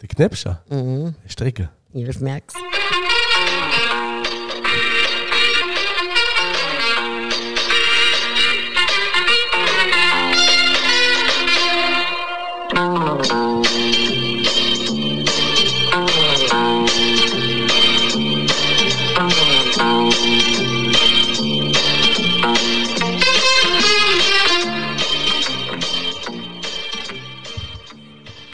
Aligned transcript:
Der 0.00 0.08
Knäpscher. 0.08 0.62
Mhm. 0.70 1.14
Strecke. 1.26 1.70
Ich 1.92 2.20
merk's. 2.20 2.54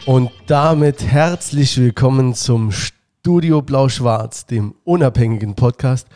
Und 0.07 0.31
damit 0.47 1.03
herzlich 1.03 1.77
willkommen 1.79 2.33
zum 2.33 2.71
Studio 2.71 3.61
Blau-Schwarz, 3.61 4.47
dem 4.47 4.77
unabhängigen 4.85 5.57
Podcast 5.57 6.07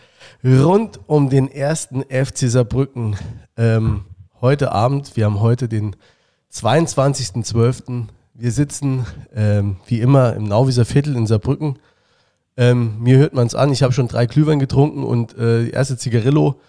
rund 0.44 1.00
um 1.08 1.28
den 1.28 1.50
ersten 1.50 2.04
FC 2.04 2.48
Saarbrücken. 2.48 3.16
Ähm, 3.56 4.04
heute 4.40 4.70
Abend, 4.70 5.16
wir 5.16 5.24
haben 5.24 5.40
heute 5.40 5.68
den 5.68 5.96
22.12. 6.54 8.04
Wir 8.34 8.52
sitzen 8.52 9.06
ähm, 9.34 9.78
wie 9.86 10.00
immer 10.00 10.34
im 10.34 10.44
Nauwieser 10.44 10.84
Viertel 10.84 11.16
in 11.16 11.26
Saarbrücken. 11.26 11.80
Ähm, 12.56 12.94
mir 13.00 13.18
hört 13.18 13.34
man 13.34 13.48
es 13.48 13.56
an, 13.56 13.72
ich 13.72 13.82
habe 13.82 13.92
schon 13.92 14.06
drei 14.06 14.26
Glühwein 14.26 14.60
getrunken 14.60 15.02
und 15.02 15.36
äh, 15.36 15.64
die 15.64 15.70
erste 15.72 15.96
Zigarillo 15.96 16.60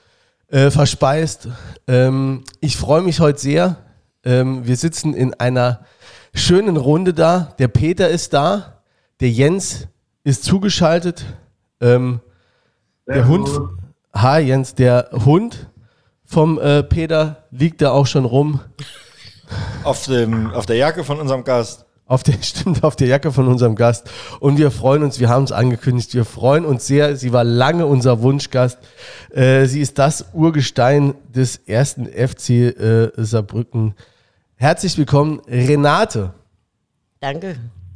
äh, 0.48 0.71
verspeist. 0.71 1.49
Ähm, 1.88 2.45
ich 2.62 2.77
freue 2.77 3.03
mich 3.03 3.20
heute 3.20 3.40
sehr. 3.40 3.77
Ähm, 4.23 4.67
wir 4.67 4.75
sitzen 4.75 5.13
in 5.13 5.34
einer 5.34 5.85
schönen 6.34 6.77
Runde 6.77 7.13
da. 7.13 7.55
Der 7.59 7.67
Peter 7.67 8.09
ist 8.09 8.34
da, 8.34 8.81
der 9.20 9.29
Jens 9.29 9.88
ist 10.23 10.43
zugeschaltet. 10.43 11.25
Ähm, 11.79 12.21
der 13.07 13.27
Hund, 13.27 13.49
hi 14.13 14.41
Jens, 14.41 14.76
der 14.76 15.09
Hund 15.26 15.70
vom 16.23 16.59
äh, 16.59 16.84
Peter 16.84 17.43
liegt 17.51 17.81
da 17.81 17.91
auch 17.91 18.05
schon 18.05 18.26
rum. 18.26 18.62
Auf, 19.84 20.05
dem, 20.05 20.51
auf 20.51 20.65
der 20.65 20.77
Jacke 20.77 21.03
von 21.03 21.20
unserem 21.20 21.43
Gast. 21.43 21.85
Auf 22.05 22.24
der, 22.24 22.34
stimmt, 22.41 22.84
auf 22.84 22.96
der 22.96 23.07
Jacke 23.07 23.31
von 23.31 23.48
unserem 23.48 23.76
Gast. 23.76 24.09
Und 24.40 24.57
wir 24.57 24.70
freuen 24.70 25.03
uns, 25.03 25.20
wir 25.20 25.29
haben 25.29 25.43
es 25.43 25.51
angekündigt, 25.51 26.13
wir 26.13 26.26
freuen 26.26 26.65
uns 26.65 26.85
sehr. 26.85 27.15
Sie 27.15 27.34
war 27.34 27.43
lange 27.43 27.85
unser 27.85 28.21
Wunschgast. 28.21 28.77
Äh, 29.31 29.65
sie 29.65 29.81
ist 29.81 29.98
das 29.98 30.26
Urgestein 30.34 31.15
des 31.34 31.55
ersten 31.55 32.05
FC 32.05 32.49
äh, 32.49 33.12
Saarbrücken. 33.18 33.96
Herzlich 34.62 34.95
willkommen, 34.95 35.41
Renate. 35.48 36.35
Danke 37.20 37.55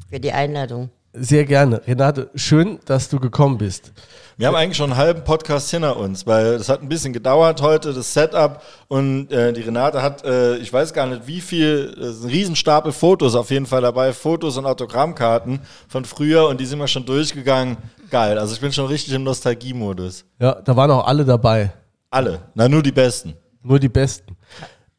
für 0.10 0.20
die 0.20 0.32
Einladung. 0.32 0.90
Sehr 1.14 1.46
gerne. 1.46 1.80
Renate, 1.86 2.32
schön, 2.34 2.80
dass 2.86 3.08
du 3.08 3.20
gekommen 3.20 3.60
bist. 3.60 3.94
Wir 4.36 4.48
haben 4.48 4.56
eigentlich 4.56 4.78
schon 4.78 4.90
einen 4.90 4.98
halben 4.98 5.24
Podcast 5.24 5.70
hinter 5.70 5.96
uns, 5.96 6.26
weil 6.26 6.56
es 6.56 6.68
hat 6.68 6.82
ein 6.82 6.90
bisschen 6.90 7.14
gedauert 7.14 7.62
heute, 7.62 7.94
das 7.94 8.12
Setup. 8.12 8.64
Und 8.88 9.32
äh, 9.32 9.54
die 9.54 9.62
Renate 9.62 10.02
hat, 10.02 10.26
äh, 10.26 10.56
ich 10.56 10.74
weiß 10.74 10.92
gar 10.94 11.06
nicht 11.06 11.28
wie 11.28 11.40
viel, 11.40 11.96
äh, 12.02 12.26
ein 12.26 12.32
Riesenstapel 12.32 12.92
Fotos 12.92 13.36
auf 13.36 13.52
jeden 13.52 13.68
Fall 13.68 13.82
dabei, 13.82 14.12
Fotos 14.12 14.58
und 14.58 14.66
Autogrammkarten 14.66 15.60
von 15.88 16.04
früher 16.04 16.48
und 16.48 16.60
die 16.60 16.66
sind 16.66 16.80
wir 16.80 16.88
schon 16.88 17.06
durchgegangen. 17.06 17.78
Geil, 18.10 18.40
also 18.40 18.56
ich 18.56 18.60
bin 18.60 18.74
schon 18.74 18.88
richtig 18.88 19.14
im 19.14 19.24
Nostalgiemodus. 19.24 20.26
Ja, 20.40 20.56
da 20.56 20.76
waren 20.76 20.90
auch 20.90 21.06
alle 21.06 21.26
dabei. 21.26 21.74
Alle, 22.10 22.40
na 22.56 22.68
nur 22.68 22.82
die 22.82 22.92
Besten. 22.92 23.36
Nur 23.62 23.80
die 23.80 23.90
Besten. 23.90 24.36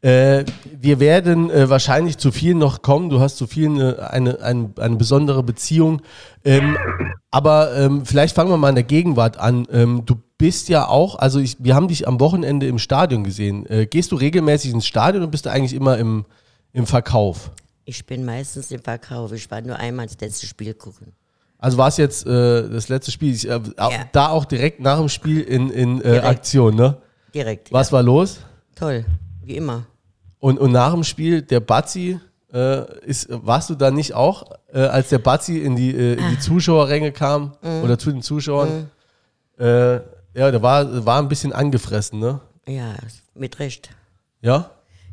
Äh, 0.02 0.44
wir 0.78 1.00
werden 1.00 1.50
äh, 1.50 1.70
wahrscheinlich 1.70 2.18
zu 2.18 2.30
vielen 2.30 2.58
noch 2.58 2.82
kommen. 2.82 3.08
Du 3.08 3.20
hast 3.20 3.38
zu 3.38 3.46
vielen 3.46 3.80
äh, 3.80 3.96
eine, 4.00 4.40
eine, 4.40 4.70
eine 4.78 4.96
besondere 4.96 5.42
Beziehung. 5.42 6.02
Ähm, 6.44 6.76
aber 7.30 7.74
ähm, 7.76 8.04
vielleicht 8.04 8.34
fangen 8.34 8.50
wir 8.50 8.56
mal 8.58 8.68
in 8.68 8.74
der 8.74 8.84
Gegenwart 8.84 9.38
an. 9.38 9.66
Ähm, 9.72 10.02
du 10.04 10.16
bist 10.38 10.68
ja 10.68 10.86
auch, 10.86 11.18
also 11.18 11.40
ich, 11.40 11.56
wir 11.60 11.74
haben 11.74 11.88
dich 11.88 12.06
am 12.06 12.20
Wochenende 12.20 12.66
im 12.66 12.78
Stadion 12.78 13.24
gesehen. 13.24 13.64
Äh, 13.66 13.86
gehst 13.86 14.12
du 14.12 14.16
regelmäßig 14.16 14.72
ins 14.72 14.86
Stadion 14.86 15.24
und 15.24 15.30
bist 15.30 15.46
du 15.46 15.50
eigentlich 15.50 15.72
immer 15.74 15.96
im, 15.96 16.26
im 16.72 16.86
Verkauf? 16.86 17.50
Ich 17.86 18.04
bin 18.04 18.24
meistens 18.24 18.70
im 18.70 18.82
Verkauf. 18.82 19.32
Ich 19.32 19.50
war 19.50 19.62
nur 19.62 19.76
einmal 19.76 20.06
das 20.06 20.20
letzte 20.20 20.46
Spiel 20.46 20.74
gucken. 20.74 21.12
Also 21.58 21.78
war 21.78 21.88
es 21.88 21.96
jetzt 21.96 22.26
äh, 22.26 22.68
das 22.68 22.90
letzte 22.90 23.10
Spiel, 23.10 23.34
ich, 23.34 23.48
äh, 23.48 23.60
Ja. 23.78 23.90
da 24.12 24.28
auch 24.28 24.44
direkt 24.44 24.78
nach 24.80 24.98
dem 24.98 25.08
Spiel 25.08 25.40
in, 25.40 25.70
in. 25.70 26.02
Aktion, 26.20 26.74
ne? 26.76 26.98
Direkt. 27.34 27.72
Was 27.72 27.92
war 27.92 28.02
los? 28.02 28.40
Ja. 28.40 28.46
Toll. 28.78 29.04
Wie 29.46 29.56
immer. 29.56 29.86
Und, 30.40 30.58
und 30.58 30.72
nach 30.72 30.92
dem 30.92 31.04
Spiel, 31.04 31.40
der 31.40 31.60
Bazzi, 31.60 32.20
äh, 32.52 33.00
ist, 33.06 33.28
warst 33.30 33.70
du 33.70 33.74
da 33.74 33.90
nicht 33.90 34.14
auch, 34.14 34.50
äh, 34.72 34.80
als 34.80 35.08
der 35.08 35.18
Bazzi 35.18 35.58
in 35.58 35.76
die, 35.76 35.94
äh, 35.94 36.14
in 36.14 36.30
die 36.30 36.38
Zuschauerränge 36.38 37.12
kam 37.12 37.56
oder 37.82 37.98
zu 37.98 38.10
den 38.10 38.22
Zuschauern? 38.22 38.90
Äh, 39.58 39.94
ja, 40.34 40.50
der 40.50 40.60
war, 40.62 41.06
war 41.06 41.18
ein 41.18 41.28
bisschen 41.28 41.52
angefressen, 41.52 42.18
ne? 42.18 42.40
Ja, 42.66 42.94
mit 43.34 43.58
Recht. 43.58 43.90
Ja? 44.42 44.70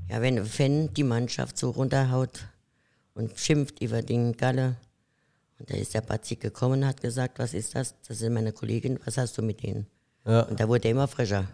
Ja, 0.10 0.22
wenn 0.22 0.38
ein 0.38 0.46
Fan 0.46 0.94
die 0.94 1.04
Mannschaft 1.04 1.58
so 1.58 1.70
runterhaut 1.70 2.46
und 3.14 3.38
schimpft 3.38 3.82
über 3.82 4.02
den 4.02 4.36
Galle. 4.36 4.76
Und 5.60 5.70
da 5.70 5.76
ist 5.76 5.94
der 5.94 6.02
Bazi 6.02 6.36
gekommen 6.36 6.82
und 6.82 6.88
hat 6.88 7.02
gesagt, 7.02 7.40
was 7.40 7.54
ist 7.54 7.76
das? 7.76 7.96
Das 8.08 8.20
sind 8.20 8.34
meine 8.34 8.52
Kollegen, 8.52 9.00
was 9.06 9.18
hast 9.18 9.38
du 9.38 9.42
mit 9.42 9.64
denen? 9.64 9.86
Ja. 10.26 10.42
Und 10.42 10.60
da 10.60 10.68
wurde 10.68 10.88
er 10.88 10.92
immer 10.92 11.08
frischer. 11.08 11.46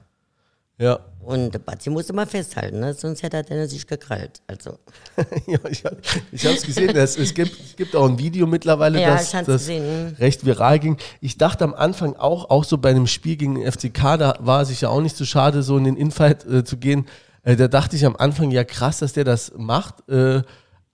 Ja. 0.80 1.00
Und 1.22 1.52
der 1.54 1.60
Bazi 1.60 1.90
musste 1.90 2.14
mal 2.14 2.26
festhalten, 2.26 2.80
ne? 2.80 2.94
sonst 2.94 3.22
hätte 3.22 3.44
er 3.50 3.68
sich 3.68 3.86
gekrallt. 3.86 4.42
Also, 4.48 4.80
ja 5.48 5.60
ich 5.70 5.84
hab- 5.86 5.98
ich 6.32 6.46
habe 6.46 6.56
es 6.56 6.64
gesehen. 6.64 6.96
Es, 6.96 7.18
es, 7.18 7.34
gibt, 7.34 7.52
es 7.60 7.76
gibt 7.76 7.96
auch 7.96 8.08
ein 8.10 8.18
Video 8.18 8.48
mittlerweile, 8.48 9.00
Ja, 9.00 9.12
das, 9.16 9.32
das 9.32 9.46
gesehen. 9.46 10.16
recht 10.18 10.46
viral 10.46 10.80
ging. 10.80 10.98
Ich 11.22 11.38
dachte 11.38 11.66
am 11.66 11.74
Anfang 11.76 12.16
auch, 12.16 12.50
auch 12.50 12.64
so 12.64 12.78
bei 12.78 12.90
einem 12.90 13.06
Spiel 13.06 13.36
gegen 13.36 13.56
den 13.56 13.72
FCK, 13.72 14.18
da 14.18 14.38
war 14.40 14.62
es 14.62 14.70
sich 14.70 14.82
ja 14.82 14.90
auch 14.90 15.02
nicht 15.02 15.18
so 15.18 15.26
schade, 15.26 15.62
so 15.62 15.78
in 15.78 15.84
den 15.84 15.98
Infight 15.98 16.46
äh, 16.46 16.64
zu 16.64 16.78
gehen. 16.78 17.06
Äh, 17.44 17.58
da 17.58 17.68
dachte 17.68 17.96
ich 17.98 18.06
am 18.06 18.16
Anfang, 18.16 18.50
ja 18.50 18.64
krass, 18.64 19.00
dass 19.00 19.14
der 19.14 19.26
das 19.26 19.52
macht. 19.58 20.10
Äh, 20.10 20.42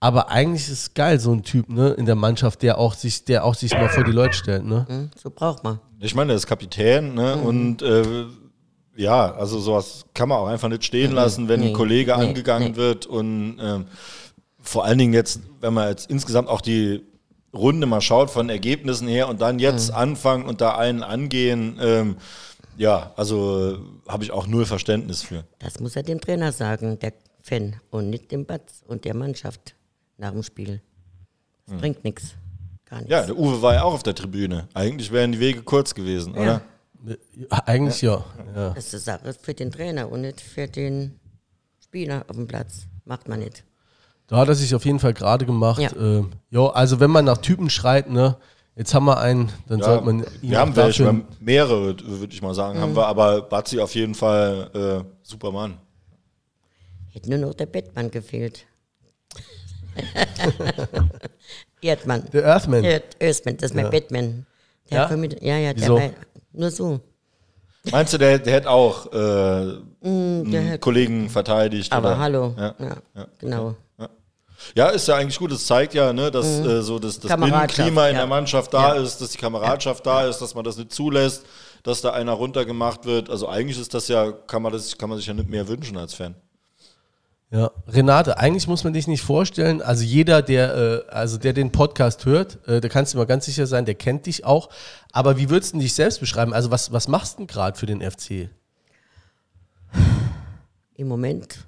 aber 0.00 0.28
eigentlich 0.30 0.64
ist 0.66 0.72
es 0.72 0.94
geil, 0.94 1.18
so 1.18 1.32
ein 1.32 1.44
Typ 1.44 1.70
ne, 1.70 1.90
in 1.90 2.04
der 2.04 2.16
Mannschaft, 2.16 2.62
der 2.62 2.76
auch 2.78 2.92
sich, 2.94 3.24
der 3.24 3.44
auch 3.44 3.54
sich 3.54 3.72
mal 3.72 3.88
vor 3.88 4.04
die 4.04 4.12
Leute 4.12 4.34
stellt. 4.34 4.64
Ne? 4.64 4.84
hm, 4.88 5.10
so 5.16 5.30
braucht 5.30 5.64
man. 5.64 5.80
Ich 6.00 6.14
meine, 6.14 6.28
der 6.28 6.36
ist 6.36 6.46
Kapitän, 6.46 7.14
ne? 7.14 7.36
Und 7.36 7.80
äh, 7.80 8.26
ja, 8.96 9.34
also 9.34 9.58
sowas 9.60 10.06
kann 10.14 10.28
man 10.28 10.38
auch 10.38 10.46
einfach 10.46 10.68
nicht 10.68 10.84
stehen 10.84 11.12
lassen, 11.12 11.48
wenn 11.48 11.60
Nee, 11.60 11.68
ein 11.68 11.72
Kollege 11.72 12.16
nee, 12.16 12.26
angegangen 12.26 12.72
nee. 12.72 12.76
wird. 12.76 13.06
Und 13.06 13.58
ähm, 13.60 13.86
vor 14.60 14.84
allen 14.84 14.98
Dingen 14.98 15.14
jetzt, 15.14 15.40
wenn 15.60 15.74
man 15.74 15.88
jetzt 15.88 16.10
insgesamt 16.10 16.48
auch 16.48 16.60
die 16.60 17.04
Runde 17.54 17.86
mal 17.86 18.00
schaut 18.00 18.30
von 18.30 18.48
Ergebnissen 18.48 19.08
her 19.08 19.28
und 19.28 19.40
dann 19.40 19.58
jetzt 19.58 19.92
anfangen 19.92 20.44
und 20.46 20.60
da 20.60 20.76
einen 20.76 21.02
angehen, 21.02 21.78
ähm, 21.80 22.16
ja, 22.76 23.12
also 23.16 23.74
äh, 23.74 24.10
habe 24.10 24.24
ich 24.24 24.32
auch 24.32 24.46
null 24.46 24.66
Verständnis 24.66 25.22
für. 25.22 25.44
Das 25.58 25.80
muss 25.80 25.96
er 25.96 26.02
dem 26.02 26.20
Trainer 26.20 26.52
sagen, 26.52 26.98
der 26.98 27.12
Fan, 27.42 27.76
und 27.90 28.10
nicht 28.10 28.32
dem 28.32 28.44
Batz 28.44 28.82
und 28.86 29.04
der 29.04 29.14
Mannschaft 29.14 29.74
nach 30.18 30.32
dem 30.32 30.42
Spiel. 30.42 30.82
Das 31.66 31.78
bringt 31.80 32.04
nichts. 32.04 32.34
Gar 32.88 32.98
nichts. 32.98 33.10
Ja, 33.12 33.22
der 33.22 33.36
Uwe 33.36 33.62
war 33.62 33.74
ja 33.74 33.82
auch 33.82 33.94
auf 33.94 34.02
der 34.02 34.14
Tribüne. 34.14 34.68
Eigentlich 34.74 35.10
wären 35.10 35.32
die 35.32 35.40
Wege 35.40 35.62
kurz 35.62 35.94
gewesen, 35.94 36.34
oder? 36.34 36.60
Ja, 37.06 37.62
Eigentlich 37.66 38.02
ja. 38.02 38.24
ja. 38.54 38.70
Das 38.70 38.92
ist 38.92 39.08
eine 39.08 39.18
Sache 39.20 39.34
für 39.40 39.54
den 39.54 39.70
Trainer 39.70 40.10
und 40.10 40.22
nicht 40.22 40.40
für 40.40 40.66
den 40.66 41.18
Spieler 41.82 42.24
auf 42.28 42.36
dem 42.36 42.46
Platz. 42.48 42.86
Macht 43.04 43.28
man 43.28 43.38
nicht. 43.38 43.62
Da 44.26 44.38
hat 44.38 44.48
er 44.48 44.56
sich 44.56 44.74
auf 44.74 44.84
jeden 44.84 44.98
Fall 44.98 45.14
gerade 45.14 45.46
gemacht. 45.46 45.80
Ja. 45.80 45.90
Äh, 45.92 46.24
jo, 46.50 46.66
also 46.66 46.98
wenn 46.98 47.10
man 47.12 47.24
nach 47.24 47.38
Typen 47.38 47.70
schreit, 47.70 48.10
ne, 48.10 48.36
jetzt 48.74 48.92
haben 48.92 49.04
wir 49.04 49.18
einen, 49.18 49.52
dann 49.68 49.78
Ja, 49.78 49.84
sollte 49.84 50.04
man 50.04 50.18
ihn 50.20 50.26
wir 50.42 50.56
auch 50.58 50.62
haben 50.62 50.74
welche, 50.74 51.04
dafür- 51.04 51.04
wir 51.04 51.24
haben 51.26 51.36
mehrere, 51.38 51.96
würde 52.20 52.34
ich 52.34 52.42
mal 52.42 52.54
sagen, 52.54 52.80
haben 52.80 52.96
wir, 52.96 53.06
aber 53.06 53.42
Bazzi 53.42 53.78
auf 53.78 53.94
jeden 53.94 54.16
Fall 54.16 55.04
äh, 55.06 55.08
Supermann. 55.22 55.78
Hätte 57.12 57.30
nur 57.30 57.38
noch 57.38 57.54
der 57.54 57.66
Bettmann 57.66 58.10
gefehlt. 58.10 58.66
Erdmann. 61.80 62.24
Der 62.32 62.44
Earthman. 62.44 62.84
Erd 62.84 63.16
Earthman, 63.20 63.56
das 63.58 63.70
ist 63.70 63.74
mein 63.76 63.90
Batman. 63.90 64.46
Der 64.90 64.98
Ja? 64.98 65.10
hat 65.10 65.18
mit, 65.18 65.42
ja, 65.42 65.56
ja, 65.58 65.72
der 65.72 65.82
Wieso? 65.82 65.94
war 65.96 66.10
nur 66.56 66.70
so. 66.70 67.00
Meinst 67.90 68.12
du, 68.12 68.18
der, 68.18 68.38
der 68.38 68.52
hätte 68.52 68.70
auch 68.70 69.06
äh, 69.06 69.10
der 69.12 69.78
einen 70.02 70.52
hätte- 70.52 70.78
Kollegen 70.80 71.30
verteidigt? 71.30 71.92
Aber 71.92 72.08
oder? 72.10 72.18
hallo. 72.18 72.54
Ja. 72.56 72.74
Ja, 73.14 73.26
genau. 73.38 73.76
Ja, 74.74 74.88
ist 74.88 75.06
ja 75.06 75.16
eigentlich 75.16 75.38
gut. 75.38 75.52
Das 75.52 75.66
zeigt 75.66 75.92
ja, 75.94 76.12
ne, 76.14 76.30
dass 76.30 76.46
äh, 76.46 76.82
so 76.82 76.98
das, 76.98 77.20
das 77.20 77.30
Binnenklima 77.36 78.08
in 78.08 78.14
ja. 78.14 78.20
der 78.20 78.26
Mannschaft 78.26 78.72
da 78.72 78.94
Ja. 78.96 79.02
ist, 79.02 79.20
dass 79.20 79.30
die 79.30 79.38
Kameradschaft 79.38 80.04
da 80.06 80.26
ist, 80.26 80.38
dass 80.38 80.54
man 80.54 80.64
das 80.64 80.78
nicht 80.78 80.92
zulässt, 80.92 81.44
dass 81.82 82.00
da 82.00 82.10
einer 82.12 82.32
runtergemacht 82.32 83.04
wird. 83.04 83.28
Also 83.28 83.48
eigentlich 83.48 83.78
ist 83.78 83.92
das 83.92 84.08
ja, 84.08 84.32
kann 84.32 84.62
man, 84.62 84.72
das, 84.72 84.96
kann 84.96 85.10
man 85.10 85.18
sich 85.18 85.26
ja 85.26 85.34
nicht 85.34 85.48
mehr 85.50 85.68
wünschen 85.68 85.98
als 85.98 86.14
Fan. 86.14 86.34
Ja, 87.50 87.70
Renate, 87.86 88.38
eigentlich 88.38 88.66
muss 88.66 88.82
man 88.82 88.92
dich 88.92 89.06
nicht 89.06 89.22
vorstellen. 89.22 89.80
Also 89.80 90.02
jeder, 90.02 90.42
der, 90.42 90.74
äh, 90.74 91.10
also 91.10 91.38
der 91.38 91.52
den 91.52 91.70
Podcast 91.70 92.24
hört, 92.26 92.66
äh, 92.66 92.80
da 92.80 92.88
kannst 92.88 93.14
du 93.14 93.18
mal 93.18 93.24
ganz 93.26 93.44
sicher 93.44 93.68
sein, 93.68 93.84
der 93.84 93.94
kennt 93.94 94.26
dich 94.26 94.44
auch. 94.44 94.68
Aber 95.12 95.36
wie 95.38 95.48
würdest 95.48 95.74
du 95.74 95.78
dich 95.78 95.94
selbst 95.94 96.18
beschreiben? 96.18 96.52
Also 96.52 96.72
was, 96.72 96.90
was 96.90 97.06
machst 97.06 97.34
du 97.34 97.38
denn 97.38 97.46
gerade 97.46 97.78
für 97.78 97.86
den 97.86 98.00
FC? 98.02 98.50
Im 100.94 101.06
Moment 101.06 101.64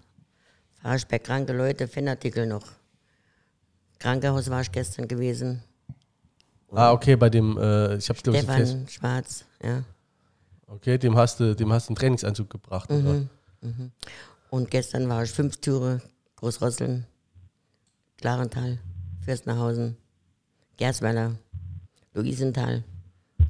fahre 0.83 0.97
ich 0.97 1.07
bei 1.07 1.21
kranke 1.21 1.53
Leute 1.53 1.87
Fanartikel 1.87 2.47
noch. 2.47 2.65
Krankenhaus 4.01 4.51
war 4.51 4.63
ich 4.63 4.73
gestern 4.73 5.07
gewesen. 5.07 5.63
Ah, 6.73 6.93
okay, 6.93 7.15
bei 7.15 7.31
dem, 7.31 7.57
äh, 7.57 7.97
ich 7.97 8.09
hab's 8.09 8.23
glaube 8.23 8.39
ich, 8.39 8.45
Stefan 8.45 8.87
Schwarz, 8.89 9.45
ja. 9.63 9.83
okay, 10.67 10.99
dem 10.99 11.17
hast 11.17 11.41
du, 11.41 11.55
dem 11.55 11.73
hast 11.73 11.89
du 11.89 11.93
einen 11.93 11.97
Trainingsanzug 11.97 12.51
gebracht. 12.51 12.91
Oder? 12.91 13.23
Und 14.51 14.71
gestern 14.71 15.09
war 15.09 15.23
ich 15.23 15.31
fünf 15.31 15.59
Türe, 15.59 16.01
Großrosseln, 16.37 17.07
Klarental, 18.17 18.79
Fürstenhausen, 19.25 19.97
Gersweiler, 20.77 21.33
Luisenthal, 22.15 22.83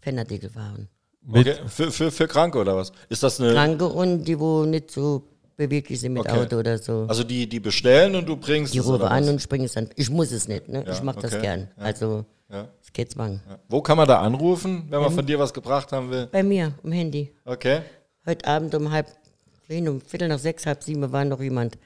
Fennerdicke 0.02 0.48
gefahren. 0.48 0.88
Mit, 1.22 1.46
Okay. 1.48 1.56
Für, 1.66 1.90
für, 1.90 2.10
für 2.10 2.26
Kranke 2.26 2.58
oder 2.58 2.76
was? 2.76 2.90
Ist 3.08 3.22
das 3.22 3.40
eine. 3.40 3.52
Kranke 3.52 3.86
und 3.86 4.24
die, 4.24 4.38
wo 4.38 4.64
nicht 4.64 4.90
so 4.90 5.24
beweglich 5.56 6.00
sind 6.00 6.14
mit 6.14 6.22
Okay. 6.22 6.40
Auto 6.40 6.56
oder 6.58 6.78
so. 6.78 7.04
Also 7.08 7.22
die, 7.24 7.46
die 7.48 7.60
bestellen 7.60 8.14
und 8.14 8.26
du 8.26 8.36
bringst 8.36 8.72
die 8.72 8.78
es, 8.78 8.86
rufen 8.86 9.02
oder 9.02 9.10
an 9.10 9.28
und 9.28 9.42
springen 9.42 9.66
es 9.66 9.72
dann. 9.72 9.90
Ich 9.96 10.08
muss 10.08 10.32
es 10.32 10.48
nicht, 10.48 10.68
ne? 10.68 10.84
ich 10.90 11.02
mache 11.02 11.20
das 11.20 11.32
okay. 11.32 11.42
gern. 11.42 11.68
Also, 11.76 12.24
Ja. 12.50 12.68
es 12.82 12.92
geht 12.92 13.10
zwang. 13.10 13.40
Ja. 13.48 13.58
Wo 13.68 13.82
kann 13.82 13.96
man 13.98 14.08
da 14.08 14.20
anrufen, 14.20 14.86
wenn 14.88 15.00
man 15.00 15.12
von 15.12 15.26
dir 15.26 15.38
was 15.38 15.52
gebracht 15.52 15.92
haben 15.92 16.10
will? 16.10 16.26
Bei 16.32 16.42
mir, 16.42 16.72
im 16.82 16.92
Handy. 16.92 17.30
Okay. 17.44 17.82
Heute 18.24 18.46
Abend 18.46 18.74
um 18.74 18.90
halb, 18.90 19.08
vorhin 19.68 19.88
um 19.88 20.00
Viertel 20.00 20.28
nach 20.28 20.38
sechs, 20.38 20.64
halb 20.66 20.82
sieben 20.82 21.12
war 21.12 21.24
noch 21.24 21.40
jemand. 21.40 21.78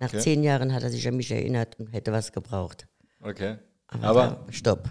Nach 0.00 0.08
Okay. 0.08 0.20
zehn 0.20 0.42
Jahren 0.42 0.72
hat 0.72 0.82
er 0.82 0.90
sich 0.90 1.06
an 1.06 1.16
mich 1.16 1.30
erinnert 1.30 1.78
und 1.78 1.92
hätte 1.92 2.10
was 2.12 2.32
gebraucht. 2.32 2.86
Okay. 3.20 3.56
Aber, 3.88 4.04
Aber 4.08 4.22
da- 4.46 4.52
stopp. 4.52 4.88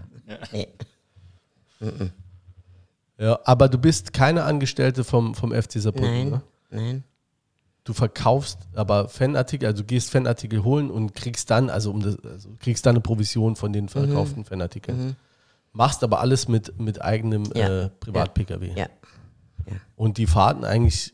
Nee. 0.52 0.68
ja, 3.18 3.40
aber 3.46 3.70
du 3.70 3.78
bist 3.78 4.14
keine 4.14 4.44
Angestellte 4.44 5.04
vom, 5.04 5.34
vom 5.36 5.52
FC 5.54 5.74
Saarbrücken, 5.82 6.12
Nein, 6.12 6.30
ne? 6.30 6.42
nein. 6.70 7.04
Du 7.84 7.94
verkaufst 7.94 8.60
aber 8.76 9.08
Fanartikel, 9.08 9.66
also 9.68 9.82
du 9.82 9.88
gehst 9.88 10.10
Fanartikel 10.12 10.64
holen 10.66 10.92
und 10.92 11.16
kriegst 11.16 11.50
dann, 11.50 11.70
also, 11.70 11.90
um 11.92 12.02
das, 12.02 12.20
also 12.26 12.50
kriegst 12.60 12.86
dann 12.86 12.96
eine 12.96 13.02
Provision 13.02 13.56
von 13.56 13.72
den 13.72 13.88
verkauften 13.88 14.44
Fanartikeln. 14.44 15.16
Machst 15.72 16.04
aber 16.04 16.20
alles 16.20 16.50
mit, 16.50 16.78
mit 16.82 17.02
eigenem 17.02 17.44
Ja. 17.56 17.84
äh, 17.86 17.90
Privat-Pkw. 18.02 18.74
Ja. 18.76 18.88
Und 19.96 20.18
die 20.18 20.28
Fahrten 20.28 20.66
eigentlich 20.66 21.14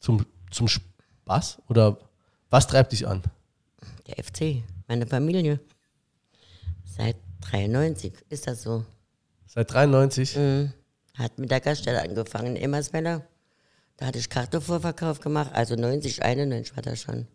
zum, 0.00 0.26
zum 0.50 0.68
Spaß? 0.68 1.58
Oder 1.68 1.98
was 2.50 2.66
treibt 2.66 2.92
dich 2.92 3.06
an? 3.06 3.22
Der 4.06 4.22
FC, 4.22 4.62
meine 4.88 5.06
Familie. 5.06 5.60
Seit 6.84 7.16
93 7.42 8.12
ist 8.28 8.46
das 8.46 8.62
so. 8.62 8.84
Seit 9.46 9.72
93? 9.72 10.36
Hat 11.14 11.38
mit 11.38 11.50
der 11.50 11.60
Gaststelle 11.60 12.02
angefangen 12.02 12.56
in 12.56 12.62
Emmersweller. 12.62 13.26
Da 13.96 14.06
hatte 14.06 14.18
ich 14.18 14.30
Kartoffelverkauf 14.30 15.20
gemacht, 15.20 15.50
also 15.52 15.74
90, 15.74 16.22
91 16.22 16.74
war 16.74 16.82
das 16.82 17.02
schon. 17.02 17.26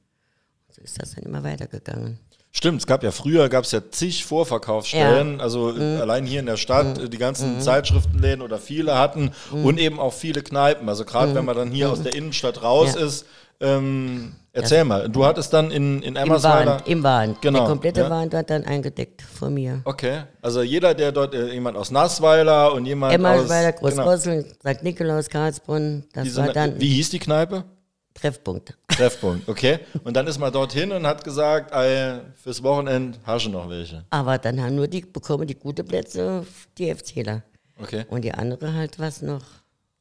So 0.71 0.81
ist 0.81 1.01
das 1.01 1.13
dann 1.13 1.23
immer 1.25 1.44
weitergegangen. 1.44 2.19
Stimmt, 2.57 2.79
es 2.79 2.87
gab 2.87 3.03
ja 3.03 3.11
früher 3.11 3.49
gab 3.49 3.65
es 3.65 3.73
ja 3.73 3.81
zig 3.91 4.23
Vorverkaufsstellen, 4.23 5.41
also 5.41 5.77
äh, 5.77 5.97
allein 5.97 6.25
hier 6.25 6.39
in 6.39 6.45
der 6.45 6.55
Stadt, 6.55 6.97
äh, 6.97 7.09
die 7.09 7.17
ganzen 7.17 7.59
Zeitschriftenläden 7.59 8.41
oder 8.41 8.59
viele 8.59 8.97
hatten 8.97 9.31
und 9.51 9.77
eben 9.77 9.99
auch 9.99 10.13
viele 10.13 10.41
Kneipen. 10.41 10.87
Also 10.87 11.03
gerade 11.03 11.35
wenn 11.35 11.43
man 11.43 11.57
dann 11.57 11.69
hier 11.69 11.91
aus 11.91 12.01
der 12.01 12.15
Innenstadt 12.15 12.63
raus 12.63 12.95
Ja. 12.95 13.05
ist, 13.05 13.25
ähm, 13.59 14.31
erzähl 14.53 14.85
mal, 14.85 15.09
du 15.09 15.25
hattest 15.25 15.51
dann 15.51 15.69
in, 15.69 16.01
in 16.01 16.15
Im 16.15 16.15
Emmersweiler. 16.15 16.81
Im 16.85 17.03
Wahn. 17.03 17.35
Genau, 17.41 17.59
Der 17.59 17.67
komplete 17.67 18.01
ja. 18.01 18.09
Wahn 18.09 18.31
wird 18.31 18.49
dann 18.49 18.63
eingedeckt 18.63 19.21
von 19.21 19.53
mir. 19.53 19.81
Okay, 19.83 20.23
also 20.41 20.61
jeder, 20.61 20.93
der 20.93 21.11
dort, 21.11 21.35
äh, 21.35 21.51
jemand 21.51 21.75
aus 21.75 21.91
Nassweiler 21.91 22.71
und 22.71 22.85
jemand 22.85 23.15
Emmersweiler, 23.15 23.73
aus... 23.81 23.89
genau, 23.89 24.03
Großrosseln, 24.03 24.45
St. 24.65 24.81
Nikolaus, 24.81 25.27
Karlsbrunn, 25.27 26.05
das 26.13 26.23
diese, 26.23 26.39
war 26.39 26.53
dann 26.53 26.79
wie 26.79 26.87
hieß 26.87 27.09
die 27.09 27.19
Kneipe? 27.19 27.65
Treffpunkt. 28.13 28.77
Treffpunkt, 28.95 29.47
okay. 29.50 29.80
Und 30.03 30.15
dann 30.15 30.27
ist 30.27 30.39
man 30.39 30.51
dorthin 30.51 30.92
und 30.92 31.06
hat 31.06 31.24
gesagt, 31.24 31.71
ey, 31.74 32.19
fürs 32.36 32.62
Wochenende 32.63 33.18
hast 33.24 33.45
du 33.45 33.50
noch 33.50 33.69
welche. 33.69 34.06
Aber 34.09 34.38
dann 34.38 34.62
haben 34.62 34.75
nur 34.75 34.88
die 34.88 35.01
bekommen 35.01 35.47
die 35.47 35.56
guten 35.56 35.86
Plätze 35.86 36.45
die 36.77 36.94
FCler. 36.94 37.44
Okay, 37.81 38.06
Und 38.09 38.21
die 38.24 38.33
andere 38.33 38.74
halt 38.74 38.97
was 39.00 39.21
noch, 39.21 39.44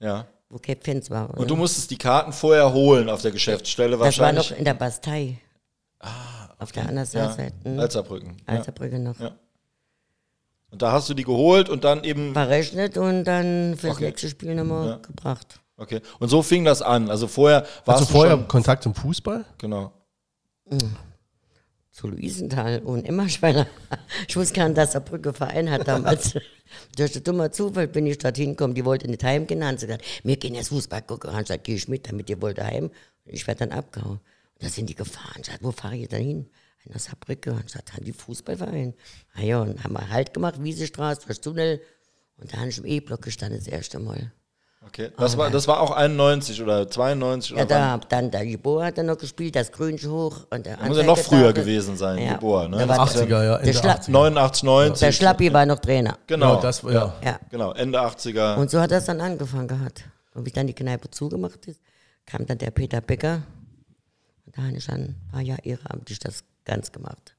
ja. 0.01 0.27
wo 0.49 0.59
Cape 0.59 0.81
Fans 0.85 1.11
war. 1.11 1.29
Und 1.31 1.39
oder? 1.39 1.47
du 1.47 1.57
musstest 1.57 1.91
die 1.91 1.99
Karten 1.99 2.33
vorher 2.33 2.73
holen 2.73 3.09
auf 3.11 3.21
der 3.23 3.33
Geschäftsstelle 3.33 3.93
das 3.93 4.01
war 4.01 4.05
wahrscheinlich. 4.07 4.51
noch 4.51 4.59
in 4.59 4.65
der 4.65 4.75
Bastei. 4.75 5.39
Auf 6.59 6.71
der 6.73 6.89
anderen 6.89 7.09
ja, 7.13 7.31
Seite. 7.33 7.53
Mhm. 7.69 7.81
Alzerbrücken. 7.81 8.37
Ja. 8.47 8.55
Alzerbrücke 8.55 8.99
noch. 9.01 9.19
Ja. 9.19 9.33
Und 10.71 10.83
da 10.83 10.93
hast 10.93 11.09
du 11.09 11.15
die 11.15 11.25
geholt 11.25 11.69
und 11.69 11.85
dann 11.85 12.05
eben, 12.05 12.33
Verrechnet 12.33 12.97
und 12.97 13.25
dann 13.25 13.77
fürs 13.77 13.97
Okay. 13.97 14.07
nächste 14.07 14.29
Spiel 14.29 14.55
nochmal 14.55 14.89
Ja. 14.89 14.97
gebracht. 14.97 15.61
Okay. 15.77 16.01
Und 16.19 16.29
so 16.29 16.43
fing 16.43 16.65
das 16.65 16.83
an. 16.83 17.11
Also 17.11 17.27
vorher 17.29 17.63
warst 17.85 18.03
Hast 18.03 18.11
du 18.11 18.13
vorher 18.15 18.37
schon, 18.37 18.49
Kontakt 18.49 18.83
zum 18.83 18.95
Fußball? 18.95 19.45
genau. 19.59 19.93
Zu 21.91 22.09
Luisenthal 22.09 22.81
und 22.81 23.05
Emmerschweiler. 23.05 23.69
Ich 24.27 24.37
wusste 24.37 24.55
gar 24.55 24.67
nicht, 24.69 24.79
dass 24.79 24.93
der 24.93 25.01
Brücke 25.01 25.33
Verein 25.33 25.71
hat 25.71 25.87
damals. 25.87 26.35
Durch 26.97 27.13
den 27.13 27.23
dummer 27.23 27.53
Zufall 27.53 27.87
bin 27.87 28.05
ich 28.07 28.19
dorthin 28.19 28.51
gekommen. 28.51 28.75
Die 28.75 28.85
wollten 28.85 29.11
nicht 29.11 29.23
heimgehen. 29.23 29.61
Dann 29.61 29.69
haben 29.71 29.79
sie 29.79 29.87
gesagt, 29.87 30.05
wir 30.25 30.37
gehen 30.37 30.57
jetzt 30.57 30.69
Fußball 30.71 31.03
gucken. 31.03 31.31
Dann 31.31 31.43
gesagt, 31.43 31.63
geh 31.63 31.77
ich 31.77 31.87
mit, 31.87 32.09
damit 32.09 32.29
ihr 32.31 32.43
wollt 32.43 32.59
heim. 32.61 32.87
Und 32.87 33.33
ich 33.33 33.47
werde 33.47 33.69
dann 33.69 33.79
abgehauen. 33.79 34.19
Und 34.55 34.63
da 34.63 34.69
sind 34.69 34.87
die 34.91 34.97
gefahren. 34.97 35.41
Ich 35.41 35.47
sagte, 35.47 35.63
wo 35.63 35.71
fahre 35.71 35.97
ich 35.97 36.09
denn 36.09 36.23
hin? 36.25 36.51
Nach 36.87 36.99
Saarbrücke. 36.99 37.53
Und 37.53 37.67
ich 37.67 37.73
sagte, 37.73 38.03
die 38.03 38.13
Fußballverein. 38.13 38.95
Ah 39.35 39.43
ja, 39.43 39.61
und 39.61 39.85
haben 39.85 39.93
wir 39.93 40.09
Halt 40.09 40.35
gemacht, 40.35 40.57
Wiesestraße, 40.63 41.27
durch 41.27 41.41
Tunnel. 41.41 41.81
Und 42.39 42.53
da 42.53 42.59
habe 42.59 42.71
ich 42.71 42.79
im 42.79 42.87
E-Block 42.87 43.23
gestanden 43.23 43.59
das 43.59 43.69
erste 43.69 44.01
Mal. 44.01 44.33
Okay. 44.87 45.11
Das 45.17 45.37
war, 45.37 45.51
das 45.51 45.67
war 45.67 45.81
auch 45.81 45.91
91 45.91 46.63
oder 46.63 46.89
92 46.89 47.51
Ja, 47.51 47.57
oder 47.57 47.67
da 47.67 47.75
wann? 47.81 47.91
hat 47.93 48.13
dann 48.13 48.31
der 48.31 48.43
Jeboa 48.45 48.85
hat 48.87 48.99
dann 48.99 49.07
noch 49.07 49.19
gespielt, 49.19 49.57
das 49.57 49.73
Grünchen 49.73 50.11
hoch. 50.11 50.47
Und 50.51 50.67
der 50.67 50.79
Muss 50.87 50.97
ja 50.97 51.03
noch 51.03 51.19
früher 51.19 51.53
gewesen 51.53 51.97
sein, 51.97 52.19
Ja. 52.19 52.33
Jeboa, 52.33 52.69
ne? 52.69 52.79
Da 52.79 52.89
war 52.89 53.07
80er, 53.09 53.29
ja. 53.29 53.59
Der, 53.59 53.61
Ende 53.61 53.75
Schla 53.75 53.93
80er. 53.95 54.11
89, 54.11 54.63
90. 54.63 55.01
der 55.01 55.13
Schlappi 55.13 55.53
war 55.53 55.67
noch 55.67 55.79
Trainer. 55.79 56.19
Genau. 56.27 56.55
Ja, 56.57 56.61
das, 56.61 56.83
ja. 56.83 57.15
Ja. 57.25 57.41
Genau, 57.51 57.73
Ende 57.73 57.99
80er. 58.01 58.57
Und 58.57 58.71
so 58.71 58.81
hat 58.81 58.91
das 58.91 59.07
dann 59.07 59.21
angefangen 59.21 59.69
gehabt. 59.69 60.05
Und 60.35 60.47
wie 60.47 60.51
dann 60.51 60.67
die 60.67 60.75
Kneipe 60.75 61.11
zugemacht 61.11 61.67
ist, 61.67 61.81
kam 62.27 62.47
dann 62.47 62.59
der 62.59 62.71
Peter 62.71 63.01
Becker. 63.01 63.43
Und 64.47 64.57
da 64.57 64.63
habe 64.63 64.77
ich 64.77 64.87
dann 64.87 65.01
ein 65.01 65.29
paar 65.33 65.41
Jahre 65.43 65.61
ehrenamtlich 65.65 66.19
das 66.19 66.45
ganz 66.65 66.93
gemacht. 66.93 67.35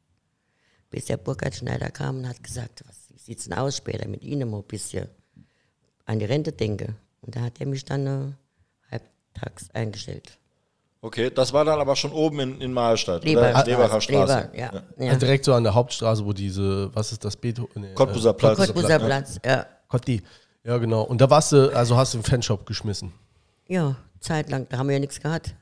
Bis 0.89 1.06
der 1.06 1.18
Burkhard 1.18 1.56
Schneider 1.56 1.89
kam 1.89 2.18
und 2.19 2.27
hat 2.30 2.41
gesagt, 2.44 2.83
was 2.88 3.24
sieht's 3.25 3.45
denn 3.45 3.53
aus 3.57 3.77
später 3.77 4.07
mit 4.07 4.24
Ihnen 4.24 4.50
mal 4.50 4.57
ein 4.57 4.63
bisschen 4.63 5.07
an 6.06 6.19
die 6.19 6.25
Rente 6.25 6.51
denke. 6.51 6.95
Und 7.25 7.36
da 7.36 7.42
hat 7.42 7.60
er 7.60 7.66
mich 7.66 7.83
dann 7.83 8.07
äh, 8.07 8.92
halbtags 8.92 9.69
eingestellt. 9.72 10.38
Okay, 11.01 11.30
das 11.30 11.54
war 11.54 11.66
dann 11.66 11.80
aber 11.80 11.95
schon 11.95 12.12
oben 12.12 12.39
in, 12.39 12.62
in 12.62 12.74
Mahlstadt, 12.74 13.24
Leber, 13.24 13.50
oder? 13.50 13.66
Lebacher 13.66 14.01
Straße. 14.01 14.50
Leber, 14.51 14.57
ja. 14.57 14.83
Ja. 14.98 15.06
ja. 15.06 15.16
Direkt 15.16 15.45
so 15.45 15.54
an 15.54 15.63
der 15.63 15.74
Hauptstraße, 15.74 16.25
wo 16.25 16.33
diese, 16.33 16.94
was 16.95 17.12
ist 17.12 17.24
das, 17.24 17.36
Beethoven? 17.36 17.81
Nee, 17.81 17.94
Cottbuser 17.94 18.33
Platz. 18.33 18.57
Cottbuser 18.57 19.00
Platz, 19.00 19.39
ja. 19.45 19.66
Cotti. 19.88 20.22
Ja, 20.63 20.77
genau. 20.77 21.03
Und 21.03 21.22
da 21.22 21.29
warst 21.29 21.51
du, 21.51 21.75
also 21.75 21.96
hast 21.96 22.13
du 22.13 22.17
einen 22.17 22.24
Fanshop 22.24 22.65
geschmissen. 22.65 23.13
Ja, 23.67 23.96
zeitlang, 24.20 24.67
da 24.70 24.77
haben 24.77 24.88
wir 24.88 24.94
ja 24.94 25.00
nichts 25.00 25.20
gehacht. 25.20 25.55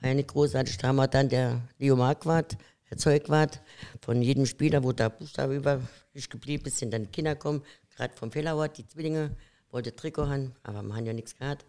War 0.00 0.10
ja 0.10 0.14
nicht 0.14 0.28
großartig. 0.28 0.78
Da 0.78 0.88
haben 0.88 0.96
wir 0.96 1.08
dann 1.08 1.28
der 1.28 1.60
Leo 1.78 1.96
Marquardt, 1.96 2.56
der 2.88 2.98
Zeugwart, 2.98 3.60
von 4.00 4.22
jedem 4.22 4.46
Spieler, 4.46 4.84
wo 4.84 4.92
der 4.92 5.10
Buchstabe 5.10 5.56
über 5.56 5.80
übrig 6.12 6.30
geblieben 6.30 6.66
ist, 6.66 6.78
sind 6.78 6.92
dann 6.92 7.02
die 7.02 7.10
Kinder 7.10 7.34
gekommen, 7.34 7.62
gerade 7.96 8.14
vom 8.14 8.30
Fellauert, 8.30 8.78
die 8.78 8.86
Zwillinge, 8.86 9.34
wollte 9.72 9.94
Trikot 9.94 10.26
haben, 10.28 10.52
aber 10.62 10.82
wir 10.82 10.94
haben 10.94 11.06
ja 11.06 11.12
nichts 11.12 11.36
gehabt. 11.36 11.64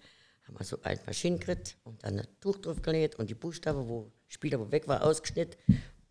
Haben 0.48 0.60
wir 0.60 0.66
so 0.66 0.78
ein 0.84 1.00
Maschinen 1.06 1.40
gekriegt 1.40 1.78
und 1.84 2.04
dann 2.04 2.20
ein 2.20 2.28
Tuch 2.42 2.58
drauf 2.58 2.82
gelegt 2.82 3.16
und 3.18 3.30
die 3.30 3.34
Buchstabe, 3.34 3.88
wo 3.88 4.12
Spieler, 4.28 4.60
wo 4.60 4.70
weg 4.72 4.88
war, 4.88 5.02
ausgeschnitten, 5.04 5.56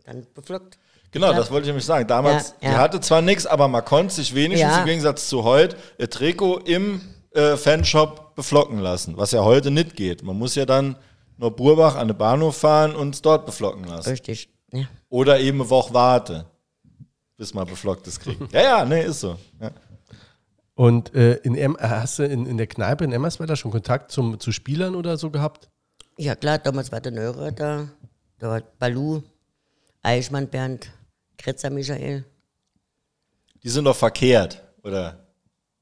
dann 0.05 0.27
beflockt. 0.35 0.79
Genau, 1.11 1.33
das 1.35 1.51
wollte 1.51 1.65
ich 1.65 1.69
nämlich 1.69 1.85
sagen. 1.85 2.09
Damals, 2.09 2.51
Ja, 2.63 2.69
die 2.71 2.75
ja. 2.75 2.79
hatte 2.79 3.01
zwar 3.01 3.21
nichts, 3.21 3.45
aber 3.47 3.69
man 3.69 3.85
konnte 3.85 4.15
sich 4.15 4.35
wenigstens 4.35 4.71
Ja. 4.73 4.81
im 4.81 4.87
Gegensatz 4.87 5.29
zu 5.29 5.45
heute 5.45 5.77
ihr 5.99 6.09
Trikot 6.09 6.59
im 6.61 7.03
äh, 7.33 7.57
Fanshop 7.59 8.35
beflocken 8.35 8.79
lassen, 8.79 9.19
was 9.19 9.33
ja 9.33 9.45
heute 9.45 9.71
nicht 9.71 9.95
geht. 9.97 10.23
Man 10.23 10.39
muss 10.39 10.55
ja 10.55 10.65
dann 10.65 10.97
nach 11.37 11.51
Burbach 11.51 11.97
an 11.97 12.09
den 12.09 12.17
Bahnhof 12.17 12.57
fahren 12.57 12.95
und 12.97 13.15
es 13.15 13.21
dort 13.23 13.45
beflocken 13.45 13.85
lassen. 13.85 14.09
Richtig. 14.09 14.49
Ja. 14.73 14.85
Oder 15.11 15.39
eben 15.41 15.61
eine 15.61 15.69
Woche 15.69 15.93
warten, 15.93 16.45
bis 17.37 17.53
man 17.53 17.67
beflocktes 17.67 18.19
kriegt. 18.19 18.51
ja, 18.53 18.63
ja, 18.63 18.85
nee, 18.87 19.05
ist 19.05 19.21
so. 19.21 19.37
Ja. 19.61 19.71
Und 20.75 21.15
äh, 21.15 21.35
in 21.43 21.55
em 21.55 21.77
hast 21.79 22.19
du 22.19 22.25
in, 22.25 22.47
in 22.47 22.57
der 22.57 22.67
Kneipe 22.67 23.05
in 23.05 23.13
Emmersweiler 23.13 23.57
schon 23.57 23.71
Kontakt 23.71 24.11
zum, 24.11 24.41
zu 24.41 24.53
Spielern 24.53 24.95
oder 24.95 25.19
so 25.19 25.31
gehabt? 25.31 25.69
Ja 26.17 26.35
klar, 26.35 26.59
damals 26.59 26.91
war 26.93 27.01
der 27.01 27.13
Neurer 27.13 27.53
da, 27.53 27.89
da 28.39 28.49
war 28.49 28.63
Balu, 28.79 29.23
Eichmann 30.03 30.49
Bernd, 30.49 30.91
Kretzer 31.37 31.71
Michael. 31.71 32.25
Die 33.63 33.69
sind 33.69 33.85
doch 33.85 33.97
verkehrt, 33.97 34.63
oder? 34.83 35.27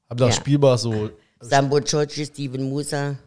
Hab 0.09 0.17
das 0.17 0.35
Ja. 0.35 0.41
spielbar 0.41 0.77
so. 0.77 1.09
Sambo 1.39 1.79
Giorgi, 1.79 2.25
Steven 2.25 2.69
Musa, 2.69 3.17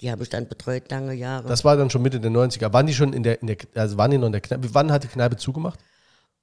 die 0.00 0.10
habe 0.10 0.22
ich 0.24 0.28
dann 0.28 0.48
betreut 0.48 0.90
lange 0.90 1.14
Jahre. 1.14 1.48
Das 1.48 1.64
war 1.64 1.76
dann 1.76 1.88
schon 1.88 2.02
Mitte 2.02 2.20
der 2.20 2.30
90er. 2.30 2.72
Waren 2.72 2.86
die 2.86 2.94
schon 2.94 3.12
in 3.12 3.22
der, 3.22 3.40
in 3.40 3.46
der 3.46 3.56
also 3.74 3.96
waren 3.96 4.10
die 4.10 4.18
noch 4.18 4.26
in 4.26 4.32
der 4.32 4.40
Kneipe? 4.40 4.74
Wann 4.74 4.90
hat 4.92 5.04
die 5.04 5.08
Kneipe 5.08 5.36
zugemacht? 5.36 5.78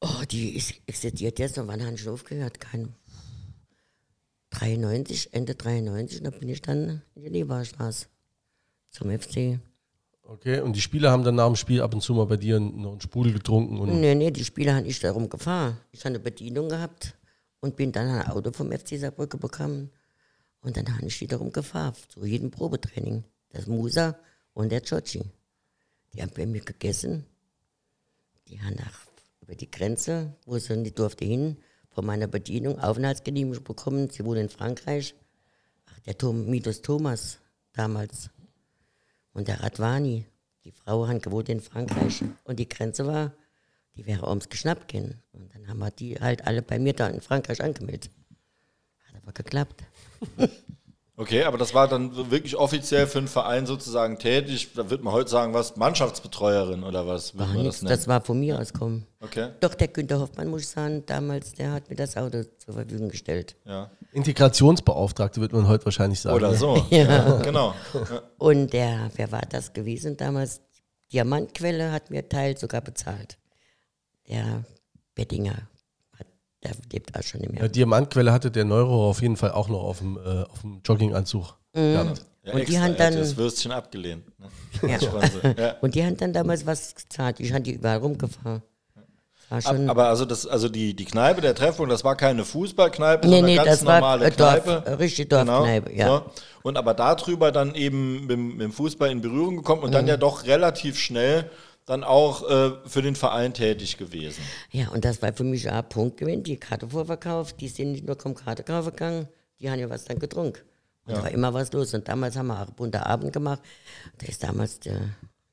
oh, 0.02 0.24
die 0.30 0.56
ist, 0.56 0.74
existiert 0.86 1.40
jetzt 1.40 1.58
und 1.58 1.68
wann 1.68 1.84
haben 1.86 1.98
sie 1.98 2.08
aufgehört? 2.10 2.60
Kein 2.60 2.94
93, 4.52 5.34
Ende 5.34 5.56
93, 5.56 6.24
da 6.24 6.30
bin 6.30 6.50
ich 6.50 6.62
dann 6.62 7.02
in 7.16 7.24
die 7.24 7.30
Leberstraße 7.30 8.08
zum 8.90 9.12
FC. 9.12 9.60
Okay, 10.24 10.60
und 10.60 10.76
die 10.76 10.82
Spieler 10.82 11.12
haben 11.12 11.24
dann 11.24 11.36
nach 11.36 11.48
dem 11.48 11.56
Spiel 11.56 11.82
ab 11.82 11.94
und 11.94 12.02
zu 12.02 12.14
mal 12.14 12.26
bei 12.26 12.36
dir 12.36 12.60
noch 12.60 12.92
einen 12.92 13.02
Sprudel 13.02 13.34
getrunken 13.34 13.78
und 13.78 14.00
Nee, 14.00 14.14
nee, 14.14 14.32
die 14.32 14.44
Spieler 14.44 14.76
haben 14.76 14.86
ich 14.86 15.00
darum 15.00 15.30
gefahren. 15.30 15.78
Ich 15.92 16.02
habe 16.02 16.10
eine 16.10 16.20
Bedienung 16.20 16.68
gehabt 16.68 17.16
und 17.62 17.76
bin 17.78 17.92
dann 17.92 18.10
ein 18.10 18.28
Auto 18.28 18.52
vom 18.52 18.72
FC 18.72 19.00
Saarbrücke 19.00 19.38
bekommen. 19.38 19.90
Und 20.62 20.76
dann 20.76 20.94
habe 20.94 21.08
ich 21.08 21.18
die 21.20 21.28
darum 21.28 21.52
gefahren, 21.54 21.94
zu 22.10 22.26
jedem 22.26 22.52
Probetraining. 22.52 23.24
Das 23.52 23.68
Musa 23.68 24.20
und 24.54 24.70
der 24.70 24.82
Chochi. 24.82 25.24
Die 26.14 26.22
haben 26.22 26.32
bei 26.36 26.46
mir 26.46 26.62
gegessen. 26.62 27.26
Die 28.50 28.60
haben 28.62 28.76
nach, 28.76 29.06
über 29.42 29.56
die 29.56 29.72
Grenze, 29.72 30.34
wo 30.46 30.58
sie 30.58 30.76
nicht 30.76 31.00
durfte 31.00 31.24
hin, 31.24 31.58
von 31.98 32.06
meiner 32.06 32.28
Bedienung 32.28 32.78
Aufenthaltsgenehmigung 32.80 33.64
bekommen. 33.64 34.08
Sie 34.12 34.24
wohnen 34.24 34.42
in 34.42 34.50
Frankreich. 34.50 35.16
Ach, 35.88 36.00
der 36.02 36.16
Tom, 36.16 36.46
Mitos 36.46 36.84
Thomas 36.84 37.40
damals. 37.74 38.30
Und 39.34 39.48
der 39.48 39.64
Radwani. 39.64 40.24
Die 40.64 40.72
Frau 40.72 41.08
hat 41.08 41.24
gewohnt 41.24 41.50
in 41.50 41.60
Frankreich. 41.60 42.24
Und 42.44 42.60
die 42.60 42.70
Grenze 42.70 43.08
war, 43.08 43.34
die 43.96 44.06
wäre 44.06 44.30
ums 44.30 44.48
geschnappt 44.48 44.90
gehen. 44.90 45.16
Und 45.32 45.52
dann 45.56 45.68
haben 45.68 45.80
wir 45.80 45.90
die 45.90 46.20
halt 46.20 46.46
alle 46.46 46.62
bei 46.62 46.78
mir 46.78 46.94
da 46.94 47.08
in 47.08 47.20
Frankreich 47.20 47.64
angemeldet. 47.64 48.12
Hat 49.08 49.16
aber 49.20 49.32
geklappt. 49.32 49.84
Okay, 51.20 51.46
aber 51.46 51.58
das 51.58 51.74
war 51.74 51.88
dann 51.88 52.30
wirklich 52.30 52.56
offiziell 52.56 53.08
für 53.08 53.18
einen 53.18 53.28
Verein 53.28 53.66
sozusagen 53.66 54.20
tätig. 54.20 54.70
Da 54.76 54.92
wird 54.92 55.04
man 55.04 55.14
heute 55.14 55.32
sagen, 55.32 55.52
was? 55.52 55.76
Mannschaftsbetreuerin 55.76 56.84
oder 56.84 57.08
was? 57.08 57.36
War 57.36 57.48
man 57.48 57.64
nichts, 57.64 57.82
nennen? 57.82 57.90
das 57.90 58.08
war 58.08 58.22
von 58.22 58.40
mir 58.40 58.60
aus 58.60 58.72
kommen. 58.72 59.08
Okay, 59.20 59.50
Doch 59.60 59.74
der 59.74 59.88
Günter 59.88 60.20
Hoffmann, 60.20 60.48
muss 60.48 60.62
ich 60.62 60.68
sagen, 60.68 61.04
damals, 61.08 61.54
der 61.54 61.72
hat 61.72 61.90
mir 61.90 61.96
das 61.96 62.16
Auto 62.18 62.44
zur 62.60 62.76
Verfügung 62.76 63.10
gestellt. 63.10 63.56
ja. 63.66 63.90
Integrationsbeauftragte 64.14 65.42
wird 65.42 65.54
man 65.54 65.68
heute 65.68 65.86
wahrscheinlich 65.86 66.20
sagen. 66.20 66.36
Oder 66.36 66.54
so. 66.56 66.86
ja. 66.90 67.38
Genau. 67.40 67.74
Ja. 67.94 68.22
Und 68.38 68.74
der, 68.74 69.12
wer 69.16 69.32
war 69.32 69.42
das 69.50 69.74
gewesen 69.74 70.18
damals? 70.18 70.62
Diamantquelle 71.12 71.92
hat 71.92 72.10
mir 72.10 72.28
Teil 72.30 72.58
sogar 72.58 72.82
bezahlt. 72.82 73.38
Der 74.30 74.64
Bettinger, 75.16 75.68
der 76.68 76.76
lebt 76.92 77.18
auch 77.18 77.24
schon 77.24 77.42
nicht 77.42 77.52
mehr. 77.54 77.62
Ja, 77.64 77.68
Diamantquelle 77.68 78.32
hatte 78.32 78.52
der 78.52 78.66
Neuro 78.66 79.10
auf 79.10 79.22
jeden 79.22 79.38
Fall 79.38 79.52
auch 79.52 79.70
noch 79.70 79.84
auf 79.84 80.00
dem, 80.00 80.18
äh, 80.18 80.44
auf 80.44 80.62
dem 80.62 80.82
Jogginganzug. 80.86 81.56
gehabt. 81.74 82.22
Ja, 82.44 82.54
Und 82.54 82.68
die 82.70 82.80
haben 82.80 82.92
hat 82.92 83.00
dann- 83.00 83.16
das 83.16 83.36
Würstchen 83.38 83.72
abgelehnt. 83.72 84.24
Ne? 84.40 84.48
Ja. 85.58 85.76
Und 85.82 85.96
die 85.96 86.04
haben 86.06 86.16
dann 86.18 86.32
damals 86.34 86.66
was 86.66 86.96
gezahlt. 86.96 87.40
Ich 87.40 87.52
habe 87.52 87.62
die 87.64 87.74
überall 87.74 87.98
rumgefahren. 87.98 88.62
War 89.50 89.90
aber 89.90 90.10
also 90.10 90.26
das, 90.26 90.46
also 90.46 90.68
die, 90.68 90.94
die 90.94 91.06
Kneipe, 91.06 91.40
der 91.40 91.56
Treffpunkt, 91.56 91.90
das 91.90 92.04
war 92.04 92.18
keine 92.18 92.44
Fußballkneipe, 92.44 93.26
Nee, 93.28 93.36
sondern 93.36 93.46
nee, 93.52 93.56
ganz 93.56 93.68
das 93.70 93.86
war, 93.86 94.00
normale 94.02 94.26
äh, 94.26 94.32
Dorf- 94.32 94.64
Kneipe. 94.64 94.84
äh, 94.90 94.94
richtig 94.96 95.30
Dorfkneipe, 95.30 95.94
ja. 95.94 96.08
So. 96.08 96.22
Und 96.64 96.78
aber 96.78 96.94
darüber 96.94 97.54
dann 97.54 97.74
eben 97.74 98.22
mit, 98.22 98.32
dem- 98.32 98.48
mit 98.58 98.62
dem 98.62 98.72
Fußball 98.74 99.10
in 99.10 99.22
Berührung 99.22 99.56
gekommen 99.58 99.84
und 99.84 99.94
dann 99.94 100.04
Mhm. 100.04 100.10
ja 100.10 100.18
doch 100.18 100.46
relativ 100.46 101.00
schnell 101.00 101.50
dann 101.88 102.04
auch 102.04 102.48
äh, 102.50 102.88
für 102.88 103.02
den 103.02 103.16
Verein 103.16 103.54
tätig 103.54 103.98
gewesen. 103.98 104.44
Ja, 104.72 104.90
und 104.90 105.04
das 105.04 105.22
war 105.22 105.34
für 105.34 105.44
mich 105.44 105.68
auch 105.70 105.74
ein 105.76 105.90
Punkt 105.90 106.18
gewesen. 106.18 106.44
Die 106.44 106.58
Karte 106.58 106.90
vorverkauft, 106.90 107.60
die 107.60 107.70
sind 107.70 107.94
nicht 107.94 108.06
nur 108.06 108.20
zum 108.20 108.36
Karte 108.36 108.64
kaufen 108.64 108.92
gegangen, 108.92 109.28
die 109.60 109.72
haben 109.72 109.80
ja 109.80 109.90
was 109.90 110.06
dann 110.06 110.20
getrunken. 110.20 110.62
Und 111.06 111.16
da 111.16 111.24
war 111.24 111.32
immer 111.32 111.54
was 111.54 111.72
los. 111.72 111.94
Und 111.94 112.08
damals 112.08 112.36
haben 112.36 112.48
wir 112.48 112.56
auch 112.62 112.68
einen 112.68 112.76
bunten 112.76 112.98
Abend 113.02 113.32
gemacht. 113.32 113.62
Da 114.18 114.28
ist 114.28 114.44
damals 114.44 114.82
der, 114.82 115.00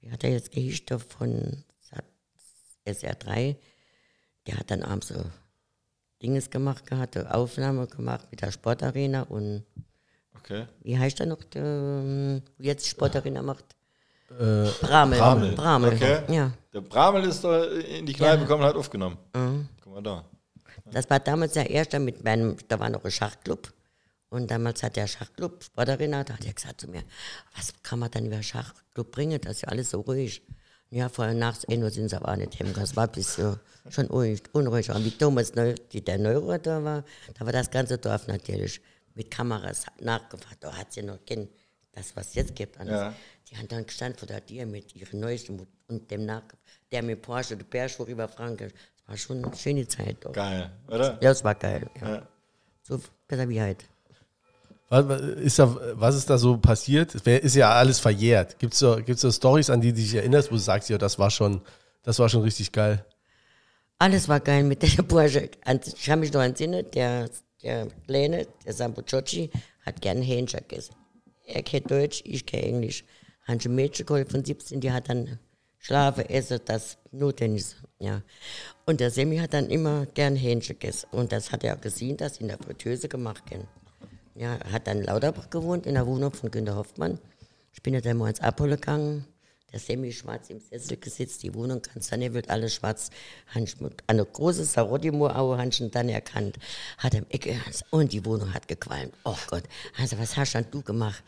wie 0.00 0.10
hat 0.10 0.24
er 0.24 0.30
jetzt 0.30 0.50
gehischt, 0.50 0.92
von 1.08 1.64
SR3, 2.86 3.56
der 4.46 4.58
hat 4.58 4.70
dann 4.70 4.82
abends 4.82 5.08
so 5.08 5.14
Dinges 6.22 6.50
gemacht 6.50 6.86
gehabt, 6.86 7.16
Aufnahme 7.16 7.86
gemacht 7.86 8.26
mit 8.30 8.42
der 8.42 8.52
Sportarena 8.52 9.22
und 9.22 9.64
Okay. 10.36 10.66
wie 10.82 10.98
heißt 10.98 11.20
er 11.20 11.26
noch, 11.26 11.42
der 11.44 11.64
ähm, 11.64 12.42
jetzt 12.58 12.86
Sportarena 12.86 13.40
macht? 13.40 13.73
Äh, 14.30 14.68
Bramel. 14.80 15.18
Bramel. 15.18 15.52
Bramel. 15.52 15.92
Okay. 15.94 16.22
Ja. 16.28 16.50
Der 16.72 16.80
Bramel 16.80 17.24
ist 17.24 17.44
da 17.44 17.64
in 17.64 18.06
die 18.06 18.12
Kneipe 18.12 18.36
Ja. 18.36 18.40
gekommen 18.42 18.62
und 18.62 18.68
hat 18.68 18.76
aufgenommen. 18.76 19.16
Mhm. 19.34 19.68
Guck 19.82 19.94
mal 19.94 20.02
da. 20.02 20.24
Das 20.90 21.08
war 21.08 21.20
damals 21.20 21.52
der 21.52 21.70
erste 21.70 21.98
mit 21.98 22.24
meinem, 22.24 22.56
da 22.68 22.78
war 22.78 22.90
noch 22.90 23.04
ein 23.04 23.10
Schachclub. 23.10 23.72
Und 24.30 24.50
damals 24.50 24.82
hat 24.82 24.96
der 24.96 25.06
Schachclub, 25.06 25.62
Sportarena, 25.62 26.24
da 26.24 26.34
hat 26.34 26.44
er 26.44 26.52
gesagt 26.52 26.80
zu 26.80 26.88
mir, 26.88 27.02
was 27.56 27.72
kann 27.82 28.00
man 28.00 28.10
dann 28.10 28.26
über 28.26 28.42
Schachclub 28.42 29.12
bringen? 29.12 29.40
Das 29.40 29.52
ist 29.56 29.62
ja 29.62 29.68
alles 29.68 29.90
so 29.90 30.00
ruhig. 30.00 30.42
Ja, 30.90 31.08
vorher 31.08 31.34
nachts 31.34 31.64
eh 31.68 31.76
nur 31.76 31.90
sind 31.90 32.08
sie 32.08 32.16
aber 32.16 32.32
auch 32.32 32.36
nicht 32.36 32.52
heimgegangen. 32.58 32.74
Das 32.88 32.96
war 32.96 33.06
bis 33.06 33.34
so 33.36 33.56
schon 33.90 34.06
unruhig. 34.06 34.42
unruhig. 34.52 34.90
Und 34.90 35.04
wie 35.04 35.10
Thomas 35.12 35.54
Neu, 35.54 35.74
die, 35.92 36.04
der 36.04 36.18
Neuro 36.18 36.56
da 36.58 36.82
war, 36.82 37.04
da 37.38 37.44
war 37.44 37.52
das 37.52 37.70
ganze 37.70 37.98
Dorf 37.98 38.26
natürlich 38.26 38.80
mit 39.14 39.30
Kameras 39.30 39.86
nachgefragt. 40.00 40.58
Da 40.62 40.72
hat 40.76 40.92
sie 40.92 41.02
noch 41.02 41.24
kennen, 41.24 41.48
das, 41.92 42.14
was 42.16 42.28
es 42.28 42.34
jetzt 42.34 42.54
gibt. 42.56 42.78
Alles. 42.80 42.92
Ja. 42.92 43.14
Die 43.50 43.56
haben 43.56 43.68
dann 43.68 43.86
gestanden 43.86 44.18
vor 44.18 44.26
der 44.28 44.44
Tür 44.44 44.66
mit 44.66 44.94
ihren 44.96 45.20
neuesten 45.20 45.56
Mut- 45.56 45.68
und 45.88 46.10
dem 46.10 46.24
nach, 46.26 46.42
der 46.90 47.02
mit 47.02 47.20
Porsche, 47.22 47.56
der 47.56 47.64
Bärschwur 47.64 48.06
über 48.06 48.26
Frankreich. 48.28 48.72
Das 48.72 49.08
war 49.08 49.16
schon 49.16 49.44
eine 49.44 49.56
schöne 49.56 49.86
Zeit. 49.86 50.16
Doch. 50.24 50.32
Geil, 50.32 50.70
oder? 50.88 51.12
Ja, 51.20 51.28
das 51.30 51.44
war 51.44 51.54
geil. 51.54 51.88
Ja. 52.00 52.08
Ja. 52.08 52.28
So 52.82 53.00
besser 53.28 53.48
wie 53.48 53.60
heute. 53.60 53.84
was, 54.88 55.20
ist 55.20 55.58
da, 55.58 55.76
was 55.94 56.14
ist 56.16 56.30
da 56.30 56.38
so 56.38 56.56
passiert? 56.56 57.14
Es 57.14 57.22
ist 57.26 57.54
ja 57.56 57.70
alles 57.72 57.98
verjährt. 58.00 58.58
Gibt 58.58 58.74
es 58.74 58.80
da, 58.80 59.00
gibt's 59.00 59.22
da 59.22 59.30
Stories, 59.32 59.68
an 59.70 59.80
die 59.80 59.92
du 59.92 59.96
dich 60.00 60.14
erinnerst, 60.14 60.50
wo 60.50 60.54
du 60.54 60.60
sagst, 60.60 60.88
ja, 60.88 60.98
das 60.98 61.18
war 61.18 61.30
schon, 61.30 61.60
das 62.02 62.18
war 62.18 62.28
schon 62.28 62.42
richtig 62.42 62.72
geil? 62.72 63.04
Alles 63.98 64.28
war 64.28 64.40
geil 64.40 64.64
mit 64.64 64.82
der 64.96 65.02
Bursche. 65.02 65.50
An- 65.64 65.80
Ich 65.84 66.04
kann 66.04 66.20
mich 66.20 66.32
noch 66.32 66.42
entsinnen, 66.42 66.86
der, 66.92 67.28
der 67.62 67.88
Kleine, 68.06 68.46
der 68.64 68.72
Sambo 68.72 69.02
Ciocci, 69.02 69.50
hat 69.84 70.00
gern 70.00 70.22
Hähnchen 70.22 70.60
gegessen. 70.60 70.94
Er 71.46 71.62
kennt 71.62 71.90
Deutsch, 71.90 72.22
ich 72.24 72.46
kenn 72.46 72.62
Englisch. 72.64 73.04
Hat 73.44 73.64
ein 73.64 73.74
Mädchen 73.74 74.06
von 74.06 74.44
17, 74.44 74.80
die 74.80 74.90
hat 74.92 75.08
dann 75.08 75.38
schlafen, 75.78 76.28
essen, 76.28 76.60
das 76.64 76.96
notwendig. 77.12 77.66
Ja. 77.98 78.22
Und 78.86 79.00
der 79.00 79.10
Semi 79.10 79.36
hat 79.36 79.52
dann 79.52 79.68
immer 79.68 80.06
gern 80.06 80.34
Hähnchen 80.34 80.78
gegessen. 80.78 81.08
Und 81.12 81.30
das 81.30 81.52
hat 81.52 81.62
er 81.62 81.76
gesehen, 81.76 82.16
dass 82.16 82.38
in 82.38 82.48
der 82.48 82.58
Fritteuse 82.58 83.08
gemacht 83.08 83.50
werden. 83.50 83.68
Ja, 84.34 84.58
hat 84.72 84.86
dann 84.86 84.98
in 84.98 85.04
Lauterbach 85.04 85.50
gewohnt, 85.50 85.86
in 85.86 85.94
der 85.94 86.06
Wohnung 86.06 86.32
von 86.32 86.50
Günter 86.50 86.74
Hoffmann. 86.76 87.18
Ich 87.72 87.82
bin 87.82 87.94
ja 87.94 88.00
dann 88.00 88.16
mal 88.16 88.28
ins 88.28 88.40
Apollo 88.40 88.76
gegangen. 88.76 89.26
Der 89.72 89.80
Semi 89.80 90.12
schwarz 90.12 90.50
im 90.50 90.60
Sessel 90.60 90.96
gesetzt, 90.96 91.42
die 91.42 91.52
Wohnung 91.54 91.82
ganz 91.82 92.08
daneben 92.08 92.34
wird 92.34 92.48
alles 92.48 92.74
schwarz. 92.74 93.10
Mit 93.54 94.04
eine 94.06 94.24
große 94.24 94.64
Sarotti-Moor-Aue 94.64 95.58
Hanschen 95.58 95.90
dann 95.90 96.08
erkannt. 96.08 96.58
Hat 96.98 97.14
im 97.14 97.26
Ecke 97.28 97.56
und 97.90 98.12
die 98.12 98.24
Wohnung 98.24 98.54
hat 98.54 98.68
gequalmt. 98.68 99.12
Oh 99.24 99.36
Gott. 99.48 99.64
Also, 99.98 100.18
was 100.18 100.36
hast 100.36 100.54
denn 100.54 100.66
du 100.70 100.80
gemacht? 100.80 101.22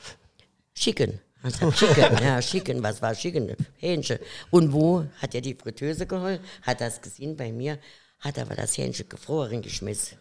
Schicken. 0.75 1.21
Gesagt, 1.47 1.77
Chicken, 1.77 2.23
ja, 2.23 2.41
Chicken, 2.41 2.83
was 2.83 3.01
war 3.01 3.15
Chicken? 3.15 3.57
Hähnchen. 3.77 4.19
Und 4.51 4.73
wo 4.73 5.05
hat 5.21 5.35
er 5.35 5.41
die 5.41 5.55
Fritteuse 5.55 6.07
geholt? 6.07 6.41
Hat 6.63 6.81
das 6.81 7.01
gesehen 7.01 7.37
bei 7.37 7.53
mir, 7.53 7.79
hat 8.21 8.39
aber 8.39 8.55
das 8.55 8.77
Hähnchen 8.77 9.09
gefroren 9.09 9.63
geschmissen. 9.63 10.19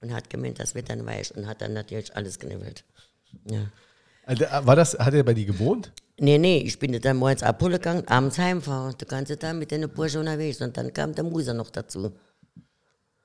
Und 0.00 0.12
hat 0.12 0.28
gemeint, 0.28 0.60
das 0.60 0.74
wird 0.74 0.90
dann 0.90 1.06
weich 1.06 1.34
und 1.34 1.46
hat 1.46 1.62
dann 1.62 1.72
natürlich 1.72 2.14
alles 2.14 2.38
knibbelt. 2.38 2.84
Ja. 3.50 3.66
Also, 4.26 4.44
War 4.44 4.76
das, 4.76 4.98
hat 4.98 5.14
er 5.14 5.22
bei 5.22 5.34
dir 5.34 5.46
gewohnt? 5.46 5.92
Nee, 6.18 6.38
nee, 6.38 6.58
ich 6.58 6.78
bin 6.78 6.92
dann 7.00 7.16
morgens 7.16 7.42
abholen 7.42 7.72
gegangen, 7.72 8.06
abends 8.06 8.38
heimfahren. 8.38 8.94
Du 8.96 9.04
kannst 9.04 9.34
da 9.42 9.52
mit 9.52 9.70
den 9.70 9.88
Burschen 9.88 10.20
unterwegs 10.20 10.60
und 10.60 10.76
dann 10.76 10.92
kam 10.92 11.14
der 11.14 11.24
Muser 11.24 11.54
noch 11.54 11.70
dazu. 11.70 12.12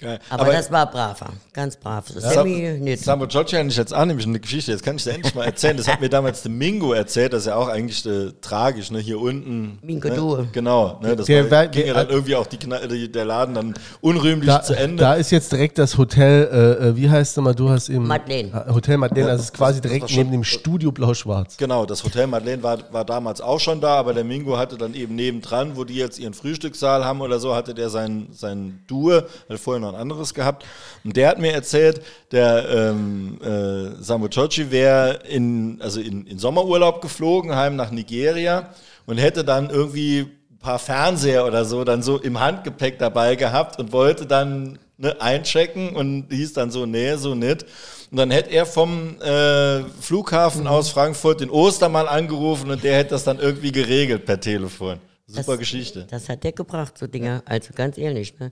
Geil. 0.01 0.18
Aber, 0.29 0.53
das 0.53 0.72
war 0.72 0.89
braver, 0.89 1.34
ganz 1.51 1.75
brav. 1.75 2.06
Das 2.13 2.24
Sam, 2.24 2.48
Semi 2.48 2.79
nicht. 2.79 3.03
Sambo 3.03 3.27
Giorgi 3.27 3.58
hatte 3.58 3.68
ich 3.68 3.75
jetzt 3.75 3.94
auch 3.94 4.06
nämlich 4.06 4.25
eine 4.25 4.39
Geschichte, 4.39 4.72
jetzt 4.72 4.82
kann 4.82 4.96
ich 4.96 5.03
dir 5.03 5.12
endlich 5.12 5.36
mal 5.36 5.44
erzählen. 5.44 5.75
Das 5.75 5.89
hat 5.89 6.00
mir 6.00 6.08
damals 6.08 6.41
der 6.41 6.51
Mingo 6.51 6.94
erzählt, 6.94 7.34
das 7.34 7.41
ist 7.41 7.48
ja 7.48 7.56
auch 7.58 7.68
eigentlich 7.68 8.06
äh, 8.06 8.32
tragisch, 8.39 8.91
ne? 8.91 9.00
hier 9.00 9.20
unten. 9.20 9.77
Mingo 9.82 10.08
ne? 10.08 10.15
Due. 10.15 10.48
Genau, 10.53 11.00
ne? 11.01 11.18
das 11.18 11.25
Der 11.25 11.51
war, 11.51 11.68
ging 11.68 11.86
ja 11.86 11.94
der- 11.94 12.03
dann 12.06 12.13
irgendwie 12.13 12.38
auch 12.38 12.48
die, 12.48 13.12
der 13.12 13.25
Laden 13.25 13.56
dann 13.56 13.74
unrühmlich 14.00 14.48
Da, 14.48 14.62
zu 14.62 14.74
Ende. 14.74 15.03
da 15.03 15.15
ist 15.15 15.32
jetzt 15.32 15.51
direkt 15.51 15.77
das 15.77 15.98
Hotel, 15.98 16.48
äh, 16.50 16.88
äh, 16.88 16.96
wie 16.96 17.10
heißt 17.10 17.32
es 17.32 17.36
nochmal, 17.36 17.56
du 17.56 17.68
hast 17.70 17.89
im 17.89 18.08
Madeleine. 18.08 18.51
Ah, 18.53 18.74
Hotel 18.74 18.96
Madeleine, 18.96 19.27
das 19.27 19.41
ist 19.41 19.53
quasi 19.53 19.82
direkt 19.82 20.10
schon- 20.10 20.20
neben 20.20 20.32
dem 20.32 20.46
Studio 20.46 20.94
Blau-Schwarz. 20.94 21.58
Genau, 21.58 21.86
das 21.86 22.06
Hotel 22.06 22.25
Madeleine 22.25 22.63
war, 22.63 22.77
war 22.94 23.03
damals 23.03 23.41
auch 23.41 23.60
schon 23.60 23.82
da, 23.82 23.96
aber 23.96 24.13
der 24.13 24.24
Mingo 24.24 24.58
hatte 24.58 24.77
dann 24.77 24.94
eben 24.94 25.15
nebendran, 25.15 25.75
wo 25.75 25.84
die 25.84 25.96
jetzt 25.96 26.20
ihren 26.20 26.34
Frühstückssaal 26.34 27.03
haben 27.03 27.20
oder 27.20 27.38
so, 27.39 27.53
hatte 27.53 27.74
der 27.74 27.89
sein, 27.89 28.27
sein 28.32 28.79
Due, 28.88 29.27
hat 29.50 29.60
vorher 29.60 29.82
noch 29.82 29.88
ein 29.89 30.00
anderes 30.00 30.34
gehabt. 30.34 30.65
Und 31.03 31.15
der 31.17 31.29
hat 31.29 31.39
mir 31.39 31.51
erzählt, 31.53 32.01
der 32.31 32.67
ähm, 32.69 33.39
äh, 33.43 34.01
Samu 34.03 34.27
Chochi 34.29 34.72
wäre 34.72 35.19
in, 35.29 35.79
also 35.81 36.00
in, 36.00 36.25
in 36.25 36.39
Sommerurlaub 36.39 37.01
geflogen, 37.01 37.55
heim 37.55 37.75
nach 37.75 37.91
Nigeria 37.91 38.69
und 39.05 39.17
hätte 39.17 39.43
dann 39.43 39.69
irgendwie 39.69 40.27
ein 40.51 40.58
paar 40.60 40.79
Fernseher 40.79 41.46
oder 41.46 41.65
so 41.65 41.84
dann 41.84 42.03
so 42.03 42.17
im 42.17 42.39
Handgepäck 42.39 43.00
dabei 43.00 43.36
gehabt 43.36 43.79
und 43.79 43.91
wollte 43.91 44.25
dann 44.25 44.77
ne, 44.98 45.19
einchecken 45.22 45.96
und 45.96 46.27
hieß 46.31 46.53
dann 46.53 46.69
so, 46.72 46.86
nee, 46.86 47.15
so 47.15 47.34
nicht. 47.36 47.65
Und 48.12 48.17
dann 48.17 48.31
hätte 48.31 48.50
er 48.50 48.65
vom 48.65 49.22
äh, 49.22 49.84
Flughafen 50.01 50.65
aus 50.67 50.89
Frankfurt 50.89 51.41
den 51.41 51.50
Ostermann 51.51 52.08
angerufen 52.08 52.72
und 52.72 52.84
der 52.84 52.98
hätte 52.98 53.12
das 53.12 53.24
dann 53.24 53.38
irgendwie 53.39 53.72
geregelt 53.72 54.25
per 54.25 54.39
Telefon. 54.39 54.98
Super 55.27 55.43
Das- 55.51 55.60
Geschichte. 55.60 56.08
Das 56.10 56.27
hat 56.27 56.43
der 56.43 56.53
gebracht, 56.53 56.98
so 56.98 57.05
Dinger. 57.05 57.43
Also 57.46 57.69
ganz 57.75 58.00
ehrlich, 58.00 58.38
ne? 58.39 58.51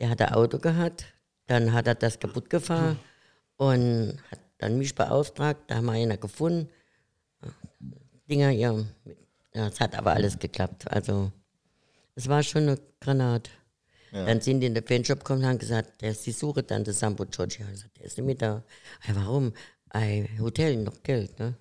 Der 0.00 0.10
hat 0.10 0.20
ein 0.22 0.32
Auto 0.32 0.58
gehabt, 0.58 1.04
dann 1.46 1.72
hat 1.72 1.86
er 1.86 1.94
das 1.94 2.18
kaputt 2.18 2.48
gefahren 2.48 2.98
und 3.56 4.18
hat 4.30 4.40
dann 4.58 4.78
mich 4.78 4.94
beauftragt, 4.94 5.60
da 5.66 5.76
haben 5.76 5.86
wir 5.86 5.92
einer 5.92 6.16
gefunden. 6.16 6.70
Dinger, 8.28 8.50
ja. 8.50 8.74
Ja, 9.54 9.66
es 9.66 9.80
hat 9.80 9.96
aber 9.96 10.12
alles 10.12 10.38
geklappt. 10.38 10.90
Also, 10.90 11.32
es 12.14 12.28
war 12.28 12.42
schon 12.42 12.62
eine 12.62 12.78
Granate. 13.00 13.50
Dann 14.12 14.40
sind 14.40 14.60
die 14.60 14.66
in 14.66 14.74
den 14.74 14.84
Fanshop 14.84 15.20
gekommen 15.20 15.42
und 15.42 15.48
haben 15.48 15.58
gesagt, 15.58 16.00
der 16.02 16.10
ist 16.10 16.26
die 16.26 16.32
Suche 16.32 16.62
dann, 16.62 16.82
der 16.82 16.94
Sambo 16.94 17.24
Giorgi. 17.26 17.62
Ich 17.62 17.68
gesagt, 17.70 17.98
der 17.98 18.06
ist 18.06 18.18
nicht 18.18 18.26
mit 18.26 18.42
da. 18.42 18.64
Hey, 19.00 19.14
warum? 19.14 19.52
Ein 19.90 20.28
Hotel, 20.40 20.76
noch 20.76 21.02
Geld, 21.02 21.38
ne? 21.38 21.54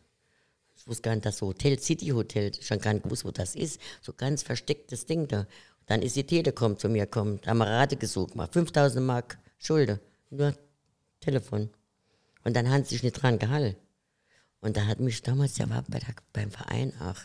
Ich 0.76 0.88
wusste 0.88 1.04
gar 1.04 1.16
nicht, 1.16 1.26
das 1.26 1.42
Hotel, 1.42 1.78
City 1.80 2.08
Hotel, 2.08 2.52
habe 2.52 2.82
gar 2.82 2.94
nicht 2.94 3.04
gewusst, 3.04 3.26
wo 3.26 3.32
das 3.32 3.56
ist. 3.56 3.80
So 4.02 4.14
ganz 4.14 4.44
verstecktes 4.44 5.06
Ding 5.06 5.28
da. 5.28 5.46
Dann 5.90 6.04
ist 6.04 6.16
die 6.16 6.24
Telekom 6.24 6.78
zu 6.78 6.88
mir 6.88 7.06
gekommen, 7.06 7.40
da 7.42 7.50
haben 7.50 7.58
wir 7.58 7.66
Rate 7.66 7.98
gesucht, 7.98 8.36
mal 8.36 8.48
5000 8.48 9.04
Mark 9.04 9.40
Schulde, 9.58 10.00
nur 10.30 10.54
Telefon. 11.20 11.72
Und 12.44 12.56
dann 12.56 12.70
haben 12.70 12.84
sie 12.84 12.92
sich 12.92 13.04
nicht 13.04 13.20
dran 13.20 13.40
gehalten. 13.40 13.76
Und 14.62 14.78
da 14.78 14.86
hat 14.86 15.00
mich 15.00 15.24
damals, 15.24 15.56
der 15.56 15.68
war 15.72 15.84
bei 15.88 15.98
der, 15.98 16.14
beim 16.32 16.52
Verein 16.52 16.94
auch, 17.02 17.18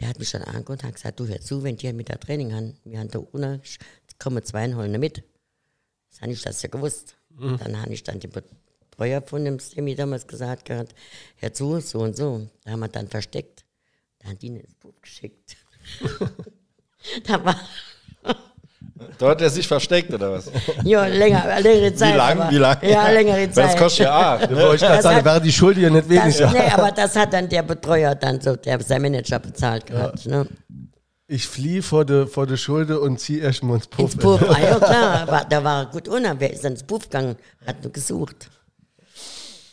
der 0.00 0.08
hat 0.08 0.18
mich 0.18 0.30
dann 0.30 0.44
angeguckt 0.44 0.82
und 0.82 0.84
hat 0.84 0.94
gesagt, 0.94 1.20
du 1.20 1.26
hör 1.26 1.42
zu, 1.42 1.62
wenn 1.62 1.76
die 1.76 1.92
mit 1.92 2.08
der 2.08 2.18
Training 2.18 2.54
haben, 2.54 2.74
wir 2.84 3.00
haben 3.00 3.10
da 3.10 3.18
unten, 3.18 3.60
kommen 4.18 4.42
zwei 4.44 4.72
holen 4.72 4.98
mit. 4.98 5.22
Das 6.10 6.22
habe 6.22 6.32
ich 6.32 6.40
das 6.40 6.62
ja 6.62 6.70
gewusst. 6.70 7.16
Dann 7.38 7.82
habe 7.82 7.92
ich 7.92 8.02
dann 8.02 8.18
den 8.18 8.30
Betreuer 8.30 9.20
von 9.20 9.44
dem 9.44 9.58
Semi 9.58 9.94
damals 9.94 10.26
gesagt 10.26 10.64
gehabt, 10.64 10.94
hör 11.36 11.52
zu, 11.52 11.80
so 11.80 12.00
und 12.00 12.16
so. 12.16 12.48
Da 12.64 12.70
haben 12.70 12.80
wir 12.80 12.88
dann 12.88 13.08
versteckt. 13.08 13.66
Da 14.20 14.28
haben 14.28 14.38
die 14.38 14.46
ihn 14.46 14.56
ins 14.56 14.74
Buch 14.74 14.98
geschickt. 15.02 15.58
da 17.24 17.44
war, 17.44 17.60
Dort 19.18 19.32
hat 19.32 19.40
er 19.42 19.50
sich 19.50 19.66
versteckt, 19.66 20.12
oder 20.12 20.32
was? 20.32 20.50
ja, 20.84 21.06
länger, 21.06 21.60
längere 21.60 21.94
Zeit. 21.94 22.16
lang? 22.16 22.40
aber- 22.40 22.50
Wie 22.50 22.56
lang? 22.58 22.78
Ja, 22.82 23.10
längere 23.10 23.50
Zeit. 23.50 23.64
Das 23.72 23.76
kostet 23.76 24.06
ja. 24.06 24.38
Da 24.38 24.46
Ne? 24.46 24.56
wollte 24.56 24.74
ich 24.76 24.80
gerade 24.80 24.94
Das 24.96 25.02
sagen, 25.02 25.16
hat- 25.16 25.24
wäre 25.24 25.40
die 25.40 25.52
Schuld 25.52 25.78
ja 25.78 25.90
nicht 25.90 26.02
Das, 26.10 26.40
weniger. 26.40 26.50
nee, 26.52 26.70
aber 26.72 26.90
das 26.92 27.16
hat 27.16 27.32
dann 27.32 27.48
der 27.48 27.62
Betreuer 27.62 28.14
dann 28.14 28.40
so, 28.40 28.56
der 28.56 28.80
sein 28.82 29.02
Manager 29.02 29.38
bezahlt 29.38 29.86
gehabt. 29.86 30.26
Ne? 30.26 30.46
Ich 31.26 31.46
fliehe 31.46 31.82
vor 31.82 32.04
der 32.04 32.26
vor 32.26 32.46
der 32.46 32.56
Schulde 32.56 33.00
und 33.00 33.20
ziehe 33.20 33.40
erstmal 33.40 33.76
ins 33.76 33.86
Puff. 33.86 34.14
Ins 34.14 34.16
Puff, 34.16 34.42
ah, 34.50 34.58
ja 34.60 34.78
klar, 34.78 35.28
war, 35.28 35.44
da 35.48 35.62
war 35.64 35.82
er 35.84 35.86
gut 35.86 36.08
unter. 36.08 36.38
Wer 36.40 36.52
ist 36.52 36.64
dann 36.64 36.72
ins 36.72 36.82
Puff 36.82 37.04
gegangen? 37.04 37.36
Hat 37.66 37.82
nur 37.82 37.92
gesucht. 37.92 38.50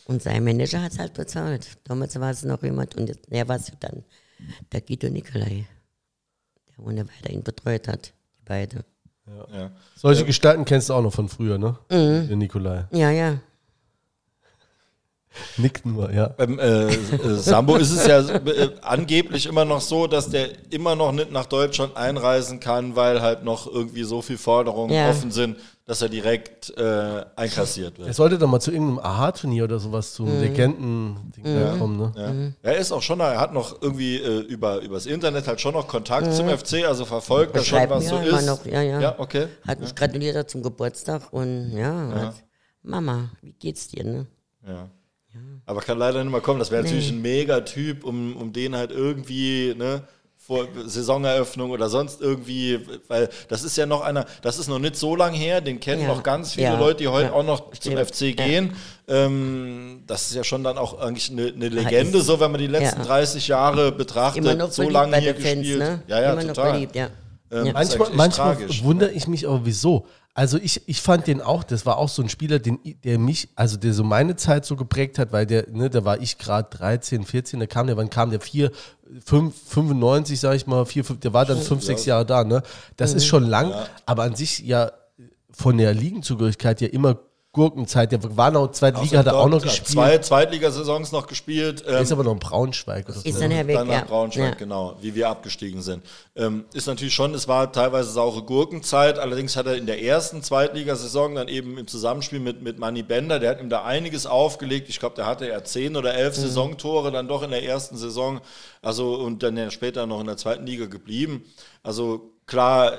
Und 0.06 0.22
sein 0.22 0.42
Manager 0.44 0.80
hat 0.82 0.92
es 0.92 0.98
halt 0.98 1.14
bezahlt. 1.14 1.66
Damals 1.84 2.18
war 2.18 2.30
es 2.30 2.42
noch 2.44 2.62
jemand 2.62 2.94
und 2.96 3.08
jetzt, 3.08 3.30
der 3.30 3.46
war 3.48 3.56
es 3.56 3.70
dann 3.80 4.04
der 4.72 4.80
Guido 4.80 5.08
Nicolai, 5.10 5.66
der 6.76 6.86
ohne 6.86 7.04
weiter 7.06 7.30
ihn 7.30 7.42
betreut 7.42 7.88
hat, 7.88 8.12
die 8.38 8.44
beiden. 8.44 8.84
Ja. 9.52 9.70
Solche 9.96 10.24
Gestalten 10.24 10.64
kennst 10.64 10.88
du 10.90 10.94
auch 10.94 11.02
noch 11.02 11.12
von 11.12 11.28
früher, 11.28 11.58
ne? 11.58 11.76
Der 11.90 12.36
Nikolai. 12.36 12.86
Ja, 12.92 13.10
ja. 13.10 13.38
Nickt 15.56 15.86
nur, 15.86 16.10
ja. 16.12 16.28
Beim 16.28 16.58
äh, 16.58 16.86
äh, 16.88 17.34
Sambo 17.36 17.76
ist 17.76 17.92
es 17.92 18.06
ja 18.06 18.18
äh, 18.20 18.70
angeblich 18.82 19.46
immer 19.46 19.64
noch 19.64 19.80
so, 19.80 20.06
dass 20.06 20.30
der 20.30 20.48
immer 20.70 20.96
noch 20.96 21.12
nicht 21.12 21.30
nach 21.30 21.46
Deutschland 21.46 21.96
einreisen 21.96 22.58
kann, 22.58 22.96
weil 22.96 23.20
halt 23.22 23.44
noch 23.44 23.66
irgendwie 23.72 24.02
so 24.02 24.20
viele 24.20 24.38
Forderungen 24.38 24.92
Ja. 24.92 25.10
offen 25.10 25.30
sind, 25.30 25.56
dass 25.88 26.02
er 26.02 26.08
direkt 26.10 26.70
äh, 26.76 27.24
einkassiert 27.34 27.98
Er 27.98 28.04
wird. 28.06 28.14
sollte 28.14 28.36
doch 28.38 28.46
mal 28.46 28.60
zu 28.60 28.70
irgendeinem 28.70 28.98
Aha-Turnier 29.00 29.64
oder 29.64 29.78
sowas 29.78 30.12
zum 30.12 30.26
Mhm. 30.32 30.40
Legenden-Ding 30.42 31.44
da 31.44 31.76
kommen, 31.78 31.96
ne? 31.96 32.54
Ja. 32.62 32.70
Er 32.70 32.76
ist 32.78 32.92
auch 32.92 33.00
schon, 33.02 33.20
er 33.20 33.40
hat 33.40 33.54
noch 33.54 33.80
irgendwie 33.80 34.16
äh, 34.18 34.40
über 34.40 34.80
übers 34.82 35.06
Internet 35.06 35.48
halt 35.48 35.60
schon 35.60 35.72
noch 35.74 35.88
Kontakt 35.88 36.32
zum 36.34 36.46
FC, 36.48 36.84
also 36.86 37.04
verfolgt 37.06 37.56
das 37.56 37.66
schon, 37.66 37.88
was 37.88 38.04
mir 38.04 38.10
so 38.10 38.16
immer 38.18 38.38
ist. 38.38 38.46
noch, 38.46 38.66
ja, 38.66 38.82
ja. 38.82 39.00
Ja, 39.00 39.14
okay. 39.18 39.46
Hat 39.66 39.80
mich 39.80 39.94
gratuliert 39.94 40.50
zum 40.50 40.62
Geburtstag 40.62 41.32
und 41.32 41.72
ja, 41.76 42.10
Hat, 42.14 42.34
Mama, 42.82 43.30
wie 43.40 43.52
geht's 43.54 43.88
dir, 43.88 44.04
ne? 44.04 44.26
Ja. 44.66 44.88
Aber 45.66 45.80
kann 45.82 45.98
leider 45.98 46.22
nicht 46.24 46.32
mehr 46.32 46.40
kommen. 46.40 46.58
Das 46.58 46.70
wäre 46.70 46.82
natürlich 46.82 47.10
ein 47.10 47.20
Mega-Typ, 47.22 48.04
um, 48.04 48.36
um 48.36 48.52
den 48.52 48.74
halt 48.74 48.90
irgendwie, 48.90 49.74
ne, 49.76 50.02
vor 50.48 50.66
Saisoneröffnung 50.86 51.70
oder 51.70 51.90
sonst 51.90 52.22
irgendwie, 52.22 52.80
weil 53.06 53.28
das 53.48 53.62
ist 53.64 53.76
ja 53.76 53.84
noch 53.84 54.00
einer, 54.00 54.24
das 54.40 54.58
ist 54.58 54.66
noch 54.68 54.78
nicht 54.78 54.96
so 54.96 55.14
lang 55.14 55.34
her, 55.34 55.60
den 55.60 55.78
kennen 55.78 56.00
Ja. 56.02 56.08
noch 56.08 56.22
ganz 56.22 56.54
viele 56.54 56.68
Ja. 56.68 56.78
Leute, 56.78 56.96
die 57.00 57.08
heute 57.08 57.26
Ja. 57.28 57.32
auch 57.34 57.44
noch 57.44 57.70
zum. 57.72 57.98
FC 57.98 58.32
gehen. 58.34 58.72
Ähm, 59.06 60.04
das 60.06 60.28
ist 60.30 60.34
ja 60.36 60.44
schon 60.44 60.64
dann 60.64 60.78
auch 60.78 61.00
eigentlich 61.00 61.30
eine, 61.30 61.48
eine 61.54 61.68
Legende, 61.68 62.22
so 62.22 62.40
wenn 62.40 62.50
man 62.50 62.60
die 62.60 62.66
letzten 62.66 63.00
ja. 63.00 63.06
30 63.06 63.46
Jahre 63.48 63.92
betrachtet, 63.92 64.72
so 64.72 64.88
lange 64.88 65.16
hier 65.18 65.34
Fans, 65.34 65.44
gespielt. 65.60 65.78
ne? 65.80 66.02
Ja, 66.06 66.20
ja, 66.20 66.32
Immer 66.32 66.46
total. 66.46 66.64
noch 66.66 66.72
beliebt, 66.74 66.96
ja. 66.96 67.08
Ähm, 67.50 67.66
ja. 67.66 67.72
Manchmal, 67.72 68.10
manchmal 68.14 68.56
tragisch. 68.56 68.82
wundere 68.82 69.10
ich 69.10 69.28
mich 69.28 69.46
aber, 69.46 69.64
wieso. 69.64 70.06
Also 70.34 70.56
ich, 70.56 70.82
ich 70.86 71.02
fand 71.02 71.26
den 71.26 71.42
auch, 71.42 71.64
das 71.64 71.84
war 71.84 71.98
auch 71.98 72.08
so 72.08 72.22
ein 72.22 72.28
Spieler, 72.28 72.60
den, 72.60 72.78
der 73.02 73.18
mich, 73.18 73.48
also 73.56 73.76
der 73.76 73.92
so 73.92 74.04
meine 74.04 74.36
Zeit 74.36 74.64
so 74.64 74.76
geprägt 74.76 75.18
hat, 75.18 75.32
weil 75.32 75.46
der, 75.46 75.66
ne, 75.68 75.90
da 75.90 76.04
war 76.04 76.20
ich 76.20 76.38
gerade 76.38 76.68
13, 76.76 77.24
14, 77.24 77.58
da 77.58 77.66
kam 77.66 77.88
der, 77.88 77.96
wann 77.96 78.08
kam 78.08 78.30
der? 78.30 78.40
4, 78.40 78.70
5, 79.24 79.54
95, 79.68 80.38
sag 80.38 80.54
ich 80.54 80.66
mal, 80.68 80.86
4, 80.86 81.04
5, 81.04 81.20
der 81.20 81.32
war 81.32 81.44
dann 81.44 81.60
5, 81.60 81.82
6 81.82 82.04
Jahre 82.04 82.24
da, 82.24 82.44
ne? 82.44 82.62
Das 82.96 83.14
ist 83.14 83.26
schon 83.26 83.44
lang, 83.44 83.74
aber 84.06 84.22
an 84.22 84.36
sich 84.36 84.60
ja 84.60 84.92
von 85.50 85.76
der 85.76 85.92
Ligenzugehörigkeit 85.92 86.80
ja 86.80 86.88
immer 86.88 87.18
Gurkenzeit, 87.58 88.12
der 88.12 88.36
war 88.36 88.52
noch, 88.52 88.70
zweite 88.70 89.00
Liga 89.02 89.18
hat 89.18 89.26
er 89.26 89.36
auch 89.36 89.48
noch 89.48 89.60
gespielt, 89.60 89.88
Zwei 89.88 90.18
Zweitligasaisons 90.18 91.10
noch 91.10 91.26
gespielt. 91.26 91.84
Ähm, 91.88 92.02
ist 92.02 92.12
aber 92.12 92.22
noch 92.22 92.32
in 92.32 92.38
Braunschweig 92.38 93.04
oder 93.08 93.18
so. 93.18 93.28
Ist 93.28 93.40
dann 93.40 93.50
Herr 93.50 93.66
weg, 93.66 93.76
dann 93.76 93.88
nach 93.88 93.94
ja. 93.94 94.04
Braunschweig, 94.04 94.50
ja. 94.50 94.54
genau, 94.54 94.96
wie 95.00 95.14
wir 95.14 95.28
abgestiegen 95.28 95.82
sind. 95.82 96.04
Ähm, 96.36 96.64
ist 96.72 96.86
natürlich 96.86 97.14
schon, 97.14 97.34
es 97.34 97.48
war 97.48 97.72
teilweise 97.72 98.10
saure 98.10 98.42
Gurkenzeit, 98.42 99.18
allerdings 99.18 99.56
hat 99.56 99.66
er 99.66 99.74
in 99.74 99.86
der 99.86 100.00
ersten 100.02 100.42
Zweitligasaison 100.42 101.34
dann 101.34 101.48
eben 101.48 101.76
im 101.78 101.86
Zusammenspiel 101.88 102.38
mit, 102.38 102.62
mit 102.62 102.78
Manny 102.78 103.02
Bender, 103.02 103.40
der 103.40 103.50
hat 103.50 103.60
ihm 103.60 103.70
da 103.70 103.84
einiges 103.84 104.24
aufgelegt. 104.26 104.88
Ich 104.88 105.00
glaube, 105.00 105.16
der 105.16 105.26
hatte 105.26 105.48
ja 105.48 105.62
zehn 105.64 105.96
oder 105.96 106.14
elf 106.14 106.38
Mhm. 106.38 106.42
Saisontore 106.42 107.10
dann 107.10 107.28
doch 107.28 107.42
in 107.42 107.50
der 107.50 107.64
ersten 107.64 107.96
Saison, 107.96 108.40
also 108.82 109.14
und 109.16 109.42
dann 109.42 109.56
ja 109.56 109.70
später 109.70 110.06
noch 110.06 110.20
in 110.20 110.26
der 110.26 110.36
zweiten 110.36 110.66
Liga 110.66 110.86
geblieben. 110.86 111.44
Also 111.82 112.30
klar, 112.48 112.94
äh, 112.94 112.96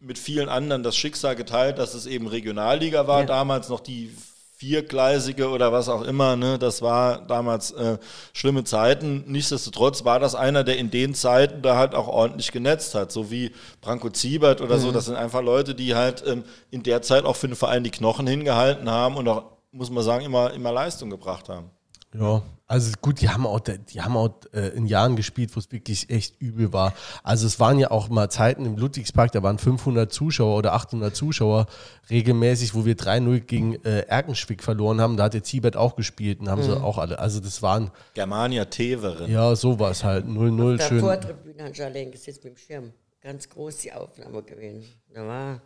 mit 0.00 0.18
vielen 0.18 0.48
anderen 0.48 0.82
das 0.82 0.96
Schicksal 0.96 1.36
geteilt, 1.36 1.78
dass 1.78 1.94
es 1.94 2.06
eben 2.06 2.26
Regionalliga 2.26 3.06
war, 3.06 3.20
Ja. 3.20 3.26
damals 3.26 3.68
noch 3.68 3.80
die 3.80 4.12
viergleisige 4.56 5.48
oder 5.50 5.72
was 5.72 5.88
auch 5.88 6.02
immer, 6.02 6.34
ne, 6.34 6.58
das 6.58 6.82
war 6.82 7.20
damals 7.26 7.70
äh, 7.70 7.96
schlimme 8.32 8.64
Zeiten. 8.64 9.22
Nichtsdestotrotz 9.28 10.04
war 10.04 10.18
das 10.18 10.34
einer, 10.34 10.64
der 10.64 10.78
in 10.78 10.90
den 10.90 11.14
Zeiten 11.14 11.62
da 11.62 11.76
halt 11.76 11.94
auch 11.94 12.08
ordentlich 12.08 12.50
genetzt 12.50 12.96
hat, 12.96 13.12
so 13.12 13.30
wie 13.30 13.52
Branko 13.80 14.10
Ziebert 14.10 14.60
oder 14.60 14.78
so. 14.78 14.90
Das 14.90 15.04
sind 15.06 15.14
einfach 15.14 15.42
Leute, 15.42 15.76
die 15.76 15.94
halt 15.94 16.24
ähm, 16.26 16.42
in 16.72 16.82
der 16.82 17.02
Zeit 17.02 17.24
auch 17.24 17.36
für 17.36 17.46
den 17.46 17.54
Verein 17.56 17.84
die 17.84 17.90
Knochen 17.92 18.26
hingehalten 18.26 18.90
haben 18.90 19.16
und 19.16 19.28
auch, 19.28 19.44
muss 19.70 19.90
man 19.90 20.02
sagen, 20.02 20.24
immer, 20.24 20.52
immer 20.52 20.72
Leistung 20.72 21.08
gebracht 21.08 21.48
haben. 21.48 21.70
Ja, 22.18 22.42
also 22.68 22.92
gut, 23.00 23.22
die 23.22 23.30
haben 23.30 23.46
auch, 23.46 23.60
die 23.60 24.02
haben 24.02 24.14
auch 24.16 24.30
äh, 24.52 24.68
in 24.76 24.84
Jahren 24.86 25.16
gespielt, 25.16 25.56
wo 25.56 25.58
es 25.58 25.72
wirklich 25.72 26.10
echt 26.10 26.38
übel 26.40 26.70
war. 26.72 26.92
Also 27.22 27.46
es 27.46 27.58
waren 27.58 27.78
ja 27.78 27.90
auch 27.90 28.10
mal 28.10 28.28
Zeiten 28.28 28.66
im 28.66 28.76
Ludwigspark, 28.76 29.32
da 29.32 29.42
waren 29.42 29.58
500 29.58 30.12
Zuschauer 30.12 30.58
oder 30.58 30.74
800 30.74 31.16
Zuschauer 31.16 31.66
regelmäßig, 32.10 32.74
wo 32.74 32.84
wir 32.84 32.94
3-0 32.94 33.40
gegen 33.40 33.74
äh, 33.86 34.00
Erkenschwick 34.00 34.62
verloren 34.62 35.00
haben. 35.00 35.16
Da 35.16 35.24
hat 35.24 35.34
der 35.34 35.42
Ziebert 35.42 35.76
auch 35.76 35.96
gespielt 35.96 36.40
und 36.40 36.50
haben 36.50 36.62
sie 36.62 36.78
auch 36.78 36.98
alle. 36.98 37.18
Also 37.18 37.40
das 37.40 37.62
waren, 37.62 37.90
Germania 38.12 38.66
Teveren. 38.66 39.30
ja, 39.30 39.56
sowas 39.56 40.04
halt, 40.04 40.26
0-0 40.26 40.76
Der 40.76 40.84
schön. 40.88 41.00
Vortribüne 41.00 41.64
hat 41.64 41.80
allein 41.80 42.10
gesetzt 42.10 42.44
mit 42.44 42.54
dem 42.54 42.56
Schirm. 42.58 42.92
Ganz 43.22 43.48
groß 43.48 43.78
die 43.78 43.92
Aufnahme 43.92 44.42
gewesen. 44.42 44.84
Da 45.12 45.26
war 45.26 45.62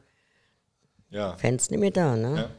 Ja. 1.11 1.37
Fans 1.37 1.69
nicht 1.69 1.81
mehr 1.81 1.91
da, 1.91 2.17
ne? 2.17 2.37
Ja. 2.37 2.51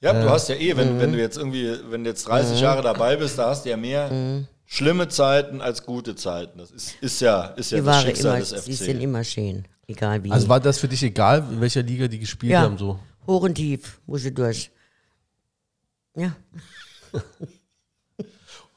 Ja, 0.00 0.12
du 0.12 0.30
hast 0.30 0.48
ja 0.48 0.54
eh, 0.54 0.76
wenn, 0.76 1.00
wenn 1.00 1.12
du 1.12 1.18
jetzt 1.18 1.36
irgendwie, 1.36 1.72
wenn 1.90 2.04
du 2.04 2.10
jetzt 2.10 2.26
30 2.28 2.60
Jahre 2.60 2.82
dabei 2.82 3.16
bist, 3.16 3.38
da 3.38 3.50
hast 3.50 3.64
du 3.64 3.70
ja 3.70 3.76
mehr 3.76 4.46
schlimme 4.64 5.08
Zeiten 5.08 5.60
als 5.60 5.84
gute 5.84 6.14
Zeiten. 6.14 6.58
Das 6.58 6.70
ist, 6.70 6.94
ist 7.00 7.20
ja, 7.20 7.46
ist 7.46 7.72
ja 7.72 7.78
Die 7.78 7.84
das 7.84 7.94
waren 7.94 8.06
Schicksal 8.06 8.36
immer, 8.36 8.46
des 8.46 8.64
sie 8.64 8.72
sind 8.74 8.96
FC. 8.98 9.02
immer 9.02 9.24
schön. 9.24 9.64
Egal 9.88 10.22
wie. 10.22 10.30
Also 10.30 10.48
war 10.48 10.60
das 10.60 10.78
für 10.78 10.86
dich 10.88 11.02
egal, 11.02 11.44
in 11.50 11.60
welcher 11.60 11.82
Liga 11.82 12.06
die 12.06 12.18
gespielt 12.18 12.52
ja, 12.52 12.60
haben? 12.60 12.76
So? 12.78 12.98
hoch 13.26 13.42
und 13.42 13.54
tief, 13.54 14.00
muss 14.06 14.24
ich 14.24 14.34
durch. 14.34 14.70
Ja. 16.16 16.34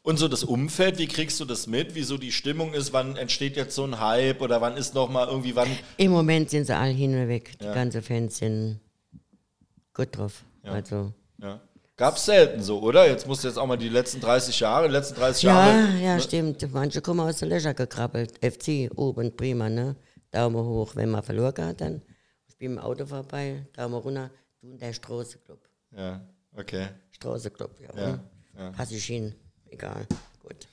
Und 0.03 0.17
so 0.17 0.27
das 0.27 0.43
Umfeld, 0.43 0.97
wie 0.97 1.05
kriegst 1.05 1.39
du 1.39 1.45
das 1.45 1.67
mit? 1.67 1.93
Wie 1.93 2.01
so 2.01 2.17
die 2.17 2.31
Stimmung 2.31 2.73
ist? 2.73 2.91
Wann 2.91 3.17
entsteht 3.17 3.55
jetzt 3.55 3.75
so 3.75 3.83
ein 3.83 3.99
Hype 3.99 4.41
oder 4.41 4.59
wann 4.59 4.75
ist 4.75 4.95
noch 4.95 5.09
mal 5.09 5.27
irgendwie, 5.27 5.55
wann? 5.55 5.67
Im 5.97 6.09
Moment 6.09 6.49
sind 6.49 6.65
sie 6.65 6.75
alle 6.75 6.91
hin 6.91 7.13
und 7.13 7.27
weg. 7.27 7.51
Die 7.61 7.65
Ja. 7.65 7.73
ganzen 7.75 8.01
Fans 8.01 8.37
sind 8.39 8.79
gut 9.93 10.17
drauf. 10.17 10.43
Also. 10.63 11.13
Ja. 11.39 11.59
Gab 11.97 12.15
es 12.17 12.25
selten 12.25 12.61
so, 12.63 12.79
oder? 12.81 13.07
Jetzt 13.07 13.27
musst 13.27 13.43
du 13.43 13.47
jetzt 13.47 13.57
auch 13.57 13.67
mal 13.67 13.77
die 13.77 13.89
letzten 13.89 14.19
30 14.21 14.59
Jahre, 14.59 14.87
die 14.87 14.93
letzten 14.93 15.15
30 15.15 15.43
Ja, 15.43 15.67
Jahre. 15.67 15.97
ja, 15.99 16.19
stimmt. 16.19 16.65
Manche 16.73 17.01
kommen 17.01 17.19
aus 17.19 17.37
der 17.37 17.47
Löcher 17.49 17.73
gekrabbelt. 17.73 18.33
FC, 18.43 18.89
oben, 18.95 19.35
prima, 19.35 19.69
ne? 19.69 19.95
Daumen 20.31 20.63
hoch. 20.65 20.95
Wenn 20.95 21.09
man 21.11 21.21
verloren 21.21 21.53
hat, 21.65 21.81
dann 21.81 22.01
ich 22.47 22.57
bin 22.57 22.73
im 22.73 22.79
Auto 22.79 23.05
vorbei, 23.05 23.65
Daumen 23.73 23.95
runter, 23.95 24.31
du 24.61 24.71
und 24.71 24.81
der 24.81 24.93
Straßenclub. 24.93 25.59
Ja, 25.95 26.21
okay. 26.57 26.87
Straßenclub, 27.11 27.71
ja. 27.79 28.01
Ja, 28.01 28.19
ja. 28.57 28.71
Pass 28.71 28.91
ich 28.91 29.05
hin. 29.05 29.35
Egal. 29.69 30.07
Gut. 30.41 30.67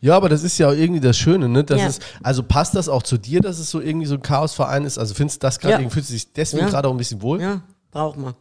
Ja, 0.00 0.16
aber 0.16 0.28
das 0.28 0.42
ist 0.42 0.58
ja 0.58 0.68
auch 0.68 0.72
irgendwie 0.74 1.00
das 1.00 1.16
Schöne, 1.16 1.48
ne? 1.48 1.62
Das 1.64 1.80
Ja. 1.80 1.86
ist, 1.86 2.02
also 2.22 2.42
passt 2.42 2.74
das 2.74 2.88
auch 2.88 3.02
zu 3.02 3.16
dir, 3.16 3.40
dass 3.40 3.58
es 3.58 3.70
so 3.70 3.80
irgendwie 3.80 4.06
so 4.06 4.14
ein 4.16 4.22
Chaosverein 4.22 4.84
ist? 4.84 4.98
Also 4.98 5.14
findest 5.14 5.42
du 5.42 5.46
das 5.46 5.58
gerade, 5.58 5.72
Ja. 5.74 5.78
irgendwie 5.78 5.94
fühlst 5.94 6.10
du 6.10 6.14
dich 6.14 6.32
deswegen 6.32 6.64
Ja. 6.64 6.70
gerade 6.70 6.88
auch 6.88 6.92
ein 6.92 6.98
bisschen 6.98 7.22
wohl? 7.22 7.40
Ja, 7.40 7.62
braucht 7.90 8.18
man. 8.18 8.34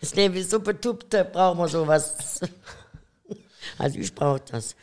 Das 0.00 0.14
Leben 0.14 0.34
ist 0.34 0.50
so 0.50 0.60
betuppt, 0.60 1.12
da 1.14 1.22
braucht 1.22 1.58
man 1.58 1.68
sowas. 1.68 2.40
Also 3.78 3.98
ich 3.98 4.14
brauche 4.14 4.40
das. 4.50 4.74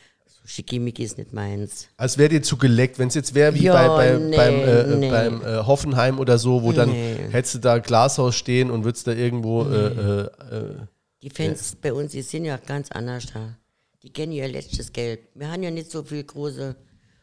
Schickimicki 0.46 1.02
ist 1.04 1.16
nicht 1.16 1.32
meins. 1.32 1.88
Als 1.96 2.18
wäre 2.18 2.28
dir 2.28 2.42
zu 2.42 2.58
geleckt, 2.58 2.98
wenn 2.98 3.08
es 3.08 3.14
jetzt 3.14 3.34
wäre 3.34 3.54
wie 3.54 3.62
Ja, 3.62 3.72
bei, 3.96 4.12
bei, 4.12 4.18
nee, 4.18 4.36
beim, 4.36 4.54
äh, 4.60 4.96
nee. 4.96 5.10
beim 5.10 5.42
äh, 5.42 5.56
Hoffenheim 5.64 6.18
oder 6.18 6.38
so, 6.38 6.62
wo 6.62 6.72
dann 6.72 6.90
Nee. 6.90 7.16
hättest 7.30 7.54
du 7.54 7.58
da 7.60 7.78
Glashaus 7.78 8.34
stehen 8.36 8.70
und 8.70 8.84
würdest 8.84 9.06
da 9.06 9.12
irgendwo 9.12 9.62
äh, 9.64 9.86
äh, 9.86 10.20
äh, 10.54 10.76
Die 11.22 11.30
Fans 11.30 11.76
bei 11.80 11.92
uns, 11.94 12.12
die 12.12 12.20
sind 12.20 12.44
ja 12.44 12.58
ganz 12.58 12.90
anders 12.92 13.26
da. 13.32 13.56
Die 14.02 14.12
kennen 14.12 14.32
ja 14.32 14.46
letztes 14.46 14.92
Geld. 14.92 15.20
Wir 15.34 15.50
haben 15.50 15.62
ja 15.62 15.70
nicht 15.70 15.90
so 15.90 16.02
viel 16.02 16.22
große, 16.22 16.76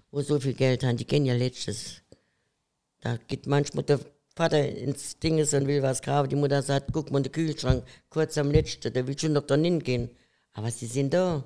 wo 0.10 0.22
so 0.22 0.40
viel 0.40 0.54
Geld 0.56 0.84
haben. 0.84 0.98
Die 0.98 1.06
kennen 1.06 1.28
ja 1.28 1.36
letztes. 1.36 2.02
Da 3.02 3.18
geht 3.28 3.46
manchmal 3.46 3.84
der 3.84 4.00
Vater 4.42 4.68
ins 4.68 5.20
Dinges 5.20 5.54
und 5.54 5.68
will 5.68 5.84
was 5.84 6.02
kaufen. 6.02 6.30
Die 6.30 6.36
Mutter 6.36 6.64
sagt, 6.64 6.92
guck 6.92 7.12
mal 7.12 7.20
in 7.20 7.24
den 7.26 7.32
Kühlschrank, 7.32 7.84
kurz 8.10 8.40
am 8.40 8.50
letzten, 8.50 8.92
der 8.92 9.06
will 9.06 9.18
schon 9.18 9.34
noch 9.34 9.46
da 9.46 9.56
hingehen. 9.56 10.10
Aber 10.54 10.72
sie 10.72 10.88
sind 10.88 11.14
da. 11.14 11.44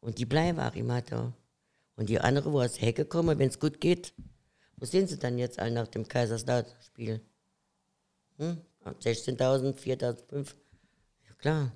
Und 0.00 0.16
die 0.16 0.24
bleiben 0.24 0.58
auch 0.58 0.74
immer 0.74 1.02
da. 1.02 1.34
Und 1.96 2.08
die 2.08 2.18
anderen, 2.18 2.54
wo 2.54 2.62
aus 2.62 2.74
der 2.74 2.86
Hecke 2.86 3.04
kommen, 3.04 3.38
wenn 3.38 3.50
es 3.50 3.58
gut 3.58 3.78
geht, 3.78 4.14
wo 4.76 4.86
sind 4.86 5.10
sie 5.10 5.18
dann 5.18 5.36
jetzt 5.36 5.58
alle 5.58 5.72
nach 5.72 5.86
dem 5.86 6.08
Kaiserslautern-Spiel? 6.08 7.20
Hm? 8.38 8.56
16.000, 9.02 9.74
4.500? 9.74 10.46
Ja, 11.28 11.34
klar. 11.38 11.72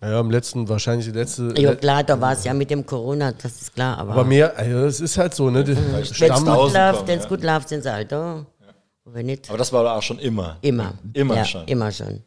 ja, 0.00 0.18
im 0.18 0.30
letzten, 0.30 0.66
wahrscheinlich 0.66 1.06
die 1.06 1.12
letzte. 1.12 1.52
Ja, 1.58 1.74
klar, 1.74 2.04
da 2.04 2.18
war 2.18 2.32
es 2.32 2.42
ja 2.44 2.54
mit 2.54 2.70
dem 2.70 2.86
Corona, 2.86 3.32
das 3.32 3.60
ist 3.60 3.74
klar. 3.74 3.98
Aber, 3.98 4.12
aber 4.12 4.24
mehr, 4.24 4.56
also 4.56 4.86
es 4.86 5.00
ist 5.00 5.18
halt 5.18 5.34
so, 5.34 5.50
ne? 5.50 5.66
Wenn 5.66 5.76
es 5.76 6.16
Stamm, 6.16 6.44
gut 6.44 6.48
1000 6.48 6.74
läuft, 6.74 6.96
kommen, 6.96 7.08
wenn 7.08 7.18
es 7.18 7.24
ja. 7.24 7.28
gut 7.28 7.42
läuft, 7.42 7.68
sind 7.68 7.82
sie 7.82 7.92
halt 7.92 8.12
da. 8.12 8.46
Und 9.08 9.14
wenn 9.14 9.26
nicht, 9.26 9.48
Aber 9.48 9.56
das 9.56 9.72
war 9.72 9.84
doch 9.84 9.92
auch 9.92 10.02
schon 10.02 10.18
immer. 10.18 10.58
immer. 10.60 10.98
Immer 11.14 11.36
ja, 11.36 11.44
schon. 11.46 11.66
Immer 11.66 11.90
schon. 11.90 12.22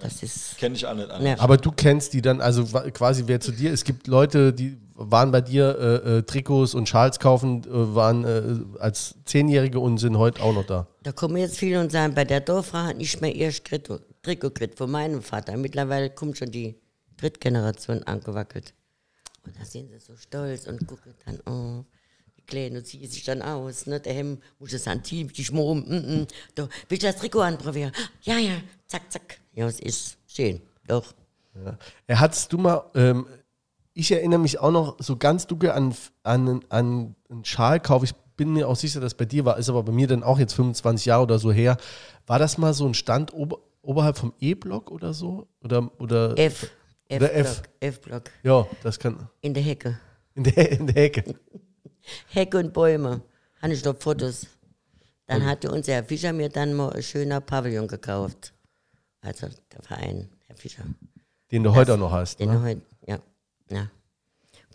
Das 0.00 0.20
ist. 0.20 0.58
Kenne 0.58 0.74
ich 0.74 0.84
auch 0.84 0.94
nicht 0.94 1.08
an. 1.08 1.24
Ja. 1.24 1.38
aber 1.38 1.56
du 1.56 1.70
kennst 1.70 2.12
die 2.12 2.20
dann, 2.20 2.40
also 2.40 2.64
quasi 2.64 3.22
wer 3.26 3.40
zu 3.40 3.52
dir, 3.52 3.72
es 3.72 3.84
gibt 3.84 4.08
Leute, 4.08 4.52
die 4.52 4.76
waren 4.94 5.30
bei 5.30 5.40
dir 5.40 5.78
äh, 5.78 6.18
äh, 6.18 6.22
Trikots 6.22 6.74
und 6.74 6.88
Schals 6.88 7.20
kaufen, 7.20 7.62
äh, 7.64 7.94
waren 7.94 8.24
äh, 8.24 8.80
als 8.80 9.14
Zehnjährige 9.26 9.78
und 9.78 9.98
sind 9.98 10.18
heute 10.18 10.42
auch 10.42 10.52
noch 10.52 10.66
da. 10.66 10.88
Da 11.04 11.12
kommen 11.12 11.36
jetzt 11.36 11.56
viele 11.56 11.80
und 11.80 11.92
sagen, 11.92 12.14
bei 12.14 12.24
der 12.24 12.40
Dorfrau 12.40 12.78
hat 12.78 12.96
nicht 12.96 13.20
mehr 13.20 13.34
ihr 13.34 13.52
Trikot 13.52 14.00
Trikot 14.22 14.50
gekriegt 14.50 14.76
von 14.76 14.90
meinem 14.90 15.22
Vater. 15.22 15.56
Mittlerweile 15.56 16.10
kommt 16.10 16.36
schon 16.36 16.50
die 16.50 16.74
Drittgeneration 17.16 18.02
angewackelt. 18.02 18.74
Und 19.44 19.56
da 19.56 19.64
sind 19.64 19.88
sie 19.90 19.98
so 20.00 20.16
stolz 20.16 20.66
und 20.66 20.84
gucken 20.88 21.14
dann, 21.24 21.40
oh, 21.46 21.84
die 22.46 22.52
Kleine 22.52 22.82
zieht 22.82 23.12
sich 23.12 23.24
dann 23.24 23.42
aus. 23.42 23.86
Ne? 23.86 24.00
Der 24.00 24.14
Hemd 24.14 24.42
muss 24.58 24.72
es 24.72 24.86
an 24.86 25.02
tief, 25.02 25.32
die 25.32 25.44
Schmoren, 25.44 25.80
mm, 25.80 26.20
mm. 26.20 26.26
Da, 26.54 26.68
willst 26.88 27.02
du 27.02 27.08
das 27.08 27.16
Trikot 27.16 27.40
anprobieren? 27.40 27.92
Ja, 28.22 28.38
ja, 28.38 28.54
zack, 28.86 29.10
zack. 29.10 29.38
Ja, 29.52 29.66
es 29.66 29.80
ist 29.80 30.18
schön, 30.26 30.60
doch. 30.86 31.14
Ja, 32.08 32.20
hattest 32.20 32.52
du 32.52 32.58
mal, 32.58 32.84
ähm, 32.94 33.26
ich 33.94 34.12
erinnere 34.12 34.38
mich 34.38 34.58
auch 34.58 34.70
noch 34.70 34.96
so 35.00 35.16
ganz 35.16 35.46
dunkel 35.46 35.70
an, 35.70 35.94
an, 36.22 36.60
an 36.68 37.14
einen 37.30 37.44
Schalkauf. 37.44 38.02
Ich 38.02 38.14
bin 38.36 38.52
mir 38.52 38.68
auch 38.68 38.76
sicher, 38.76 39.00
dass 39.00 39.14
bei 39.14 39.24
dir 39.24 39.44
war, 39.46 39.56
ist 39.56 39.70
aber 39.70 39.82
bei 39.82 39.92
mir 39.92 40.06
dann 40.06 40.22
auch 40.22 40.38
jetzt 40.38 40.52
25 40.52 41.06
Jahre 41.06 41.22
oder 41.22 41.38
so 41.38 41.50
her. 41.50 41.78
War 42.26 42.38
das 42.38 42.58
mal 42.58 42.74
so 42.74 42.86
ein 42.86 42.92
Stand 42.92 43.32
ober, 43.32 43.58
oberhalb 43.80 44.18
vom 44.18 44.34
E-Block 44.38 44.90
oder 44.90 45.14
so? 45.14 45.46
Oder, 45.64 45.90
oder 45.98 46.38
F. 46.38 46.70
Oder 47.10 47.34
F. 47.34 47.48
F-Block. 47.48 47.70
F-Block. 47.80 48.22
Ja, 48.42 48.66
das 48.82 48.98
kann. 48.98 49.28
In 49.40 49.54
der 49.54 49.62
Hecke. 49.62 49.98
In 50.34 50.44
der, 50.44 50.72
in 50.72 50.86
der 50.86 50.96
Ecke. 50.96 51.24
Hecke 52.28 52.58
und 52.58 52.72
Bäume. 52.72 53.22
Habe 53.62 53.72
ich 53.72 53.84
noch 53.84 53.96
Fotos. 53.98 54.46
Dann 55.26 55.44
hatte 55.44 55.70
unser 55.70 55.94
Herr 55.94 56.04
Fischer 56.04 56.32
mir 56.32 56.48
dann 56.48 56.74
mal 56.74 56.92
ein 56.92 57.02
schöner 57.02 57.40
Pavillon 57.40 57.88
gekauft. 57.88 58.52
Also 59.20 59.48
der 59.72 59.82
Verein, 59.82 60.28
Herr 60.46 60.56
Fischer. 60.56 60.84
Den 61.50 61.64
du 61.64 61.74
heute 61.74 61.94
auch 61.94 61.98
noch 61.98 62.12
hast. 62.12 62.38
Den 62.38 62.50
Ne? 62.50 62.62
heute, 62.62 62.82
ja, 63.06 63.18
ja. 63.70 63.90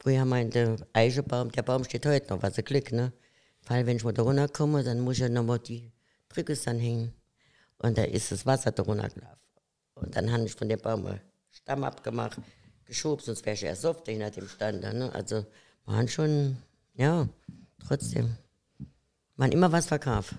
Früher 0.01 0.25
meinte 0.25 0.75
Eichebaum, 0.93 1.51
der 1.51 1.61
Baum 1.61 1.83
steht 1.83 2.05
heute 2.05 2.33
noch, 2.33 2.41
was 2.41 2.57
ein 2.57 2.65
Glück, 2.65 2.91
ne? 2.91 3.13
Weil 3.67 3.85
wenn 3.85 3.97
ich 3.97 4.03
mal 4.03 4.13
da 4.13 4.23
runterkomme, 4.23 4.83
dann 4.83 4.99
muss 5.01 5.15
ich 5.15 5.21
ja 5.21 5.29
nochmal 5.29 5.59
die 5.59 5.91
Trikots 6.29 6.67
anhängen. 6.67 7.13
Und 7.77 7.97
da 7.97 8.03
ist 8.03 8.31
das 8.31 8.45
Wasser 8.45 8.71
da 8.71 8.83
runtergelaufen. 8.83 9.37
Und 9.95 10.15
dann 10.15 10.31
habe 10.31 10.43
ich 10.45 10.55
von 10.55 10.67
dem 10.67 10.79
Baum 10.79 11.05
einen 11.05 11.21
Stamm 11.51 11.83
abgemacht, 11.83 12.39
geschoben, 12.85 13.23
sonst 13.23 13.45
wäre 13.45 13.53
ich 13.53 13.63
erst 13.63 13.85
oft 13.85 14.07
hinter 14.07 14.31
dem 14.31 14.47
Stand. 14.47 14.81
Ne? 14.81 15.11
Also 15.13 15.45
waren 15.85 16.07
schon, 16.07 16.57
ja, 16.95 17.27
trotzdem. 17.85 18.37
Man 19.35 19.51
immer 19.51 19.71
was 19.71 19.87
verkauft. 19.87 20.35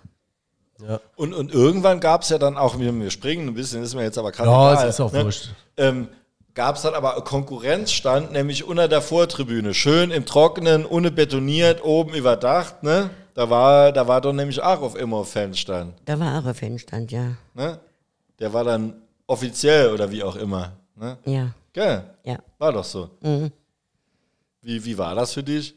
Ja. 0.80 1.00
Und, 1.16 1.32
und 1.34 1.52
irgendwann 1.52 2.00
gab 2.00 2.22
es 2.22 2.28
ja 2.28 2.38
dann 2.38 2.56
auch, 2.56 2.78
wir, 2.78 2.92
wir 2.98 3.10
springen 3.10 3.48
ein 3.48 3.54
bisschen, 3.54 3.82
ist 3.82 3.94
mir 3.94 4.02
jetzt 4.02 4.18
aber 4.18 4.32
gerade 4.32 4.50
Ja, 4.50 4.72
egal, 4.72 4.88
es 4.88 4.94
ist 4.94 5.00
auch 5.00 5.12
ne? 5.12 5.24
wurscht. 5.24 5.50
Ähm, 5.76 6.08
gab 6.54 6.76
es 6.76 6.82
dann 6.82 6.94
aber 6.94 7.14
einen 7.14 7.24
Konkurrenzstand, 7.24 8.32
nämlich 8.32 8.64
unter 8.64 8.88
der 8.88 9.00
Vortribüne, 9.00 9.74
schön 9.74 10.10
im 10.10 10.26
Trockenen, 10.26 10.84
ohne 10.84 11.10
betoniert, 11.10 11.84
oben 11.84 12.14
überdacht, 12.14 12.82
ne? 12.82 13.10
Da 13.34 13.48
war, 13.48 13.92
da 13.92 14.06
war 14.08 14.20
doch 14.20 14.32
nämlich 14.34 14.62
auch 14.62 14.82
auf 14.82 14.94
immer 14.94 15.24
Fanstand, 15.24 15.94
Da 16.04 16.18
war 16.20 16.38
auch 16.38 16.46
ein 16.46 16.54
Fanstand, 16.54 17.12
ja. 17.12 17.36
ne? 17.54 17.78
Der 18.38 18.52
war 18.52 18.64
dann 18.64 18.94
offiziell 19.26 19.92
oder 19.92 20.10
wie 20.10 20.22
auch 20.22 20.36
immer, 20.36 20.72
ne? 20.96 21.16
Ja, 21.24 21.52
Gell? 21.72 22.02
ja. 22.24 22.38
War 22.58 22.72
doch 22.72 22.84
so. 22.84 23.10
Wie, 24.60 24.84
wie 24.84 24.98
war 24.98 25.14
das 25.14 25.32
für 25.32 25.42
dich? 25.42 25.74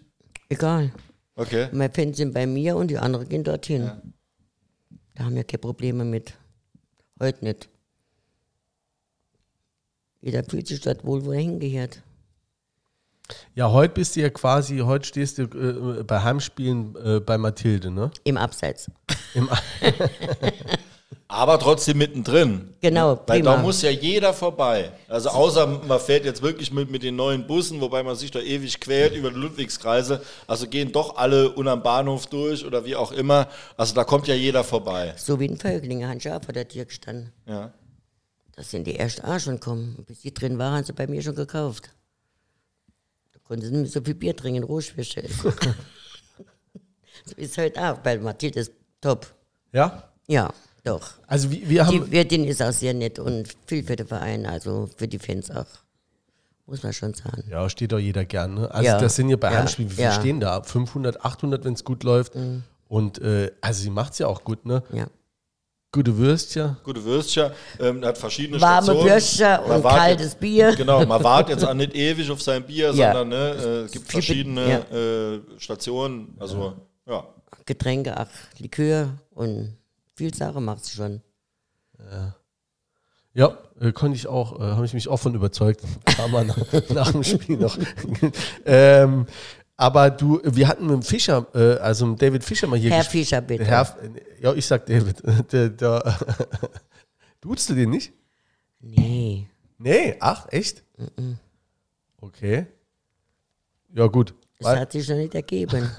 Egal. 0.49 0.91
Okay. 1.35 1.69
Meine 1.71 1.93
Fans 1.93 2.17
sind 2.17 2.33
bei 2.33 2.47
mir 2.47 2.75
und 2.75 2.89
die 2.89 2.97
anderen 2.97 3.27
gehen 3.27 3.43
dorthin. 3.43 3.91
Da 5.15 5.23
haben 5.25 5.35
wir 5.35 5.43
keine 5.43 5.59
Probleme 5.59 6.05
mit. 6.05 6.33
Heute 7.19 7.43
nicht. 7.43 7.69
Jeder 10.21 10.43
fühlt 10.43 10.67
sich 10.67 10.81
dort 10.81 11.05
wohl, 11.05 11.23
wo 11.25 11.31
er 11.31 11.39
hingehört. 11.39 12.01
Ja, 13.55 13.71
heute 13.71 13.93
bist 13.93 14.15
du 14.15 14.21
ja 14.21 14.29
quasi, 14.29 14.79
heute 14.79 15.05
stehst 15.05 15.37
du 15.37 15.43
äh, 15.43 16.03
bei 16.03 16.21
Heimspielen 16.21 16.95
äh, 16.95 17.19
bei 17.19 17.37
Mathilde, 17.37 17.89
ne? 17.89 18.11
Im 18.23 18.37
Abseits. 18.37 18.91
Im, 19.33 19.49
Aber 21.35 21.59
trotzdem 21.59 21.97
mittendrin. 21.97 22.73
Genau, 22.79 23.19
Weil 23.27 23.41
da 23.41 23.51
prima. 23.51 23.57
muss 23.57 23.81
ja 23.81 23.89
jeder 23.89 24.33
vorbei. 24.33 24.93
Also 25.09 25.27
außer 25.29 25.67
man 25.67 25.99
fährt 25.99 26.23
jetzt 26.23 26.41
wirklich 26.41 26.71
mit, 26.71 26.89
mit 26.89 27.03
den 27.03 27.17
neuen 27.17 27.45
Bussen, 27.45 27.81
wobei 27.81 28.03
man 28.03 28.15
sich 28.15 28.31
da 28.31 28.39
ewig 28.39 28.79
quält 28.79 29.13
über 29.13 29.31
die 29.31 29.35
Ludwigskreise. 29.35 30.21
Also 30.47 30.65
gehen 30.67 30.93
doch 30.93 31.17
alle 31.17 31.49
unterm 31.51 31.83
Bahnhof 31.83 32.27
durch 32.27 32.65
oder 32.65 32.85
wie 32.85 32.95
auch 32.95 33.11
immer. 33.11 33.49
Also 33.75 33.93
da 33.93 34.05
kommt 34.05 34.29
ja 34.29 34.33
jeder 34.33 34.63
vorbei. 34.63 35.13
So 35.17 35.37
wie 35.37 35.49
ein 35.49 35.57
Vögling, 35.57 36.07
haben 36.07 36.21
sie 36.21 36.31
auch 36.31 36.41
vor 36.41 36.53
der 36.53 36.69
Tür 36.69 36.85
gestanden. 36.85 37.33
Ja. 37.45 37.73
Da 38.55 38.63
sind 38.63 38.87
die 38.87 38.95
erst 38.95 39.21
auch 39.21 39.37
schon 39.37 39.55
gekommen. 39.55 40.05
Bis 40.07 40.21
die 40.21 40.33
drin 40.33 40.57
waren, 40.57 40.75
haben 40.75 40.85
sie 40.85 40.93
bei 40.93 41.05
mir 41.05 41.21
schon 41.21 41.35
gekauft. 41.35 41.89
Da 43.33 43.39
konnten 43.43 43.65
sie 43.65 43.71
nicht 43.71 43.81
mehr 43.81 43.91
so 43.91 43.99
viel 44.01 44.15
Bier 44.15 44.37
trinken, 44.37 44.63
Rohschwäche. 44.63 45.27
so 47.25 47.35
ist 47.35 47.57
halt 47.57 47.77
auch, 47.77 47.97
weil 48.03 48.19
Mathilde 48.19 48.61
ist 48.61 48.71
top. 49.01 49.27
ja? 49.73 50.09
Ja, 50.27 50.51
doch. 50.85 51.11
Also 51.27 51.51
wir, 51.51 51.67
wir 51.69 51.85
haben. 51.87 52.05
Die 52.05 52.11
Wirtin 52.11 52.45
ist 52.45 52.61
auch 52.61 52.71
sehr 52.71 52.93
nett 52.93 53.19
und 53.19 53.47
viel 53.65 53.83
für 53.83 53.95
den 53.95 54.07
Verein, 54.07 54.45
also 54.45 54.89
für 54.95 55.07
die 55.07 55.19
Fans 55.19 55.51
auch. 55.51 55.65
Muss 56.67 56.81
man 56.81 56.93
schon 56.93 57.13
sagen. 57.13 57.43
Ja, 57.49 57.69
steht 57.69 57.91
doch 57.91 57.99
jeder 57.99 58.25
gern. 58.25 58.55
Ne? 58.55 58.71
Also 58.71 58.85
Ja. 58.85 58.97
das 58.99 59.15
sind 59.15 59.29
ja 59.29 59.37
bei 59.37 59.51
Ja. 59.51 59.59
Heimspielen, 59.59 59.91
wie 59.91 59.95
viele 59.95 60.07
Ja. 60.09 60.15
Mhm. 60.17 60.21
stehen 60.21 60.39
da? 60.39 60.63
500, 60.63 61.23
800, 61.23 61.63
wenn 61.63 61.73
es 61.73 61.83
gut 61.83 62.03
läuft. 62.03 62.33
Und 62.87 63.19
äh, 63.19 63.51
also 63.61 63.83
sie 63.83 63.89
macht 63.91 64.13
es 64.13 64.19
ja 64.19 64.27
auch 64.27 64.43
gut, 64.43 64.65
ne? 64.65 64.81
Ja. 64.91 65.05
Gute 65.91 66.17
Würstchen. 66.17 66.75
Gute 66.83 67.03
Würstchen, 67.05 67.51
ähm, 67.79 68.03
hat 68.03 68.17
verschiedene 68.17 68.59
Warme 68.59 68.83
Stationen. 68.83 69.09
Würstchen 69.11 69.59
und 69.59 69.83
kaltes 69.83 70.35
Bier. 70.35 70.75
Genau, 70.75 71.05
man 71.05 71.23
wartet 71.23 71.55
jetzt 71.59 71.65
auch 71.69 71.73
nicht 71.73 71.95
ewig 71.95 72.29
auf 72.31 72.41
sein 72.41 72.63
Bier, 72.65 72.91
Ja. 72.91 73.13
sondern 73.13 73.29
ne, 73.29 73.35
äh, 73.51 73.67
es 73.85 73.91
gibt 73.91 74.05
Viel 74.05 74.11
verschiedene 74.21 75.41
äh, 75.55 75.59
Stationen. 75.59 76.35
Also 76.39 76.73
ja. 77.07 77.25
Getränke, 77.65 78.17
ach, 78.17 78.27
Likör 78.57 79.09
und 79.35 79.77
viel 80.15 80.33
Sache 80.33 80.61
macht 80.61 80.85
sie 80.85 80.95
schon. 80.95 81.21
Ja, 83.35 83.57
äh, 83.81 83.91
konnte 83.91 84.15
ich 84.15 84.27
auch, 84.27 84.59
äh, 84.59 84.63
habe 84.63 84.85
ich 84.85 84.93
mich 84.93 85.09
auch 85.09 85.17
von 85.17 85.35
überzeugt. 85.35 85.81
Kam 86.05 86.31
mal 86.31 86.45
nach, 86.45 86.57
nach 86.89 87.11
dem 87.11 87.23
Spiel 87.23 87.57
noch. 87.57 87.77
ähm, 88.65 89.27
aber 89.75 90.09
du, 90.09 90.39
wir 90.43 90.69
hatten 90.69 90.85
mit 90.85 90.93
dem 90.93 91.03
Fischer, 91.03 91.45
äh, 91.53 91.77
also 91.79 92.05
mit 92.05 92.21
David 92.21 92.45
Fischer 92.45 92.67
mal 92.67 92.79
hier 92.79 92.91
Herr 92.91 93.03
Fischer, 93.03 93.41
bitte. 93.41 93.65
Herr, 93.65 93.93
ja, 94.41 94.53
ich 94.53 94.65
sag 94.65 94.85
David. 94.85 95.21
Der, 95.51 95.67
der, 95.67 96.17
duzt 97.41 97.69
du 97.69 97.73
den 97.73 97.89
nicht? 97.89 98.13
Nee. 98.79 99.49
Nee, 99.77 100.15
ach, 100.21 100.47
echt? 100.51 100.83
Okay. 102.21 102.67
Ja, 103.93 104.07
gut. 104.07 104.33
Das 104.59 104.69
Weil, 104.69 104.79
hat 104.79 104.93
sich 104.93 105.09
noch 105.09 105.17
nicht 105.17 105.35
ergeben. 105.35 105.91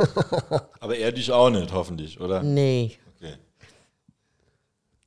Aber 0.81 0.97
er 0.97 1.13
dich 1.13 1.31
auch 1.31 1.51
nicht, 1.51 1.71
hoffentlich, 1.71 2.19
oder? 2.19 2.43
nee, 2.43 2.97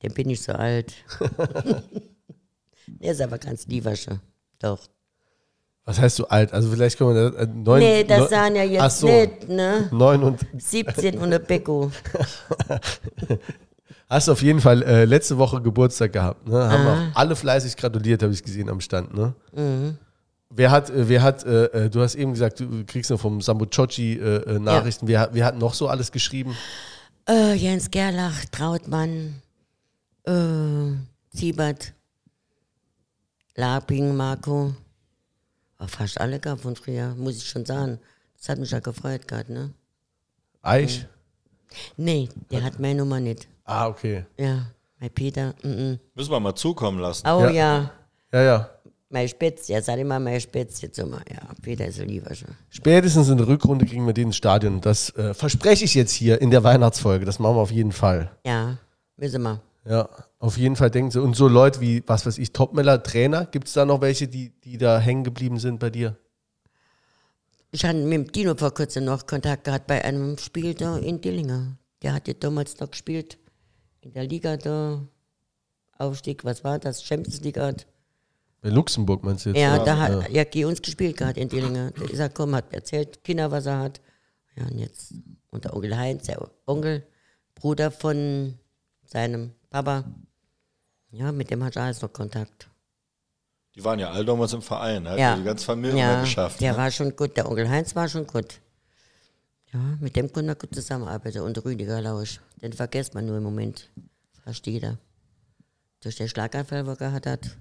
Dann 0.00 0.14
bin 0.14 0.30
ich 0.30 0.42
so 0.42 0.52
alt. 0.52 0.92
Der 2.86 3.12
ist 3.12 3.20
aber 3.20 3.38
ganz 3.38 3.66
lieber 3.66 3.94
schon. 3.94 4.20
Doch. 4.58 4.80
was 5.84 5.98
heißt 5.98 6.18
du 6.18 6.26
alt? 6.26 6.52
Also 6.52 6.70
vielleicht 6.70 6.98
können 6.98 7.14
wir 7.14 7.30
da, 7.30 7.38
äh, 7.38 7.46
neun, 7.46 7.80
nee, 7.80 8.04
das 8.04 8.20
neun- 8.20 8.28
sahen 8.28 8.56
ja 8.56 8.64
jetzt 8.64 8.82
ach 8.82 8.90
so, 8.90 9.06
nicht, 9.06 9.48
ne? 9.48 9.88
Neun 9.92 10.22
und 10.22 10.40
17 10.58 11.18
und 11.18 11.32
ein 11.32 11.44
Beko. 11.44 11.90
hast 14.10 14.28
auf 14.28 14.42
jeden 14.42 14.60
Fall 14.60 14.82
äh, 14.82 15.04
letzte 15.04 15.38
Woche 15.38 15.62
Geburtstag 15.62 16.12
gehabt. 16.12 16.48
Ne? 16.48 16.68
Haben 16.68 16.86
auch 16.86 17.16
alle 17.16 17.36
fleißig 17.36 17.76
gratuliert, 17.76 18.22
habe 18.22 18.32
ich 18.32 18.42
gesehen 18.42 18.68
am 18.68 18.80
Stand. 18.80 19.14
Ne? 19.14 19.34
Wer 20.50 20.70
hat, 20.72 20.90
äh, 20.90 21.08
wer 21.08 21.22
hat, 21.22 21.44
äh, 21.44 21.64
äh, 21.66 21.90
du 21.90 22.00
hast 22.00 22.16
eben 22.16 22.32
gesagt, 22.32 22.60
du 22.60 22.84
kriegst 22.84 23.10
noch 23.10 23.20
vom 23.20 23.40
Sambo 23.40 23.66
Chochi 23.66 24.14
äh, 24.14 24.56
äh, 24.56 24.58
Nachrichten. 24.58 25.06
Wer, 25.06 25.30
wer 25.32 25.46
hat 25.46 25.56
noch 25.56 25.74
so 25.74 25.88
alles 25.88 26.10
geschrieben? 26.10 26.56
Äh, 27.28 27.54
Jens 27.54 27.92
Gerlach, 27.92 28.44
Trautmann, 28.50 29.36
äh, 30.24 30.96
Siebert, 31.30 31.92
Laping, 33.56 34.16
Marco. 34.16 34.74
War 35.78 35.88
fast 35.88 36.20
alle 36.20 36.38
gab 36.38 36.60
von 36.60 36.76
früher, 36.76 37.14
muss 37.14 37.36
ich 37.38 37.48
schon 37.48 37.64
sagen. 37.64 37.98
Das 38.38 38.48
hat 38.48 38.58
mich 38.58 38.70
ja 38.70 38.80
gefreut 38.80 39.26
gerade, 39.26 39.52
ne? 39.52 39.70
Eich? 40.62 41.06
Nee, 41.96 42.28
der 42.50 42.62
hat 42.62 42.78
meine 42.80 42.98
Nummer 43.00 43.20
nicht. 43.20 43.48
Ah, 43.64 43.86
okay. 43.88 44.24
Ja, 44.38 44.66
mein 44.98 45.10
Peter, 45.10 45.54
mm 45.62 45.68
-mm. 45.68 45.98
Müssen 46.14 46.30
wir 46.30 46.40
mal 46.40 46.54
zukommen 46.54 46.98
lassen. 46.98 47.26
Oh 47.26 47.40
Ja. 47.40 47.50
ja, 47.50 47.90
Ja, 48.32 48.42
ja. 48.42 48.70
mein 49.08 49.28
Spitz, 49.28 49.68
ja, 49.68 49.80
sag 49.80 49.98
immer 49.98 50.18
mein 50.18 50.40
Spitz 50.40 50.80
jetzt 50.82 50.98
immer. 50.98 51.20
Ja, 51.30 51.40
Peter 51.62 51.86
ist 51.86 51.96
so 51.96 52.02
lieber 52.04 52.34
schon. 52.34 52.48
Spätestens 52.68 53.28
in 53.28 53.38
der 53.38 53.46
Rückrunde 53.46 53.86
kriegen 53.86 54.06
wir 54.06 54.12
den 54.12 54.28
ins 54.28 54.36
Stadion. 54.36 54.80
Das 54.80 55.10
äh, 55.16 55.34
verspreche 55.34 55.84
ich 55.84 55.94
jetzt 55.94 56.12
hier 56.12 56.40
in 56.40 56.50
der 56.50 56.64
Weihnachtsfolge. 56.64 57.24
Das 57.24 57.38
machen 57.38 57.56
wir 57.56 57.60
auf 57.62 57.72
jeden 57.72 57.92
Fall. 57.92 58.30
Ja, 58.44 58.76
müssen 59.16 59.42
wir. 59.42 59.60
Ja, 59.84 60.08
auf 60.38 60.58
jeden 60.58 60.76
Fall 60.76 60.90
denken 60.90 61.10
sie. 61.10 61.22
Und 61.22 61.36
so 61.36 61.48
Leute 61.48 61.80
wie, 61.80 62.02
was 62.06 62.26
weiß 62.26 62.38
ich, 62.38 62.52
Topmeller, 62.52 63.02
Trainer, 63.02 63.46
gibt 63.46 63.68
es 63.68 63.74
da 63.74 63.84
noch 63.84 64.00
welche, 64.00 64.28
die, 64.28 64.50
die 64.60 64.78
da 64.78 64.98
hängen 64.98 65.24
geblieben 65.24 65.58
sind 65.58 65.78
bei 65.78 65.90
dir? 65.90 66.16
Ich 67.72 67.84
hatte 67.84 67.98
mit 67.98 68.12
dem 68.12 68.32
Dino 68.32 68.54
vor 68.56 68.74
kurzem 68.74 69.04
noch 69.04 69.26
Kontakt 69.26 69.64
gehabt 69.64 69.86
bei 69.86 70.04
einem 70.04 70.36
Spiel 70.38 70.74
da 70.74 70.98
in 70.98 71.20
Dillingen. 71.20 71.78
Der 72.02 72.12
hat 72.12 72.28
ja 72.28 72.34
damals 72.34 72.78
noch 72.80 72.90
gespielt 72.90 73.38
in 74.00 74.12
der 74.12 74.24
Liga 74.24 74.56
da. 74.56 75.06
Aufstieg, 75.98 76.44
was 76.44 76.64
war 76.64 76.78
das? 76.78 77.04
Champions 77.04 77.42
League 77.42 77.58
hat. 77.58 77.86
Bei 78.62 78.70
Luxemburg 78.70 79.22
meinst 79.22 79.44
du 79.44 79.50
jetzt? 79.50 79.58
Ja, 79.58 79.76
oder? 79.76 79.84
da 79.84 79.98
hat 79.98 80.30
ja 80.30 80.44
gegen 80.44 80.68
uns 80.68 80.82
gespielt 80.82 81.16
gehabt 81.16 81.36
in 81.36 81.48
Dillingen. 81.48 81.92
Da 81.96 82.04
ist 82.04 82.18
er 82.18 82.28
gekommen, 82.28 82.54
hat 82.54 82.72
erzählt, 82.72 83.22
Kinder, 83.22 83.50
was 83.50 83.66
er 83.66 83.78
hat. 83.78 84.00
Ja, 84.56 84.64
und 84.64 84.78
jetzt, 84.78 85.14
und 85.50 85.64
der 85.64 85.74
Onkel 85.74 85.96
Heinz, 85.96 86.24
der 86.24 86.50
Onkel, 86.66 87.06
Bruder 87.54 87.90
von 87.90 88.58
seinem 89.04 89.52
Papa. 89.70 90.04
Ja, 91.10 91.32
mit 91.32 91.50
dem 91.50 91.62
hat 91.64 91.76
er 91.76 91.84
alles 91.84 92.02
noch 92.02 92.12
Kontakt. 92.12 92.68
Die 93.74 93.84
waren 93.84 93.98
ja 94.00 94.10
alle 94.10 94.24
damals 94.24 94.52
im 94.52 94.62
Verein, 94.62 95.08
hat 95.08 95.18
Ja. 95.18 95.36
die 95.36 95.44
ganze 95.44 95.64
Familie 95.64 95.98
ja, 95.98 96.20
geschafft. 96.20 96.60
Der 96.60 96.72
ne? 96.72 96.78
war 96.78 96.90
schon 96.90 97.14
gut, 97.14 97.36
der 97.36 97.48
Onkel 97.48 97.68
Heinz 97.68 97.94
war 97.94 98.08
schon 98.08 98.26
gut. 98.26 98.60
Ja, 99.72 99.78
mit 100.00 100.16
dem 100.16 100.32
konnte 100.32 100.48
man 100.48 100.58
gut 100.58 100.74
zusammenarbeiten. 100.74 101.42
Und 101.42 101.64
Rüdiger 101.64 102.00
Lausch, 102.00 102.40
den 102.60 102.72
vergisst 102.72 103.14
man 103.14 103.26
nur 103.26 103.36
im 103.36 103.44
Moment. 103.44 103.88
Fast 104.44 104.66
jeder. 104.66 104.98
Durch 106.00 106.16
den 106.16 106.28
Schlaganfall, 106.28 106.86
wo 106.86 106.90
er 106.90 106.96
gehabt 106.96 107.26
hat, 107.26 107.56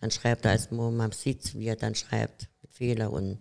dann 0.00 0.12
schreibt 0.12 0.44
er 0.44 0.52
als 0.52 0.70
man 0.70 1.10
sieht, 1.10 1.54
wie 1.56 1.66
er 1.66 1.74
dann 1.76 1.96
schreibt, 1.96 2.48
mit 2.62 2.72
Fehler 2.72 3.12
und 3.12 3.38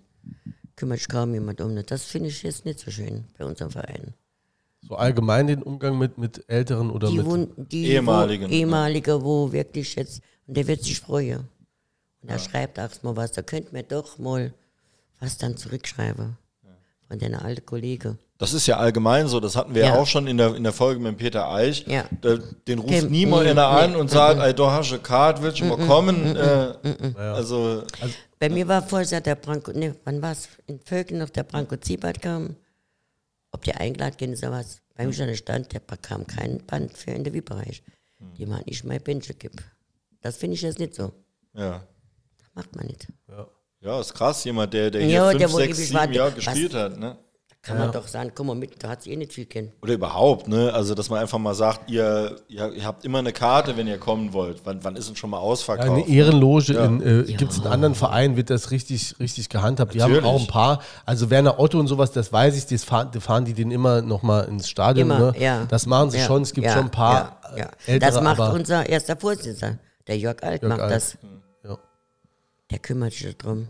kümmert 0.76 1.00
sich 1.00 1.10
kaum 1.10 1.34
jemand 1.34 1.62
um. 1.62 1.76
Das 1.86 2.06
finde 2.06 2.30
ich 2.30 2.42
jetzt 2.42 2.66
nicht 2.66 2.80
so 2.80 2.90
schön 2.90 3.26
bei 3.38 3.46
unserem 3.46 3.70
Verein. 3.70 4.16
So 4.88 4.96
allgemein 4.96 5.48
den 5.48 5.62
Umgang 5.64 5.98
mit, 5.98 6.18
mit 6.18 6.46
Älteren 6.50 6.90
oder 6.92 7.10
Die, 7.10 7.18
mit. 7.18 7.26
wo, 7.26 7.38
die 7.58 7.88
Ehemaligen, 7.88 8.46
Wo, 8.50 8.54
ehemalige, 8.54 9.22
wo 9.24 9.52
wirklich 9.52 9.96
jetzt, 9.96 10.22
und 10.48 10.56
der 10.56 10.66
wird 10.68 10.84
sich 10.84 11.00
freuen. 11.00 11.48
Und 12.22 12.30
er 12.30 12.40
schreibt 12.40 12.80
auch 12.80 12.90
mal 13.04 13.16
was, 13.16 13.32
da 13.34 13.42
könnt 13.42 13.74
mir 13.74 13.84
doch 13.84 14.18
mal 14.18 14.54
was 15.20 15.38
dann 15.38 15.58
zurückschreiben. 15.58 16.38
Von 17.10 17.20
deiner 17.20 17.44
alten 17.46 17.66
Kollege. 17.66 18.18
Das 18.38 18.54
ist 18.54 18.68
ja 18.68 18.78
allgemein 18.78 19.28
so, 19.30 19.40
das 19.40 19.56
hatten 19.56 19.74
wir 19.74 19.82
ja 19.84 19.96
Ja. 19.96 20.00
auch 20.02 20.06
schon 20.08 20.28
in 20.28 20.38
der, 20.38 20.56
in 20.56 20.64
der 20.64 20.74
Folge 20.74 21.00
mit 21.00 21.18
Peter 21.18 21.50
Eich. 21.50 21.86
Ja. 21.88 22.04
Da, 22.22 22.38
den 22.68 22.80
ruft 22.80 22.94
Dem- 22.94 23.10
niemand 23.12 23.46
nee, 23.46 23.52
einer 23.52 23.68
an 23.68 23.96
und 23.96 24.10
sagt, 24.12 24.42
ey, 24.42 24.54
du 24.54 24.66
hast 24.70 24.92
eine 24.92 25.02
Karte, 25.02 25.42
willst 25.42 25.60
du 25.62 25.66
mal 25.66 25.78
kommen? 25.88 26.36
Äh, 26.36 26.74
Also, 27.18 27.84
Bei 28.40 28.50
mir 28.50 28.68
war 28.68 28.82
vorher 28.84 29.22
der 29.22 29.36
Branko, 29.36 29.72
ne, 29.72 29.96
wann 30.04 30.22
war's? 30.22 30.50
In 30.68 30.80
Völken 30.82 31.18
noch 31.18 31.30
der 31.30 31.44
Branko 31.44 31.78
Ziebert 31.78 32.22
kam. 32.22 32.56
Ob 33.58 33.64
der 33.64 33.80
eingeladen 33.82 34.16
ging, 34.18 34.36
so 34.36 34.52
was. 34.52 34.82
Bei 34.96 35.06
mir 35.06 35.14
schon 35.14 35.36
stand, 35.36 35.74
der 35.74 35.80
bekam 35.80 36.26
keinen 36.28 36.64
Band 36.66 36.96
für 36.96 37.12
in 37.12 37.24
der 37.24 37.32
bereich 37.42 37.82
Die 38.38 38.46
man 38.46 38.62
nicht 38.66 38.84
mal 38.84 39.00
Bänche 39.00 39.34
gibt. 39.34 39.64
Das 40.22 40.38
finde 40.38 40.56
ich 40.56 40.62
jetzt 40.62 40.80
nicht 40.80 40.94
so. 40.96 41.12
ja. 41.54 41.84
Das 42.40 42.50
macht 42.54 42.76
man 42.76 42.86
nicht. 42.88 43.08
Ja, 43.82 44.00
ist 44.02 44.14
krass, 44.14 44.44
jemand, 44.44 44.74
der, 44.74 44.90
der 44.92 45.02
hier 45.02 45.12
Ja, 45.12 45.30
fünf, 45.30 45.40
der, 45.40 45.52
wo 45.54 45.58
sechs, 45.58 45.78
sieben 45.78 46.14
Jahre 46.14 46.30
was- 46.30 46.36
gespielt 46.36 46.74
hat. 46.74 46.98
Ne? 47.00 47.18
Kann 47.64 47.80
man 47.80 47.92
doch 47.92 48.08
sagen, 48.08 48.32
komm 48.34 48.48
mal 48.48 48.56
mit, 48.56 48.82
da 48.82 48.88
hat 48.88 49.02
sie 49.04 49.12
eh 49.12 49.18
nicht 49.18 49.34
viel 49.34 49.46
kennen. 49.46 49.74
Oder 49.82 49.94
überhaupt, 49.96 50.48
ne? 50.48 50.72
Also, 50.74 50.96
dass 50.96 51.10
man 51.10 51.20
einfach 51.20 51.38
mal 51.38 51.54
sagt, 51.54 51.90
ihr, 51.92 52.38
ihr, 52.48 52.72
ihr 52.72 52.86
habt 52.86 53.04
immer 53.04 53.18
eine 53.20 53.34
Karte, 53.34 53.76
wenn 53.76 53.88
ihr 53.88 53.98
kommen 53.98 54.32
wollt. 54.32 54.62
Wann, 54.64 54.82
wann 54.86 54.96
ist 54.96 55.10
denn 55.10 55.18
schon 55.18 55.30
mal 55.32 55.38
Ja, 55.38 55.44
ausverkauft? 55.44 55.90
eine 55.90 56.08
Ehrenloge 56.08 56.74
Ja. 56.74 56.86
in, 56.86 57.02
äh, 57.02 57.24
gibt 57.34 57.52
es 57.52 57.58
in 57.58 57.66
anderen 57.68 57.94
Vereinen, 57.94 58.38
wird 58.38 58.50
das 58.52 58.72
richtig, 58.72 59.16
richtig 59.20 59.50
gehandhabt. 59.50 59.94
Die 59.94 60.02
haben 60.02 60.24
auch 60.24 60.40
ein 60.40 60.48
paar, 60.48 60.82
also 61.06 61.30
Werner 61.30 61.60
Otto 61.60 61.78
und 61.78 61.88
sowas, 61.88 62.12
das 62.14 62.32
weiß 62.32 62.56
ich, 62.58 62.68
das 62.68 62.86
fahren, 62.86 63.12
die 63.14 63.20
fahren 63.20 63.44
die 63.44 63.54
den 63.54 63.72
immer 63.72 64.02
nochmal 64.02 64.46
ins 64.48 64.70
Stadion. 64.70 65.10
Immer, 65.12 65.32
ne? 65.34 65.40
ja. 65.40 65.66
Das 65.66 65.86
machen 65.88 66.10
sie 66.12 66.20
Ja, 66.20 66.26
schon, 66.26 66.44
es 66.44 66.54
gibt 66.54 66.68
ja, 66.68 66.74
schon 66.74 66.86
ein 66.86 66.92
paar 66.92 67.42
Ja, 67.52 67.58
ja. 67.58 67.64
äh, 67.86 67.92
ältere, 67.94 68.12
das 68.12 68.22
macht 68.24 68.40
aber 68.40 68.54
unser 68.54 68.88
erster 68.88 69.18
Vorsitzender, 69.18 69.78
der 70.08 70.18
Jörg 70.18 70.42
Alt 70.42 70.62
Jörg 70.62 70.70
macht 70.72 70.82
Alt. 70.84 70.92
das. 70.94 71.18
Ja. 71.66 71.78
Der 72.72 72.80
kümmert 72.80 73.12
sich 73.12 73.38
darum. 73.38 73.68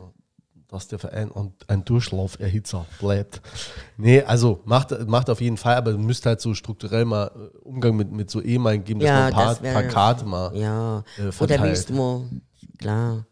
Dass 0.70 0.88
der 0.90 1.00
Verein 1.00 1.32
ein, 1.34 1.54
ein 1.68 1.86
Durchlauferhitzer 1.86 2.86
bleibt. 3.00 3.42
Nee, 3.98 4.22
also 4.24 4.60
macht, 4.66 4.92
macht 5.08 5.30
auf 5.30 5.40
jeden 5.42 5.58
Fall, 5.58 5.76
aber 5.76 5.92
du 5.94 5.98
müsst 5.98 6.26
halt 6.26 6.42
so 6.42 6.54
strukturell 6.54 7.06
mal 7.06 7.28
äh, 7.28 7.58
Umgang 7.60 7.96
mit, 7.96 8.12
mit 8.12 8.30
so 8.30 8.42
ehemaligen 8.42 8.84
geben, 8.84 9.00
dass 9.00 9.10
man 9.10 9.24
ein 9.24 9.34
paar, 9.34 9.62
wär- 9.62 9.74
paar 9.74 9.84
Karte 9.84 10.26
mal. 10.26 10.56
Ja, 10.58 11.04
äh, 11.18 11.22
oder 11.22 11.32
verteilt. 11.32 11.72
Wismo, 11.72 12.26
klar. 12.78 13.26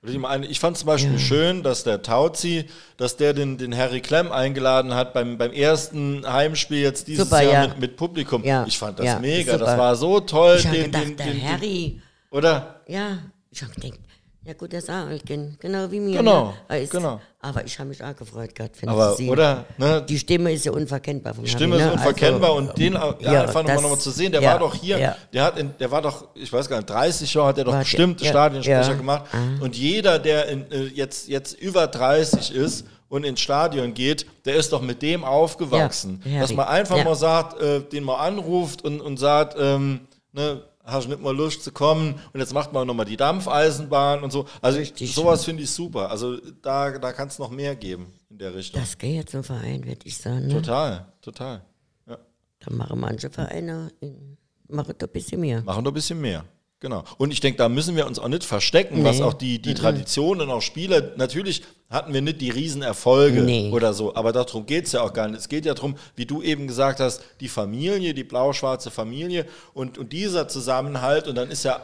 Und 0.00 0.10
Ich, 0.10 0.18
meine, 0.18 0.46
ich 0.46 0.60
fand 0.60 0.78
zum 0.78 0.86
Beispiel 0.86 1.18
schön, 1.18 1.62
dass 1.64 1.82
der 1.82 2.02
Tauzi, 2.02 2.66
dass 2.96 3.16
der 3.16 3.34
den, 3.34 3.58
den 3.58 3.76
Harry 3.76 4.00
Klemm 4.00 4.30
eingeladen 4.30 4.94
hat 4.94 5.12
beim, 5.12 5.36
beim 5.38 5.52
ersten 5.52 6.24
Heimspiel 6.24 6.78
jetzt 6.78 7.08
dieses 7.08 7.28
Super, 7.28 7.42
Jahr 7.42 7.52
ja. 7.64 7.68
mit, 7.68 7.80
mit 7.80 7.96
Publikum. 7.96 8.44
Ja, 8.44 8.64
Ich 8.64 8.78
fand 8.78 9.00
das 9.00 9.06
ja, 9.06 9.18
mega, 9.18 9.54
super. 9.54 9.64
das 9.66 9.76
war 9.78 9.96
so 9.96 10.20
toll. 10.20 10.56
Ich 10.58 10.66
habe 10.66 10.76
den- 10.76 10.84
gedacht, 10.86 11.04
den- 11.04 11.16
der 11.16 11.26
den- 11.26 11.42
Harry, 11.48 12.00
Oder? 12.30 12.80
ja, 12.86 13.18
ich 13.50 13.60
habe 13.62 13.72
gedacht, 13.74 13.98
ja 14.44 14.54
gut, 14.54 14.72
der 14.72 14.78
ist 14.78 14.90
auch 14.90 15.06
gell? 15.24 15.54
genau 15.58 15.90
wie 15.90 16.00
mir. 16.00 16.16
Genau, 16.18 16.46
ne? 16.46 16.54
Er 16.68 16.80
ist, 16.82 16.90
genau. 16.92 17.20
Aber 17.40 17.64
ich 17.64 17.78
habe 17.78 17.88
mich 17.90 18.02
auch 18.02 18.16
gefreut 18.16 18.54
gehabt, 18.54 18.76
Aber, 18.86 19.10
ich 19.12 19.16
sie. 19.18 19.28
oder? 19.28 19.64
Ne? 19.76 20.02
Die 20.08 20.18
Stimme 20.18 20.52
ist 20.52 20.64
ja 20.64 20.72
unverkennbar 20.72 21.34
vom 21.34 21.44
Die 21.44 21.50
Stimme 21.50 21.74
Harry, 21.76 21.84
ist 21.84 21.88
ne? 21.88 21.92
unverkennbar 21.94 22.50
Also, 22.50 22.62
und 22.70 22.78
den 22.78 22.92
ja, 22.94 23.14
ja, 23.20 23.40
einfach 23.42 23.54
nochmal 23.62 23.74
das- 23.74 23.82
noch 23.82 23.90
mal 23.90 23.98
zu 23.98 24.10
sehen, 24.10 24.32
der 24.32 24.40
ja, 24.40 24.52
war 24.52 24.58
doch 24.60 24.74
hier, 24.74 24.98
ja. 24.98 25.16
der 25.32 25.44
hat 25.44 25.58
in, 25.58 25.70
der 25.78 25.90
war 25.90 26.02
doch, 26.02 26.28
ich 26.34 26.52
weiß 26.52 26.68
gar 26.68 26.78
nicht, 26.78 26.88
30 26.90 27.32
Jahre 27.34 27.48
hat 27.48 27.58
er 27.58 27.64
doch 27.64 27.72
War 27.72 27.78
der- 27.80 27.84
bestimmt 27.84 28.20
ja, 28.22 28.30
Stadionsprecher 28.30 28.94
gemacht. 28.94 29.24
Ah. 29.32 29.62
Und 29.62 29.76
jeder, 29.76 30.18
der 30.18 30.46
in, 30.48 30.70
äh, 30.72 30.84
jetzt, 30.86 31.28
jetzt 31.28 31.52
über 31.60 31.86
30 31.86 32.52
ist 32.54 32.86
und 33.08 33.24
ins 33.24 33.40
Stadion 33.40 33.92
geht, 33.94 34.26
der 34.44 34.56
ist 34.56 34.72
doch 34.72 34.82
mit 34.82 35.00
dem 35.02 35.24
aufgewachsen. 35.24 36.22
Dass 36.40 36.52
man 36.54 36.66
einfach 36.66 37.02
mal 37.04 37.14
sagt, 37.14 37.60
äh, 37.60 37.80
den 37.82 38.04
mal 38.04 38.16
anruft 38.16 38.82
und, 38.82 39.00
und 39.00 39.16
sagt, 39.18 39.56
ähm, 39.60 40.00
ne, 40.32 40.62
hast 40.90 41.04
du 41.06 41.10
nicht 41.10 41.22
mal 41.22 41.36
Lust 41.36 41.62
zu 41.62 41.70
kommen 41.72 42.14
und 42.32 42.40
jetzt 42.40 42.52
macht 42.54 42.72
man 42.72 42.86
nochmal 42.86 43.06
die 43.06 43.16
Dampfeisenbahn 43.16 44.22
und 44.22 44.30
so. 44.32 44.46
Also 44.62 44.78
ich, 44.78 44.90
Richtig. 44.90 45.14
sowas 45.14 45.44
finde 45.44 45.62
ich 45.62 45.70
super. 45.70 46.10
Also 46.10 46.36
da, 46.62 46.98
da 46.98 47.12
kann 47.12 47.28
es 47.28 47.38
noch 47.38 47.50
mehr 47.50 47.76
geben 47.76 48.12
in 48.30 48.38
der 48.38 48.54
Richtung. 48.54 48.80
Das 48.80 48.96
geht 48.98 49.14
jetzt 49.14 49.32
zum 49.32 49.44
Verein, 49.44 49.84
würde 49.84 50.00
ich 50.04 50.16
sagen. 50.18 50.46
Ne? 50.46 50.54
Total, 50.54 51.12
total. 51.20 51.62
Ja. 52.06 52.18
Da 52.60 52.72
machen 52.72 52.98
manche 53.00 53.30
Vereine, 53.30 53.90
in- 54.00 54.36
machen 54.68 54.94
da 54.98 55.06
ein 55.06 55.12
bisschen 55.12 55.40
mehr. 55.40 55.62
Machen 55.62 55.84
doch 55.84 55.90
ein 55.90 55.94
bisschen 55.94 56.20
mehr. 56.20 56.44
Genau. 56.80 57.02
Und 57.16 57.32
ich 57.32 57.40
denke, 57.40 57.58
da 57.58 57.68
müssen 57.68 57.96
wir 57.96 58.06
uns 58.06 58.20
auch 58.20 58.28
nicht 58.28 58.44
verstecken, 58.44 59.02
was 59.02 59.16
Nee. 59.18 59.22
auch 59.24 59.34
die, 59.34 59.60
die 59.60 59.74
Tradition 59.74 60.40
und 60.40 60.48
auch 60.50 60.62
Spieler, 60.62 61.02
natürlich 61.16 61.62
hatten 61.90 62.14
wir 62.14 62.22
nicht 62.22 62.40
die 62.40 62.50
Riesenerfolge 62.50 63.40
Nee. 63.42 63.70
oder 63.72 63.92
so, 63.94 64.14
aber 64.14 64.30
darum 64.32 64.64
geht 64.64 64.86
es 64.86 64.92
ja 64.92 65.00
auch 65.02 65.12
gar 65.12 65.26
nicht. 65.26 65.40
Es 65.40 65.48
geht 65.48 65.66
ja 65.66 65.74
darum, 65.74 65.96
wie 66.14 66.24
du 66.26 66.40
eben 66.40 66.68
gesagt 66.68 67.00
hast, 67.00 67.22
die 67.40 67.48
Familie, 67.48 68.14
die 68.14 68.22
blau-schwarze 68.24 68.92
Familie 68.92 69.44
und, 69.74 69.98
und 69.98 70.12
dieser 70.12 70.46
Zusammenhalt 70.46 71.26
und 71.26 71.34
dann 71.34 71.50
ist 71.50 71.64
ja 71.64 71.80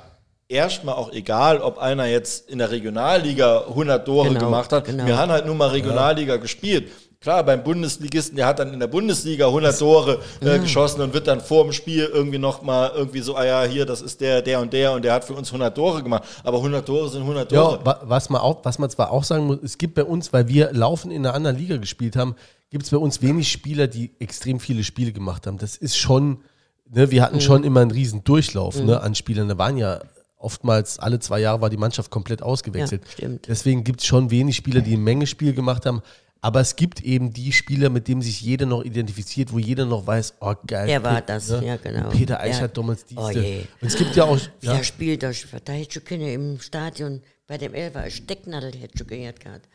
erstmal 0.48 0.94
auch 0.94 1.10
egal, 1.12 1.58
ob 1.60 1.78
einer 1.78 2.06
jetzt 2.06 2.48
in 2.48 2.58
der 2.58 2.70
Regionalliga 2.70 3.62
100 3.68 4.04
Tore 4.06 4.28
Genau, 4.28 4.40
gemacht 4.40 4.72
hat. 4.72 4.84
genau. 4.84 5.06
Wir 5.06 5.16
haben 5.18 5.32
halt 5.32 5.46
nur 5.46 5.54
mal 5.56 5.70
Regionalliga 5.70 6.36
gespielt. 6.36 6.90
Klar, 7.24 7.42
beim 7.42 7.64
Bundesligisten, 7.64 8.36
der 8.36 8.46
hat 8.46 8.58
dann 8.58 8.72
in 8.72 8.78
der 8.80 8.86
Bundesliga 8.86 9.46
100 9.46 9.78
Tore 9.78 10.20
äh, 10.40 10.58
geschossen 10.58 11.00
und 11.00 11.14
wird 11.14 11.26
dann 11.26 11.40
vor 11.40 11.64
dem 11.64 11.72
Spiel 11.72 12.04
irgendwie 12.12 12.38
noch 12.38 12.60
mal 12.62 12.92
irgendwie 12.94 13.20
so, 13.20 13.34
ah 13.34 13.44
ja, 13.44 13.64
hier, 13.64 13.86
das 13.86 14.02
ist 14.02 14.20
der, 14.20 14.42
der 14.42 14.60
und 14.60 14.72
der 14.74 14.92
und 14.92 15.02
der 15.04 15.14
hat 15.14 15.24
für 15.24 15.32
uns 15.32 15.48
100 15.48 15.74
Tore 15.74 16.02
gemacht. 16.02 16.22
Aber 16.44 16.58
100 16.58 16.84
Tore 16.86 17.08
sind 17.08 17.22
100 17.22 17.50
Tore. 17.50 17.78
Ja, 17.78 17.86
wa- 17.86 18.00
was 18.04 18.28
man, 18.30 18.42
auch, 18.42 18.64
was 18.64 18.78
man 18.78 18.90
zwar 18.90 19.10
auch 19.10 19.24
sagen 19.24 19.46
muss, 19.46 19.58
es 19.62 19.78
gibt 19.78 19.94
bei 19.94 20.04
uns, 20.04 20.32
weil 20.34 20.48
wir 20.48 20.72
laufen 20.74 21.10
in 21.10 21.24
einer 21.26 21.34
anderen 21.34 21.56
Liga 21.56 21.78
gespielt 21.78 22.14
haben, 22.14 22.34
gibt 22.70 22.84
es 22.84 22.90
bei 22.90 22.98
uns 22.98 23.22
wenig 23.22 23.50
Spieler, 23.50 23.86
die 23.86 24.12
extrem 24.18 24.60
viele 24.60 24.84
Spiele 24.84 25.12
gemacht 25.12 25.46
haben. 25.46 25.56
Das 25.58 25.76
ist 25.76 25.96
schon, 25.96 26.42
ne, 26.90 27.10
wir 27.10 27.20
Mhm. 27.22 27.24
hatten 27.24 27.40
schon 27.40 27.64
immer 27.64 27.80
einen 27.80 27.90
riesen 27.90 28.22
Durchlauf 28.24 28.78
ne, 28.82 29.00
an 29.00 29.14
Spielern. 29.14 29.48
Da 29.48 29.56
waren 29.56 29.78
ja 29.78 30.00
oftmals 30.36 30.98
alle 30.98 31.20
zwei 31.20 31.40
Jahre 31.40 31.62
war 31.62 31.70
die 31.70 31.78
Mannschaft 31.78 32.10
komplett 32.10 32.42
ausgewechselt. 32.42 33.02
Ja. 33.18 33.28
Deswegen 33.48 33.82
gibt 33.82 34.00
es 34.00 34.06
schon 34.06 34.30
wenig 34.30 34.56
Spieler, 34.56 34.82
die 34.82 34.92
eine 34.92 35.02
Menge 35.02 35.26
Spiel 35.26 35.54
gemacht 35.54 35.86
haben. 35.86 36.02
Aber 36.44 36.60
es 36.60 36.76
gibt 36.76 37.00
eben 37.00 37.32
die 37.32 37.52
Spieler, 37.52 37.88
mit 37.88 38.06
denen 38.06 38.20
sich 38.20 38.42
jeder 38.42 38.66
noch 38.66 38.84
identifiziert, 38.84 39.50
wo 39.50 39.58
jeder 39.58 39.86
noch 39.86 40.06
weiß, 40.06 40.34
oh 40.40 40.52
geil. 40.66 40.86
Der 40.86 41.02
war 41.02 41.14
Pe- 41.22 41.24
das, 41.28 41.48
ja, 41.48 41.76
genau. 41.76 42.10
Peter 42.10 42.38
Eich 42.38 42.56
Ja. 42.56 42.60
hat 42.64 42.76
damals 42.76 43.06
diese. 43.06 43.18
Oh 43.20 43.30
je. 43.30 43.60
Und 43.80 43.88
es 43.88 43.96
gibt 43.96 44.14
ja 44.14 44.24
auch, 44.24 44.38
ja, 44.60 44.74
der 44.74 44.82
spielt, 44.84 45.22
das 45.22 45.38
verteidigt 45.38 45.94
schon 45.94 46.04
können 46.04 46.28
im 46.28 46.60
Stadion 46.60 47.22
bei 47.46 47.56
dem 47.56 47.72
Elfer 47.72 48.10
Stecknadel 48.10 48.72
hätte 48.74 48.98
schon 48.98 49.06
gehört 49.06 49.40
gehabt. 49.40 49.66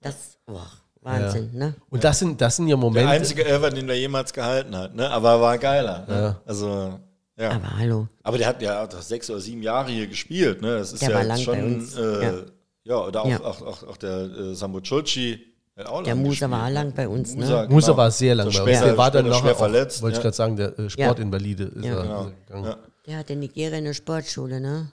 Das, 0.00 0.38
boah, 0.46 0.70
Wahnsinn, 1.02 1.50
ne? 1.54 1.74
Und 1.90 2.04
das 2.04 2.20
sind, 2.20 2.40
das 2.40 2.54
sind 2.54 2.68
ja 2.68 2.76
Der 2.76 2.80
Momente. 2.80 3.08
einzige 3.10 3.44
Elfer, 3.44 3.70
den 3.70 3.88
der 3.88 3.98
jemals 3.98 4.32
gehalten 4.32 4.76
hat, 4.76 4.94
ne? 4.94 5.10
Aber 5.10 5.40
war 5.40 5.58
geiler. 5.58 6.06
Ne? 6.06 6.36
Also, 6.46 7.00
ja. 7.36 7.50
Aber, 7.50 7.64
Aber 7.64 7.78
hallo. 7.78 8.08
der 8.38 8.46
hat 8.46 8.62
ja 8.62 8.84
auch 8.84 9.02
sechs 9.02 9.28
oder 9.28 9.40
sieben 9.40 9.62
Jahre 9.64 9.90
hier 9.90 10.06
gespielt, 10.06 10.62
ne? 10.62 10.78
Das 10.78 10.92
ist 10.92 11.02
Der 11.02 11.10
ja 11.10 11.16
war 11.16 11.24
lang 11.24 11.38
schon. 11.38 11.54
bei 11.58 11.64
uns, 11.64 11.96
Äh, 11.96 12.22
ja. 12.22 12.34
ja. 12.84 12.96
oder 13.08 13.22
auch, 13.24 13.28
Ja. 13.28 13.40
auch, 13.40 13.62
auch, 13.62 13.82
auch 13.82 13.96
der 13.96 14.18
äh, 14.20 14.54
Sambo 14.54 14.80
Culci. 14.80 15.40
Der 15.76 16.14
Musa 16.14 16.50
war 16.50 16.60
gespielt, 16.70 16.74
lang 16.74 16.92
bei 16.94 17.06
uns, 17.08 17.34
ne? 17.34 17.40
Musa, 17.42 17.66
Musa 17.68 17.86
genau. 17.88 17.96
war 17.98 18.10
sehr 18.10 18.34
lang 18.34 18.50
So 18.50 18.64
bei 18.64 18.70
uns. 18.72 18.80
Der 18.80 18.96
war 18.96 19.10
dann 19.10 19.28
noch, 19.28 19.40
schwer 19.40 19.52
auch, 19.52 19.58
verletzt. 19.58 20.00
wollte 20.00 20.14
ich 20.14 20.18
ja. 20.18 20.22
gerade 20.22 20.36
sagen, 20.36 20.56
der 20.56 20.78
äh, 20.78 20.88
Sportinvalide 20.88 21.64
ist, 21.64 21.84
Ja. 21.84 22.02
Genau. 22.02 22.20
ist 22.22 22.26
er 22.26 22.32
gegangen. 22.46 22.64
Ja. 22.64 22.78
Der 23.06 23.16
hat 23.18 23.30
in 23.30 23.38
Nigeria 23.40 23.76
eine 23.76 23.92
Sportschule, 23.92 24.58
ne? 24.60 24.90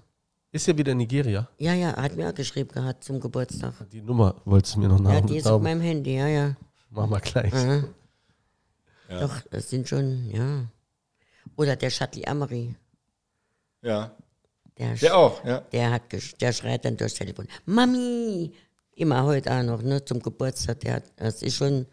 Ist 0.52 0.68
ja 0.68 0.78
wieder 0.78 0.92
in 0.92 0.98
Nigeria. 1.00 1.48
Ja, 1.58 1.74
ja, 1.74 1.96
hat 1.96 2.16
mir 2.16 2.30
auch 2.30 2.34
geschrieben 2.36 2.70
gehabt 2.74 3.04
zum 3.04 3.20
Geburtstag. 3.22 3.74
Die 3.92 4.02
Nummer 4.02 4.36
wolltest 4.46 4.76
du 4.76 4.82
mir 4.82 4.90
noch 4.90 5.00
Ja, 5.00 5.22
nach. 5.22 5.26
die 5.26 5.38
ist 5.38 5.48
auf 5.48 5.62
meinem 5.62 5.82
Handy, 5.82 6.16
ja, 6.18 6.28
ja. 6.28 6.56
Mach 6.90 7.08
mal 7.08 7.20
gleich. 7.22 7.52
Doch, 9.10 9.42
das 9.52 9.70
sind 9.70 9.88
schon, 9.88 10.30
ja. 10.32 10.66
Oder 11.56 11.76
der 11.76 11.90
Chatli 11.90 12.26
Amri. 12.26 12.76
ja. 13.82 14.12
Der, 14.78 14.96
Der 14.96 15.16
auch, 15.16 15.46
ja. 15.46 15.60
der, 15.72 15.92
hat 15.92 16.02
der 16.42 16.52
schreit 16.52 16.84
dann 16.84 16.98
durchs 16.98 17.14
Telefon. 17.14 17.48
Mami! 17.66 18.52
Immer 18.96 19.24
heute 19.24 19.52
auch 19.52 19.64
noch, 19.64 19.82
ne, 19.82 20.04
zum 20.06 20.20
Geburtstag. 20.22 20.80
Der 20.82 20.96
hat, 20.96 21.04
das 21.18 21.42
ist 21.42 21.56
schon, 21.56 21.86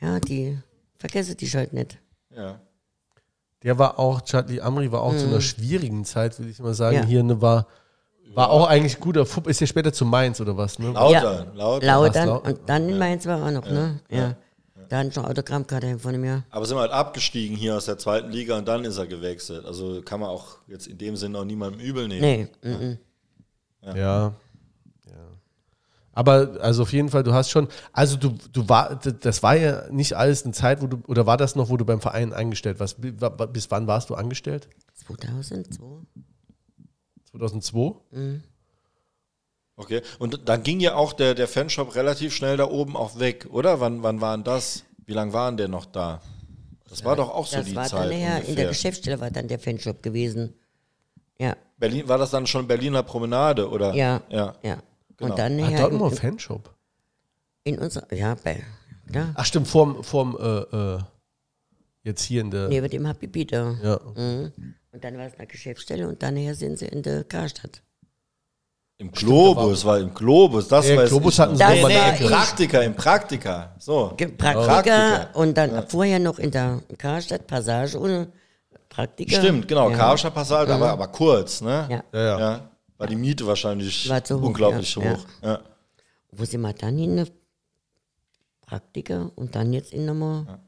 ja, 0.00 0.20
die, 0.20 0.58
vergesse 0.98 1.34
die 1.34 1.46
halt 1.48 1.72
nicht. 1.72 1.98
ja. 2.34 2.60
Der 3.62 3.78
war 3.78 3.98
auch, 3.98 4.22
Chadli 4.22 4.58
Amri 4.58 4.90
war 4.90 5.02
auch 5.02 5.14
zu 5.14 5.26
einer 5.26 5.42
schwierigen 5.42 6.06
Zeit, 6.06 6.38
würde 6.38 6.50
ich 6.50 6.58
mal 6.60 6.72
sagen. 6.72 6.96
Mhm. 6.96 7.02
Ja. 7.02 7.08
Hier 7.08 7.22
ne, 7.22 7.42
war, 7.42 7.66
war 8.34 8.48
auch 8.48 8.66
eigentlich 8.66 8.98
guter 8.98 9.26
Fupp. 9.26 9.48
Ist 9.48 9.60
ja 9.60 9.66
später 9.66 9.92
zu 9.92 10.06
Mainz 10.06 10.40
oder 10.40 10.56
was? 10.56 10.78
Ne? 10.78 10.92
Lauter, 10.92 11.52
lauter. 11.54 11.86
Lautern. 11.86 12.26
Lau- 12.28 12.38
Und 12.40 12.60
dann 12.66 12.88
in 12.88 12.96
Mainz 12.96 13.26
war 13.26 13.44
auch 13.46 13.50
noch, 13.50 13.66
ne? 13.66 14.00
Ja. 14.08 14.34
Da 14.88 14.98
hat 15.00 15.12
schon 15.14 15.26
Autogrammkarte 15.26 15.98
von 15.98 16.24
ja. 16.24 16.42
Aber 16.50 16.64
sind 16.64 16.76
wir 16.76 16.80
halt 16.80 16.90
abgestiegen 16.90 17.54
hier 17.54 17.76
aus 17.76 17.84
der 17.84 17.98
zweiten 17.98 18.30
Liga 18.30 18.56
und 18.56 18.66
dann 18.66 18.82
ist 18.86 18.96
er 18.96 19.06
gewechselt. 19.06 19.66
Also 19.66 20.00
kann 20.02 20.20
man 20.20 20.30
auch 20.30 20.56
jetzt 20.66 20.86
in 20.86 20.96
dem 20.96 21.14
Sinne 21.16 21.38
auch 21.38 21.44
niemandem 21.44 21.80
übel 21.80 22.08
nehmen. 22.08 22.22
Nee, 22.22 22.48
mhm. 22.62 22.98
Ja. 23.82 23.94
ja. 23.96 24.32
Aber 26.12 26.58
also 26.60 26.82
auf 26.82 26.92
jeden 26.92 27.08
Fall, 27.08 27.22
du 27.22 27.32
hast 27.32 27.50
schon, 27.50 27.68
also 27.92 28.16
du, 28.16 28.34
du 28.52 28.68
war, 28.68 28.96
das 28.96 29.42
war 29.44 29.54
ja 29.56 29.88
nicht 29.90 30.14
alles 30.14 30.42
eine 30.44 30.52
Zeit, 30.52 30.82
wo 30.82 30.86
du, 30.88 31.00
oder 31.06 31.24
war 31.26 31.36
das 31.36 31.54
noch, 31.54 31.68
wo 31.70 31.76
du 31.76 31.84
beim 31.84 32.00
Verein 32.00 32.32
eingestellt 32.32 32.80
warst? 32.80 33.00
Bi- 33.00 33.20
wa- 33.20 33.28
Bis 33.28 33.70
wann 33.70 33.86
warst 33.86 34.10
du 34.10 34.14
angestellt? 34.16 34.68
2002. 35.06 35.84
2002? 37.30 38.40
Okay. 39.76 40.02
Und 40.18 40.48
dann 40.48 40.62
ging 40.62 40.80
ja 40.80 40.94
auch 40.94 41.12
der, 41.12 41.34
der 41.34 41.48
Fanshop 41.48 41.94
relativ 41.94 42.34
schnell 42.34 42.56
da 42.56 42.64
oben 42.68 42.96
auch 42.96 43.18
weg, 43.18 43.46
oder? 43.50 43.80
Wann, 43.80 44.02
wann 44.02 44.20
waren 44.20 44.44
das? 44.44 44.84
Wie 45.06 45.12
lange 45.14 45.32
waren 45.32 45.56
der 45.56 45.68
noch 45.68 45.86
da? 45.86 46.20
Das 46.88 47.04
war 47.04 47.14
doch 47.16 47.30
auch 47.30 47.46
so 47.46 47.56
Das 47.58 47.66
die 47.66 47.76
war 47.76 47.84
Zeit. 47.86 48.10
dann 48.10 48.20
nachher, 48.20 48.44
in 48.44 48.56
der. 48.56 48.68
Geschäftsstelle 48.68 49.20
war 49.20 49.30
dann 49.30 49.46
der 49.48 49.58
Fanshop 49.60 50.02
gewesen. 50.02 50.54
Ja, 51.38 51.56
Berlin, 51.78 52.06
war 52.08 52.18
das 52.18 52.30
dann 52.32 52.46
schon 52.46 52.66
Berliner 52.66 53.02
Promenade, 53.02 53.70
oder? 53.70 53.94
ja, 53.94 54.20
Ja. 54.28 54.54
ja. 54.62 54.82
Genau. 55.20 55.32
Und 55.32 55.38
dann 55.38 55.52
Hat 55.52 55.60
nachher 55.60 55.78
dort 55.80 55.92
in, 55.92 55.98
immer 55.98 56.06
ein 56.06 56.16
Fanshop. 56.16 56.74
in 57.64 57.78
unserer, 57.78 58.12
ja, 58.12 58.34
bei, 58.42 58.64
ja, 59.12 59.32
Ach 59.34 59.44
stimmt, 59.44 59.68
vorm, 59.68 60.02
vorm 60.02 60.36
äh, 60.40 60.94
äh, 60.94 60.98
jetzt 62.02 62.22
hier 62.22 62.40
in 62.40 62.50
der. 62.50 62.68
neben 62.68 62.88
dem 62.88 63.06
Habibi 63.06 63.46
da. 63.46 63.76
Ja. 63.82 64.00
Mhm. 64.16 64.52
Und 64.92 65.04
dann 65.04 65.18
war 65.18 65.26
es 65.26 65.34
eine 65.34 65.46
Geschäftsstelle 65.46 66.08
und 66.08 66.22
dann 66.22 66.34
nachher 66.34 66.54
sind 66.54 66.78
sie 66.78 66.86
in 66.86 67.02
der 67.02 67.24
Karstadt. 67.24 67.82
Im 68.98 69.12
Globus, 69.12 69.84
war 69.84 69.98
im 69.98 70.12
Globus, 70.12 70.68
das 70.68 70.88
Ja, 70.88 70.96
weiß 70.96 71.08
Globus 71.08 71.38
hatten 71.38 71.56
sie 71.56 71.64
nee, 71.64 71.82
war 71.82 71.88
nee, 71.88 72.18
im 72.18 72.26
Praktika, 72.28 72.80
im 72.80 72.94
Praktika. 72.94 73.74
So. 73.78 74.14
Praktiker. 74.36 75.30
und 75.34 75.56
dann 75.56 75.88
vorher 75.88 76.18
noch 76.18 76.38
in 76.38 76.50
der 76.50 76.82
Karstadt 76.98 77.46
Passage 77.46 77.98
ohne 77.98 78.28
Praktiker. 78.90 79.36
Stimmt, 79.36 79.68
genau, 79.68 79.90
ja. 79.90 79.96
Karscher 79.96 80.30
Passage, 80.30 80.74
aber, 80.74 80.90
aber 80.90 81.08
kurz, 81.08 81.62
ne? 81.62 81.86
Ja. 81.88 82.04
Ja, 82.12 82.38
ja. 82.38 82.70
War 83.00 83.06
die 83.06 83.16
Miete 83.16 83.46
wahrscheinlich 83.46 84.10
War 84.10 84.22
zu 84.22 84.38
hoch, 84.38 84.48
unglaublich 84.48 84.94
ja, 84.94 85.02
hoch. 85.02 85.24
Ja. 85.42 85.62
Wo 86.32 86.44
sind 86.44 86.60
wir 86.60 86.74
dann 86.74 86.98
hin? 86.98 87.26
Praktiker 88.60 89.32
und 89.36 89.54
dann 89.54 89.72
jetzt 89.72 89.94
in 89.94 90.04
nochmal. 90.04 90.60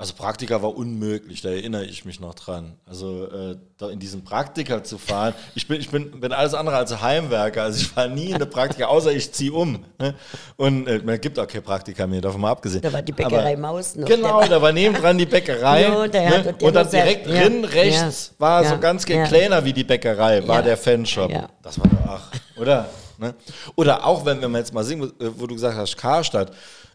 Also 0.00 0.14
Praktika 0.14 0.62
war 0.62 0.76
unmöglich, 0.76 1.42
da 1.42 1.48
erinnere 1.48 1.84
ich 1.84 2.04
mich 2.04 2.20
noch 2.20 2.34
dran. 2.36 2.74
Also 2.86 3.24
äh, 3.26 3.56
da 3.78 3.90
in 3.90 3.98
diesen 3.98 4.22
Praktika 4.22 4.84
zu 4.84 4.96
fahren. 4.96 5.34
Ich 5.56 5.66
bin, 5.66 5.80
ich 5.80 5.90
bin, 5.90 6.20
bin 6.20 6.32
alles 6.32 6.54
andere 6.54 6.76
als 6.76 7.02
Heimwerker. 7.02 7.64
Also 7.64 7.80
ich 7.80 7.96
war 7.96 8.06
nie 8.06 8.30
in 8.30 8.38
der 8.38 8.46
Praktika, 8.46 8.86
außer 8.86 9.10
ich 9.10 9.32
ziehe 9.32 9.52
um. 9.52 9.84
Ne? 9.98 10.14
Und 10.54 10.86
äh, 10.86 11.00
man 11.04 11.20
gibt 11.20 11.36
auch 11.40 11.48
keine 11.48 11.62
Praktika 11.62 12.06
mehr, 12.06 12.20
davon 12.20 12.40
mal 12.42 12.52
abgesehen. 12.52 12.80
Da 12.80 12.92
war 12.92 13.02
die 13.02 13.10
Bäckerei 13.10 13.54
Aber- 13.54 13.60
Maus 13.60 13.96
noch. 13.96 14.06
Genau, 14.06 14.40
da 14.46 14.62
war 14.62 14.70
nebendran 14.70 15.18
die 15.18 15.26
Bäckerei. 15.26 15.86
Hat 15.90 16.12
ne? 16.12 16.54
Und 16.62 16.74
dann 16.76 16.88
direkt 16.88 17.26
ja, 17.26 17.42
drin 17.42 17.64
rechts 17.64 18.30
ja, 18.34 18.40
war 18.40 18.62
ja, 18.62 18.70
so 18.70 18.78
ganz 18.78 19.04
kleiner 19.04 19.64
wie 19.64 19.72
die 19.72 19.82
Bäckerei, 19.82 20.46
war 20.46 20.62
der 20.62 20.76
Fanshop. 20.76 21.28
Ja. 21.32 21.48
Das 21.60 21.76
war 21.80 21.88
doch, 21.88 21.98
ach, 22.06 22.30
oder? 22.56 22.88
Ne? 23.18 23.34
Oder 23.74 24.06
auch, 24.06 24.24
wenn, 24.24 24.40
wenn 24.40 24.52
man 24.52 24.60
jetzt 24.60 24.72
mal 24.72 24.84
sehen, 24.84 25.00
wo- 25.02 25.30
wo 25.38 25.48
du 25.48 25.54
gesagt 25.56 25.76
hast, 25.76 25.96
Karstadt, 25.96 26.52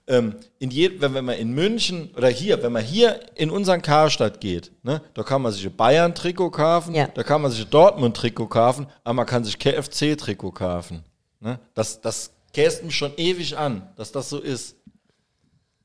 ähm, 0.07 0.35
in 0.59 0.69
je, 0.71 0.99
wenn, 0.99 1.13
wenn 1.13 1.25
man 1.25 1.35
in 1.37 1.53
München 1.53 2.11
oder 2.17 2.27
hier, 2.27 2.61
wenn 2.61 2.71
man 2.73 2.83
hier 2.83 3.19
in 3.35 3.49
unseren 3.49 3.81
Karstadt 3.81 4.41
geht, 4.41 4.71
ne, 4.83 5.01
da 5.13 5.23
kann 5.23 5.41
man 5.41 5.51
sich 5.51 5.65
ein 5.65 5.75
Bayern-Trikot 5.75 6.51
kaufen, 6.51 6.93
Ja. 6.93 7.07
da 7.07 7.23
kann 7.23 7.41
man 7.41 7.51
sich 7.51 7.63
ein 7.65 7.69
Dortmund-Trikot 7.69 8.47
kaufen, 8.47 8.87
aber 9.03 9.13
man 9.13 9.25
kann 9.25 9.43
sich 9.45 9.57
KFC-Trikot 9.57 10.51
kaufen. 10.51 11.03
Ne? 11.39 11.59
Das, 11.73 12.01
das 12.01 12.31
käst 12.53 12.83
mich 12.83 12.95
schon 12.95 13.13
ewig 13.17 13.57
an, 13.57 13.89
dass 13.95 14.11
das 14.11 14.29
so 14.29 14.39
ist. 14.39 14.75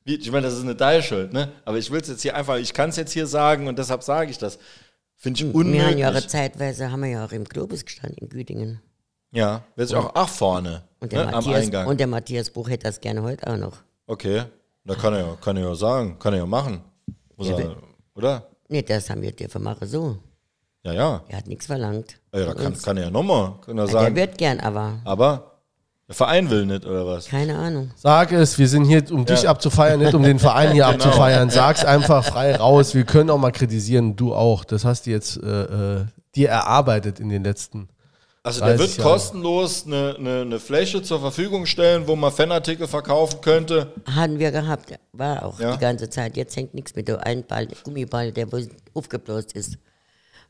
Ich 0.05 0.31
meine, 0.31 0.47
das 0.47 0.55
ist 0.55 0.63
eine 0.63 0.75
Deilschuld, 0.75 1.33
ne? 1.33 1.51
Aber 1.65 1.77
ich 1.77 1.91
will 1.91 2.01
es 2.01 2.07
jetzt 2.07 2.21
hier 2.23 2.35
einfach, 2.35 2.57
ich 2.57 2.73
kann 2.73 2.89
es 2.89 2.95
jetzt 2.95 3.11
hier 3.11 3.27
sagen 3.27 3.67
und 3.67 3.77
deshalb 3.77 4.01
sage 4.01 4.31
ich 4.31 4.37
das. 4.39 4.57
Finde 5.15 5.37
ich 5.37 5.43
Wir 5.45 5.49
haben 5.53 5.59
unmöglich. 5.59 5.97
ja 5.99 6.11
auch 6.11 6.21
zeitweise, 6.27 6.91
haben 6.91 7.01
wir 7.03 7.09
ja 7.09 7.25
auch 7.25 7.31
im 7.31 7.43
Globus 7.43 7.85
gestanden 7.85 8.17
in 8.19 8.29
Güdingen. 8.29 8.81
Ja, 9.31 9.63
wird 9.75 9.89
sich 9.89 9.97
auch 9.97 10.11
ach 10.15 10.29
vorne 10.29 10.83
Und 10.99 11.11
der, 11.11 11.25
ne, 11.25 11.27
am 11.27 11.33
Matthias, 11.43 11.63
Eingang. 11.65 11.87
und 11.87 11.99
der 11.99 12.07
Matthias 12.07 12.49
Buch 12.49 12.69
hätte 12.69 12.85
das 12.87 13.01
gerne 13.01 13.21
heute 13.21 13.45
auch 13.47 13.57
noch. 13.57 13.77
Okay, 14.09 14.43
da 14.85 14.95
kann 14.95 15.13
er 15.13 15.19
ja, 15.21 15.37
kann 15.41 15.55
er 15.57 15.69
ja 15.69 15.75
sagen, 15.75 16.17
kann 16.19 16.33
er 16.33 16.39
ja 16.39 16.45
machen. 16.45 16.81
Muss 17.37 17.47
Ja, 17.49 17.57
er, 17.59 17.75
oder? 18.15 18.43
Nee, 18.67 18.81
das 18.81 19.09
haben 19.09 19.21
wir 19.21 19.31
dir 19.31 19.49
vermacht 19.49 19.79
so. 19.87 20.17
Ja, 20.83 20.93
ja. 20.93 21.21
Er 21.27 21.37
hat 21.37 21.47
nichts 21.47 21.65
verlangt. 21.65 22.19
ja 22.33 22.39
da 22.41 22.45
Von 22.51 22.55
kann, 22.57 22.65
uns. 22.73 22.83
kann 22.83 22.97
er 22.97 23.03
ja 23.05 23.09
nochmal, 23.09 23.53
kann 23.65 23.77
er 23.77 23.85
Ja, 23.85 23.91
sagen. 23.91 24.15
der 24.15 24.27
wird 24.27 24.37
gern, 24.37 24.59
aber 24.59 24.99
aber 25.03 25.45
der 26.07 26.15
Verein 26.15 26.49
will 26.49 26.65
nicht, 26.65 26.85
oder 26.85 27.05
was? 27.05 27.27
keine 27.27 27.57
Ahnung. 27.57 27.91
Sag 27.95 28.31
es, 28.31 28.57
wir 28.57 28.67
sind 28.67 28.85
hier, 28.85 29.03
um 29.11 29.25
dich 29.25 29.47
abzufeiern, 29.47 29.99
nicht 29.99 30.13
um 30.15 30.23
den 30.23 30.39
Verein 30.39 30.71
hier 30.71 30.85
Genau. 30.91 30.95
abzufeiern. 31.05 31.49
Sag's 31.51 31.85
einfach 31.85 32.23
frei 32.25 32.55
raus. 32.55 32.95
Wir 32.95 33.03
können 33.03 33.29
auch 33.29 33.37
mal 33.37 33.51
kritisieren, 33.51 34.15
du 34.15 34.33
auch. 34.33 34.63
Das 34.65 34.85
hast 34.85 35.05
du 35.05 35.11
jetzt 35.11 35.37
äh, 35.37 35.97
äh, 35.99 36.05
dir 36.35 36.49
erarbeitet 36.49 37.19
in 37.19 37.29
den 37.29 37.43
letzten. 37.43 37.89
Also 38.41 38.61
der 38.61 38.77
30 38.77 38.79
wird 38.79 38.97
Jahre. 38.99 39.11
kostenlos 39.11 39.85
eine, 39.85 40.15
eine, 40.17 40.41
eine 40.41 40.59
Fläche 40.59 41.01
zur 41.03 41.19
Verfügung 41.19 41.65
stellen, 41.65 42.07
wo 42.07 42.15
man 42.15 42.31
Fanartikel 42.31 42.87
verkaufen 42.87 43.41
könnte. 43.41 43.93
Hatten 44.05 44.39
wir 44.39 44.51
gehabt, 44.51 44.97
war 45.11 45.43
auch 45.45 45.59
Ja. 45.59 45.73
die 45.73 45.79
ganze 45.79 46.09
Zeit. 46.09 46.37
Jetzt 46.37 46.55
hängt 46.55 46.73
nichts 46.73 46.95
mit 46.95 47.07
der 47.09 47.25
einen 47.25 47.43
Ball, 47.45 47.67
Gummiball, 47.83 48.31
der 48.31 48.49
wo 48.51 48.59
aufgebläst 48.93 49.51
ist. 49.53 49.77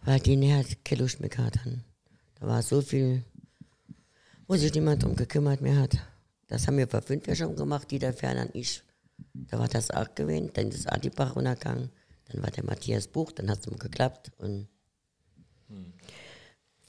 Weil 0.03 0.19
die 0.19 0.35
näher 0.35 0.63
keine 0.85 1.01
Lust 1.01 1.19
mehr. 1.19 1.29
Da 1.29 2.47
war 2.47 2.61
so 2.61 2.81
viel, 2.81 3.23
wo 4.47 4.55
sich 4.55 4.73
niemand 4.73 5.03
drum 5.03 5.15
gekümmert 5.15 5.59
mehr 5.61 5.77
hat. 5.77 5.97
Das 6.47 6.67
haben 6.67 6.77
wir 6.77 6.87
vor 6.87 7.01
fünf 7.01 7.25
Jahren 7.27 7.37
schon 7.37 7.55
gemacht, 7.55 7.89
die 7.91 7.99
da 7.99 8.11
fern 8.13 8.37
an 8.37 8.49
ich. 8.53 8.83
Da 9.33 9.59
war 9.59 9.67
das 9.67 9.91
auch 9.91 10.15
gewesen, 10.15 10.51
dann 10.53 10.69
ist 10.69 10.91
Adibach 10.91 11.35
runtergegangen, 11.35 11.89
dann 12.31 12.41
war 12.41 12.49
der 12.51 12.63
Matthias 12.65 13.07
Buch, 13.07 13.31
dann 13.33 13.49
hat 13.49 13.59
es 13.59 13.67
ihm 13.67 13.77
geklappt 13.77 14.31
und 14.37 14.67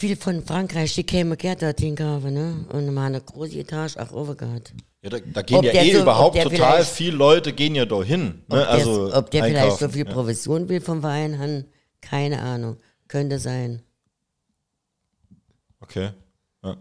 viel 0.01 0.17
von 0.17 0.43
Frankreich, 0.43 0.95
die 0.95 1.05
kämen 1.05 1.37
gerne 1.37 1.57
dorthin 1.61 1.95
kaufen, 1.95 2.33
ne? 2.33 2.65
Und 2.73 2.93
mal 2.95 3.07
eine 3.07 3.21
große 3.21 3.59
Etage 3.59 3.99
auch 3.99 4.11
oben 4.13 4.35
gehabt. 4.35 4.73
Ja, 5.03 5.11
da, 5.11 5.19
da 5.19 5.43
gehen 5.43 5.59
Ob 5.59 5.65
ja 5.65 5.73
eh 5.73 5.93
so- 5.93 6.01
überhaupt 6.01 6.43
total 6.43 6.85
viele 6.85 7.17
Leute 7.17 7.53
gehen 7.53 7.75
ja 7.75 7.85
dahin. 7.85 8.43
Ne? 8.49 8.63
Ob, 8.63 8.69
also 8.69 9.09
der, 9.09 9.19
ob 9.19 9.31
der 9.31 9.45
vielleicht 9.45 9.67
so 9.67 9.85
einkaufen. 9.85 9.93
viel 9.93 10.05
Provision 10.07 10.69
will 10.71 10.81
vom 10.81 11.03
Verein 11.03 11.38
haben, 11.38 11.67
keine 12.01 12.40
Ahnung. 12.40 12.79
Könnte 13.09 13.38
sein. 13.38 13.83
Okay. 15.81 16.11
Ja. 16.65 16.77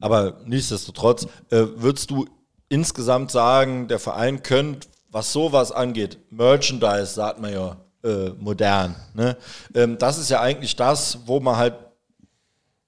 Aber 0.00 0.40
nichtsdestotrotz, 0.44 1.26
äh, 1.50 1.64
würdest 1.76 2.10
du 2.10 2.26
insgesamt 2.68 3.30
sagen, 3.30 3.86
der 3.86 4.00
Verein 4.00 4.42
könnte, 4.42 4.88
was 5.10 5.32
sowas 5.32 5.70
angeht, 5.70 6.18
Merchandise, 6.30 7.06
sagt 7.14 7.40
man 7.40 7.52
ja 7.52 7.76
äh, 8.02 8.30
modern, 8.30 8.96
ne? 9.14 9.36
ähm, 9.74 9.96
das 9.98 10.18
ist 10.18 10.28
ja 10.30 10.40
eigentlich 10.40 10.74
das, 10.74 11.18
wo 11.26 11.38
man 11.40 11.56
halt 11.56 11.74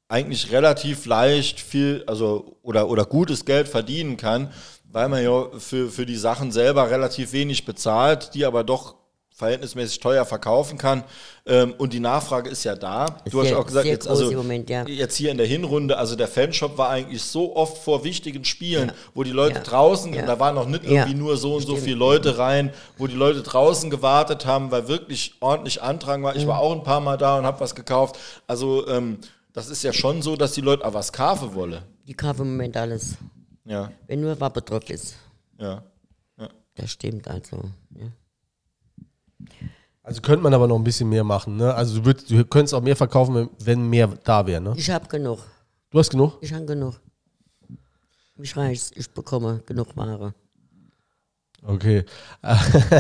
eigentlich 0.09 0.53
relativ 0.53 1.07
leicht 1.07 1.61
viel, 1.61 2.05
also 2.07 2.57
oder, 2.63 2.89
oder 2.89 3.05
gutes 3.05 3.45
Geld 3.45 3.69
verdienen 3.69 4.17
kann, 4.17 4.53
weil 4.93 5.09
man 5.09 5.23
ja 5.23 5.47
für, 5.59 5.89
für 5.91 6.07
die 6.07 6.17
Sachen 6.17 6.53
selber 6.53 6.91
relativ 6.91 7.33
wenig 7.33 7.65
bezahlt, 7.65 8.31
die 8.35 8.45
aber 8.45 8.63
doch 8.65 8.95
verhältnismäßig 9.35 10.01
teuer 10.01 10.25
verkaufen 10.25 10.79
kann. 10.79 11.05
Ähm, 11.45 11.75
und 11.77 11.93
die 11.93 12.01
Nachfrage 12.01 12.49
ist 12.49 12.65
ja 12.65 12.75
da. 12.75 13.05
Du 13.31 13.39
hast 13.41 13.49
sehr- 13.49 13.59
auch 13.59 13.67
gesagt, 13.67 13.85
jetzt, 13.85 14.09
also, 14.09 14.33
Moment, 14.33 14.71
ja. 14.71 14.87
jetzt 14.87 15.15
hier 15.17 15.31
in 15.31 15.37
der 15.37 15.47
Hinrunde, 15.47 15.99
also 15.99 16.17
der 16.17 16.27
Fanshop 16.27 16.79
war 16.79 16.89
eigentlich 16.89 17.21
so 17.23 17.55
oft 17.55 17.77
vor 17.77 18.03
wichtigen 18.03 18.47
Spielen, 18.47 18.93
wo 19.13 19.25
die 19.25 19.33
Leute 19.33 19.57
Ja. 19.57 19.63
draußen, 19.63 20.15
Ja. 20.15 20.23
und 20.23 20.27
da 20.29 20.41
waren 20.41 20.55
noch 20.55 20.67
nicht 20.67 20.85
Ja. 20.85 20.91
irgendwie 21.03 21.15
nur 21.19 21.37
so 21.37 21.57
und 21.57 21.63
so 21.63 21.73
Stimmt. 21.73 21.85
viele 21.85 21.97
Leute 21.97 22.39
rein, 22.39 22.73
wo 22.97 23.07
die 23.09 23.15
Leute 23.15 23.43
draußen 23.43 23.91
gewartet 23.91 24.47
haben, 24.47 24.71
weil 24.71 24.89
wirklich 24.89 25.35
ordentlich 25.41 25.83
Andrang 25.83 26.23
war. 26.23 26.35
Ich 26.35 26.45
Mhm. 26.45 26.49
war 26.49 26.61
auch 26.61 26.73
ein 26.73 26.83
paar 26.85 27.01
Mal 27.01 27.19
da 27.19 27.37
und 27.37 27.45
habe 27.45 27.61
was 27.61 27.75
gekauft. 27.75 28.17
Also 28.47 28.89
ähm, 28.89 29.19
das 29.57 29.71
ist 29.71 29.83
ja 29.83 29.93
schon 29.93 30.21
so, 30.21 30.37
dass 30.37 30.53
die 30.53 30.61
Leute 30.61 30.85
auch 30.85 30.93
was 30.93 31.11
kaufen 31.13 31.55
wollen. 31.55 31.83
Die 32.07 32.13
kaufen 32.15 32.43
im 32.43 32.51
Moment 32.53 32.77
alles. 32.77 33.17
Ja, 33.65 33.91
Wenn 34.07 34.21
nur 34.21 34.39
Wappe 34.39 34.61
drauf 34.63 34.89
ist. 34.91 35.17
ja. 35.59 35.83
Das 36.79 36.91
stimmt 36.91 37.27
also. 37.27 37.63
Ja. 37.95 38.07
Also 40.03 40.21
könnte 40.21 40.43
man 40.43 40.53
aber 40.53 40.69
noch 40.69 40.77
ein 40.77 40.85
bisschen 40.85 41.09
mehr 41.09 41.25
machen. 41.25 41.57
Ne? 41.57 41.75
Also 41.75 42.01
du, 42.01 42.05
würd, 42.05 42.31
du 42.31 42.45
könntest 42.45 42.75
auch 42.75 42.83
mehr 42.83 42.97
verkaufen, 42.97 43.35
wenn, 43.35 43.49
wenn 43.59 43.89
mehr 43.89 44.09
da 44.09 44.47
wäre. 44.47 44.61
Ne? 44.61 44.75
Ich 44.77 44.91
habe 44.91 45.09
genug. 45.09 45.39
Du 45.91 45.99
hast 45.99 46.11
genug? 46.11 46.37
Ich 46.43 46.53
habe 46.53 46.67
genug. 46.67 47.01
Mich 48.37 48.55
reicht's. 48.59 48.91
Ich 48.95 49.09
bekomme 49.11 49.63
genug 49.65 49.97
Ware. 49.97 50.35
Okay. 51.67 52.05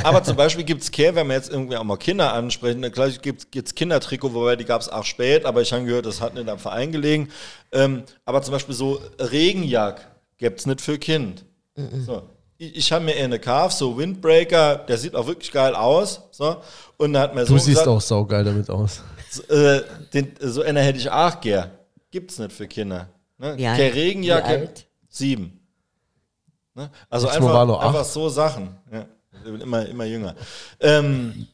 Aber 0.02 0.24
zum 0.24 0.36
Beispiel 0.36 0.64
gibt 0.64 0.82
es 0.82 0.90
Care, 0.90 1.14
wenn 1.14 1.28
wir 1.28 1.34
jetzt 1.34 1.50
irgendwie 1.50 1.76
auch 1.76 1.84
mal 1.84 1.96
Kinder 1.96 2.32
ansprechen, 2.32 2.82
dann 2.82 2.90
gleich 2.90 3.20
gibt 3.20 3.54
es 3.54 3.74
Kindertrikot, 3.74 4.34
wobei 4.34 4.56
die 4.56 4.64
gab 4.64 4.80
es 4.80 4.88
auch 4.88 5.04
spät, 5.04 5.44
aber 5.44 5.62
ich 5.62 5.72
habe 5.72 5.84
gehört, 5.84 6.06
das 6.06 6.20
hat 6.20 6.34
nicht 6.34 6.48
am 6.48 6.58
Verein 6.58 6.90
gelegen. 6.90 7.28
Ähm, 7.70 8.02
aber 8.24 8.42
zum 8.42 8.52
Beispiel 8.52 8.74
so 8.74 9.00
Regenjack 9.20 10.00
gibt 10.36 10.60
es 10.60 10.66
nicht 10.66 10.80
für 10.80 10.98
Kind. 10.98 11.44
So. 12.04 12.22
Ich, 12.58 12.76
ich 12.76 12.92
habe 12.92 13.04
mir 13.04 13.12
eher 13.12 13.26
eine 13.26 13.38
Calf, 13.38 13.72
so 13.72 13.96
Windbreaker, 13.96 14.76
der 14.76 14.98
sieht 14.98 15.14
auch 15.14 15.26
wirklich 15.26 15.52
geil 15.52 15.74
aus. 15.74 16.22
So. 16.32 16.56
Und 16.96 17.12
dann 17.12 17.22
hat 17.22 17.34
mir 17.34 17.46
so 17.46 17.54
Du 17.54 17.58
siehst 17.58 17.68
gesagt, 17.68 17.88
auch 17.88 18.00
saugeil 18.00 18.44
damit 18.44 18.68
aus. 18.70 19.02
so, 19.30 19.42
äh, 19.54 19.82
den, 20.12 20.32
so 20.40 20.62
einer 20.62 20.80
hätte 20.80 20.98
ich 20.98 21.10
auch 21.10 21.40
gern. 21.40 21.70
Gibt 22.10 22.30
es 22.30 22.38
nicht 22.38 22.52
für 22.52 22.66
Kinder. 22.66 23.08
Ne? 23.38 23.56
Wie 23.56 23.66
Regenjacke, 23.66 24.48
alt? 24.48 24.86
sieben. 25.08 25.55
Ne? 26.76 26.90
Also 27.08 27.26
Mal 27.26 27.36
einfach, 27.36 27.80
einfach 27.80 28.04
so 28.04 28.28
Sachen. 28.28 28.76
Ja. 28.92 29.06
Immer, 29.44 29.86
immer 29.86 30.04
jünger. 30.04 30.34
Ähm, 30.80 31.46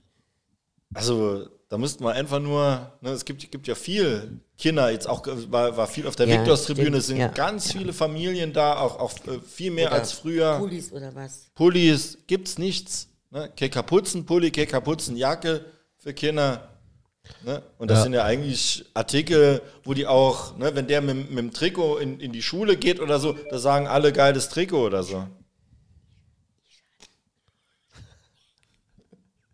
also 0.93 1.47
da 1.69 1.79
müssten 1.79 2.05
wir 2.05 2.13
einfach 2.13 2.39
nur, 2.39 2.93
ne, 3.01 3.11
es 3.11 3.25
gibt, 3.25 3.51
gibt 3.51 3.67
ja 3.67 3.75
viel 3.75 4.41
Kinder, 4.59 4.91
jetzt 4.91 5.09
auch 5.09 5.27
war, 5.49 5.77
war 5.77 5.87
viel 5.87 6.07
auf 6.07 6.17
der 6.17 6.27
Ja, 6.27 6.41
Viktorstribüne, 6.41 6.99
es 6.99 7.07
sind 7.07 7.17
ja. 7.17 7.29
ganz 7.29 7.73
viele 7.73 7.93
Familien 7.93 8.53
da, 8.53 8.79
auch, 8.79 8.99
auch 8.99 9.13
äh, 9.27 9.41
viel 9.41 9.71
mehr 9.71 9.89
Oder 9.89 9.97
als 9.97 10.13
früher. 10.13 10.59
Pullis 10.59 10.93
oder 10.93 11.15
was? 11.15 11.51
Pullis 11.55 12.19
gibt's 12.27 12.59
nichts. 12.59 13.09
Ne? 13.31 13.51
Keine 13.57 13.71
Kapuzenpulli, 13.71 14.51
keine 14.51 14.67
Kapuzenjacke 14.67 15.65
für 15.97 16.13
Kinder. 16.13 16.72
Ne? 17.45 17.63
Und 17.79 17.91
das 17.91 17.99
Ja. 17.99 18.03
sind 18.05 18.13
ja 18.15 18.25
eigentlich 18.25 18.85
Artikel, 18.95 19.63
wo 19.85 19.95
die 19.95 20.07
auch, 20.07 20.57
ne, 20.59 20.75
wenn 20.75 20.87
der 20.87 21.01
mit, 21.01 21.31
mit 21.31 21.39
dem 21.39 21.53
Trikot 21.53 21.99
in, 21.99 22.21
in 22.21 22.33
die 22.33 22.43
Schule 22.43 22.77
geht 22.77 23.01
oder 23.01 23.19
so, 23.21 23.33
da 23.51 23.59
sagen 23.59 23.87
alle 23.87 24.13
geiles 24.13 24.49
Trikot 24.49 24.87
oder 24.87 25.03
so. 25.03 25.27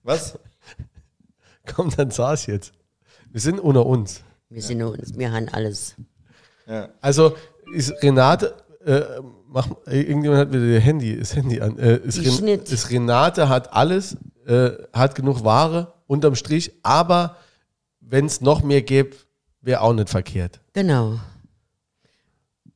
Was? 0.03 0.39
Komm, 1.67 1.91
dann 1.95 2.11
saß 2.11 2.47
jetzt. 2.47 2.73
Wir 3.31 3.41
sind 3.41 3.61
unter 3.61 3.85
uns. 3.85 4.23
Wir 4.49 4.63
sind 4.63 4.83
uns, 4.83 5.19
wir 5.19 5.31
haben 5.31 5.49
alles. 5.51 5.95
Ja. 6.67 6.89
Also 7.03 7.37
ist 7.75 7.93
Renate, 8.03 8.55
äh, 8.87 9.03
mach, 9.47 9.69
äh, 9.87 10.01
irgendjemand 10.01 10.41
hat 10.41 10.53
wieder 10.53 10.65
ihr 10.65 10.81
Handy, 10.81 11.19
das 11.19 11.37
Handy 11.37 11.61
an. 11.61 11.79
Äh, 11.79 11.97
ist, 11.99 12.17
ist 12.19 12.91
Renate 12.91 13.51
hat 13.51 13.73
alles, 13.75 14.17
äh, 14.47 14.71
hat 14.95 15.15
genug 15.15 15.45
Ware 15.45 15.93
unterm 16.07 16.35
Strich, 16.35 16.73
aber 16.83 17.37
wenn 18.11 18.27
es 18.27 18.41
noch 18.41 18.63
mehr 18.63 18.83
gäbe, 18.83 19.11
wäre 19.61 19.81
auch 19.83 19.93
nicht 19.93 20.09
verkehrt. 20.09 20.61
Genau. 20.73 21.19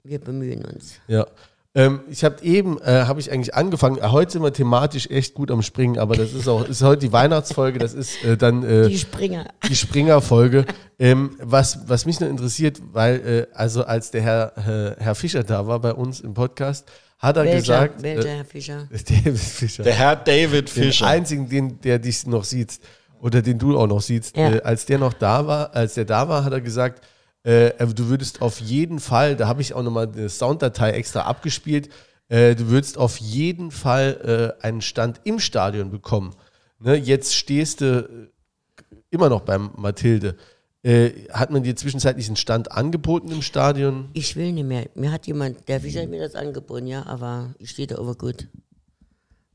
Wir 0.05 0.19
bemühen 0.19 0.65
uns. 0.65 0.95
Ja. 1.07 1.27
Ähm, 1.75 2.01
ich 2.11 2.23
habe 2.23 2.43
eben, 2.43 2.79
äh, 2.83 3.05
habe 3.07 3.19
ich 3.21 3.33
eigentlich 3.33 3.55
angefangen, 3.55 3.97
äh, 3.97 4.09
heute 4.09 4.33
sind 4.33 4.43
wir 4.43 4.53
thematisch 4.53 5.07
echt 5.09 5.33
gut 5.33 5.51
am 5.51 5.63
Springen, 5.63 5.99
aber 5.99 6.17
das 6.17 6.35
ist 6.35 6.47
auch, 6.47 6.69
ist 6.69 6.83
heute 6.83 7.07
die 7.07 7.13
Weihnachtsfolge, 7.13 7.79
das 7.79 7.95
ist 7.95 8.23
äh, 8.25 8.37
dann 8.37 8.63
äh, 8.63 8.89
Die 8.89 8.99
Springer. 8.99 9.47
die 9.67 9.75
Springer-Folge. 9.75 10.67
ähm, 10.99 11.35
was, 11.41 11.89
was 11.89 12.05
mich 12.05 12.21
noch 12.21 12.29
interessiert, 12.29 12.79
weil, 12.93 13.49
äh, 13.51 13.55
also 13.57 13.85
als 13.85 14.11
der 14.11 14.21
Herr, 14.23 14.59
äh, 14.99 15.03
Herr 15.03 15.15
Fischer 15.15 15.45
da 15.45 15.67
war 15.67 15.81
bei 15.81 15.95
uns 15.95 16.21
im 16.21 16.35
Podcast, 16.35 16.91
hat 17.19 17.39
er 17.39 17.45
Welcher, 17.45 17.59
gesagt, 17.61 18.03
welcher 18.03 18.27
äh, 18.29 18.37
Herr 18.37 18.45
Fischer? 18.45 18.89
David 19.09 19.39
Fischer, 19.39 19.83
Der 19.85 19.95
Herr 19.95 20.17
David 20.17 20.77
den 20.77 20.85
Fischer. 20.85 21.07
einzigen, 21.07 21.49
den, 21.49 21.81
der 21.81 21.99
dich 22.01 22.27
noch 22.27 22.45
sieht 22.45 22.81
oder 23.23 23.41
den 23.41 23.59
du 23.59 23.79
auch 23.79 23.87
noch 23.87 24.01
siehst, 24.03 24.37
Ja. 24.37 24.51
äh, 24.51 24.63
als 24.63 24.85
der 24.85 24.99
noch 24.99 25.13
da 25.13 25.47
war, 25.47 25.75
als 25.75 25.95
der 25.95 26.05
da 26.05 26.29
war, 26.29 26.45
hat 26.45 26.53
er 26.53 26.61
gesagt, 26.61 27.07
äh, 27.45 27.71
du 27.87 28.09
würdest 28.09 28.43
auf 28.43 28.61
jeden 28.61 28.99
Fall, 28.99 29.37
da 29.37 29.47
habe 29.47 29.63
ich 29.63 29.75
auch 29.75 29.83
nochmal 29.83 30.09
eine 30.13 30.29
Sounddatei 30.29 30.91
extra 30.91 31.23
abgespielt, 31.23 31.89
äh, 32.29 32.57
du 32.57 32.69
würdest 32.69 32.99
auf 32.99 33.17
jeden 33.19 33.71
Fall 33.71 34.57
äh, 34.61 34.65
einen 34.67 34.81
Stand 34.81 35.21
im 35.25 35.39
Stadion 35.39 35.91
bekommen. 35.91 36.35
Ne, 36.81 36.97
jetzt 36.97 37.35
stehst 37.37 37.81
du 37.81 38.01
äh, 38.01 38.93
immer 39.11 39.29
noch 39.29 39.43
beim 39.43 39.71
Mathilde. 39.77 40.37
Äh, 40.83 41.11
hat 41.31 41.53
man 41.53 41.63
dir 41.63 41.77
zwischenzeitlich 41.77 42.27
einen 42.27 42.35
Stand 42.37 42.73
angeboten 42.73 43.31
im 43.31 43.43
Stadion? 43.43 44.09
Ich 44.15 44.35
will 44.35 44.51
nicht 44.53 44.67
mehr. 44.67 44.89
Mir 44.97 45.13
hat 45.13 45.29
jemand, 45.29 45.69
der 45.69 45.81
Fischer 45.81 46.03
hat 46.03 46.09
mir 46.09 46.21
das 46.21 46.35
angeboten, 46.35 46.89
ja, 46.89 47.07
aber 47.07 47.55
ich 47.59 47.71
stehe 47.71 47.87
da 47.87 47.99
aber 47.99 48.17
gut. 48.17 48.49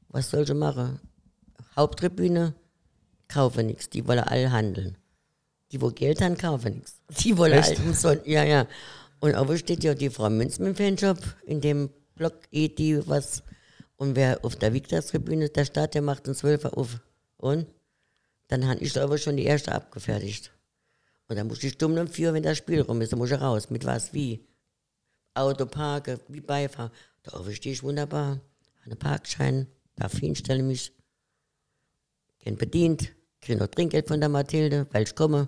Was 0.07 0.29
soll 0.29 0.43
ich 0.43 0.53
machen? 0.53 1.01
Haupttribüne, 1.75 2.53
kaufe 3.27 3.63
nichts. 3.63 3.89
Die 3.89 4.07
wollen 4.07 4.19
alle 4.19 4.51
handeln. 4.51 4.97
Die, 5.71 5.81
wo 5.81 5.89
Geld 5.89 6.21
haben, 6.21 6.37
kaufen 6.37 6.75
nichts. 6.75 7.01
Die 7.19 7.37
wollen 7.37 7.53
Echt? 7.53 7.77
alle 7.77 7.87
umsonst. 7.87 8.25
Ja, 8.25 8.43
ja. 8.43 8.67
Und 9.19 9.35
aber 9.35 9.57
steht 9.57 9.83
ja 9.83 9.93
die 9.93 10.09
Frau 10.09 10.29
Münz 10.29 10.59
mit 10.59 10.67
dem 10.67 10.75
Fanshop 10.75 11.19
in 11.45 11.61
dem 11.61 11.89
Block, 12.15 12.35
eh 12.51 12.67
die 12.69 13.05
was. 13.07 13.43
Und 13.95 14.15
wer 14.15 14.43
auf 14.45 14.55
der 14.55 14.73
Viktorstribüne, 14.73 15.49
der 15.49 15.65
Staat, 15.65 15.95
der 15.95 16.01
macht 16.01 16.27
12 16.27 16.65
Uhr 16.65 16.77
auf. 16.77 16.99
Und? 17.37 17.67
Dann 18.47 18.67
habe 18.67 18.79
ich 18.79 18.93
da 18.93 19.03
aber 19.03 19.17
schon 19.17 19.37
die 19.37 19.43
erste 19.43 19.73
abgefertigt. 19.73 20.51
Und 21.27 21.35
dann 21.35 21.47
muss 21.47 21.63
ich 21.63 21.73
stumm 21.73 21.97
um 21.97 22.07
vier, 22.07 22.33
wenn 22.33 22.43
das 22.43 22.57
Spiel 22.57 22.81
rum 22.81 23.01
ist, 23.01 23.11
dann 23.11 23.19
muss 23.19 23.31
ich 23.31 23.41
raus. 23.41 23.69
Mit 23.69 23.85
was? 23.85 24.13
Wie? 24.13 24.45
Auto 25.33 25.65
parke, 25.65 26.19
wie 26.29 26.39
Beifahrer. 26.39 26.91
Da 27.23 27.51
stehe 27.51 27.73
ich 27.73 27.83
wunderbar. 27.83 28.39
Einen 28.85 28.97
Parkschein, 28.97 29.67
darf 29.95 30.13
hinstellen 30.13 30.67
mich. 30.67 30.93
Gehen 32.39 32.55
bedient, 32.55 33.11
kriege 33.41 33.59
noch 33.59 33.67
Trinkgeld 33.67 34.07
von 34.07 34.19
der 34.19 34.29
Mathilde, 34.29 34.87
weil 34.91 35.03
ich 35.03 35.15
komme. 35.15 35.47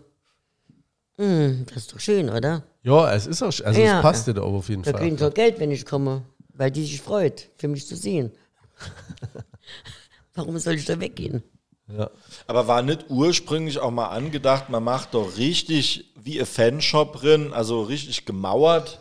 Hm, 1.17 1.65
das 1.67 1.77
ist 1.77 1.93
doch 1.93 1.99
schön, 1.99 2.29
oder? 2.29 2.63
Ja, 2.83 3.13
es 3.13 3.27
ist 3.27 3.41
auch, 3.41 3.53
also 3.65 3.81
Ja. 3.81 3.97
es 3.97 4.01
passt 4.01 4.27
dir 4.27 4.33
da 4.33 4.41
auch 4.41 4.53
auf 4.53 4.69
jeden 4.69 4.83
Da 4.83 4.91
kriege 4.91 5.05
Fall. 5.05 5.13
ich 5.13 5.19
doch 5.19 5.33
Geld, 5.33 5.59
wenn 5.59 5.71
ich 5.71 5.85
komme, 5.85 6.23
weil 6.53 6.71
die 6.71 6.83
sich 6.83 7.01
freut, 7.01 7.49
für 7.57 7.67
mich 7.67 7.85
zu 7.87 7.95
sehen. 7.95 8.31
Warum 10.33 10.57
soll 10.59 10.75
ich 10.75 10.85
da 10.85 10.99
weggehen? 10.99 11.43
Ja. 11.87 12.09
Aber 12.47 12.67
war 12.67 12.81
nicht 12.81 13.05
ursprünglich 13.09 13.79
auch 13.79 13.91
mal 13.91 14.07
angedacht, 14.07 14.69
man 14.69 14.83
macht 14.83 15.13
doch 15.13 15.37
richtig 15.37 16.13
wie 16.21 16.39
ein 16.39 16.45
Fanshop 16.45 17.19
drin, 17.19 17.51
also 17.51 17.81
richtig 17.81 18.25
gemauert? 18.25 18.99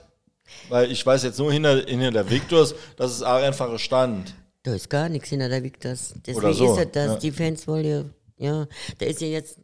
Weil 0.70 0.91
ich 0.91 1.05
weiß 1.05 1.22
jetzt 1.24 1.39
nur 1.39 1.53
hinter, 1.53 1.84
hinter 1.84 2.11
der 2.11 2.30
Victors, 2.30 2.74
das 2.97 3.12
ist 3.12 3.22
auch 3.22 3.43
einfach 3.43 3.70
ein 3.70 3.78
Stand. 3.78 4.34
Da 4.62 4.74
ist 4.74 4.89
gar 4.89 5.09
nichts 5.09 5.28
hinter 5.28 5.49
der 5.49 5.62
Victors. 5.62 6.14
Deswegen 6.26 6.55
so, 6.55 6.74
ist 6.74 6.86
es, 6.86 6.93
dass 6.93 7.07
ja. 7.12 7.16
die 7.16 7.30
Fans 7.30 7.68
wollen 7.68 8.14
ja, 8.39 8.61
ja, 8.61 8.66
da 8.99 9.07
ist 9.07 9.20
ja 9.20 9.28
jetzt, 9.28 9.61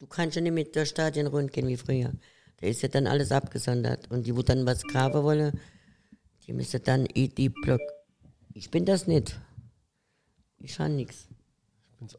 du 0.00 0.06
kannst 0.06 0.36
ja 0.36 0.42
nicht 0.42 0.52
mit 0.52 0.74
der 0.74 0.86
Stadion 0.86 1.26
rund 1.26 1.52
gehen 1.52 1.68
wie 1.68 1.76
früher. 1.76 2.12
Da 2.60 2.66
ist 2.66 2.82
ja 2.82 2.88
dann 2.88 3.06
alles 3.06 3.32
abgesondert. 3.32 4.10
Und 4.10 4.26
die, 4.26 4.36
wo 4.36 4.42
dann 4.42 4.66
was 4.66 4.82
graben 4.82 5.22
wollen, 5.22 5.58
die 6.46 6.52
müssen 6.52 6.80
dann 6.84 7.06
in 7.06 7.34
die 7.34 7.48
Block. 7.48 7.80
Ich 8.52 8.70
bin 8.70 8.84
das 8.84 9.06
nicht. 9.06 9.38
Ich 10.58 10.78
habe 10.78 10.90
nichts. 10.90 11.28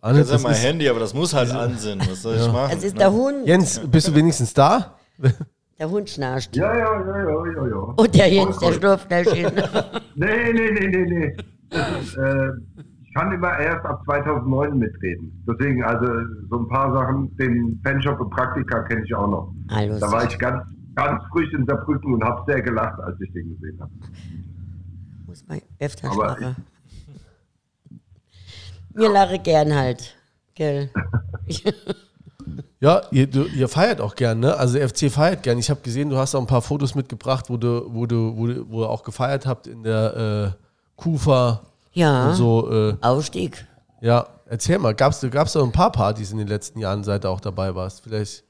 Ah, 0.02 0.12
nicht, 0.14 0.22
Das 0.22 0.28
ist 0.28 0.28
ja 0.28 0.34
das 0.34 0.44
mein 0.44 0.56
Handy, 0.56 0.90
aber 0.90 1.00
das 1.00 1.14
muss 1.14 1.34
halt 1.34 1.52
ansinnen. 1.52 2.08
Was 2.10 2.22
soll 2.22 2.36
ich 2.36 2.48
machen? 2.48 2.76
Es 2.76 2.84
ist 2.84 2.94
ne? 2.94 3.00
der 3.00 3.12
Hund. 3.12 3.48
Jens, 3.48 3.82
bist 3.86 4.08
du 4.08 4.16
wenigstens 4.16 4.54
da? 4.54 5.00
Der 5.78 5.90
Hund 5.90 6.10
schnarcht. 6.10 6.56
Ja, 6.56 6.74
ja, 6.74 7.02
ja, 7.02 7.18
ja, 7.18 7.46
ja, 7.48 7.68
ja. 7.68 7.76
Und 7.98 8.16
der 8.16 8.32
Jens, 8.32 8.58
der 8.60 8.72
schlaft 8.72 9.10
gleich 9.10 9.30
hin. 9.30 9.52
Nee, 10.16 10.54
nee, 10.54 10.72
nee, 10.72 10.88
nee, 10.88 11.06
nee. 11.06 11.38
Das 11.70 12.02
ist, 12.02 12.16
äh, 12.16 12.52
kann 13.16 13.32
immer 13.32 13.58
erst 13.58 13.86
ab 13.86 14.02
2009 14.06 14.78
mitreden. 14.78 15.44
Deswegen, 15.48 15.84
also 15.84 16.06
so 16.50 16.60
ein 16.60 16.68
paar 16.68 16.94
Sachen, 16.94 17.36
den 17.38 17.80
Fanshop 17.84 18.20
und 18.20 18.30
Praktika 18.30 18.84
kenne 18.84 19.04
ich 19.06 19.16
auch 19.16 19.28
noch. 19.28 19.54
Hallo, 19.72 19.98
Da 20.00 20.12
war 20.12 20.26
ich 20.26 20.38
ganz, 20.38 20.64
ganz 20.96 21.24
frisch 21.32 21.52
in 21.54 21.66
Saarbrücken 21.66 22.14
und 22.14 22.24
habe 22.24 22.44
sehr 22.46 22.62
gelacht, 22.62 23.00
als 23.00 23.20
ich 23.22 23.32
den 23.32 23.56
gesehen 23.58 23.80
habe. 23.80 23.92
Muss 25.28 25.48
man 25.48 25.62
öfter 25.80 26.12
Aber 26.12 26.28
lachen. 26.28 26.56
Mir 28.94 29.10
lache 29.12 29.40
gern 29.40 29.74
halt. 29.74 30.16
Gell? 30.54 30.90
Ja, 32.80 33.02
ihr, 33.12 33.28
du, 33.28 33.44
ihr 33.46 33.68
feiert 33.68 34.00
auch 34.02 34.16
gern, 34.16 34.40
ne? 34.42 34.56
Also 34.58 34.78
der 34.78 34.88
FC 34.90 35.10
feiert 35.12 35.44
gern. 35.44 35.58
Ich 35.58 35.70
habe 35.70 35.82
gesehen, 35.82 36.10
du 36.10 36.18
hast 36.18 36.36
auch 36.36 36.42
ein 36.42 36.48
paar 36.48 36.62
Fotos 36.62 36.96
mitgebracht, 36.96 37.46
wo 37.50 37.58
du, 37.58 37.86
wo 37.94 38.06
du, 38.06 38.36
wo, 38.38 38.48
du- 38.48 38.70
wo 38.70 38.84
ihr 38.84 38.90
auch 38.90 39.04
gefeiert 39.04 39.46
habt 39.46 39.68
in 39.68 39.84
der 39.84 40.54
äh, 40.56 40.64
Kufa 40.96 41.62
Ja. 41.96 42.34
so. 42.34 42.72
Äh, 42.72 42.98
Aufstieg. 43.02 43.66
Ja, 44.02 44.28
erzähl 44.46 44.78
mal, 44.78 44.94
gab 44.94 45.14
es 45.14 45.26
gab's 45.32 45.56
ein 45.56 45.72
paar 45.72 45.92
Partys 45.92 46.32
in 46.32 46.38
den 46.38 46.48
letzten 46.48 46.80
Jahren, 46.80 47.04
seit 47.04 47.24
du 47.24 47.30
auch 47.30 47.40
dabei 47.40 47.74
warst? 47.74 48.02
Vielleicht. 48.02 48.44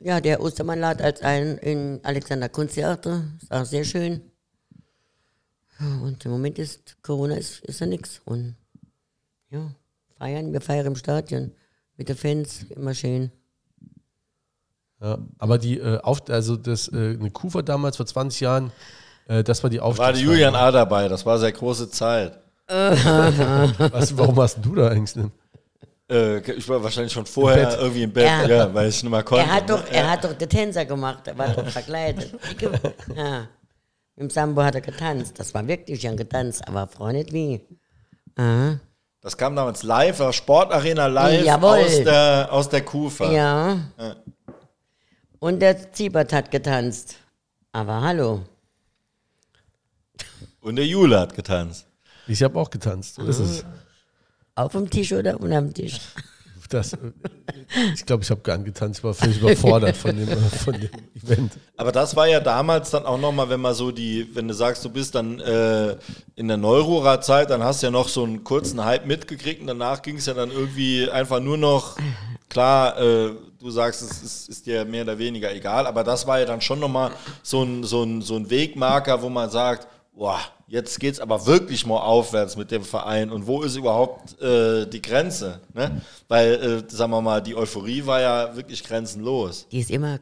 Ja, 0.00 0.20
der 0.20 0.40
Ostermann 0.40 0.80
lad 0.80 1.02
als 1.02 1.22
ein 1.22 1.58
in 1.58 2.00
Alexander 2.02 2.48
Kunsttheater. 2.48 3.24
Ist 3.40 3.52
auch 3.52 3.64
sehr 3.64 3.84
schön. 3.84 4.22
Und 6.02 6.24
im 6.24 6.32
Moment 6.32 6.58
ist 6.58 6.96
Corona 7.02 7.36
ist, 7.36 7.64
ist 7.64 7.80
ja 7.80 7.86
nichts. 7.86 8.20
Und 8.24 8.56
ja, 9.50 9.70
feiern, 10.18 10.52
wir 10.52 10.60
feiern 10.60 10.86
im 10.86 10.96
Stadion 10.96 11.52
mit 11.96 12.08
den 12.08 12.16
Fans, 12.16 12.64
immer 12.70 12.94
schön. 12.94 13.30
Ja, 15.00 15.18
aber 15.38 15.58
die, 15.58 15.78
äh, 15.78 16.00
auf, 16.00 16.28
also 16.28 16.56
das, 16.56 16.88
äh, 16.88 17.16
eine 17.18 17.30
Kufa 17.30 17.62
damals 17.62 17.96
vor 17.96 18.06
20 18.06 18.40
Jahren, 18.40 18.72
äh, 19.28 19.44
das 19.44 19.62
war 19.62 19.70
die 19.70 19.78
War 19.78 19.86
Aufstiegsfeier. 19.86 20.12
die 20.14 20.20
Julian 20.22 20.54
A. 20.56 20.70
dabei, 20.72 21.08
das 21.08 21.24
war 21.24 21.38
sehr 21.38 21.52
große 21.52 21.88
Zeit. 21.90 22.38
Was, 22.68 24.16
warum 24.18 24.36
warst 24.36 24.58
du 24.60 24.74
da 24.74 24.88
eigentlich 24.88 25.14
denn? 25.14 25.30
Äh, 26.10 26.38
ich 26.52 26.68
war 26.68 26.82
wahrscheinlich 26.82 27.12
schon 27.12 27.24
vorher 27.26 27.66
Bett. 27.68 27.78
irgendwie 27.80 28.02
im 28.02 28.12
Bett, 28.12 28.24
Ja. 28.26 28.46
ja, 28.46 28.74
weil 28.74 28.88
ich 28.88 29.02
nicht 29.02 29.10
mehr 29.10 29.22
konnte. 29.22 29.44
Er 29.44 29.54
hat 29.54 29.70
doch, 29.70 29.82
ne? 29.84 29.90
er 29.96 30.10
hat 30.10 30.24
doch 30.24 30.32
den 30.34 30.48
Tänzer 30.48 30.84
gemacht, 30.84 31.26
er 31.26 31.36
war 31.38 31.48
doch 31.48 31.66
verkleidet. 31.68 32.34
Ja. 33.14 33.46
Im 34.16 34.28
Sambo 34.30 34.62
hat 34.62 34.74
er 34.74 34.80
getanzt. 34.80 35.38
Das 35.38 35.54
war 35.54 35.66
wirklich 35.66 36.06
ein 36.08 36.16
getanzt, 36.16 36.66
aber 36.66 36.88
Frau 36.88 37.08
nicht 37.12 37.32
wie. 37.32 37.60
Aha. 38.36 38.80
Das 39.20 39.36
kam 39.36 39.54
damals 39.54 39.82
live, 39.82 40.18
war 40.20 40.32
Sportarena 40.32 41.06
live 41.06 41.44
Jawohl. 41.44 41.78
aus 41.84 42.02
der, 42.04 42.48
aus 42.50 42.68
der 42.68 42.82
Kufa. 42.84 43.30
Ja. 43.30 43.78
Ja. 43.98 44.16
Und 45.38 45.60
der 45.60 45.92
Ziebert 45.92 46.32
hat 46.32 46.50
getanzt. 46.50 47.16
Aber 47.72 48.00
hallo. 48.00 48.40
Und 50.60 50.76
der 50.76 50.86
Jule 50.86 51.18
hat 51.18 51.34
getanzt. 51.34 51.86
Ich 52.26 52.42
habe 52.42 52.58
auch 52.58 52.70
getanzt. 52.70 53.14
So 53.14 53.22
ist 53.24 53.38
es. 53.38 53.64
Auf 54.54 54.72
dem 54.72 54.90
Tisch 54.90 55.12
oder 55.12 55.40
unterm 55.40 55.72
Tisch? 55.72 56.00
Das, 56.68 56.94
ich 57.94 58.04
glaube, 58.04 58.22
ich 58.22 58.30
habe 58.30 58.42
gar 58.42 58.58
nicht 58.58 58.66
getanzt. 58.66 58.98
Ich 58.98 59.04
war 59.04 59.14
völlig 59.14 59.40
überfordert 59.40 59.96
von 59.96 60.14
dem, 60.14 60.28
von 60.64 60.74
dem 60.74 60.90
Event. 61.14 61.52
Aber 61.78 61.92
das 61.92 62.14
war 62.14 62.28
ja 62.28 62.40
damals 62.40 62.90
dann 62.90 63.06
auch 63.06 63.18
nochmal, 63.18 63.48
wenn 63.48 63.60
man 63.60 63.72
so 63.72 63.90
die, 63.90 64.28
wenn 64.34 64.48
du 64.48 64.52
sagst, 64.52 64.84
du 64.84 64.90
bist 64.90 65.14
dann 65.14 65.40
äh, 65.40 65.96
in 66.36 66.48
der 66.48 66.58
Neurora-Zeit, 66.58 67.48
dann 67.48 67.62
hast 67.62 67.82
du 67.82 67.86
ja 67.86 67.90
noch 67.90 68.08
so 68.08 68.24
einen 68.24 68.44
kurzen 68.44 68.84
Hype 68.84 69.06
mitgekriegt 69.06 69.62
und 69.62 69.68
danach 69.68 70.02
ging 70.02 70.16
es 70.16 70.26
ja 70.26 70.34
dann 70.34 70.50
irgendwie 70.50 71.10
einfach 71.10 71.40
nur 71.40 71.56
noch, 71.56 71.96
klar, 72.50 73.00
äh, 73.00 73.30
du 73.58 73.70
sagst, 73.70 74.02
es 74.02 74.22
ist, 74.22 74.48
ist 74.50 74.66
dir 74.66 74.84
mehr 74.84 75.04
oder 75.04 75.18
weniger 75.18 75.54
egal, 75.54 75.86
aber 75.86 76.04
das 76.04 76.26
war 76.26 76.38
ja 76.38 76.44
dann 76.44 76.60
schon 76.60 76.80
nochmal 76.80 77.12
so 77.42 77.62
ein, 77.62 77.82
so, 77.84 78.02
ein, 78.02 78.20
so 78.20 78.36
ein 78.36 78.50
Wegmarker, 78.50 79.22
wo 79.22 79.30
man 79.30 79.48
sagt, 79.48 79.86
boah, 80.18 80.40
jetzt 80.66 80.98
geht's 80.98 81.20
aber 81.20 81.46
wirklich 81.46 81.86
mal 81.86 82.00
aufwärts 82.00 82.56
mit 82.56 82.70
dem 82.70 82.82
Verein 82.82 83.30
und 83.30 83.46
wo 83.46 83.62
ist 83.62 83.76
überhaupt 83.76 84.40
äh, 84.42 84.84
die 84.86 85.00
Grenze? 85.00 85.60
Ne? 85.72 86.02
Weil, 86.26 86.54
äh, 86.54 86.90
sagen 86.90 87.12
wir 87.12 87.22
mal, 87.22 87.40
die 87.40 87.54
Euphorie 87.54 88.04
war 88.04 88.20
ja 88.20 88.56
wirklich 88.56 88.82
grenzenlos. 88.82 89.66
Die 89.70 89.78
ist 89.78 89.90
immer 89.90 90.18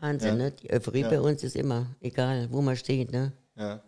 Wahnsinn, 0.00 0.38
Ja. 0.38 0.44
ne? 0.44 0.52
Die 0.52 0.72
Euphorie 0.72 1.04
bei 1.04 1.20
uns 1.20 1.44
ist 1.44 1.54
immer, 1.54 1.86
egal 2.00 2.48
wo 2.50 2.62
man 2.62 2.76
steht, 2.76 3.12
ne? 3.12 3.32
Ja. 3.56 3.80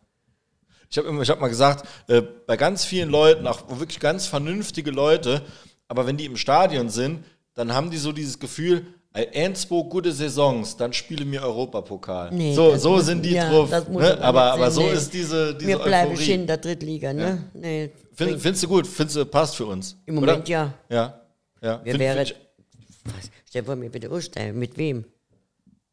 Ich 0.90 0.96
habe 0.96 1.22
ich 1.22 1.28
hab 1.30 1.40
mal 1.40 1.48
gesagt, 1.48 1.86
äh, 2.08 2.22
bei 2.46 2.56
ganz 2.56 2.84
vielen 2.84 3.10
Leuten, 3.10 3.46
auch 3.46 3.68
wirklich 3.78 4.00
ganz 4.00 4.26
vernünftige 4.26 4.90
Leute, 4.90 5.42
aber 5.86 6.06
wenn 6.06 6.16
die 6.16 6.26
im 6.26 6.36
Stadion 6.36 6.88
sind, 6.90 7.24
dann 7.54 7.74
haben 7.74 7.90
die 7.90 7.98
so 7.98 8.12
dieses 8.12 8.38
Gefühl, 8.38 8.86
ein, 9.12 9.54
zwei 9.54 9.82
gute 9.82 10.12
Saisons, 10.12 10.76
dann 10.76 10.92
spiele 10.92 11.24
mir 11.24 11.42
Europapokal. 11.42 12.30
Nee, 12.32 12.54
so 12.54 12.76
so 12.76 12.90
muss- 12.90 13.06
sind 13.06 13.24
die 13.24 13.32
ja, 13.32 13.50
drauf. 13.50 13.70
Ne? 13.88 14.18
aber 14.20 14.52
Aber, 14.52 14.70
so 14.70 14.82
nee. 14.82 14.92
ist 14.92 15.12
diese, 15.12 15.54
diese 15.54 15.66
Wir 15.66 15.78
bleiben 15.78 16.12
Euphorie. 16.12 16.32
in 16.32 16.46
der 16.46 16.56
Drittliga, 16.58 17.12
ne? 17.12 17.44
Nee, 17.54 17.90
Find, 18.12 18.40
findest 18.40 18.62
du 18.64 18.68
gut? 18.68 18.86
Findest 18.86 19.16
du, 19.16 19.24
passt 19.26 19.56
für 19.56 19.66
uns? 19.66 19.96
Im 20.06 20.18
oder? 20.18 20.32
Moment 20.32 20.48
ja. 20.48 20.72
Ja. 20.88 21.20
ja. 21.62 21.80
Wir 21.84 21.92
Find- 21.92 22.00
wären. 22.00 22.18
Was? 22.18 23.30
Stell 23.48 23.64
vor, 23.64 23.76
mir 23.76 23.90
bitte 23.90 24.10
ausstellen. 24.10 24.58
Mit 24.58 24.76
wem? 24.76 25.04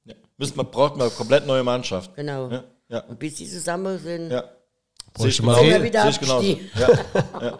ja. 0.03 0.13
Müsste 0.37 0.57
man, 0.57 0.69
braucht 0.69 0.97
man 0.97 1.07
eine 1.07 1.15
komplett 1.15 1.47
neue 1.47 1.63
Mannschaft. 1.63 2.13
Genau. 2.15 2.49
Ja. 2.49 2.63
Ja. 2.89 2.99
Und 3.05 3.17
bis 3.17 3.35
die 3.35 3.47
zusammen 3.47 3.97
sind, 3.97 4.29
ja. 4.31 4.43
Bräuchte 5.13 5.41
ich 5.41 5.83
wieder 5.83 6.01
Sehe 6.01 6.09
ich 6.11 6.19
genauso. 6.19 6.57
Ja. 6.77 6.89
ja. 7.41 7.59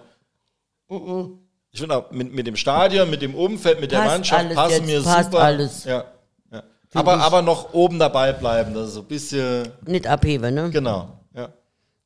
Ich 1.76 1.82
finde 1.82 1.98
auch, 1.98 2.10
mit, 2.10 2.34
mit 2.34 2.48
dem 2.48 2.56
Stadion, 2.56 3.10
mit 3.10 3.22
dem 3.22 3.36
Umfeld, 3.36 3.82
mit 3.82 3.92
der 3.92 3.98
Passt 3.98 4.12
Mannschaft 4.12 4.46
alles 4.46 4.56
passen 4.56 4.72
jetzt, 4.72 4.86
mir 4.86 5.02
passt 5.04 5.32
super. 5.32 5.44
alles. 5.44 5.84
Ja. 5.84 6.06
ja. 6.50 6.64
Aber, 6.94 7.18
aber 7.18 7.42
noch 7.42 7.74
oben 7.74 8.00
dabei 8.00 8.32
bleiben, 8.32 8.74
das 8.74 8.88
ist 8.88 8.94
so 8.94 9.02
ein 9.02 9.08
bisschen, 9.08 9.68
nicht 9.86 10.08
abheben, 10.08 10.56
ne? 10.56 10.70
genau. 10.70 11.20
Ja. 11.34 11.50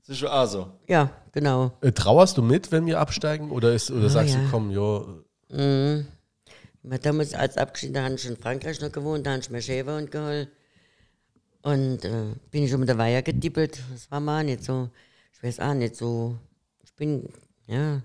Das 0.01 0.09
ist 0.09 0.17
schon 0.17 0.29
auch 0.29 0.47
so. 0.47 0.67
Ja, 0.87 1.11
genau. 1.31 1.71
Äh, 1.81 1.91
trauerst 1.91 2.35
du 2.39 2.41
mit, 2.41 2.71
wenn 2.71 2.87
wir 2.87 2.99
absteigen? 2.99 3.51
Oder, 3.51 3.73
ist, 3.73 3.91
oder 3.91 4.09
sagst 4.09 4.33
ja. 4.33 4.41
du, 4.41 4.47
komm, 4.49 4.71
jo, 4.71 5.23
Wir 5.49 6.05
haben 6.91 7.01
damals 7.03 7.35
als 7.35 7.55
abgeschieden, 7.55 7.93
da 7.93 8.05
habe 8.05 8.15
ich 8.15 8.27
in 8.27 8.37
Frankreich 8.37 8.81
noch 8.81 8.91
gewohnt, 8.91 9.27
da 9.27 9.33
habe 9.33 9.41
ich 9.41 9.51
mir 9.51 9.61
Schäfer 9.61 9.97
und 9.97 10.09
geholt. 10.09 10.49
Und 11.61 12.03
äh, 12.05 12.33
bin 12.49 12.63
ich 12.63 12.71
schon 12.71 12.79
mit 12.79 12.89
der 12.89 12.97
Weiher 12.97 13.21
gedippelt. 13.21 13.79
Das 13.91 14.09
war 14.09 14.19
mal 14.19 14.43
nicht 14.43 14.63
so, 14.63 14.89
ich 15.31 15.43
weiß 15.43 15.59
auch 15.59 15.75
nicht 15.75 15.95
so. 15.95 16.39
Ich 16.83 16.91
bin, 16.95 17.29
ja. 17.67 18.01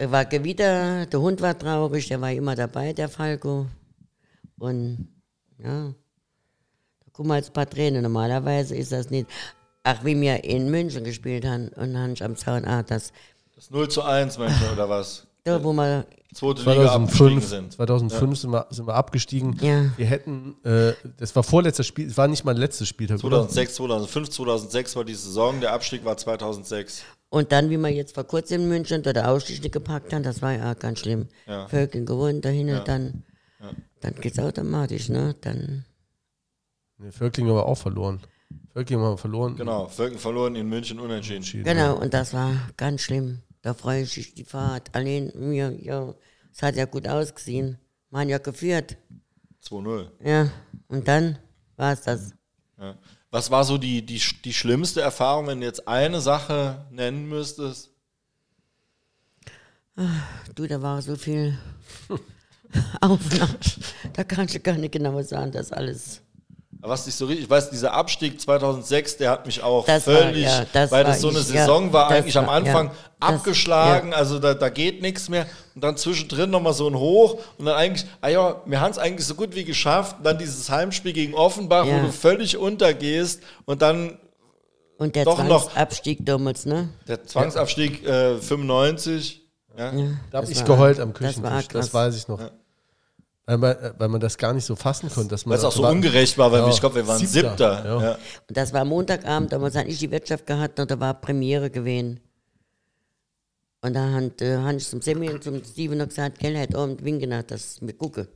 Er 0.00 0.12
war 0.12 0.24
Gewitter, 0.24 1.06
der 1.06 1.20
Hund 1.20 1.40
war 1.40 1.58
traurig, 1.58 2.06
der 2.06 2.20
war 2.20 2.30
immer 2.30 2.54
dabei, 2.54 2.92
der 2.92 3.08
Falco. 3.08 3.66
Und 4.56 5.08
ja, 5.58 5.92
da 7.04 7.10
kommen 7.12 7.34
jetzt 7.34 7.50
ein 7.50 7.52
paar 7.52 7.68
Tränen. 7.68 8.04
Normalerweise 8.04 8.76
ist 8.76 8.92
das 8.92 9.10
nicht. 9.10 9.28
Ach, 9.82 10.04
wie 10.04 10.20
wir 10.20 10.44
in 10.44 10.70
München 10.70 11.02
gespielt 11.02 11.44
haben 11.44 11.68
und 11.70 11.94
dann 11.94 12.14
am 12.20 12.36
Zaun, 12.36 12.64
ah, 12.64 12.84
das, 12.84 13.12
Das 13.56 13.70
0 13.70 13.88
zu 13.88 14.02
1, 14.02 14.38
Menschen, 14.38 14.70
oder 14.72 14.88
was? 14.88 15.26
da 15.48 15.64
wo 15.64 15.72
wir 15.72 16.06
Zweite 16.34 16.60
Liga 16.60 16.92
abgestiegen 16.92 17.40
2005, 17.40 17.44
sind. 17.46 17.72
2005 17.72 18.38
sind, 18.38 18.50
wir, 18.52 18.66
sind 18.68 18.86
wir 18.86 18.94
abgestiegen. 18.94 19.56
Ja. 19.62 19.90
Wir 19.96 20.06
hätten, 20.06 20.56
äh, 20.62 20.92
das 21.16 21.34
war 21.34 21.42
vorletztes 21.42 21.86
Spiel, 21.86 22.06
es 22.06 22.18
war 22.18 22.28
nicht 22.28 22.44
mal 22.44 22.56
letztes 22.56 22.86
Spieltag, 22.86 23.24
oder? 23.24 23.48
2006, 23.48 23.74
2005, 23.76 24.30
2006 24.30 24.96
war 24.96 25.04
die 25.04 25.14
Saison, 25.14 25.60
der 25.60 25.72
Abstieg 25.72 26.04
war 26.04 26.18
2006. 26.18 27.02
Und 27.30 27.52
dann, 27.52 27.68
wie 27.70 27.76
wir 27.76 27.90
jetzt 27.90 28.14
vor 28.14 28.24
kurzem 28.24 28.62
in 28.62 28.68
München 28.68 29.02
da 29.02 29.12
der 29.12 29.30
Ausstieg 29.30 29.62
nicht 29.62 29.72
gepackt 29.72 30.12
haben, 30.12 30.22
das 30.22 30.40
war 30.40 30.52
ja 30.54 30.72
auch 30.72 30.78
ganz 30.78 31.00
schlimm. 31.00 31.28
Ja. 31.46 31.68
Völkel 31.68 32.04
gewonnen 32.04 32.40
dahin, 32.40 32.68
dann, 32.84 33.24
dann 34.00 34.14
geht's 34.14 34.38
automatisch, 34.38 35.08
ne? 35.08 35.34
Dann, 35.40 35.84
Nee, 36.98 37.12
Völkling 37.12 37.46
haben 37.46 37.54
wir 37.54 37.66
auch 37.66 37.76
verloren. 37.78 38.20
Völkling 38.72 38.98
haben 38.98 39.12
wir 39.12 39.18
verloren. 39.18 39.56
Genau, 39.56 39.86
Völken 39.86 40.18
verloren, 40.18 40.56
in 40.56 40.68
München 40.68 40.98
unentschieden. 40.98 41.62
genau, 41.62 41.96
und 41.96 42.12
das 42.12 42.34
war 42.34 42.52
ganz 42.76 43.02
schlimm. 43.02 43.42
Da 43.62 43.72
freue 43.74 44.02
ich 44.02 44.16
mich 44.16 44.34
die 44.34 44.44
Fahrt. 44.44 44.94
Allein 44.94 45.32
mir, 45.36 45.76
ja, 45.80 46.14
es 46.52 46.62
hat 46.62 46.74
ja 46.76 46.86
gut 46.86 47.06
ausgesehen. 47.06 47.78
Wir 48.10 48.20
haben 48.20 48.28
ja 48.28 48.38
geführt. 48.38 48.96
2-0. 49.64 50.08
Ja, 50.24 50.50
und 50.88 51.06
dann 51.06 51.38
war 51.76 51.92
es 51.92 52.02
das. 52.02 52.32
Ja. 52.78 52.96
Was 53.30 53.50
war 53.50 53.64
so 53.64 53.76
die, 53.76 54.04
die, 54.04 54.20
die 54.44 54.54
schlimmste 54.54 55.00
Erfahrung, 55.02 55.48
wenn 55.48 55.60
du 55.60 55.66
jetzt 55.66 55.86
eine 55.86 56.20
Sache 56.20 56.86
nennen 56.90 57.28
müsstest? 57.28 57.90
Du, 60.54 60.66
da 60.66 60.80
war 60.80 61.02
so 61.02 61.16
viel 61.16 61.58
Aufnahme. 63.00 63.58
Da 64.14 64.24
kannst 64.24 64.54
du 64.54 64.60
gar 64.60 64.76
nicht 64.76 64.92
genau 64.92 65.20
sagen, 65.22 65.52
das 65.52 65.72
alles. 65.72 66.22
Was 66.80 67.04
dich 67.06 67.14
so 67.16 67.26
richtig, 67.26 67.44
ich 67.46 67.50
weiß, 67.50 67.70
dieser 67.70 67.92
Abstieg 67.92 68.40
2006, 68.40 69.16
der 69.16 69.30
hat 69.30 69.46
mich 69.46 69.62
auch 69.62 69.84
Das 69.84 70.06
war- 70.06 70.14
völlig, 70.16 70.44
ja, 70.44 70.64
das 70.72 70.92
weil 70.92 71.04
war 71.04 71.10
das 71.10 71.20
so 71.20 71.28
eine 71.28 71.40
ich, 71.40 71.48
ja, 71.50 71.60
Saison 71.62 71.92
war, 71.92 72.08
das 72.08 72.18
eigentlich 72.18 72.38
am 72.38 72.46
war- 72.46 72.54
Anfang 72.54 72.86
ja, 72.86 72.92
das- 73.20 73.28
abgeschlagen, 73.30 74.14
also 74.14 74.38
da, 74.38 74.54
da 74.54 74.68
geht 74.68 75.02
nichts 75.02 75.28
mehr. 75.28 75.46
Und 75.74 75.82
dann 75.82 75.96
zwischendrin 75.96 76.50
nochmal 76.50 76.72
so 76.74 76.86
ein 76.88 76.94
Hoch 76.96 77.38
und 77.58 77.66
dann 77.66 77.74
eigentlich, 77.74 78.06
ah 78.20 78.28
ja, 78.28 78.62
wir 78.64 78.80
haben 78.80 78.92
es 78.92 78.98
eigentlich 78.98 79.26
so 79.26 79.34
gut 79.34 79.56
wie 79.56 79.64
geschafft. 79.64 80.18
Und 80.18 80.24
dann 80.24 80.38
dieses 80.38 80.70
Heimspiel 80.70 81.12
gegen 81.12 81.34
Offenbach, 81.34 81.84
Ja. 81.84 81.98
wo 81.98 82.06
du 82.06 82.12
völlig 82.12 82.56
untergehst 82.56 83.42
und 83.64 83.82
dann 83.82 84.18
Und 84.98 85.14
der 85.14 85.24
Doch 85.24 85.42
noch. 85.44 85.64
Zwangsabstieg 85.66 86.26
damals, 86.26 86.64
ne? 86.66 86.88
der 87.06 87.24
Zwangsabstieg 87.24 88.04
äh, 88.04 88.36
95. 88.38 89.42
Ja. 89.76 89.90
Da 89.92 90.38
habe 90.38 90.46
Das 90.46 90.50
ich 90.50 90.58
war- 90.58 90.64
geheult 90.66 90.98
am 91.00 91.12
das 91.12 91.20
war 91.22 91.28
Küchentisch, 91.30 91.68
das, 91.68 91.86
krass. 91.90 91.94
weiß 91.94 92.16
ich 92.16 92.26
noch. 92.28 92.40
Weil, 93.48 93.56
man, 93.56 93.76
weil 93.96 94.08
man 94.08 94.20
das 94.20 94.36
gar 94.36 94.52
nicht 94.52 94.66
so 94.66 94.76
fassen 94.76 95.08
konnte. 95.08 95.30
Dass 95.30 95.46
man 95.46 95.52
Weil 95.52 95.58
es 95.60 95.64
auch 95.64 95.72
so 95.72 95.82
war- 95.82 95.90
ungerecht 95.92 96.36
war, 96.36 96.52
weil 96.52 96.60
Ja, 96.60 96.68
ich 96.68 96.80
glaube, 96.80 96.96
wir 96.96 97.06
waren 97.06 97.18
Siebter, 97.18 97.48
Siebter. 97.48 97.84
ja. 97.86 98.02
Ja. 98.02 98.18
Und 98.46 98.56
das 98.58 98.74
war 98.74 98.84
Montagabend, 98.84 99.50
damals 99.52 99.74
hatte 99.74 99.88
ich 99.88 99.98
die 99.98 100.10
Wirtschaft 100.10 100.46
gehabt 100.46 100.78
und 100.78 100.90
da 100.90 101.00
war 101.00 101.14
Premiere 101.18 101.70
gewesen. 101.70 102.20
Und 103.80 103.94
da 103.94 104.10
hat, 104.12 104.42
äh, 104.42 104.72
ich 104.76 104.86
zum 104.86 105.00
Semi 105.00 105.30
und 105.30 105.42
zum 105.42 105.64
Steven 105.64 105.96
noch 105.96 106.08
gesagt, 106.08 106.40
gell, 106.40 106.58
heute 106.58 106.76
Abend 106.76 107.02
winken, 107.02 107.30
nach, 107.30 107.42
dass 107.42 107.80
wir 107.80 107.94
gucken. 107.96 108.28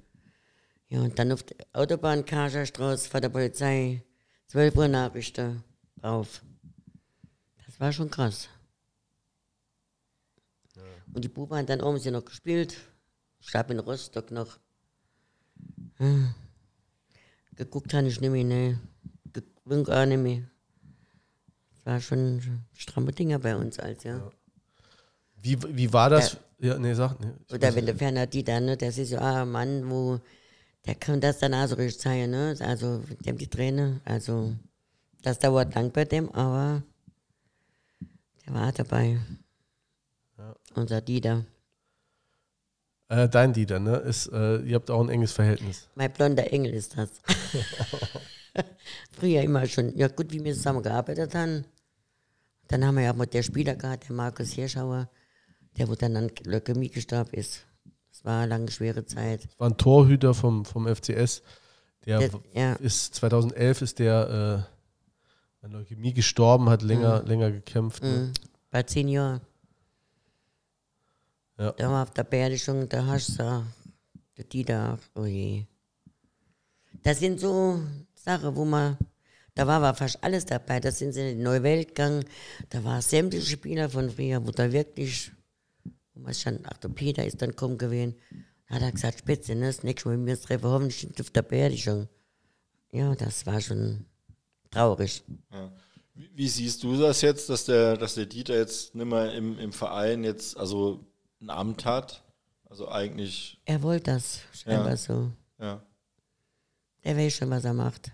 Ja, 0.88 1.00
und 1.02 1.18
dann 1.18 1.30
auf 1.32 1.42
der 1.42 1.56
Autobahn, 1.74 2.24
Karcherstraße, 2.24 3.10
vor 3.10 3.20
der 3.20 3.28
Polizei, 3.28 4.02
12 4.48 4.74
Uhr 4.76 4.88
Nachrichten 4.88 5.62
drauf. 6.00 6.40
Das 7.66 7.78
war 7.78 7.92
schon 7.92 8.10
krass. 8.10 8.48
Und 11.12 11.22
die 11.22 11.28
Buben 11.28 11.54
haben 11.58 11.66
dann 11.66 11.82
oben 11.82 11.98
sie 11.98 12.10
noch 12.10 12.24
gespielt. 12.24 12.76
Ich 13.40 13.54
habe 13.54 13.74
in 13.74 13.80
Rostock 13.80 14.30
noch. 14.30 14.58
Hm. 16.03 16.34
Geguckt 17.55 17.94
habe 17.94 18.09
ich 18.09 18.20
nicht 18.20 18.32
mehr, 18.32 18.42
ne. 18.42 18.80
Gewinkt 19.64 19.88
auch 19.88 20.05
nicht 20.05 20.18
mehr. 20.18 20.42
Das 21.70 21.86
war 21.86 22.00
schon 22.00 22.42
stramme 22.72 23.12
Dinger 23.12 23.38
bei 23.38 23.55
uns 23.55 23.78
als, 23.78 24.03
ja. 24.03 24.32
Wie, 25.40 25.57
wie 25.62 25.92
war 25.92 26.11
das? 26.11 26.38
Ja, 26.59 26.76
nee, 26.76 26.94
sag. 26.94 27.20
Nee, 27.20 27.30
Oder 27.53 27.72
wenn 27.76 27.86
der 27.86 27.94
Ferner 27.94 28.26
die 28.26 28.42
dann, 28.42 28.64
ne, 28.64 28.76
das 28.76 28.98
ist 28.98 29.11
so 29.11 29.18
ah, 29.18 29.44
Mann, 29.44 29.88
wo, 29.88 30.18
der 30.86 30.96
kann 30.96 31.20
das 31.20 31.38
dann 31.38 31.55
auch 31.55 31.68
so 31.68 31.76
richtig 31.76 32.00
zeigen, 32.00 32.32
ne? 32.32 32.57
Also, 32.59 33.05
dem 33.24 33.38
die 33.38 33.46
Träne, 33.46 34.00
also, 34.05 34.57
das 35.22 35.38
dauert 35.38 35.72
lang 35.76 35.92
bei 35.92 36.05
dem, 36.05 36.32
aber 36.32 36.82
der 38.44 38.55
war 38.55 38.72
dabei. 38.72 39.20
Unser 40.74 41.00
Dieter. 41.00 41.44
Äh, 43.12 43.28
dein 43.28 43.52
Dieter, 43.52 43.78
ne? 43.78 43.96
Ist, 43.98 44.28
äh, 44.32 44.56
ihr 44.62 44.74
habt 44.76 44.90
auch 44.90 45.02
ein 45.02 45.10
enges 45.10 45.32
Verhältnis. 45.32 45.86
Mein 45.94 46.10
blonder 46.14 46.50
Engel 46.50 46.72
ist 46.72 46.96
das. 46.96 47.10
Früher 49.12 49.42
immer 49.42 49.66
schon, 49.66 49.94
ja 49.98 50.08
gut, 50.08 50.32
wie 50.32 50.42
wir 50.42 50.54
zusammen 50.54 50.82
gearbeitet 50.82 51.34
haben. 51.34 51.66
Dann 52.68 52.86
haben 52.86 52.94
wir 52.96 53.04
ja 53.04 53.12
mal 53.12 53.26
der 53.26 53.42
Spieler 53.42 53.76
gehabt, 53.76 54.08
der 54.08 54.16
Markus 54.16 54.52
Hirschauer, 54.52 55.10
der 55.76 55.88
wo 55.90 55.94
dann 55.94 56.16
an 56.16 56.30
Leukämie 56.44 56.88
gestorben 56.88 57.34
ist. 57.34 57.66
Das 58.10 58.24
war 58.24 58.40
eine 58.44 58.48
lange 58.50 58.70
schwere 58.70 59.04
Zeit. 59.04 59.46
War 59.58 59.68
ein 59.68 59.76
Torhüter 59.76 60.32
vom, 60.32 60.64
vom 60.64 60.86
FCS. 60.86 61.42
Der 62.06 62.18
Der- 62.18 62.30
ja. 62.54 62.72
ist 62.76 63.14
2011 63.16 63.82
ist 63.82 63.98
der 63.98 64.66
äh, 65.62 65.64
an 65.66 65.72
Leukämie 65.72 66.14
gestorben, 66.14 66.70
hat 66.70 66.80
länger, 66.80 67.22
länger 67.24 67.50
gekämpft. 67.50 68.02
Ne? 68.02 68.08
Mhm. 68.08 68.32
Bei 68.70 68.82
zehn 68.84 69.08
Jahren. 69.08 69.42
Ja. 71.59 71.72
Da 71.72 71.90
war 71.90 72.03
auf 72.03 72.11
der 72.11 72.24
Beerdigung, 72.24 72.88
da 72.88 73.07
hast 73.07 73.38
du 73.38 73.64
der 74.36 74.44
Dieter, 74.44 74.98
oh 75.14 75.24
je. 75.24 75.64
Das 77.03 77.18
sind 77.18 77.40
so 77.40 77.80
Sachen, 78.14 78.57
wo 78.57 78.64
man, 78.64 78.96
da 79.55 79.66
war, 79.66 79.82
war 79.82 79.94
fast 79.94 80.22
alles 80.22 80.46
dabei. 80.46 80.80
Da 80.80 80.90
sind 80.90 81.12
sie 81.12 81.30
in 81.30 81.38
die 81.38 81.42
neue 81.42 81.62
Welt 81.62 81.88
gegangen. 81.88 82.24
Da 82.70 82.82
war 82.84 83.03
sämtliche 83.03 83.50
Spieler 83.50 83.90
von 83.90 84.11
früher, 84.11 84.46
wo 84.46 84.50
da 84.50 84.72
wirklich, 84.72 85.32
wo 86.14 86.20
man 86.20 86.34
stand, 86.34 86.61
ach, 86.64 86.78
der 86.78 86.88
Peter 86.88 87.24
ist 87.24 87.42
dann 87.42 87.57
kommen 87.57 87.78
gewesen. 87.78 88.14
Da 88.68 88.76
hat 88.76 88.82
er 88.82 88.92
gesagt, 88.92 89.18
Spitze, 89.18 89.55
ne, 89.55 89.66
das 89.66 89.82
nächste 89.82 90.09
Mal, 90.09 90.14
wenn 90.14 90.26
wir 90.26 90.34
uns 90.34 90.42
treffen, 90.42 90.64
hoffentlich 90.64 91.05
nicht 91.05 91.20
auf 91.20 91.30
der 91.30 91.42
Beerdigung. 91.42 92.09
Ja, 92.90 93.14
das 93.14 93.44
war 93.46 93.61
schon 93.61 94.07
traurig. 94.70 95.22
Wie, 96.14 96.30
wie 96.34 96.48
siehst 96.48 96.82
du 96.82 96.96
das 96.98 97.20
jetzt, 97.22 97.48
dass 97.48 97.64
der, 97.64 97.96
dass 97.96 98.14
der 98.14 98.26
Dieter 98.26 98.57
jetzt 98.57 98.94
nicht 98.94 99.07
mehr 99.07 99.32
im, 99.34 99.59
im 99.59 99.72
Verein 99.72 100.24
jetzt 100.24 100.57
also 100.57 101.05
ein 101.43 101.51
Amt 101.51 101.84
hat? 101.84 102.22
Also 102.68 102.88
eigentlich, 102.88 103.61
Er 103.66 103.82
wollte 103.82 104.12
das, 104.12 104.40
scheinbar 104.53 104.90
Ja. 104.90 104.97
so. 104.97 105.30
ja. 105.61 105.82
Der 107.05 107.16
weiß 107.16 107.34
schon, 107.34 107.51
was 107.51 107.64
er 107.64 107.74
macht. 107.74 108.12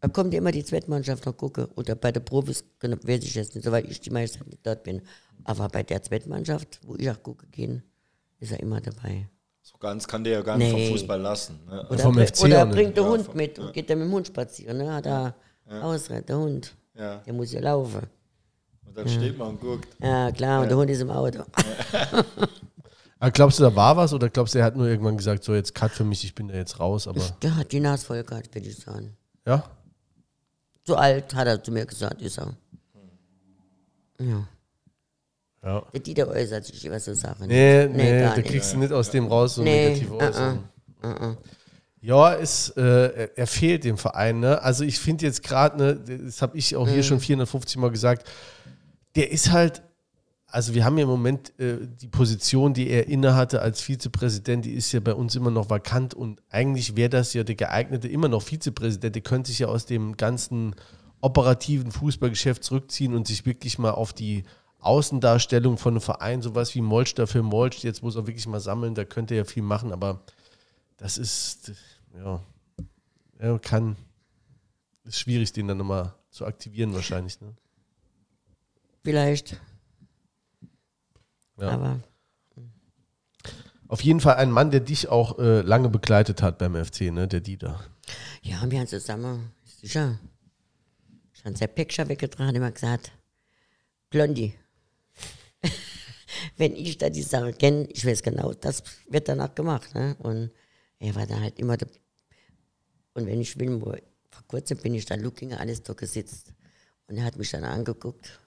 Da 0.00 0.08
kommt 0.08 0.32
immer 0.34 0.52
die 0.52 0.64
Zweitmannschaft 0.64 1.26
noch 1.26 1.36
gucken. 1.36 1.66
Oder 1.74 1.94
bei 1.96 2.12
den 2.12 2.24
Profis 2.24 2.64
genau, 2.78 2.96
weiß 3.02 3.24
ich 3.24 3.34
jetzt 3.34 3.54
nicht, 3.54 3.64
soweit 3.64 3.86
ich 3.90 4.00
die 4.00 4.10
meiste 4.10 4.38
Zeit 4.38 4.46
nicht 4.48 4.64
dort 4.66 4.84
bin. 4.84 5.02
Aber 5.44 5.68
bei 5.68 5.82
der 5.82 6.02
Zweitmannschaft, 6.02 6.80
wo 6.84 6.94
ich 6.96 7.10
auch 7.10 7.22
gucken 7.22 7.50
gehe, 7.50 7.82
ist 8.38 8.52
er 8.52 8.60
immer 8.60 8.80
dabei. 8.80 9.28
So 9.62 9.76
ganz 9.78 10.06
kann 10.06 10.22
der 10.22 10.34
ja 10.34 10.42
gar 10.42 10.56
nicht 10.58 10.72
Nee. 10.72 10.86
vom 10.86 10.96
Fußball 10.96 11.20
lassen. 11.20 11.58
Ne? 11.66 11.86
Oder, 11.90 11.98
vom 11.98 12.14
FC 12.18 12.42
oder 12.44 12.66
bringt 12.66 12.96
der 12.96 13.04
Ja, 13.04 13.10
Hund 13.10 13.34
mit 13.34 13.58
und 13.58 13.72
geht 13.72 13.90
dann 13.90 13.98
mit 13.98 14.06
dem 14.08 14.12
Hund 14.12 14.26
spazieren. 14.28 14.78
Ne? 14.78 14.92
Hat 14.94 15.06
er 15.06 15.34
Ausrede, 15.82 16.22
der 16.22 16.38
Hund. 16.38 16.76
Ja. 16.94 17.16
Der 17.18 17.32
muss 17.32 17.52
ja 17.52 17.60
laufen. 17.60 18.06
Und 18.86 18.96
dann 18.96 19.08
steht 19.08 19.36
man 19.38 19.48
und 19.48 19.60
guckt. 19.60 19.88
Ja, 20.00 20.30
klar, 20.32 20.62
und 20.62 20.68
der 20.68 20.76
Hund 20.76 20.90
ist 20.90 21.00
im 21.00 21.10
Auto. 21.10 21.42
Aber 23.18 23.30
glaubst 23.30 23.58
du, 23.58 23.62
da 23.64 23.74
war 23.74 23.96
was 23.96 24.12
oder 24.12 24.28
glaubst 24.28 24.54
du, 24.54 24.58
er 24.58 24.64
hat 24.66 24.76
nur 24.76 24.86
irgendwann 24.86 25.16
gesagt, 25.16 25.42
so 25.44 25.54
jetzt 25.54 25.74
Cut 25.74 25.90
für 25.92 26.04
mich, 26.04 26.22
ich 26.24 26.34
bin 26.34 26.48
da 26.48 26.54
jetzt 26.54 26.78
raus, 26.78 27.08
aber 27.08 27.20
Der 27.42 27.56
hat 27.56 27.72
die 27.72 27.80
Nase 27.80 28.04
voll 28.06 28.22
gehabt, 28.22 28.54
würde 28.54 28.68
ich 28.68 28.76
sagen. 28.76 29.16
ja? 29.46 29.64
So 30.86 30.94
alt, 30.94 31.34
hat 31.34 31.46
er 31.48 31.62
zu 31.62 31.72
mir 31.72 31.84
gesagt, 31.84 32.22
ist 32.22 32.38
er. 32.38 32.54
Ja. 34.20 34.46
Ja. 35.64 35.82
Der 35.92 36.00
Dieter 36.00 36.28
äußert 36.28 36.64
sich 36.64 36.84
über 36.84 37.00
so 37.00 37.12
Sachen. 37.12 37.48
Nee, 37.48 37.88
nee, 37.88 38.20
gar 38.20 38.36
da 38.36 38.42
kriegst 38.42 38.72
du 38.72 38.78
nicht 38.78 38.92
aus 38.92 39.10
dem 39.10 39.26
raus 39.26 39.56
so 39.56 39.62
Nee, 39.62 39.88
negative 39.88 40.12
uh-uh, 40.14 40.20
Äußerungen. 40.22 41.36
Ja, 42.00 42.32
ist, 42.34 42.76
äh, 42.76 43.06
er- 43.08 43.36
er 43.38 43.46
fehlt 43.48 43.82
dem 43.82 43.98
Verein. 43.98 44.38
Ne? 44.38 44.62
Also 44.62 44.84
ich 44.84 45.00
finde 45.00 45.24
jetzt 45.26 45.42
gerade, 45.42 45.76
ne, 45.76 45.96
das 46.24 46.40
habe 46.40 46.56
ich 46.56 46.76
auch 46.76 46.86
hier 46.88 47.02
schon 47.02 47.18
450 47.18 47.78
Mal 47.78 47.90
gesagt, 47.90 48.28
der 49.16 49.30
ist 49.30 49.50
halt, 49.50 49.82
also 50.46 50.74
wir 50.74 50.84
haben 50.84 50.96
ja 50.98 51.04
im 51.04 51.10
Moment 51.10 51.58
äh, 51.58 51.78
die 52.00 52.06
Position, 52.06 52.74
die 52.74 52.88
er 52.88 53.08
innehatte 53.08 53.60
als 53.60 53.80
Vizepräsident, 53.80 54.64
die 54.64 54.74
ist 54.74 54.92
ja 54.92 55.00
bei 55.00 55.14
uns 55.14 55.34
immer 55.34 55.50
noch 55.50 55.70
vakant 55.70 56.14
und 56.14 56.42
eigentlich 56.50 56.96
wäre 56.96 57.10
das 57.10 57.34
ja 57.34 57.42
der 57.42 57.56
geeignete 57.56 58.08
immer 58.08 58.28
noch 58.28 58.42
Vizepräsident, 58.42 59.14
der 59.14 59.22
könnte 59.22 59.50
sich 59.50 59.58
ja 59.60 59.68
aus 59.68 59.86
dem 59.86 60.16
ganzen 60.16 60.76
operativen 61.20 61.90
Fußballgeschäft 61.90 62.62
zurückziehen 62.62 63.14
und 63.14 63.26
sich 63.26 63.46
wirklich 63.46 63.78
mal 63.78 63.90
auf 63.90 64.12
die 64.12 64.44
Außendarstellung 64.78 65.78
von 65.78 65.94
einem 65.94 66.00
Verein, 66.00 66.42
sowas 66.42 66.74
wie 66.74 66.80
Molch 66.80 67.14
dafür 67.14 67.42
Molch, 67.42 67.82
jetzt 67.82 68.02
muss 68.02 68.14
er 68.14 68.26
wirklich 68.26 68.46
mal 68.46 68.60
sammeln, 68.60 68.94
da 68.94 69.04
könnte 69.04 69.34
er 69.34 69.38
ja 69.38 69.44
viel 69.44 69.62
machen, 69.62 69.92
aber 69.92 70.22
das 70.98 71.18
ist, 71.18 71.72
ja, 72.16 72.40
er 73.38 73.58
kann, 73.58 73.96
ist 75.04 75.18
schwierig, 75.18 75.52
den 75.52 75.68
dann 75.68 75.78
nochmal 75.78 76.14
zu 76.30 76.46
aktivieren 76.46 76.94
wahrscheinlich. 76.94 77.40
Ne? 77.40 77.54
Vielleicht. 79.06 79.60
Ja. 81.60 81.68
Aber 81.68 82.00
Auf 83.86 84.00
jeden 84.00 84.18
Fall 84.18 84.34
ein 84.34 84.50
Mann, 84.50 84.72
der 84.72 84.80
dich 84.80 85.08
auch 85.08 85.38
äh, 85.38 85.60
lange 85.60 85.88
begleitet 85.90 86.42
hat 86.42 86.58
beim 86.58 86.74
FC, 86.74 87.02
ne? 87.12 87.28
der 87.28 87.38
Dieter. 87.38 87.78
ja, 88.42 88.68
wir 88.68 88.80
haben 88.80 88.88
zusammen, 88.88 89.52
sicher, 89.64 90.18
schon 91.32 91.54
sein 91.54 91.72
Picture 91.72 92.08
weggetragen, 92.08 92.56
immer 92.56 92.72
gesagt, 92.72 93.12
Blondie. 94.10 94.54
Wenn 96.56 96.74
ich 96.74 96.98
da 96.98 97.08
die 97.08 97.22
Sache 97.22 97.52
kenne, 97.52 97.86
ich 97.92 98.04
weiß 98.04 98.24
genau, 98.24 98.54
das 98.54 98.82
wird 99.08 99.28
danach 99.28 99.54
gemacht. 99.54 99.94
Ne? 99.94 100.16
Und 100.18 100.50
er 100.98 101.14
war 101.14 101.28
dann 101.28 101.42
halt 101.42 101.60
immer 101.60 101.76
der. 101.76 101.86
Und 103.14 103.26
wenn 103.26 103.40
ich 103.40 103.56
will, 103.56 103.80
wo, 103.80 103.92
vor 104.30 104.46
kurzem 104.48 104.78
bin 104.78 104.94
ich 104.94 105.06
da 105.06 105.14
Lookinger 105.14 105.60
alles 105.60 105.84
da 105.84 105.92
gesitzt. 105.92 106.52
Und 107.06 107.18
er 107.18 107.24
hat 107.24 107.36
mich 107.36 107.52
dann 107.52 107.62
angeguckt. 107.62 108.40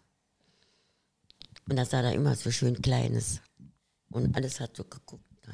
Und 1.70 1.76
da 1.76 1.86
sah 1.86 2.02
er 2.02 2.14
immer 2.14 2.36
so 2.36 2.50
schön 2.50 2.82
Kleines. 2.82 3.42
Und 4.10 4.36
alles 4.36 4.60
hat 4.60 4.76
so 4.76 4.84
geguckt. 4.84 5.24
Da. 5.44 5.52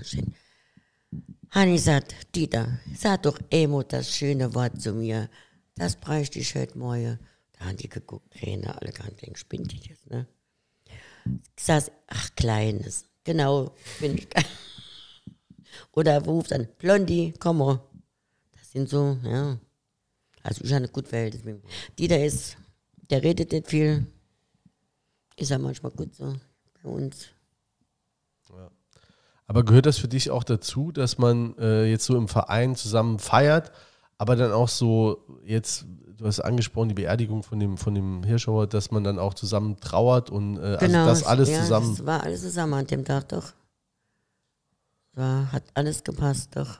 Hanni 1.49 1.77
sagt, 1.77 2.15
Dieter, 2.35 2.79
sag 2.97 3.23
doch 3.23 3.37
Emo 3.49 3.83
das 3.83 4.15
schöne 4.15 4.53
Wort 4.55 4.81
zu 4.81 4.93
mir. 4.93 5.29
Das 5.75 5.97
bräuchte 5.97 6.39
ich 6.39 6.55
heute 6.55 6.77
Morgen. 6.77 7.19
Da 7.53 7.65
haben 7.65 7.77
die 7.77 7.89
geguckt, 7.89 8.31
Träne, 8.33 8.81
alle 8.81 8.91
ganz 8.91 9.15
denken, 9.17 9.35
spinnt 9.35 9.71
die 9.71 9.89
jetzt, 9.89 10.09
ne? 10.09 10.25
Ich 11.57 11.63
saß, 11.63 11.91
ach, 12.07 12.29
Kleines. 12.35 13.05
Genau, 13.23 13.73
bin 13.99 14.17
ich. 14.17 14.27
Oder 15.91 16.13
er 16.13 16.23
ruft 16.23 16.51
dann, 16.51 16.67
Blondie, 16.77 17.33
komm 17.39 17.57
mal. 17.57 17.81
Das 18.53 18.71
sind 18.71 18.89
so, 18.89 19.17
ja. 19.23 19.59
Also 20.43 20.63
ich 20.63 20.71
habe 20.71 20.83
eine 20.83 20.89
gute 20.89 21.09
Verhältnis 21.09 21.43
mit 21.43 21.55
ihm. 21.55 21.63
Dieter 21.97 22.23
ist, 22.23 22.57
der 23.09 23.23
redet 23.23 23.51
nicht 23.51 23.67
viel. 23.67 24.05
Ist 25.37 25.51
ja 25.51 25.57
manchmal 25.57 25.91
gut 25.91 26.15
so 26.15 26.33
bei 26.83 26.89
uns. 26.89 27.27
Aber 29.47 29.63
gehört 29.63 29.85
das 29.85 29.97
für 29.97 30.07
dich 30.07 30.31
auch 30.31 30.43
dazu, 30.43 30.91
dass 30.91 31.17
man 31.17 31.55
äh, 31.57 31.85
jetzt 31.85 32.05
so 32.05 32.17
im 32.17 32.27
Verein 32.27 32.75
zusammen 32.75 33.19
feiert, 33.19 33.71
aber 34.17 34.35
dann 34.35 34.51
auch 34.51 34.69
so 34.69 35.23
jetzt, 35.43 35.85
du 36.17 36.25
hast 36.25 36.39
angesprochen, 36.39 36.89
die 36.89 36.95
Beerdigung 36.95 37.43
von 37.43 37.59
dem, 37.59 37.77
von 37.77 37.93
dem 37.93 38.23
Hirschauer, 38.23 38.65
dass 38.65 38.89
man 38.89 39.03
dann 39.03 39.19
auch 39.19 39.35
zusammen 39.35 39.79
trauert 39.79 40.31
und 40.31 40.57
äh, 40.57 40.77
also 40.79 40.87
das 40.87 41.23
alles 41.23 41.49
ja, 41.49 41.59
zusammen. 41.59 41.95
Das 41.95 42.05
war 42.05 42.23
alles 42.23 42.41
zusammen 42.41 42.73
an 42.73 42.87
dem 42.87 43.05
Tag, 43.05 43.29
doch. 43.29 43.53
War, 45.13 45.51
hat 45.51 45.63
alles 45.75 46.03
gepasst, 46.03 46.55
doch. 46.55 46.79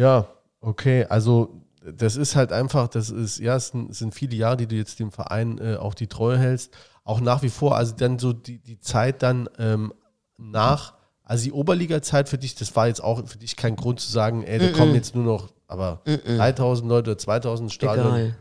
Ja, 0.00 0.28
okay. 0.60 1.04
Also 1.04 1.60
das 1.80 2.16
ist 2.16 2.36
halt 2.36 2.52
einfach, 2.52 2.88
das 2.88 3.10
ist, 3.10 3.38
ja, 3.38 3.56
es 3.56 3.68
sind, 3.68 3.90
es 3.90 3.98
sind 3.98 4.14
viele 4.14 4.36
Jahre, 4.36 4.58
die 4.58 4.66
du 4.66 4.76
jetzt 4.76 4.98
dem 4.98 5.10
Verein 5.10 5.58
äh, 5.58 5.76
auch 5.76 5.94
die 5.94 6.06
Treue 6.06 6.38
hältst. 6.38 6.72
Auch 7.04 7.20
nach 7.20 7.42
wie 7.42 7.48
vor, 7.48 7.76
also 7.76 7.94
dann 7.96 8.18
so 8.18 8.32
die, 8.32 8.58
die 8.58 8.78
Zeit 8.78 9.22
dann 9.22 9.48
ähm, 9.58 9.92
nach, 10.36 10.94
also 11.24 11.44
die 11.44 11.52
Oberliga-Zeit 11.52 12.28
für 12.28 12.38
dich, 12.38 12.54
das 12.54 12.76
war 12.76 12.88
jetzt 12.88 13.02
auch 13.02 13.26
für 13.26 13.38
dich 13.38 13.56
kein 13.56 13.76
Grund 13.76 14.00
zu 14.00 14.10
sagen, 14.10 14.42
ey, 14.42 14.58
da 14.58 14.72
kommen 14.72 14.94
jetzt 14.94 15.14
nur 15.14 15.24
noch, 15.24 15.52
aber 15.66 16.02
3000 16.04 16.88
Leute 16.88 17.10
oder 17.10 17.18
2000 17.18 17.72
Stadion. 17.72 18.06
Egal. 18.06 18.36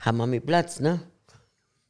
Haben 0.00 0.18
wir 0.18 0.26
mit 0.26 0.46
Platz, 0.46 0.80
ne? 0.80 1.00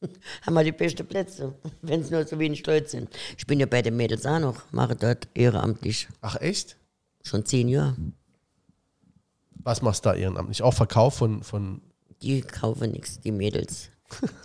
Haben 0.45 0.53
wir 0.55 0.63
die 0.63 0.71
besten 0.71 1.05
Plätze, 1.05 1.53
wenn 1.81 2.01
es 2.01 2.11
nur 2.11 2.25
so 2.25 2.37
wenig 2.37 2.65
Leute 2.65 2.89
sind. 2.89 3.09
Ich 3.37 3.47
bin 3.47 3.59
ja 3.59 3.65
bei 3.65 3.81
den 3.81 3.95
Mädels 3.95 4.25
auch 4.25 4.39
noch, 4.39 4.61
mache 4.71 4.95
dort 4.95 5.27
ehrenamtlich. 5.33 6.09
Ach 6.21 6.35
echt? 6.41 6.77
Schon 7.23 7.45
zehn 7.45 7.69
Jahre. 7.69 7.95
Was 9.63 9.81
machst 9.81 10.05
du 10.05 10.09
da 10.09 10.15
ehrenamtlich? 10.15 10.61
Auch 10.61 10.73
Verkauf 10.73 11.15
von, 11.15 11.43
von 11.43 11.81
Die 12.21 12.41
kaufen 12.41 12.91
nichts, 12.91 13.19
die 13.19 13.31
Mädels. 13.31 13.89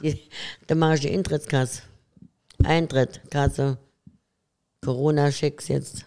Die, 0.03 0.21
da 0.67 0.75
mache 0.75 0.95
ich 0.95 1.09
Eintrittskasse. 1.09 1.83
Eintritt, 2.65 3.21
Kasse. 3.31 3.79
Corona-Schecks 4.83 5.69
jetzt. 5.69 6.07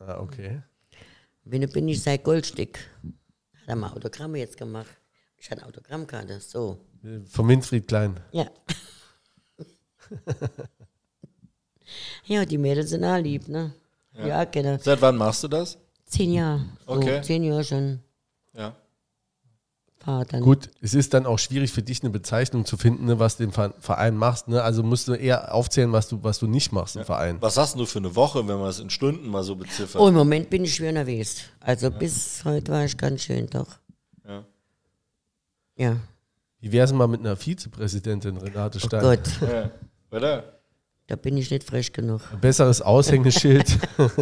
ah, 0.00 0.18
okay. 0.20 0.62
Wenn 1.44 1.60
du 1.60 1.68
bin 1.68 1.88
ich 1.88 2.02
seit 2.02 2.24
Goldstück. 2.24 2.78
Hat 3.60 3.68
er 3.68 3.76
mal 3.76 3.92
Autogramme 3.92 4.38
jetzt 4.38 4.56
gemacht. 4.56 4.88
Ich 5.36 5.50
hatte 5.50 5.60
eine 5.60 5.68
Autogrammkarte, 5.68 6.40
so. 6.40 6.78
Von 7.26 7.48
Winfried 7.48 7.86
Klein. 7.86 8.18
Ja. 8.32 8.50
ja, 12.24 12.44
die 12.46 12.58
Mädels 12.58 12.90
sind 12.90 13.04
auch 13.04 13.18
lieb, 13.18 13.48
ne? 13.48 13.74
Ja, 14.14 14.44
genau. 14.44 14.78
Seit 14.78 15.02
wann 15.02 15.16
machst 15.16 15.42
du 15.44 15.48
das? 15.48 15.78
Zehn 16.14 16.32
Jahre. 16.32 16.64
So, 16.86 16.92
Okay. 16.92 17.22
Zehn 17.22 17.42
Jahre 17.44 17.64
schon. 17.64 18.00
Ja. 18.52 18.74
Dann. 20.06 20.42
Gut, 20.42 20.68
es 20.82 20.92
ist 20.92 21.14
dann 21.14 21.24
auch 21.24 21.38
schwierig 21.38 21.72
für 21.72 21.80
dich 21.82 22.02
eine 22.02 22.10
Bezeichnung 22.10 22.66
zu 22.66 22.76
finden, 22.76 23.06
ne, 23.06 23.18
was 23.18 23.38
du 23.38 23.44
im 23.44 23.52
Ver- 23.52 23.72
Verein 23.80 24.14
machst. 24.18 24.48
Ne? 24.48 24.62
Also 24.62 24.82
musst 24.82 25.08
du 25.08 25.14
eher 25.14 25.54
aufzählen, 25.54 25.90
was 25.92 26.08
du, 26.08 26.22
was 26.22 26.38
du 26.38 26.46
nicht 26.46 26.72
machst 26.72 26.96
im 26.96 27.06
Verein. 27.06 27.38
Was 27.40 27.56
hast 27.56 27.78
du 27.78 27.86
für 27.86 28.00
eine 28.00 28.14
Woche, 28.14 28.46
wenn 28.46 28.58
man 28.58 28.68
es 28.68 28.80
in 28.80 28.90
Stunden 28.90 29.26
mal 29.28 29.42
so 29.42 29.56
beziffert? 29.56 29.98
Oh, 29.98 30.06
im 30.08 30.14
Moment 30.14 30.50
bin 30.50 30.62
ich 30.64 30.74
schwer 30.74 30.90
unterwegs. 30.90 31.44
Also 31.58 31.90
bis 31.90 32.44
heute 32.44 32.70
war 32.72 32.84
ich 32.84 32.94
ganz 32.98 33.22
schön, 33.22 33.46
doch. 33.48 33.78
Ja. 34.28 34.44
Ja. 35.76 35.96
Wie 36.60 36.70
wär's 36.70 36.92
mal 36.92 37.06
mit 37.08 37.20
einer 37.20 37.36
Vizepräsidentin, 37.36 38.36
Renate 38.36 38.78
Oh 38.82 38.86
Stein? 38.86 39.00
Gott, 39.00 39.20
Ja. 39.40 39.70
Oder? 40.10 40.44
da 41.06 41.16
bin 41.16 41.38
ich 41.38 41.50
nicht 41.50 41.64
frech 41.64 41.94
genug. 41.94 42.20
Ein 42.30 42.40
besseres 42.40 42.82
Aushängeschild. 42.82 43.78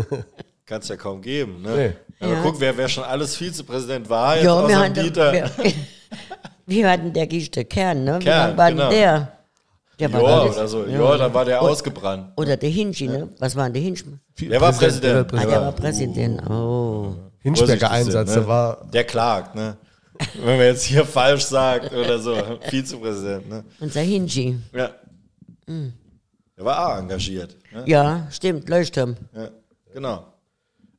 Kann 0.73 0.81
es 0.81 0.89
ja 0.89 0.97
kaum 0.97 1.21
geben. 1.21 1.61
Ne? 1.61 1.71
Nee. 1.77 1.85
Ja, 2.19 2.27
aber 2.29 2.33
Ja. 2.37 2.43
guck, 2.43 2.59
wer, 2.61 2.75
wer 2.79 2.89
schon 2.89 3.05
alles 3.05 3.37
Vizepräsident 3.37 4.09
war, 4.09 4.37
jetzt 4.37 4.45
Ja, 4.47 4.55
außer 4.55 4.69
wir 4.69 4.79
hatten, 4.79 4.95
Dieter. 4.95 5.33
wir, 5.35 5.51
wir 6.67 6.91
hatten 6.91 7.13
der 7.13 7.27
Gichte 7.27 7.63
Kern, 7.67 8.05
ne? 8.05 8.19
Wie 8.19 8.25
Kern, 8.25 8.39
lange 8.47 8.57
war 8.57 8.71
genau. 8.71 8.89
denn 8.89 8.99
der? 8.99 9.33
Der 10.01 10.09
Ja, 10.09 10.19
alles- 10.19 10.57
oder 10.57 10.69
so. 10.69 10.87
Ja, 10.87 11.17
dann 11.19 11.35
war 11.35 11.45
der 11.45 11.61
ausgebrannt. 11.61 12.33
Oder 12.39 12.57
der 12.57 12.71
Hinschi, 12.71 13.07
ne? 13.07 13.29
Was 13.39 13.55
war 13.55 13.65
denn 13.65 13.75
der 13.75 13.83
Hinschi? 13.83 14.05
Wer 14.39 14.61
war 14.63 14.73
Präsident? 14.73 15.31
Ah, 15.35 15.43
Ja. 15.43 15.47
der 15.47 15.61
war 15.61 15.73
Präsident. 15.73 16.51
Oh. 16.51 17.17
Hinschberger 17.41 17.91
Einsatz, 17.91 18.29
ne? 18.31 18.35
der 18.37 18.47
war. 18.49 18.87
Der 18.91 19.05
klagt, 19.05 19.55
ne? 19.55 19.77
Wenn 20.43 20.57
man 20.57 20.67
jetzt 20.67 20.85
hier 20.85 21.05
falsch 21.05 21.45
sagt 21.45 21.93
oder 21.93 22.19
so. 22.19 22.35
Vizepräsident, 22.71 23.47
ne? 23.51 23.63
Unser 23.79 24.01
Hinschi. 24.01 24.59
Ja. 24.75 24.89
Der 25.69 26.65
war 26.65 26.95
auch 26.95 26.99
engagiert. 26.99 27.57
Ne? 27.75 27.83
Ja, 27.87 28.27
stimmt, 28.31 28.71
Leuchtturm. 28.71 29.17
Ja. 29.35 29.49
Genau. 29.93 30.32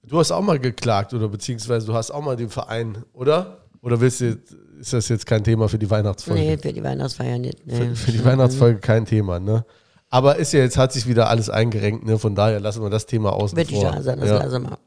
Du 0.05 0.19
hast 0.19 0.31
auch 0.31 0.41
mal 0.41 0.59
geklagt 0.59 1.13
oder 1.13 1.27
beziehungsweise 1.29 1.85
du 1.87 1.93
hast 1.93 2.11
auch 2.11 2.21
mal 2.21 2.35
den 2.35 2.49
Verein, 2.49 2.97
oder? 3.13 3.59
Oder 3.81 3.99
willst 3.99 4.21
du, 4.21 4.37
ist 4.79 4.93
das 4.93 5.09
jetzt 5.09 5.25
kein 5.25 5.43
Thema 5.43 5.67
für 5.69 5.77
die 5.77 5.89
Weihnachtsfolge? 5.89 6.41
Nee, 6.41 6.57
für 6.57 6.73
die 6.73 6.83
Weihnachtsfeier 6.83 7.37
nicht. 7.37 7.65
Nee. 7.65 7.75
Für, 7.75 7.95
für 7.95 8.11
die 8.11 8.23
Weihnachtsfolge 8.23 8.79
kein 8.79 9.05
Thema, 9.05 9.39
ne? 9.39 9.65
Aber 10.09 10.35
ist 10.35 10.53
ja 10.53 10.59
jetzt 10.59 10.77
hat 10.77 10.93
sich 10.93 11.07
wieder 11.07 11.29
alles 11.29 11.49
eingerenkt, 11.49 12.05
ne? 12.05 12.19
Von 12.19 12.35
daher 12.35 12.59
lassen 12.59 12.81
wir 12.83 12.89
das 12.89 13.05
Thema 13.05 13.33
außen 13.33 13.57
ich 13.57 13.69
vor. 13.71 14.01
sein, 14.01 14.19
das 14.19 14.29
Ja. 14.29 14.43
lassen 14.43 14.63
wir. 14.63 14.77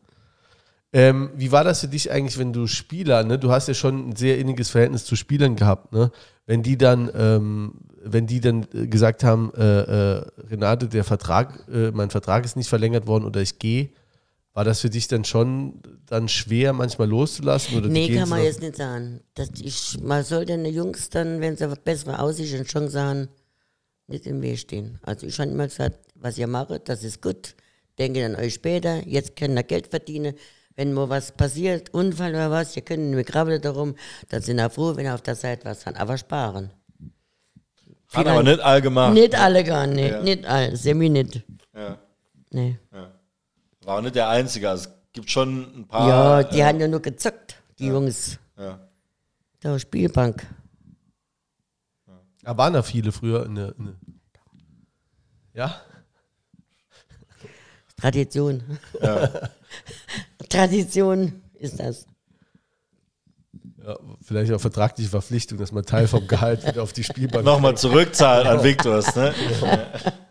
Ähm, 0.93 1.31
wie 1.37 1.51
war 1.53 1.65
das 1.65 1.81
für 1.81 1.89
dich 1.89 2.11
eigentlich, 2.11 2.39
wenn 2.39 2.53
du 2.53 2.67
Spieler, 2.67 3.25
ne? 3.25 3.39
Du 3.39 3.51
hast 3.51 3.69
ja 3.69 3.75
schon 3.75 4.11
ein 4.11 4.17
sehr 4.17 4.39
inniges 4.39 4.71
Verhältnis 4.71 5.05
zu 5.05 5.17
Spielern 5.17 5.57
gehabt, 5.57 5.93
ne? 5.93 6.11
Wenn 6.47 6.63
die 6.63 6.79
dann, 6.79 7.11
ähm, 7.15 7.73
wenn 8.03 8.27
die 8.27 8.41
dann 8.41 8.67
äh, 8.73 8.87
gesagt 8.87 9.25
haben, 9.25 9.53
äh, 9.57 9.63
äh, 10.19 10.27
Renate, 10.49 10.89
der 10.89 11.05
Vertrag, 11.05 11.65
äh, 11.71 11.91
mein 11.91 12.11
Vertrag 12.11 12.45
ist 12.45 12.57
nicht 12.57 12.69
verlängert 12.69 13.07
worden 13.07 13.25
oder 13.25 13.41
ich 13.43 13.59
gehe, 13.59 13.91
war 14.57 14.65
das 14.65 14.81
für 14.81 14.89
dich 14.89 15.07
dann 15.07 15.27
schon 15.27 15.83
dann 16.07 16.31
schwer, 16.31 16.73
manchmal 16.73 17.11
loszulassen? 17.11 17.77
Oder 17.77 17.89
Nee, 17.89 18.17
kann 18.17 18.31
man 18.31 18.39
zu 18.39 18.47
jetzt 18.47 18.63
nicht 18.63 18.77
sagen. 18.77 19.21
Das 19.35 19.51
ich, 19.61 19.99
man 20.01 20.25
soll 20.25 20.47
den 20.47 20.65
Jungs 20.65 21.11
dann, 21.11 21.43
wenn 21.43 21.59
sie 21.59 21.69
bessere 21.85 22.19
Aussicht 22.21 22.59
und 22.59 22.67
Chance 22.67 23.03
haben, 23.03 23.29
nicht 24.07 24.25
im 24.25 24.41
Weg 24.41 24.59
stehen. 24.59 24.99
Also 25.03 25.27
ich 25.27 25.39
habe 25.39 25.51
immer 25.51 25.67
gesagt, 25.67 25.99
was 26.15 26.39
ihr 26.39 26.47
macht, 26.47 26.89
das 26.89 27.05
ist 27.05 27.21
gut. 27.21 27.55
Denke 27.99 28.25
an 28.25 28.35
euch 28.35 28.55
später. 28.55 29.07
Jetzt 29.07 29.37
könnt 29.37 29.59
ihr 29.59 29.63
Geld 29.63 29.89
verdienen. 29.89 30.35
Wenn 30.75 30.95
mal 30.95 31.11
was 31.11 31.33
passiert, 31.33 31.93
Unfall 31.93 32.31
oder 32.31 32.51
was, 32.51 32.75
ihr 32.77 32.83
könnt 32.83 33.03
nicht 33.03 33.15
mehr 33.15 33.25
krabbeln 33.25 33.61
darum. 33.61 33.95
Dann 34.31 34.41
sind 34.41 34.59
ihr 34.59 34.71
froh, 34.71 34.97
wenn 34.97 35.05
ihr 35.05 35.15
auf 35.15 35.21
der 35.21 35.35
Seite 35.35 35.67
was 35.67 35.85
habt. 35.85 36.01
Aber 36.01 36.17
sparen. 36.17 36.71
Hat 38.15 38.27
aber 38.27 38.43
nicht 38.43 38.61
all 38.61 38.81
gemacht. 38.81 39.13
Nicht 39.13 39.35
alle 39.39 39.63
gar 39.65 39.87
nicht. 39.87 40.13
Ja. 40.13 40.23
Nicht 40.23 40.47
alle. 40.47 40.75
Semi 40.75 41.11
nicht. 41.11 41.43
Ja. 41.75 41.99
Nee. 42.53 42.79
War 43.87 43.99
auch 43.99 44.03
nicht 44.03 44.17
der 44.17 44.29
Einzige. 44.29 44.69
Also, 44.69 44.89
es 44.89 45.13
gibt 45.13 45.31
schon 45.31 45.79
ein 45.79 45.87
paar. 45.87 46.09
ja, 46.09 46.43
die 46.43 46.59
äh, 46.59 46.65
haben 46.65 46.81
ja 46.81 46.89
nur 46.89 47.01
gezockt, 47.01 47.63
die 47.79 47.87
Jungs. 47.87 48.39
ja. 48.59 48.81
Da 49.61 49.79
Spielbank. 49.79 50.45
Da 52.43 52.59
waren 52.59 52.73
da 52.73 52.83
viele 52.83 53.13
früher 53.13 53.47
in 53.47 53.55
der. 53.55 53.75
In 53.79 53.85
der 53.87 53.95
ja? 55.55 55.81
Tradition. 57.97 58.63
Tradition 60.49 61.43
ist 61.55 61.79
das. 61.79 62.07
ja, 63.85 63.97
vielleicht 64.21 64.53
auch 64.53 64.61
vertragliche 64.61 65.11
Verpflichtung, 65.11 65.59
dass 65.59 65.71
man 65.71 65.85
Teil 65.87 66.09
vom 66.09 66.27
Gehalt 66.27 66.67
wieder 66.67 66.83
auf 66.83 66.93
die 66.93 67.05
Spielbank 67.05 67.45
Nochmal 67.45 67.77
zurückzahlen 67.77 68.49
an 68.49 68.65
Viktors, 68.65 69.15
ne? 69.15 69.33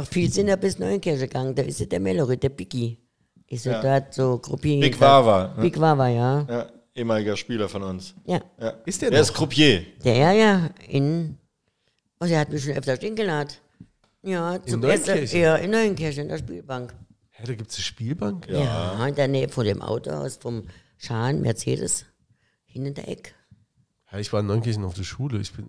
Auch 0.00 0.06
viel 0.06 0.30
sind 0.32 0.48
ja 0.48 0.56
bis 0.56 0.78
Neunkirche 0.78 1.26
gegangen. 1.28 1.54
Da 1.54 1.62
ist 1.62 1.80
ja 1.80 1.86
der 1.86 2.00
Mellory, 2.00 2.36
der 2.36 2.48
Biggie. 2.48 2.98
Ist 3.46 3.66
ja, 3.66 3.72
Ja. 3.82 4.00
dort 4.00 4.14
so 4.14 4.38
gruppiert. 4.38 4.80
Big 4.80 5.00
Wawa. 5.00 5.54
Ne? 5.56 5.62
Big 5.62 5.78
Wawa, 5.80 6.08
ja. 6.08 6.46
Ja, 6.48 6.66
ehemaliger 6.94 7.36
Spieler 7.36 7.68
von 7.68 7.82
uns. 7.82 8.14
Ja. 8.24 8.40
Ja. 8.60 8.70
Ist 8.86 9.02
der 9.02 9.10
der 9.10 9.20
noch? 9.20 9.26
ist 9.28 9.34
Croupier. 9.34 9.84
Der 10.04 10.16
ja, 10.16 10.32
ja. 10.32 10.70
In. 10.88 11.36
Oh, 12.20 12.26
der 12.26 12.40
hat 12.40 12.50
mich 12.50 12.62
schon 12.64 12.74
öfters 12.74 13.00
eingeladen. 13.02 13.50
Ja, 14.22 14.62
zum 14.64 14.80
Neunkirchen? 14.80 15.24
Essen. 15.24 15.40
Ja, 15.40 15.56
in 15.56 15.70
Neunkirche, 15.70 16.20
in 16.20 16.28
der 16.28 16.38
Spielbank. 16.38 16.94
Hä, 17.30 17.44
da 17.46 17.54
gibt 17.54 17.70
es 17.70 17.76
eine 17.76 17.84
Spielbank? 17.84 18.46
Ja. 18.48 19.06
in 19.06 19.14
der 19.14 19.28
Nähe 19.28 19.48
von 19.48 19.64
dem 19.64 19.80
Autohaus 19.82 20.36
vom 20.36 20.64
Schan, 20.98 21.40
Mercedes. 21.40 22.04
Hin 22.66 22.86
in 22.86 22.94
der 22.94 23.08
Ecke. 23.08 23.32
Ja, 24.12 24.18
ich 24.18 24.32
war 24.32 24.40
in 24.40 24.46
Neunkirchen 24.46 24.84
auf 24.84 24.94
der 24.94 25.04
Schule. 25.04 25.40
Ich 25.40 25.52
bin, 25.52 25.68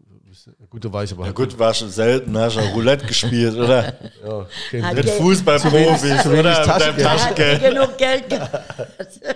gut, 0.69 0.85
da 0.85 0.93
war 0.93 1.03
ich 1.03 1.11
aber 1.11 1.21
Ja 1.21 1.27
halt 1.27 1.35
gut, 1.35 1.57
war 1.59 1.73
schon 1.73 1.89
selten, 1.89 2.37
hast 2.37 2.53
schon 2.53 2.63
Roulette 2.69 3.05
gespielt, 3.05 3.55
oder? 3.55 3.93
Ja, 4.71 4.83
Hat 4.83 4.95
Mit 4.95 5.09
Fußballprofis, 5.09 6.25
oder? 6.25 6.35
Mit 6.37 6.45
deinem 6.45 6.97
Taschengeld. 6.97 7.61
Genug 7.61 7.97
Geld 7.97 8.29
gehabt. 8.29 9.19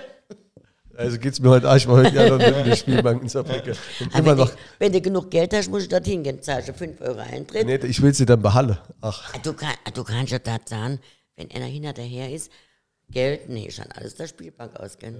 Also 0.97 1.17
geht's 1.19 1.39
mir 1.41 1.49
heute, 1.49 1.67
ah, 1.69 1.75
ich 1.75 1.85
war 1.87 1.97
heute 1.97 2.15
ja 2.15 2.29
noch 2.29 2.37
nicht 2.39 2.57
in 2.57 2.63
der 2.65 2.75
Spielbank 2.77 3.21
in 3.21 3.29
Aber 3.37 3.49
immer 3.49 4.25
wenn, 4.25 4.37
noch, 4.37 4.49
du, 4.49 4.57
wenn 4.79 4.93
du 4.93 5.01
genug 5.01 5.29
Geld 5.29 5.53
hast, 5.53 5.69
musst 5.69 5.87
du 5.87 5.89
dorthin 5.89 6.23
gehen. 6.23 6.41
Zahlst 6.41 6.69
du 6.69 6.73
5 6.73 7.01
Euro 7.01 7.19
Eintritt. 7.19 7.65
nee, 7.65 7.75
ich 7.85 8.01
will 8.01 8.13
sie 8.13 8.25
dann 8.25 8.41
behalle. 8.41 8.77
Ach, 9.01 9.33
Du, 9.39 9.53
kann, 9.53 9.73
du 9.93 10.03
kannst 10.05 10.31
ja 10.31 10.39
da 10.39 10.57
sagen, 10.63 10.99
wenn 11.35 11.51
einer 11.51 11.65
hinterher 11.65 12.31
ist, 12.31 12.49
Geld, 13.09 13.49
nee, 13.49 13.69
schon 13.71 13.91
alles 13.91 14.15
der 14.15 14.27
Spielbank 14.27 14.79
ausgehen. 14.79 15.19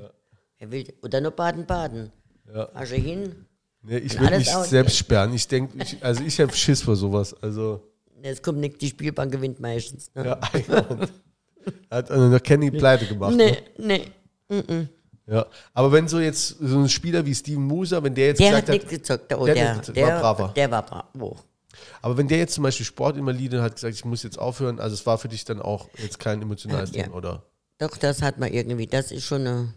Er 0.57 0.71
will, 0.71 0.93
oder 1.03 1.19
nur 1.21 1.31
Baden-Baden. 1.31 2.11
Ja. 2.53 2.67
Fahrst 2.67 2.91
du 2.93 2.95
hin, 2.95 3.45
nee, 3.85 3.97
ich 3.97 4.19
Und 4.19 4.27
alles 4.27 4.39
mich 4.39 4.49
selbst 4.67 4.97
sperren. 4.97 5.33
Ich 5.33 5.47
denke, 5.47 5.85
also 6.01 6.23
ich 6.23 6.39
habe 6.39 6.53
Schiss 6.53 6.81
vor 6.81 6.95
sowas. 6.95 7.33
Also, 7.41 7.81
es 8.21 8.41
kommt 8.41 8.59
nichts, 8.59 8.79
die 8.79 8.89
Spielbank 8.89 9.31
gewinnt 9.31 9.59
meistens. 9.59 10.11
Ne? 10.15 10.25
ja, 10.25 10.79
und 10.89 11.09
hat 11.91 12.09
äh, 12.09 12.17
noch 12.17 12.41
Kenny 12.43 12.71
pleite 12.71 13.05
gemacht. 13.07 13.35
Nee, 13.35 13.57
Ne? 13.77 14.01
nee. 14.49 14.87
Ja. 15.27 15.45
Aber 15.73 15.91
wenn 15.91 16.07
so 16.07 16.19
jetzt 16.19 16.49
so 16.59 16.77
ein 16.77 16.87
Spieler 16.89 17.25
wie 17.25 17.33
Steven 17.33 17.63
Muser, 17.63 18.03
wenn 18.03 18.13
der 18.13 18.27
jetzt 18.27 18.39
Der 18.39 18.55
hat 18.55 18.65
gesagt 18.67 18.69
nichts 18.91 19.09
hat, 19.09 19.27
gezockt. 19.27 19.33
Oh, 19.41 19.45
der 19.45 19.55
der, 19.55 19.75
hat 19.77 19.95
der, 19.95 20.07
war 20.07 20.19
braver. 20.21 20.53
Der 20.55 20.71
war 20.71 20.85
bravo. 20.85 21.37
aber 22.03 22.17
wenn 22.17 22.27
der 22.27 22.37
jetzt 22.37 22.53
zum 22.53 22.63
Beispiel 22.63 22.85
Sportinvalide 22.85 23.61
hat 23.63 23.73
gesagt, 23.75 23.95
ich 23.95 24.05
muss 24.05 24.21
jetzt 24.21 24.37
aufhören, 24.37 24.79
also 24.79 24.93
es 24.93 25.05
war 25.07 25.17
für 25.17 25.27
dich 25.27 25.43
dann 25.43 25.61
auch 25.61 25.89
jetzt 25.97 26.19
kein 26.19 26.41
emotionales 26.43 26.91
Ja. 26.93 27.03
Ding, 27.03 27.13
oder? 27.13 27.43
Doch, 27.79 27.97
das 27.97 28.21
hat 28.21 28.37
man 28.37 28.53
irgendwie. 28.53 28.85
Das 28.85 29.11
ist 29.11 29.23
schon 29.25 29.41
eine, 29.41 29.73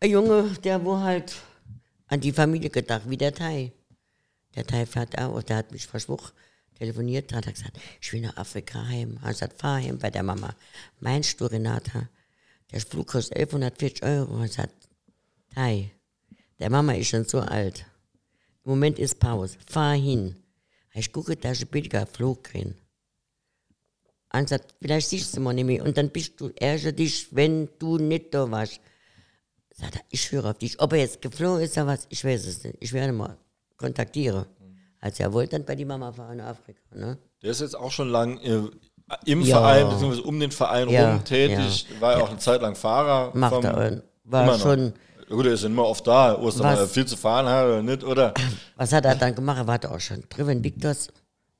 ein 0.00 0.10
Junge, 0.10 0.44
der 0.64 0.82
wo 0.84 0.98
halt 0.98 1.34
an 2.10 2.20
die 2.20 2.32
Familie 2.32 2.70
gedacht, 2.70 3.08
wie 3.08 3.16
der 3.16 3.32
Thai. 3.32 3.72
Der 4.56 4.66
Thai 4.66 4.84
fährt 4.84 5.16
auch, 5.18 5.42
der 5.42 5.58
hat 5.58 5.70
mich 5.70 5.86
versprochen, 5.86 6.32
telefoniert, 6.74 7.32
hat 7.32 7.46
er 7.46 7.52
gesagt, 7.52 7.78
ich 8.00 8.12
will 8.12 8.20
nach 8.20 8.36
Afrika 8.36 8.84
heim. 8.86 9.18
Er 9.22 9.30
gesagt, 9.30 9.60
fahr 9.60 9.80
heim 9.80 9.98
bei 9.98 10.10
der 10.10 10.24
Mama. 10.24 10.54
Meinst 10.98 11.40
du, 11.40 11.46
Renata? 11.46 12.08
Der 12.72 12.80
Flug 12.80 13.06
kostet 13.06 13.36
1140 13.36 14.02
Euro. 14.02 14.40
Er 14.40 14.48
gesagt, 14.48 14.88
Thai, 15.54 15.92
der 16.58 16.70
Mama 16.70 16.94
ist 16.94 17.08
schon 17.08 17.24
so 17.24 17.40
alt. 17.40 17.86
Im 18.64 18.72
Moment 18.72 18.98
ist 18.98 19.20
Pause. 19.20 19.56
Fahr 19.66 19.94
hin. 19.94 20.34
Ich 20.92 21.12
gucke, 21.12 21.36
dass 21.36 21.60
ich 21.60 21.70
billiger 21.70 22.06
Flug 22.06 22.42
kriege. 22.44 22.74
Und 24.32 24.48
sagt, 24.48 24.74
vielleicht 24.80 25.08
siehst 25.08 25.36
du 25.36 25.40
mal 25.40 25.52
nicht 25.52 25.64
mehr. 25.64 25.84
Und 25.84 25.96
dann 25.96 26.10
bist 26.10 26.40
du 26.40 26.50
ärger 26.56 26.92
dich, 26.92 27.28
wenn 27.34 27.68
du 27.78 27.98
nicht 27.98 28.34
da 28.34 28.50
warst. 28.50 28.80
Sagt 29.80 29.96
er, 29.96 30.02
ich 30.10 30.22
schwöre 30.22 30.50
auf 30.50 30.58
dich. 30.58 30.80
Ob 30.80 30.92
er 30.92 30.98
jetzt 30.98 31.22
geflogen 31.22 31.62
ist 31.62 31.76
oder 31.76 31.86
was, 31.86 32.06
ich 32.10 32.24
weiß 32.24 32.46
es 32.46 32.62
nicht. 32.64 32.76
Ich 32.80 32.92
werde 32.92 33.12
mal 33.12 33.36
kontaktieren. 33.76 34.44
Also 35.00 35.22
er 35.22 35.32
wollte 35.32 35.52
dann 35.52 35.64
bei 35.64 35.74
die 35.74 35.86
Mama 35.86 36.12
fahren 36.12 36.38
in 36.38 36.44
Afrika. 36.44 36.80
Ne? 36.94 37.16
Der 37.42 37.50
ist 37.52 37.60
jetzt 37.62 37.74
auch 37.76 37.90
schon 37.90 38.10
lang 38.10 38.38
äh, 38.40 38.60
im 39.24 39.40
Ja. 39.42 39.58
Verein, 39.58 39.88
beziehungsweise 39.88 40.22
um 40.22 40.38
den 40.38 40.50
Verein 40.50 40.88
Ja, 40.90 41.12
rum 41.12 41.24
tätig. 41.24 41.86
War 41.98 42.18
ja 42.18 42.24
auch 42.24 42.28
eine 42.28 42.38
Zeit 42.38 42.60
lang 42.60 42.74
Fahrer. 42.76 43.34
Macht 43.34 43.64
er. 43.64 44.02
War 44.24 44.42
immer 44.44 44.52
noch. 44.52 44.60
schon, 44.60 44.92
Gut, 45.28 45.46
er 45.46 45.52
ist 45.52 45.64
immer 45.64 45.86
oft 45.86 46.06
da. 46.06 46.36
Ostern 46.38 46.66
Was? 46.66 46.78
mal 46.80 46.86
viel 46.88 47.06
zu 47.06 47.16
fahren 47.16 47.46
hat 47.46 47.64
oder 47.64 47.82
nicht, 47.82 48.04
oder? 48.04 48.34
was 48.76 48.92
hat 48.92 49.04
er 49.04 49.14
dann 49.14 49.34
gemacht? 49.34 49.58
Er 49.58 49.66
war 49.66 49.78
da 49.78 49.90
auch 49.92 50.00
schon 50.00 50.22
drüben, 50.28 50.62
Victors, 50.62 51.08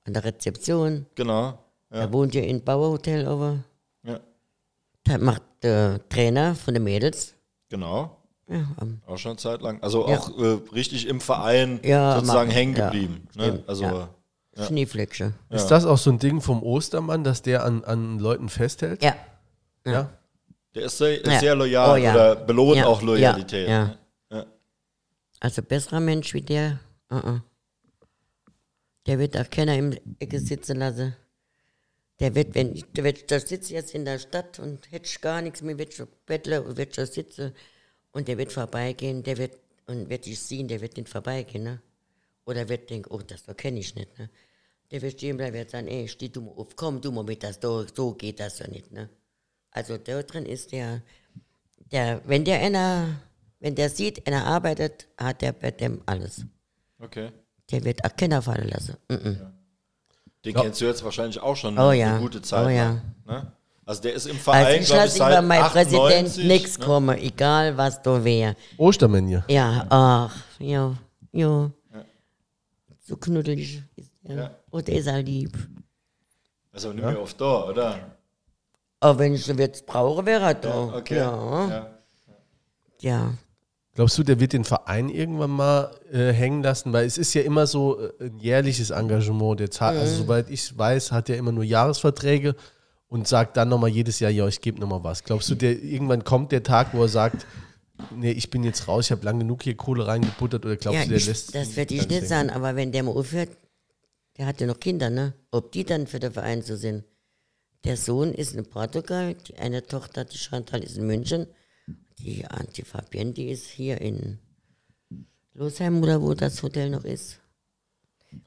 an 0.04 0.12
der 0.12 0.24
Rezeption. 0.24 1.06
Genau. 1.14 1.58
Ja. 1.90 2.00
Er 2.00 2.12
wohnt 2.12 2.34
ja 2.34 2.42
in 2.42 2.62
Bauerhotel, 2.62 3.26
aber 3.26 3.58
ja. 4.02 4.20
da 5.04 5.18
macht 5.18 5.42
der 5.62 6.00
Trainer 6.08 6.54
von 6.54 6.74
den 6.74 6.84
Mädels. 6.84 7.34
Genau. 7.70 8.16
Ja, 8.48 8.66
ähm, 8.82 9.00
Auch 9.06 9.16
schon 9.16 9.38
Zeit 9.38 9.62
lang. 9.62 9.80
Also 9.82 10.08
Ja. 10.08 10.18
auch 10.18 10.36
äh, 10.38 10.58
richtig 10.74 11.06
im 11.06 11.20
Verein 11.20 11.80
Ja, 11.84 12.16
sozusagen 12.16 12.48
mach- 12.48 12.54
hängen 12.56 12.76
ja, 12.76 12.86
geblieben. 12.90 13.28
ne? 13.36 13.62
Also 13.66 13.84
ja. 13.84 14.08
Schneeflöckchen. 14.66 15.34
Ist 15.48 15.68
das 15.68 15.84
auch 15.86 15.96
so 15.98 16.10
ein 16.10 16.18
Ding 16.18 16.40
vom 16.40 16.62
Ostermann, 16.62 17.22
dass 17.24 17.42
der 17.42 17.64
an, 17.64 17.84
an 17.84 18.18
Leuten 18.18 18.48
festhält? 18.48 19.02
Ja. 19.02 19.14
Ja. 19.86 20.10
der 20.74 20.82
ist 20.84 20.98
sehr, 20.98 21.24
Ja. 21.24 21.38
sehr 21.38 21.54
loyal 21.54 21.90
Oh, 21.92 21.96
ja. 21.96 22.12
oder 22.12 22.36
belohnt 22.36 22.76
Ja, 22.76 22.86
auch 22.86 23.00
Loyalität. 23.02 23.68
ja, 23.68 23.84
ne? 23.86 23.98
Ja. 24.30 24.46
Also 25.40 25.62
besserer 25.62 26.00
Mensch 26.00 26.34
wie 26.34 26.42
der, 26.42 26.78
uh 27.10 27.16
-uh. 27.16 27.40
der 29.06 29.18
wird 29.18 29.36
auch 29.38 29.48
keiner 29.48 29.76
im 29.76 29.94
Ecke 30.18 30.38
sitzen 30.40 30.76
lassen. 30.78 31.14
Der 32.20 32.34
wird, 32.34 32.54
wenn 32.54 32.74
ich, 32.76 32.84
der 32.92 33.04
wird, 33.04 33.30
da 33.30 33.40
sitze 33.40 33.72
jetzt 33.72 33.94
in 33.94 34.04
der 34.04 34.18
Stadt 34.18 34.58
und 34.58 34.90
hätte 34.92 35.18
gar 35.20 35.40
nichts 35.40 35.62
mehr, 35.62 35.78
wird 35.78 35.94
schon 35.94 36.06
betteln 36.26 36.64
und 36.64 36.76
wird 36.76 36.94
schon 36.94 37.06
sitzen 37.06 37.54
und 38.12 38.28
der 38.28 38.36
wird 38.36 38.52
vorbeigehen, 38.52 39.22
der 39.22 39.38
wird, 39.38 39.58
und 39.86 40.10
wird 40.10 40.26
dich 40.26 40.38
sehen, 40.38 40.68
der 40.68 40.82
wird 40.82 40.96
nicht 40.98 41.08
vorbeigehen, 41.08 41.64
ne? 41.64 41.82
Oder 42.44 42.68
wird 42.68 42.90
denken, 42.90 43.10
oh, 43.10 43.22
das 43.22 43.44
kenne 43.56 43.80
ich 43.80 43.94
nicht, 43.94 44.18
ne? 44.18 44.28
Der 44.90 45.00
wird 45.00 45.14
stehen 45.14 45.36
bleiben, 45.38 45.56
wird 45.56 45.70
sagen, 45.70 45.88
ey, 45.88 46.08
steh 46.08 46.28
du 46.28 46.42
mal 46.42 46.52
auf, 46.56 46.76
komm 46.76 47.00
du 47.00 47.10
mal 47.10 47.24
mit, 47.24 47.42
das, 47.42 47.58
so, 47.62 47.86
so 47.86 48.12
geht 48.12 48.38
das 48.38 48.58
ja 48.58 48.68
nicht, 48.68 48.92
ne? 48.92 49.08
Also 49.70 49.96
da 49.96 50.22
drin 50.22 50.44
ist 50.44 50.72
der, 50.72 51.02
der, 51.90 52.20
wenn 52.26 52.44
der 52.44 52.60
einer, 52.60 53.22
wenn 53.60 53.74
der 53.74 53.88
sieht, 53.88 54.26
einer 54.26 54.44
arbeitet, 54.44 55.08
hat 55.16 55.40
der 55.40 55.52
bei 55.52 55.70
dem 55.70 56.02
alles. 56.04 56.44
Okay. 56.98 57.30
Der 57.70 57.84
wird 57.84 58.04
auch 58.04 58.14
keiner 58.14 58.42
fallen 58.42 58.68
lassen. 58.68 58.96
Mm 59.08 59.14
-mm. 59.14 59.59
Den 60.45 60.55
Ja. 60.55 60.62
kennst 60.62 60.80
du 60.80 60.86
jetzt 60.86 61.05
wahrscheinlich 61.05 61.41
auch 61.41 61.55
schon 61.57 61.78
Oh 61.78 61.88
eine 61.88 62.01
ja. 62.01 62.18
gute 62.18 62.41
Zeit. 62.43 62.66
Oh 62.66 62.68
ja. 62.70 62.84
lang, 62.84 63.03
Ne? 63.26 63.53
Also 63.84 64.03
der 64.03 64.14
ist 64.14 64.26
im 64.26 64.36
Verein, 64.36 64.66
Also 64.66 64.78
ich 64.80 64.88
lasse 64.88 65.18
seit 65.18 65.32
über 65.32 65.43
meinen 65.43 65.64
98, 65.64 65.99
Präsident 65.99 66.47
nichts 66.49 66.78
ne? 66.78 66.84
kommen, 66.84 67.18
egal 67.18 67.76
was 67.76 68.01
da 68.03 68.22
wäre. 68.24 68.55
Ostermänner. 68.76 69.45
Ja, 69.49 69.86
ach, 69.88 70.36
ja, 70.59 70.95
ja. 71.32 71.70
So 73.01 73.16
knuddelig 73.16 73.82
ist 73.97 74.12
er. 74.22 74.36
Ja. 74.36 74.51
Und 74.70 74.88
er 74.88 74.97
ist 74.99 75.09
auch 75.09 75.16
lieb. 75.16 75.59
Also 76.72 76.93
nicht 76.93 77.05
mehr 77.05 77.20
oft 77.20 77.41
da, 77.41 77.64
oder? 77.64 77.99
Aber 79.01 79.18
wenn 79.18 79.34
ich 79.34 79.49
ihn 79.49 79.59
jetzt 79.59 79.84
brauche, 79.86 80.24
wäre 80.24 80.45
er 80.45 80.55
da. 80.55 80.84
Okay. 80.95 81.16
Ja. 81.16 81.91
Ja. 83.01 83.32
Glaubst 84.01 84.16
du, 84.16 84.22
der 84.22 84.40
wird 84.40 84.55
den 84.55 84.64
Verein 84.64 85.11
irgendwann 85.11 85.51
mal 85.51 85.90
äh, 86.11 86.32
hängen 86.32 86.62
lassen? 86.62 86.90
Weil 86.90 87.05
es 87.05 87.18
ist 87.18 87.34
ja 87.34 87.42
immer 87.42 87.66
so 87.66 88.01
äh, 88.01 88.12
ein 88.24 88.38
jährliches 88.38 88.88
Engagement. 88.88 89.61
Der 89.61 89.70
zahlt, 89.70 89.96
Mhm. 89.96 90.01
also 90.01 90.22
soweit 90.22 90.48
ich 90.48 90.78
weiß, 90.78 91.12
hat 91.12 91.28
er 91.28 91.36
immer 91.36 91.53
nur 91.53 91.64
Jahresverträge 91.64 92.57
und 93.09 93.28
sagt 93.28 93.59
dann 93.59 93.68
nochmal 93.68 93.90
jedes 93.90 94.18
Jahr, 94.18 94.30
ja, 94.30 94.48
ich 94.48 94.62
gebe 94.62 94.80
nochmal 94.80 95.05
was. 95.05 95.22
Glaubst 95.22 95.51
du, 95.51 95.55
der 95.55 95.72
irgendwann 95.82 96.24
kommt 96.24 96.51
der 96.51 96.62
Tag, 96.62 96.94
wo 96.94 97.03
er 97.03 97.09
sagt, 97.09 97.44
nee, 98.16 98.30
ich 98.30 98.48
bin 98.48 98.64
jetzt 98.64 98.88
raus, 98.88 99.05
ich 99.05 99.12
habe 99.12 99.22
lang 99.22 99.38
genug 99.38 99.64
hier 99.64 99.76
Kohle 99.76 100.07
reingebuttert 100.07 100.64
oder 100.64 100.76
glaubst 100.76 101.01
ja, 101.01 101.03
du, 101.05 101.11
der 101.11 101.18
ich, 101.18 101.26
lässt 101.26 101.55
das 101.55 101.76
werde 101.76 101.94
ich 101.94 102.09
nicht 102.09 102.26
sagen, 102.26 102.48
aber 102.48 102.76
wenn 102.76 102.92
der 102.92 103.03
mal 103.03 103.14
aufhört, 103.14 103.51
der 104.38 104.46
hat 104.46 104.62
ja 104.62 104.66
noch 104.66 104.80
Kinder, 104.80 105.11
ne? 105.11 105.34
Ob 105.51 105.72
die 105.72 105.84
dann 105.84 106.07
für 106.07 106.20
den 106.20 106.32
Verein 106.32 106.62
so 106.62 106.74
sind. 106.74 107.05
Der 107.84 107.98
Sohn 107.98 108.32
ist 108.32 108.55
in 108.57 108.64
Portugal, 108.64 109.34
die 109.46 109.57
eine 109.57 109.84
Tochter, 109.86 110.24
die 110.24 110.38
Chantal, 110.38 110.82
ist 110.82 110.96
in 110.96 111.07
München. 111.07 111.48
Die 112.22 112.82
Fabienne, 112.84 113.32
die 113.32 113.48
ist 113.48 113.66
hier 113.66 114.00
in 114.00 114.38
Losheim 115.54 116.02
oder 116.02 116.20
wo 116.20 116.34
das 116.34 116.62
Hotel 116.62 116.90
noch 116.90 117.04
ist. 117.04 117.40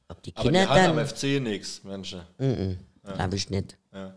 Ob 0.08 0.22
die 0.24 0.36
Aber 0.36 0.50
die 0.50 0.58
Kinder 0.58 0.70
hat 0.70 0.78
dann. 0.78 0.98
am 0.98 1.06
FC 1.08 1.42
nichts, 1.42 1.84
Menschen. 1.84 2.22
Mhm, 2.38 2.78
Glaube 3.04 3.36
ich 3.36 3.50
nicht. 3.50 3.78
Ja. 3.92 4.16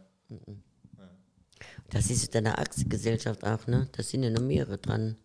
Das 1.90 2.10
ist 2.10 2.34
dann 2.34 2.46
eine 2.46 2.58
Aktiengesellschaft 2.58 3.44
auch, 3.44 3.66
ne? 3.66 3.88
Da 3.92 4.02
sind 4.02 4.22
ja 4.22 4.30
noch 4.30 4.42
mehrere 4.42 4.78
dran. 4.78 5.16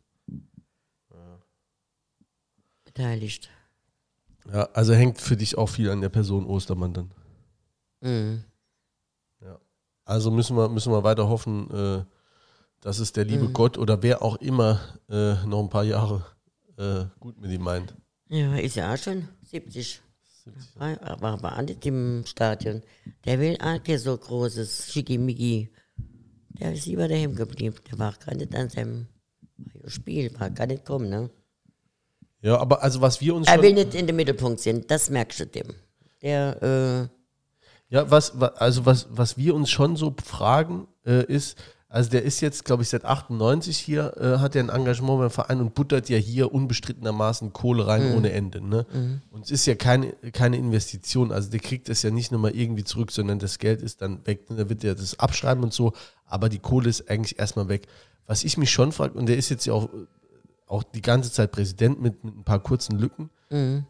Beteiligt. 2.86 3.50
Ja, 4.52 4.64
also 4.74 4.94
hängt 4.94 5.20
für 5.22 5.38
dich 5.38 5.58
auch 5.58 5.70
viel 5.70 5.90
an 5.90 6.02
der 6.02 6.10
Person 6.10 6.46
Ostermann 6.46 6.94
dann. 6.94 7.12
Mhm. 8.02 8.44
Also 10.04 10.30
müssen 10.32 10.58
wir, 10.58 10.68
müssen 10.68 10.92
wir 10.92 11.04
weiter 11.04 11.30
hoffen, 11.30 11.70
äh, 11.72 12.04
dass 12.82 13.00
es 13.00 13.14
der 13.14 13.26
Mhm. 13.26 13.32
liebe 13.32 13.50
Gott 13.50 13.78
oder 13.78 14.02
wer 14.04 14.22
auch 14.22 14.36
immer 14.38 14.80
äh, 15.10 15.34
noch 15.46 15.60
ein 15.64 15.70
paar 15.70 15.84
Jahre 15.84 16.26
äh, 16.78 17.06
gut 17.20 17.40
mit 17.40 17.52
ihm 17.52 17.62
meint. 17.62 17.96
Ja, 18.30 18.56
ist 18.56 18.76
ja 18.76 18.94
auch 18.94 18.98
schon 18.98 19.28
70. 19.44 20.02
War, 20.76 20.98
war, 21.22 21.42
war 21.44 21.58
auch 21.58 21.62
nicht 21.62 21.86
im 21.86 22.24
Stadion. 22.26 22.82
Der 23.26 23.40
will 23.40 23.58
auch 23.62 23.82
kein 23.84 24.00
so 24.00 24.18
großes 24.18 24.92
Schickimicki. 24.92 25.70
Der 26.60 26.74
ist 26.74 26.86
lieber 26.88 27.08
daheim 27.08 27.36
geblieben. 27.36 27.76
Der 27.92 28.00
war 28.00 28.14
gar 28.26 28.34
nicht 28.36 28.56
an 28.56 28.70
seinem 28.70 29.08
Spiel, 29.86 30.32
war 30.40 30.50
gar 30.50 30.66
nicht 30.68 30.84
kommen, 30.86 31.10
ne? 31.10 31.30
Ja, 32.42 32.58
aber 32.58 32.82
also 32.82 33.02
was 33.02 33.22
wir 33.22 33.36
uns 33.36 33.48
Er 33.48 33.62
will 33.62 33.74
nicht 33.74 33.94
in 33.94 34.08
den 34.08 34.16
Mittelpunkt 34.16 34.60
sein, 34.62 34.84
das 34.88 35.12
merkst 35.12 35.42
du 35.42 35.46
dem. 35.46 35.76
Der, 36.24 37.10
ja, 37.90 38.10
was, 38.10 38.40
wa- 38.40 38.54
also 38.58 38.86
was, 38.86 39.08
was 39.12 39.38
wir 39.38 39.54
uns 39.54 39.70
schon 39.70 39.96
so 39.96 40.16
fragen, 40.24 40.88
äh, 41.06 41.24
ist, 41.26 41.58
also 41.92 42.10
der 42.10 42.24
ist 42.24 42.40
jetzt, 42.40 42.64
glaube 42.64 42.84
ich, 42.84 42.90
seit 42.90 43.04
98 43.04 43.78
hier, 43.78 44.16
äh, 44.16 44.40
hat 44.40 44.56
er 44.56 44.64
ein 44.64 44.70
Engagement 44.70 45.20
beim 45.20 45.30
Verein 45.30 45.60
und 45.60 45.76
buttert 45.76 46.08
ja 46.08 46.18
hier 46.18 46.54
unbestrittenermaßen 46.54 47.52
Kohle 47.52 47.86
rein 47.86 48.16
ohne 48.16 48.32
Ende. 48.32 48.62
Ne? 48.62 48.86
Und 49.30 49.44
es 49.44 49.52
ist 49.52 49.66
ja 49.66 49.76
keine, 49.76 50.14
keine 50.32 50.56
Investition, 50.56 51.34
also 51.34 51.52
der 51.52 51.60
kriegt 51.60 51.90
das 51.90 52.02
ja 52.02 52.10
nicht 52.10 52.32
nochmal 52.32 52.56
irgendwie 52.56 52.86
zurück, 52.86 53.12
sondern 53.12 53.40
das 53.40 53.60
Geld 53.60 53.82
ist 53.82 54.02
dann 54.02 54.26
weg. 54.26 54.50
Ne? 54.50 54.56
Da 54.56 54.70
wird 54.70 54.86
er 54.86 54.96
das 54.96 55.20
abschreiben 55.20 55.66
und 55.66 55.74
so, 55.74 55.92
aber 56.26 56.48
die 56.48 56.60
Kohle 56.60 56.90
ist 56.90 57.10
eigentlich 57.10 57.38
erstmal 57.38 57.68
weg. 57.68 57.88
Was 58.26 58.46
ich 58.46 58.58
mich 58.58 58.72
schon 58.72 58.94
frage, 58.94 59.20
und 59.20 59.26
der 59.26 59.36
ist 59.36 59.50
jetzt 59.50 59.66
ja 59.66 59.74
auch, 59.74 59.90
auch 60.68 60.84
die 60.84 61.02
ganze 61.02 61.30
Zeit 61.30 61.52
Präsident 61.52 62.02
mit, 62.02 62.24
mit 62.24 62.38
ein 62.38 62.44
paar 62.46 62.60
kurzen 62.60 62.98
Lücken, 63.00 63.30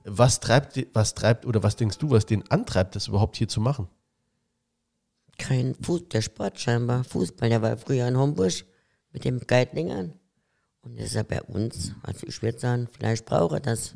was 0.05 0.39
treibt, 0.39 0.87
was 0.93 1.13
treibt 1.13 1.45
oder 1.45 1.61
was 1.61 1.75
denkst 1.75 1.99
du, 1.99 2.09
was 2.09 2.25
den 2.25 2.49
antreibt, 2.49 2.95
das 2.95 3.09
überhaupt 3.09 3.35
hier 3.35 3.47
zu 3.47 3.61
machen? 3.61 3.87
Kein 5.41 5.75
Fuß, 5.75 6.09
der 6.09 6.21
Sport 6.21 6.59
scheinbar, 6.59 7.03
Fußball, 7.03 7.49
der 7.49 7.61
war 7.61 7.75
früher 7.77 8.07
in 8.07 8.17
Homburg 8.17 8.53
mit 9.11 9.25
dem 9.25 9.39
Geitlingern. 9.39 10.13
Und 10.81 10.97
das 10.97 11.07
ist 11.07 11.15
ja 11.15 11.23
bei 11.23 11.41
uns, 11.41 11.93
also 12.03 12.25
ich 12.27 12.41
würde 12.41 12.59
sagen, 12.59 12.87
vielleicht 12.91 13.25
braucht 13.25 13.53
er 13.53 13.59
das. 13.59 13.95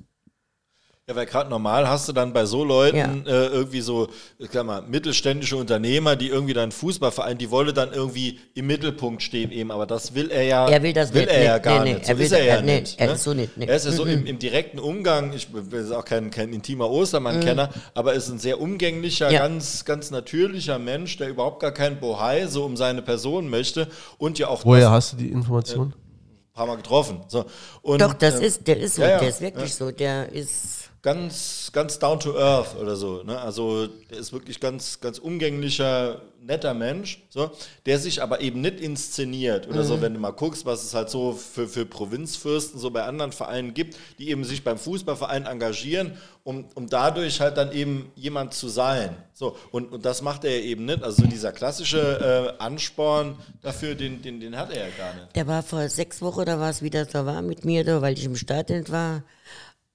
Ja, 1.07 1.15
weil 1.15 1.27
gerade 1.27 1.51
normal 1.51 1.87
hast 1.87 2.07
du 2.09 2.13
dann 2.13 2.33
bei 2.33 2.45
so 2.47 2.63
Leuten 2.63 2.97
Ja. 2.97 3.13
äh, 3.31 3.45
irgendwie 3.49 3.81
so, 3.81 4.07
ich 4.39 4.49
sag 4.51 4.65
mal, 4.65 4.81
mittelständische 4.81 5.55
Unternehmer, 5.55 6.15
die 6.15 6.29
irgendwie 6.29 6.55
dann 6.55 6.71
Fußballverein, 6.71 7.37
die 7.37 7.51
wollen 7.51 7.75
dann 7.75 7.93
irgendwie 7.93 8.39
im 8.55 8.65
Mittelpunkt 8.65 9.21
stehen 9.21 9.51
eben, 9.51 9.69
aber 9.69 9.85
das 9.85 10.15
will 10.15 10.31
er 10.31 10.41
ja, 10.41 10.67
Er 10.67 10.81
will 10.81 10.93
das 10.93 11.13
nicht, 11.13 11.27
er 11.27 11.37
nee, 11.39 11.45
ja 11.45 11.57
gar 11.59 11.83
nee, 11.83 11.93
nicht. 11.93 12.05
So 12.07 12.11
er 12.11 12.17
will 12.17 12.25
ist 12.25 12.31
er 12.31 12.37
das- 12.39 12.47
ja 12.47 12.61
nee, 12.63 12.79
nicht. 12.79 12.99
er 12.99 13.05
ne? 13.05 13.13
ist 13.13 13.23
so 13.23 13.33
nicht, 13.35 13.55
nee. 13.55 13.65
Er 13.67 13.75
ist 13.75 13.85
ja 13.85 13.91
so 13.91 14.05
im, 14.05 14.25
im 14.25 14.39
direkten 14.39 14.79
Umgang, 14.79 15.31
ich 15.33 15.47
bin 15.49 15.93
auch 15.93 16.05
kein, 16.05 16.31
kein 16.31 16.51
intimer 16.51 16.89
Ostermann-Kenner, 16.89 17.69
aber 17.93 18.13
ist 18.13 18.29
ein 18.29 18.39
sehr 18.39 18.59
umgänglicher, 18.59 19.27
Mhm. 19.27 19.33
Ja. 19.33 19.39
ganz, 19.41 19.85
ganz 19.85 20.09
natürlicher 20.09 20.79
Mensch, 20.79 21.17
der 21.17 21.29
überhaupt 21.29 21.59
gar 21.59 21.71
kein 21.71 21.99
Bohai 21.99 22.47
so 22.47 22.65
um 22.65 22.75
seine 22.75 23.03
Person 23.03 23.47
möchte 23.51 23.89
und 24.17 24.39
ja 24.39 24.47
auch 24.47 24.65
Woher 24.65 24.85
das 24.85 24.91
hast 24.91 25.13
du 25.13 25.17
die 25.17 25.29
Information? 25.29 25.89
ein 25.89 26.53
paar 26.55 26.65
Mal 26.65 26.77
getroffen. 26.77 27.19
So. 27.27 27.45
Und, 27.83 28.01
Doch, 28.01 28.15
das 28.15 28.37
ähm, 28.37 28.41
ist, 28.41 28.65
der 28.65 28.79
ist 28.79 28.95
so, 28.95 29.03
ja, 29.03 29.09
ja, 29.09 29.19
der 29.19 29.29
ist 29.29 29.41
wirklich 29.41 29.75
so, 29.75 29.91
der 29.91 30.31
ist, 30.31 30.84
ganz, 31.05 31.69
ganz 31.71 31.99
down 31.99 32.19
to 32.19 32.35
earth 32.35 32.75
oder 32.81 32.95
so. 32.95 33.21
Ne? 33.21 33.39
Also 33.39 33.85
der 33.85 34.17
ist 34.17 34.33
wirklich 34.33 34.59
ganz, 34.59 34.99
ganz 35.01 35.19
umgänglicher, 35.19 36.21
netter 36.41 36.73
Mensch, 36.73 37.21
so, 37.29 37.51
der 37.85 37.99
sich 37.99 38.23
aber 38.23 38.41
eben 38.41 38.61
nicht 38.61 38.79
inszeniert 38.79 39.67
oder 39.67 39.83
Mhm. 39.83 39.87
so, 39.87 40.01
wenn 40.01 40.15
du 40.15 40.19
mal 40.19 40.31
guckst, 40.31 40.65
was 40.65 40.83
es 40.83 40.95
halt 40.95 41.11
so 41.11 41.33
für, 41.33 41.67
für 41.67 41.85
Provinzfürsten 41.85 42.79
so 42.79 42.89
bei 42.89 43.03
anderen 43.03 43.31
Vereinen 43.33 43.75
gibt, 43.75 43.97
die 44.17 44.29
eben 44.31 44.43
sich 44.43 44.63
beim 44.63 44.79
Fußballverein 44.79 45.45
engagieren, 45.45 46.17
um, 46.43 46.65
um 46.73 46.89
dadurch 46.89 47.39
halt 47.39 47.55
dann 47.57 47.71
eben 47.71 48.11
jemand 48.15 48.55
zu 48.55 48.67
sein. 48.67 49.15
So, 49.33 49.55
und, 49.71 49.91
und 49.91 50.05
das 50.05 50.23
macht 50.23 50.43
er 50.43 50.57
ja 50.57 50.63
eben 50.65 50.85
nicht. 50.85 51.03
Also 51.03 51.23
dieser 51.27 51.51
klassische 51.51 52.55
äh, 52.57 52.63
Ansporn 52.63 53.37
dafür, 53.61 53.93
den, 53.93 54.23
den, 54.23 54.39
den 54.39 54.57
hat 54.57 54.71
er 54.71 54.87
ja 54.87 54.95
gar 54.97 55.13
nicht. 55.13 55.35
der 55.35 55.45
war 55.45 55.61
vor 55.61 55.87
sechs 55.87 56.19
Wochen 56.23 56.39
oder 56.39 56.59
was 56.59 56.81
wieder 56.81 57.05
so 57.05 57.27
war 57.27 57.43
mit 57.43 57.63
mir 57.63 57.83
da, 57.83 58.01
weil 58.01 58.13
ich 58.17 58.25
im 58.25 58.35
Stadion 58.35 58.89
war. 58.89 59.21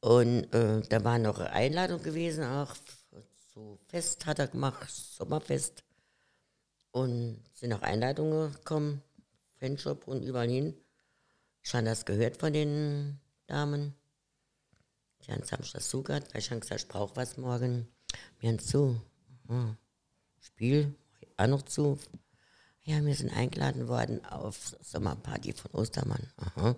Und 0.01 0.53
äh, 0.55 0.81
da 0.89 1.05
war 1.05 1.19
noch 1.19 1.39
eine 1.39 1.53
Einladung 1.53 2.03
gewesen, 2.03 2.45
auch 2.45 2.75
so 3.55 3.79
Fest 3.89 4.27
hat 4.27 4.39
er 4.39 4.49
gemacht, 4.49 4.91
Sommerfest. 4.91 5.85
Und 6.93 7.43
sind 7.55 7.73
auch 7.73 7.83
Einladungen 7.83 8.53
gekommen, 8.53 9.03
Fanshop 9.59 10.09
und 10.09 10.23
überall 10.23 10.49
hin. 10.49 10.75
Ich 11.63 11.75
habe 11.75 11.85
das 11.85 12.05
gehört 12.05 12.39
von 12.39 12.53
den 12.53 13.21
Damen. 13.47 13.95
Die 15.23 15.33
haben 15.33 15.45
Samstag 15.45 15.83
zugehört, 15.83 16.33
weil 16.33 16.41
ich 16.41 16.51
habe 16.51 16.61
gesagt, 16.61 16.81
ich 16.81 16.89
brauche 16.89 17.15
was 17.15 17.37
morgen. 17.37 17.87
Wir 18.39 18.49
haben 18.49 18.59
zu. 18.59 19.01
Aha. 19.49 19.77
Spiel, 20.41 20.95
auch 21.37 21.47
noch 21.47 21.63
zu. 21.63 21.99
Ja, 22.83 23.05
wir 23.05 23.15
sind 23.15 23.31
eingeladen 23.31 23.87
worden 23.89 24.25
auf 24.25 24.75
Sommerparty 24.81 25.53
von 25.53 25.71
Ostermann. 25.73 26.27
Aha. 26.37 26.75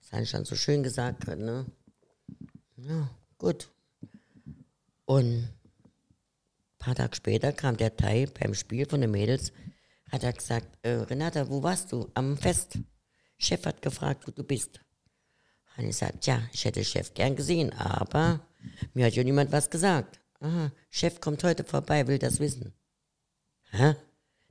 Das 0.00 0.12
habe 0.12 0.22
ich 0.22 0.30
dann 0.32 0.46
so 0.46 0.56
schön 0.56 0.82
gesagt, 0.82 1.26
ne? 1.28 1.66
Ja, 2.88 3.10
gut. 3.38 3.68
Und 5.04 5.26
ein 5.26 5.54
paar 6.78 6.94
Tage 6.94 7.14
später 7.16 7.52
kam 7.52 7.76
der 7.76 7.96
Teil 7.96 8.28
beim 8.28 8.54
Spiel 8.54 8.86
von 8.88 9.00
den 9.00 9.10
Mädels, 9.10 9.52
hat 10.10 10.24
er 10.24 10.32
gesagt, 10.32 10.78
äh, 10.82 10.90
Renata, 10.90 11.48
wo 11.48 11.62
warst 11.62 11.92
du? 11.92 12.10
Am 12.14 12.36
Fest. 12.36 12.78
Chef 13.38 13.64
hat 13.64 13.82
gefragt, 13.82 14.26
wo 14.26 14.30
du 14.30 14.44
bist. 14.44 14.80
Und 15.76 15.86
ich 15.86 15.96
sagte, 15.96 16.20
tja, 16.20 16.42
ich 16.52 16.64
hätte 16.64 16.84
Chef 16.84 17.14
gern 17.14 17.36
gesehen, 17.36 17.72
aber 17.72 18.40
mir 18.94 19.06
hat 19.06 19.14
ja 19.14 19.24
niemand 19.24 19.52
was 19.52 19.70
gesagt. 19.70 20.20
Aha, 20.40 20.72
Chef 20.90 21.20
kommt 21.20 21.44
heute 21.44 21.64
vorbei, 21.64 22.06
will 22.06 22.18
das 22.18 22.40
wissen. 22.40 22.72
Hä? 23.70 23.94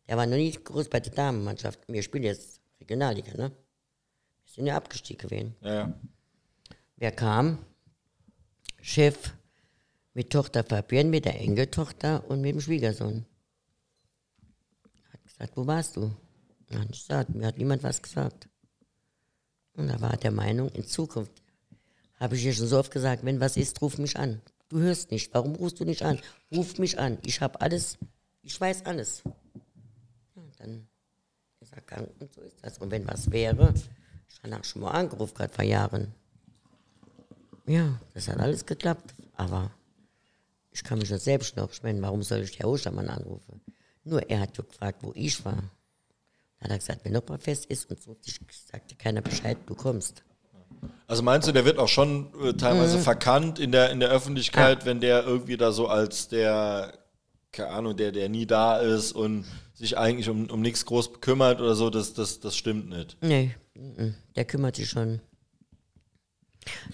Der 0.07 0.17
war 0.17 0.25
noch 0.25 0.37
nie 0.37 0.51
groß 0.51 0.89
bei 0.89 0.99
der 0.99 1.13
Damenmannschaft. 1.13 1.79
Wir 1.87 2.01
spielen 2.01 2.23
jetzt 2.23 2.61
Regionalliga, 2.79 3.31
ne? 3.33 3.51
Wir 3.51 4.53
sind 4.53 4.65
ja 4.65 4.75
abgestiegen 4.75 5.27
gewesen. 5.29 5.55
Ja, 5.61 5.73
ja. 5.73 5.93
Wer 6.95 7.11
kam? 7.11 7.59
Chef 8.81 9.33
mit 10.13 10.31
Tochter 10.31 10.63
Fabienne, 10.63 11.09
mit 11.09 11.25
der 11.25 11.39
Enkeltochter 11.39 12.29
und 12.29 12.41
mit 12.41 12.53
dem 12.53 12.61
Schwiegersohn. 12.61 13.25
Hat 15.11 15.23
gesagt, 15.23 15.57
wo 15.57 15.67
warst 15.67 15.95
du? 15.95 16.11
Ich 16.69 17.07
gesagt, 17.07 17.33
mir 17.33 17.47
hat 17.47 17.57
niemand 17.57 17.83
was 17.83 18.01
gesagt. 18.01 18.47
Und 19.73 19.87
da 19.87 19.99
war 20.01 20.11
er 20.11 20.17
der 20.17 20.31
Meinung, 20.31 20.69
in 20.69 20.85
Zukunft 20.85 21.41
habe 22.19 22.35
ich 22.35 22.41
dir 22.43 22.53
schon 22.53 22.67
so 22.67 22.77
oft 22.77 22.91
gesagt, 22.91 23.23
wenn 23.23 23.39
was 23.39 23.55
ist, 23.57 23.81
ruf 23.81 23.97
mich 23.97 24.17
an. 24.17 24.41
Du 24.67 24.79
hörst 24.79 25.09
nicht. 25.09 25.33
Warum 25.33 25.55
rufst 25.55 25.79
du 25.79 25.85
nicht 25.85 26.03
an? 26.03 26.19
Ruf 26.53 26.77
mich 26.77 26.99
an. 26.99 27.17
Ich 27.25 27.41
habe 27.41 27.59
alles, 27.61 27.97
ich 28.41 28.59
weiß 28.59 28.85
alles. 28.85 29.23
Ja, 30.35 30.43
dann 30.57 30.87
ist 31.59 31.73
er 31.73 31.81
gegangen 31.81 32.09
und 32.19 32.33
so 32.33 32.41
ist 32.41 32.57
das. 32.61 32.77
Und 32.77 32.91
wenn 32.91 33.07
was 33.07 33.31
wäre, 33.31 33.73
ich 34.27 34.51
habe 34.51 34.63
schon 34.63 34.81
mal 34.81 34.91
angerufen, 34.91 35.33
gerade 35.33 35.53
vor 35.53 35.63
Jahren. 35.63 36.13
Ja, 37.65 37.99
das 38.13 38.27
hat 38.27 38.39
alles 38.39 38.65
geklappt. 38.65 39.13
Aber 39.35 39.71
ich 40.71 40.83
kann 40.83 40.99
mich 40.99 41.09
ja 41.09 41.17
selbst 41.17 41.55
noch, 41.55 41.71
ich 41.71 41.83
meine, 41.83 42.01
warum 42.01 42.23
soll 42.23 42.39
ich 42.39 42.57
Herr 42.59 42.67
Ostermann 42.69 43.09
anrufen? 43.09 43.61
Nur 44.03 44.27
er 44.29 44.41
hat 44.41 44.57
ja 44.57 44.63
gefragt, 44.63 44.99
wo 45.01 45.11
ich 45.15 45.43
war. 45.45 45.53
Dann 45.53 46.63
hat 46.63 46.71
er 46.71 46.77
gesagt, 46.79 47.05
wenn 47.05 47.13
noch 47.13 47.27
mal 47.27 47.37
fest 47.39 47.65
ist 47.67 47.89
und 47.89 48.01
so, 48.01 48.17
ich 48.25 48.39
sagte 48.71 48.95
keiner 48.95 49.21
Bescheid, 49.21 49.57
du 49.65 49.75
kommst. 49.75 50.23
Also 51.07 51.23
meinst 51.23 51.47
du, 51.47 51.51
der 51.51 51.65
wird 51.65 51.77
auch 51.77 51.87
schon 51.87 52.31
äh, 52.43 52.53
teilweise 52.53 52.97
Mhm. 52.97 53.01
verkannt 53.01 53.59
in 53.59 53.71
der, 53.71 53.89
in 53.91 53.99
der 53.99 54.09
Ah. 54.09 54.13
Öffentlichkeit, 54.13 54.85
wenn 54.85 54.99
der 55.01 55.23
irgendwie 55.25 55.57
da 55.57 55.71
so 55.71 55.87
als 55.87 56.27
der, 56.27 56.93
keine 57.51 57.69
Ahnung, 57.71 57.97
der, 57.97 58.11
der 58.11 58.29
nie 58.29 58.45
da 58.45 58.77
ist 58.77 59.11
und 59.13 59.45
sich 59.73 59.97
eigentlich 59.97 60.29
um, 60.29 60.49
um 60.49 60.61
nichts 60.61 60.85
groß 60.85 61.13
bekümmert 61.13 61.59
oder 61.59 61.75
so, 61.75 61.89
das, 61.89 62.13
das, 62.13 62.39
das 62.39 62.55
stimmt 62.55 62.89
nicht. 62.89 63.17
Nee, 63.21 63.55
der 64.35 64.45
kümmert 64.45 64.75
sich 64.75 64.89
schon. 64.89 65.19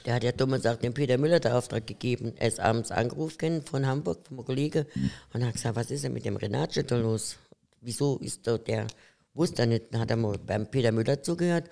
Der 0.06 0.16
hat 0.16 0.24
ja 0.24 0.32
dumme 0.32 0.58
gesagt, 0.58 0.84
dem 0.84 0.94
Peter 0.94 1.18
Müller 1.18 1.40
den 1.40 1.52
Auftrag 1.52 1.88
gegeben. 1.88 2.34
Er 2.38 2.48
ist 2.48 2.60
abends 2.60 2.92
angerufen 2.92 3.64
von 3.64 3.86
Hamburg, 3.86 4.28
vom 4.28 4.44
Kollege, 4.46 4.86
und 5.34 5.46
hat 5.46 5.54
gesagt, 5.54 5.76
was 5.76 5.92
ist 5.92 6.04
denn 6.04 6.14
mit 6.14 6.26
dem 6.26 6.38
Renatje 6.38 6.84
da 6.84 6.98
los? 6.98 7.38
Wieso 7.82 8.18
ist 8.18 8.48
da 8.48 8.58
der, 8.58 8.88
wusste 9.34 9.64
er 9.64 9.68
nicht, 9.68 9.94
dann 9.94 10.02
hat 10.02 10.10
er 10.10 10.18
mal 10.18 10.38
beim 10.38 10.70
Peter 10.70 10.92
Müller 10.92 11.22
zugehört 11.22 11.70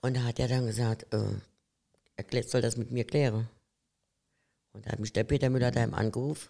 und 0.00 0.16
da 0.16 0.24
hat 0.24 0.38
er 0.38 0.48
dann 0.48 0.66
gesagt, 0.66 1.12
äh, 1.12 1.34
er 2.16 2.42
soll 2.44 2.62
das 2.62 2.76
mit 2.76 2.90
mir 2.90 3.04
klären. 3.04 3.48
Und 4.72 4.86
da 4.86 4.92
hat 4.92 5.00
mich 5.00 5.12
der 5.12 5.24
Peter 5.24 5.50
Müller 5.50 5.70
daheim 5.70 5.94
angerufen. 5.94 6.48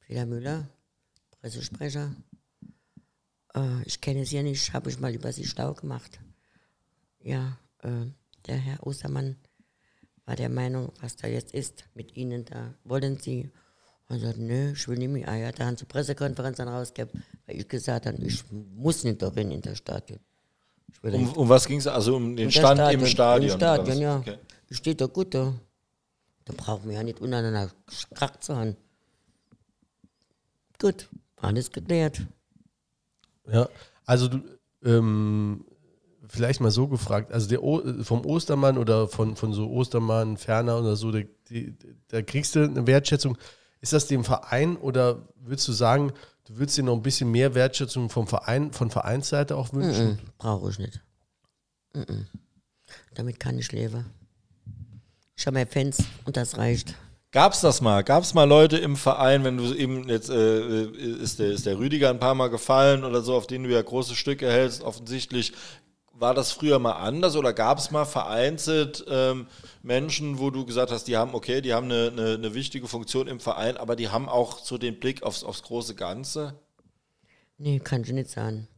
Peter 0.00 0.26
Müller, 0.26 0.68
Pressesprecher, 1.40 2.14
äh, 3.54 3.82
ich 3.84 4.00
kenne 4.00 4.24
Sie 4.24 4.36
ja 4.36 4.42
nicht, 4.42 4.72
habe 4.72 4.90
ich 4.90 4.98
mal 4.98 5.14
über 5.14 5.32
Sie 5.32 5.46
schlau 5.46 5.74
gemacht. 5.74 6.20
Ja, 7.20 7.58
äh, 7.82 8.06
der 8.46 8.56
Herr 8.56 8.86
Ostermann 8.86 9.36
war 10.28 10.36
der 10.36 10.50
Meinung, 10.50 10.92
was 11.00 11.16
da 11.16 11.26
jetzt 11.26 11.54
ist 11.54 11.84
mit 11.94 12.14
Ihnen 12.14 12.44
da. 12.44 12.74
Wollen 12.84 13.16
Sie? 13.16 13.50
Und 14.08 14.16
er 14.16 14.28
sagt, 14.28 14.38
nö, 14.38 14.72
ich 14.72 14.86
will 14.86 14.98
nicht 14.98 15.08
mehr. 15.08 15.26
Ah, 15.26 15.36
ja, 15.36 15.52
da 15.52 15.64
haben 15.64 15.78
sie 15.78 15.86
Pressekonferenz 15.86 16.58
dann 16.58 16.68
rausgegeben, 16.68 17.24
weil 17.46 17.56
ich 17.56 17.66
gesagt 17.66 18.04
habe, 18.04 18.18
ich 18.22 18.44
muss 18.50 19.04
nicht 19.04 19.22
darin 19.22 19.50
in 19.50 19.62
das 19.62 19.78
Stadion. 19.78 20.20
Ich 20.92 21.02
will 21.02 21.14
Um, 21.14 21.32
um 21.32 21.48
was 21.48 21.66
ging 21.66 21.78
es? 21.78 21.86
Also 21.86 22.16
um 22.16 22.36
den 22.36 22.50
Stand 22.50 22.78
im 22.92 23.06
Stadion. 23.06 23.52
Im 23.52 23.56
oder 23.56 23.78
was? 23.78 23.86
Stadion, 23.86 24.02
ja. 24.02 24.16
Okay. 24.18 24.38
Steht 24.70 25.00
doch 25.00 25.10
gut 25.10 25.34
da. 25.34 25.54
Da 26.44 26.52
brauchen 26.54 26.90
wir 26.90 26.96
ja 26.96 27.02
nicht 27.02 27.20
untereinander 27.20 27.70
Krach 28.14 28.38
zu 28.40 28.54
haben. 28.54 28.76
Gut, 30.78 31.08
alles 31.36 31.70
geklärt. 31.72 32.20
Ja, 33.50 33.66
also 34.04 34.28
du, 34.28 34.42
ähm, 34.84 35.64
vielleicht 36.28 36.60
mal 36.60 36.70
so 36.70 36.88
gefragt, 36.88 37.32
also 37.32 37.48
der 37.48 37.62
o 37.62 37.82
vom 38.02 38.24
Ostermann 38.24 38.78
oder 38.78 39.08
von, 39.08 39.36
von 39.36 39.52
so 39.52 39.70
Ostermann, 39.70 40.36
Ferner 40.36 40.78
oder 40.78 40.96
so, 40.96 41.10
der, 41.10 41.24
die, 41.48 41.74
da 42.08 42.22
kriegst 42.22 42.54
du 42.54 42.64
eine 42.64 42.86
Wertschätzung. 42.86 43.36
Ist 43.80 43.92
das 43.92 44.06
dem 44.06 44.24
Verein 44.24 44.76
oder 44.76 45.28
würdest 45.40 45.68
du 45.68 45.72
sagen, 45.72 46.12
du 46.46 46.58
würdest 46.58 46.76
dir 46.76 46.82
noch 46.82 46.94
ein 46.94 47.02
bisschen 47.02 47.30
mehr 47.30 47.54
Wertschätzung 47.54 48.10
vom 48.10 48.26
Verein, 48.26 48.72
von 48.72 48.90
Vereinsseite 48.90 49.56
auch 49.56 49.72
wünschen? 49.72 50.08
Mhm, 50.08 50.18
Brauche 50.38 50.70
ich 50.70 50.78
nicht. 50.78 51.00
Mhm. 51.94 52.26
Damit 53.14 53.40
kann 53.40 53.58
ich 53.58 53.72
leben. 53.72 54.06
Ich 55.36 55.46
habe 55.46 55.54
mehr 55.54 55.66
Fans 55.66 55.98
und 56.24 56.36
das 56.36 56.58
reicht. 56.58 56.94
Gab's 57.30 57.60
das 57.60 57.82
mal? 57.82 58.02
Gab's 58.02 58.32
mal 58.32 58.44
Leute 58.44 58.78
im 58.78 58.96
Verein, 58.96 59.44
wenn 59.44 59.58
du 59.58 59.74
eben 59.74 60.08
jetzt 60.08 60.30
äh, 60.30 60.84
ist, 60.86 61.38
der, 61.38 61.50
ist 61.50 61.66
der 61.66 61.78
Rüdiger 61.78 62.08
ein 62.08 62.18
paar 62.18 62.34
Mal 62.34 62.48
gefallen 62.48 63.04
oder 63.04 63.20
so, 63.20 63.34
auf 63.34 63.46
den 63.46 63.64
du 63.64 63.70
ja 63.70 63.82
große 63.82 64.16
Stücke 64.16 64.50
hältst, 64.50 64.82
offensichtlich. 64.82 65.52
War 66.18 66.34
das 66.34 66.52
früher 66.52 66.78
mal 66.78 66.92
anders 66.92 67.36
oder 67.36 67.52
gab 67.52 67.78
es 67.78 67.90
mal 67.90 68.04
vereinzelt 68.04 69.04
ähm, 69.08 69.46
Menschen, 69.82 70.38
wo 70.38 70.50
du 70.50 70.66
gesagt 70.66 70.90
hast, 70.90 71.04
die 71.04 71.16
haben, 71.16 71.34
okay, 71.34 71.60
die 71.60 71.72
haben 71.72 71.86
eine, 71.86 72.08
eine, 72.08 72.34
eine 72.34 72.54
wichtige 72.54 72.88
Funktion 72.88 73.28
im 73.28 73.38
Verein, 73.38 73.76
aber 73.76 73.94
die 73.94 74.08
haben 74.08 74.28
auch 74.28 74.58
so 74.58 74.78
den 74.78 74.98
Blick 74.98 75.22
aufs, 75.22 75.44
aufs 75.44 75.62
große 75.62 75.94
Ganze? 75.94 76.54
Nee, 77.56 77.78
kann 77.78 78.02
ich 78.02 78.12
nicht 78.12 78.30
sagen. 78.30 78.68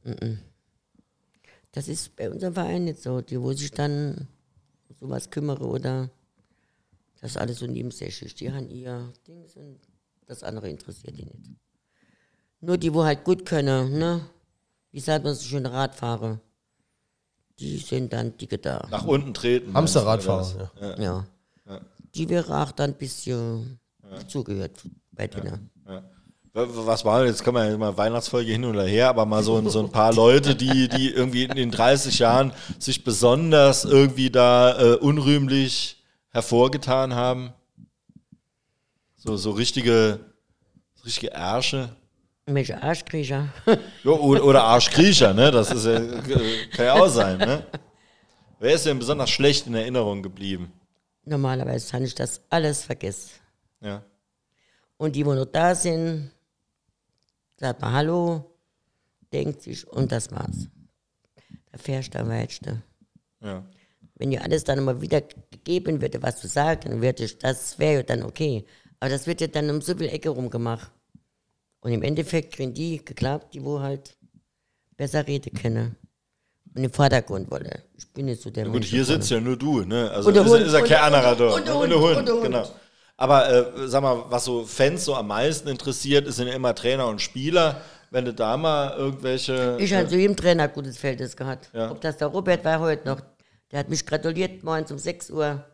Das 1.72 1.88
ist 1.88 2.16
bei 2.16 2.30
unserem 2.30 2.55
Verein 2.55 2.84
nicht 2.84 3.01
so. 3.01 3.20
Die, 3.20 3.41
wo 3.41 3.53
sich 3.53 3.70
dann 3.70 4.28
sowas 4.99 5.30
kümmere 5.30 5.66
oder 5.66 6.11
das 7.20 7.36
alles 7.36 7.59
so 7.59 7.66
nebensächlich. 7.66 8.34
Die 8.34 8.53
haben 8.53 8.68
ihr 8.68 9.12
Dings 9.26 9.57
und 9.57 9.78
das 10.26 10.43
andere 10.43 10.68
interessiert 10.68 11.16
die 11.16 11.24
nicht. 11.24 11.51
Nur 12.61 12.76
die, 12.78 12.93
wo 12.93 13.05
halt 13.05 13.24
gut 13.24 13.47
können, 13.47 13.99
ne? 13.99 14.26
Wie 14.93 15.01
sagt 15.01 15.24
man 15.24 15.34
so 15.34 15.45
schön, 15.45 15.66
Radfahrer. 15.66 16.41
Die 17.61 17.76
sind 17.78 18.12
dann 18.12 18.36
dicke 18.38 18.58
da. 18.58 18.88
Nach 18.90 19.04
unten 19.04 19.34
treten. 19.34 19.68
oder 19.70 19.78
Hamsterradfahrer, 19.78 20.40
was? 20.80 20.98
Ja. 20.98 21.26
Die 22.14 22.28
wäre 22.28 22.62
auch 22.62 22.72
dann 22.72 22.90
ein 22.90 22.96
bisschen 22.96 23.78
zugehört 24.26 24.72
bei 25.12 25.28
denen. 25.28 25.70
Ja. 25.86 26.02
W- 26.52 26.66
Was 26.86 27.04
war, 27.04 27.24
jetzt 27.26 27.44
kann 27.44 27.54
man 27.54 27.70
ja 27.70 27.78
mal 27.78 27.96
Weihnachtsfolge 27.96 28.50
hin 28.50 28.64
oder 28.64 28.84
her, 28.84 29.08
aber 29.11 29.24
mal 29.26 29.42
so, 29.44 29.56
ein- 29.58 29.68
so 29.70 29.78
ein 29.80 29.92
paar 29.92 30.12
Leute, 30.12 30.56
die, 30.56 30.88
die 30.88 31.11
irgendwie 31.11 31.44
in 31.44 31.54
den 31.54 31.70
30 31.70 32.18
Jahren 32.18 32.52
sich 32.78 33.04
besonders 33.04 33.84
irgendwie 33.84 34.30
da 34.30 34.76
äh, 34.80 34.96
unrühmlich 34.96 36.02
hervorgetan 36.30 37.14
haben. 37.14 37.52
So, 39.16 39.36
so 39.36 39.50
richtige, 39.52 40.18
richtige 41.04 41.28
Ärsche. 41.32 41.90
Welche 42.55 42.82
Arschkriecher? 42.82 43.48
Ja, 44.05 44.11
oder, 44.12 44.44
oder 44.44 44.64
Arschkriecher, 44.64 45.32
ne? 45.34 45.51
Das 45.51 45.70
ist 45.70 45.84
ja, 45.84 45.94
äh, 45.96 46.66
kann 46.74 46.86
ja 46.86 46.94
auch 46.94 47.09
sein, 47.09 47.38
ne? 47.38 47.66
Wer 48.59 48.74
ist 48.74 48.86
denn 48.86 48.98
besonders 48.98 49.30
schlecht 49.30 49.66
in 49.66 49.74
Erinnerung 49.74 50.22
geblieben? 50.22 50.72
Normalerweise 51.24 51.92
habe 51.92 52.05
ich 52.05 52.14
das 52.14 52.40
alles 52.51 52.82
vergessen. 52.84 53.30
Ja. 53.80 54.03
Und 54.96 55.16
die, 55.16 55.24
wo 55.24 55.32
noch 55.34 55.46
da 55.46 55.74
sind, 55.74 56.30
sagt 57.57 57.80
man 57.80 57.92
Hallo, 57.92 58.44
denkt 59.32 59.62
sich 59.62 59.86
und 59.86 60.11
das 60.12 60.30
war's. 60.30 60.68
Da 61.72 61.78
fährst 61.78 62.14
du 62.14 62.18
am 62.20 62.28
weitesten. 62.28 62.82
ja. 63.42 63.64
Wenn 64.16 64.32
dir 64.32 64.42
alles 64.44 64.64
dann 64.64 64.76
immer 64.76 65.01
wieder 65.01 65.22
gegeben 65.51 66.03
würde, 66.03 66.22
was 66.22 66.42
du 66.42 66.46
sagst, 66.46 66.86
dann 66.86 67.01
würde 67.01 67.24
ich, 67.24 67.38
das 67.38 67.78
wäre 67.78 67.94
ja 67.94 68.03
dann 68.03 68.22
okay. 68.22 68.66
Aber 68.98 69.09
das 69.09 69.26
wird 69.26 69.40
ja 69.40 69.46
dann 69.46 69.70
um 69.70 69.80
so 69.80 69.96
viel 69.96 70.09
Ecke 70.11 70.28
rum 70.28 70.51
gemacht. 70.51 70.90
Und 71.80 71.92
im 71.92 72.02
Endeffekt 72.02 72.54
kriegen 72.54 72.74
die 72.74 73.04
geklappt, 73.04 73.54
die 73.54 73.64
wo 73.64 73.80
halt 73.80 74.16
besser 74.96 75.26
reden 75.26 75.52
können. 75.54 75.96
Und 76.74 76.84
im 76.84 76.92
Vordergrund 76.92 77.50
wolle. 77.50 77.82
Ich 77.96 78.06
bin 78.12 78.26
nicht 78.26 78.42
so 78.42 78.50
der 78.50 78.64
Gut, 78.64 78.74
Mensch 78.74 78.86
hier 78.88 79.04
vorne. 79.04 79.20
sitzt 79.20 79.30
ja 79.30 79.40
nur 79.40 79.56
du, 79.56 79.80
ne? 79.82 80.10
Also 80.10 80.28
Und 80.28 80.36
ist, 80.36 80.44
Hund. 80.46 80.66
ist 80.66 80.72
ja 80.72 80.78
kein 80.80 80.88
der- 80.88 81.02
anderer 81.04 81.34
dort. 81.36 81.68
und 81.68 81.68
Und 81.68 81.92
Und 81.92 82.28
Hund. 82.28 82.42
genau. 82.42 82.68
Aber 83.16 83.50
äh, 83.50 83.88
sag 83.88 84.02
mal, 84.02 84.24
was 84.28 84.44
so 84.44 84.64
Fans 84.64 85.04
so 85.04 85.14
am 85.14 85.26
meisten 85.26 85.68
interessiert, 85.68 86.26
ist 86.26 86.36
sind 86.36 86.48
ja 86.48 86.54
immer 86.54 86.74
Trainer 86.74 87.06
und 87.08 87.20
Spieler. 87.20 87.80
Wenn 88.12 88.24
du 88.24 88.32
da 88.34 88.56
mal 88.56 88.96
irgendwelche. 88.96 89.76
Ich 89.80 89.92
habe 89.94 90.08
zu 90.08 90.16
jedem 90.16 90.36
Trainer 90.36 90.68
gutes 90.68 90.98
Verhältnis 90.98 91.36
gehabt. 91.36 91.70
Ja. 91.72 91.90
Ob 91.90 92.00
das 92.00 92.16
der 92.16 92.28
Robert 92.28 92.64
war 92.64 92.80
heute 92.80 93.06
noch. 93.08 93.20
Der 93.70 93.78
hat 93.80 93.88
mich 93.88 94.04
gratuliert 94.04 94.64
morgens 94.64 94.90
um 94.90 94.98
6 94.98 95.30
Uhr 95.30 95.64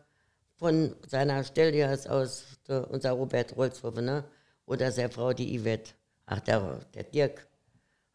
von 0.55 0.93
seiner 1.07 1.43
Stelle 1.43 1.89
aus, 1.91 2.05
aus 2.05 2.43
der, 2.67 2.89
unser 2.91 3.11
Robert 3.11 3.55
Rolzhofer, 3.55 4.01
ne? 4.01 4.23
Oder 4.67 4.91
seine 4.91 5.09
Frau, 5.09 5.33
die 5.33 5.57
Yvette. 5.57 5.91
Ach, 6.27 6.39
der, 6.41 6.81
der 6.93 7.03
Dirk. 7.03 7.47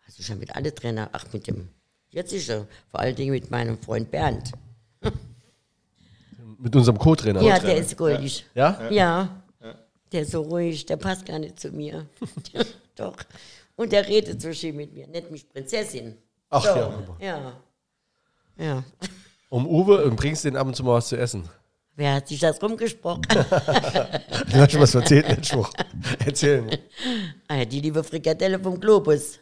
Also 0.07 0.23
schon 0.23 0.39
mit 0.39 0.55
alle 0.55 0.73
Trainer. 0.73 1.09
Ach, 1.13 1.25
mit 1.33 1.47
dem. 1.49 1.69
Jetzt 2.11 2.31
sicher. 2.31 2.67
Vor 2.91 3.01
allen 3.01 3.17
Dingen 3.17 3.33
mit 3.33 3.51
meinem 3.51 3.79
Freund 3.79 4.11
Bernd. 4.11 4.53
Mit 6.59 6.77
unserem 6.77 6.97
Co-Trainer. 6.97 7.43
Ja, 7.43 7.59
der 7.59 7.77
ist 7.77 7.97
goldig. 7.97 8.47
Ja? 8.55 8.89
Ja. 8.89 9.43
Der 10.13 10.23
ist 10.23 10.31
so 10.31 10.43
ruhig, 10.43 10.87
der 10.87 10.97
passt 10.97 11.27
gar 11.27 11.41
nicht 11.41 11.59
zu 11.59 11.73
mir. 11.73 12.07
Doch. 12.95 13.17
Und 13.75 13.91
der 13.91 14.07
redet 14.07 14.41
so 14.41 14.53
schön 14.53 14.77
mit 14.77 14.93
mir, 14.95 15.09
nennt 15.09 15.29
mich 15.33 15.49
Prinzessin. 15.49 16.17
Ach 16.51 16.63
so. 16.63 16.69
ja. 16.69 17.17
Ja. 17.19 17.57
Ja. 18.57 18.85
Um 19.49 19.67
Uwe 19.67 20.05
und 20.05 20.15
bringst 20.15 20.45
den 20.45 20.57
ab 20.57 20.69
und 20.69 20.77
zu 20.77 20.85
mal 20.85 20.95
was 20.95 21.09
zu 21.09 21.17
essen. 21.17 21.49
Wer 21.95 22.15
hat 22.15 22.29
sich 22.29 22.41
das 22.41 22.61
rumgesprochen? 22.63 23.23
Du 23.31 24.57
hast 24.59 24.73
schon 24.73 24.81
was 24.81 24.95
erzählt, 24.95 25.29
letzte 25.29 25.59
Woche. 25.59 25.73
Erzählen. 26.25 26.71
ah, 27.49 27.65
die 27.65 27.81
liebe 27.81 28.03
Frikadelle 28.03 28.59
vom 28.59 28.81
Globus. 28.81 29.39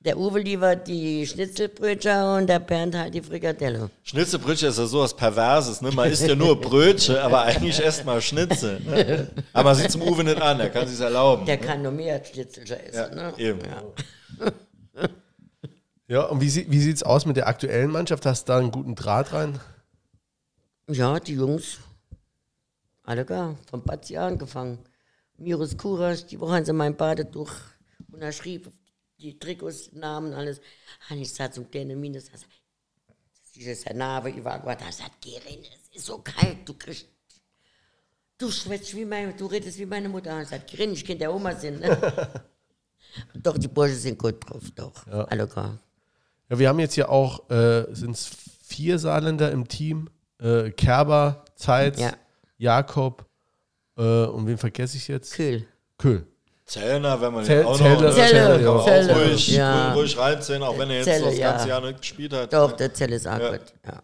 Der 0.00 0.16
Uwe 0.18 0.40
liefert 0.40 0.86
die 0.86 1.26
Schnitzelbrötchen 1.26 2.22
und 2.22 2.46
der 2.46 2.60
Bernd 2.60 2.94
halt 2.94 3.14
die 3.14 3.22
Frikadelle. 3.22 3.90
Schnitzelbrötchen 4.04 4.68
ist 4.68 4.78
ja 4.78 4.86
sowas 4.86 5.16
Perverses, 5.16 5.80
ne? 5.80 5.90
Man 5.90 6.10
isst 6.10 6.26
ja 6.26 6.36
nur 6.36 6.60
Brötchen, 6.60 7.16
aber 7.16 7.42
eigentlich 7.42 7.80
erst 7.80 8.04
mal 8.04 8.20
Schnitzel. 8.20 8.78
Ne? 8.80 9.28
Aber 9.52 9.70
man 9.70 9.74
sieht 9.76 9.90
zum 9.90 10.02
Uwe 10.02 10.22
nicht 10.22 10.40
an, 10.40 10.58
der 10.58 10.70
kann 10.70 10.86
sich 10.86 11.00
erlauben. 11.00 11.44
Der 11.46 11.56
kann 11.56 11.82
nur 11.82 11.90
mehr 11.90 12.22
Schnitzelchen 12.24 12.76
essen. 12.76 13.16
ja, 13.16 13.30
ne? 13.30 13.34
eben. 13.38 13.58
Ja, 16.08 16.22
und 16.26 16.40
wie, 16.40 16.70
wie 16.70 16.78
sieht 16.78 16.96
es 16.96 17.02
aus 17.02 17.26
mit 17.26 17.36
der 17.36 17.48
aktuellen 17.48 17.90
Mannschaft? 17.90 18.26
Hast 18.26 18.48
du 18.48 18.52
da 18.52 18.58
einen 18.58 18.70
guten 18.70 18.94
Draht 18.94 19.32
rein? 19.32 19.58
Ja, 20.88 21.18
die 21.18 21.34
Jungs, 21.34 21.78
alle 23.02 23.24
gar, 23.24 23.56
vom 23.68 23.82
Batzi 23.82 24.16
angefangen. 24.16 24.78
Mirus 25.36 25.76
Kuras, 25.76 26.26
die 26.26 26.38
Woche 26.38 26.54
haben 26.54 26.64
sie 26.64 26.72
mein 26.72 26.96
Badetuch 26.96 27.50
unterschrieben, 28.12 28.72
die 29.18 29.36
Trikots, 29.36 29.90
Namen, 29.92 30.32
alles. 30.32 30.60
Und 31.10 31.18
ich 31.18 31.32
sag 31.32 31.52
zum 31.52 31.68
kleinen 31.68 32.00
Minus, 32.00 32.30
das 32.30 32.46
ist 33.56 33.84
der 33.84 33.94
Name, 33.94 34.30
ich 34.30 34.44
war 34.44 34.60
gut, 34.60 34.80
das 34.80 34.98
sagt, 34.98 35.22
Gerin, 35.22 35.64
es 35.64 35.96
ist 35.96 36.06
so 36.06 36.18
kalt, 36.18 36.58
du 36.64 36.74
kriegst, 36.74 37.08
du 38.38 38.48
schwätzt 38.48 38.94
wie 38.94 39.04
meine, 39.04 39.34
du 39.34 39.46
redest 39.46 39.80
wie 39.80 39.86
meine 39.86 40.08
Mutter. 40.08 40.40
Ich 40.40 40.48
sag, 40.48 40.68
Gerin, 40.68 40.92
ich 40.92 41.04
kann 41.04 41.18
der 41.18 41.34
Oma 41.34 41.56
sein, 41.56 41.80
ne? 41.80 42.44
doch, 43.34 43.58
die 43.58 43.66
Bursche 43.66 43.96
sind 43.96 44.20
gut 44.20 44.36
drauf, 44.48 44.70
doch, 44.76 45.04
alle 45.08 45.48
gar. 45.48 45.80
Ja, 46.48 46.60
wir 46.60 46.68
haben 46.68 46.78
jetzt 46.78 46.94
hier 46.94 47.10
auch, 47.10 47.50
äh, 47.50 47.92
sind 47.92 48.12
es 48.12 48.30
vier 48.62 49.00
Saarländer 49.00 49.50
im 49.50 49.66
Team. 49.66 50.08
Äh, 50.40 50.70
Kerber, 50.70 51.44
Zeitz, 51.54 52.00
Ja. 52.00 52.12
Jakob 52.58 53.24
äh, 53.98 54.02
und 54.26 54.46
wen 54.46 54.58
vergesse 54.58 54.96
ich 54.96 55.08
jetzt? 55.08 55.34
Kühl. 55.34 55.66
Köhl. 55.98 56.26
Zellner, 56.64 57.20
wenn 57.20 57.32
man 57.32 57.44
Zell- 57.44 57.58
den 57.62 57.66
auch 57.66 57.78
Zelle- 57.78 58.02
noch... 58.02 58.14
Zelle, 58.14 58.40
kann 58.56 58.64
man 58.64 58.66
auch 58.76 58.84
Zelle, 58.84 59.14
ruhig, 59.14 59.48
ja. 59.48 59.92
ruhig 59.92 60.18
reinziehen, 60.18 60.62
auch 60.62 60.76
wenn 60.78 60.90
er 60.90 60.96
jetzt 60.96 61.04
Zelle, 61.04 61.24
das 61.26 61.38
ganze 61.38 61.68
ja. 61.68 61.74
Jahr 61.78 61.86
nicht 61.86 62.00
gespielt 62.00 62.32
hat. 62.32 62.52
Doch, 62.52 62.72
der 62.72 62.92
Zell 62.92 63.12
ist 63.12 63.26
auch 63.28 63.38
Ja. 63.38 63.50
gut, 63.52 63.60
ja. 63.86 64.02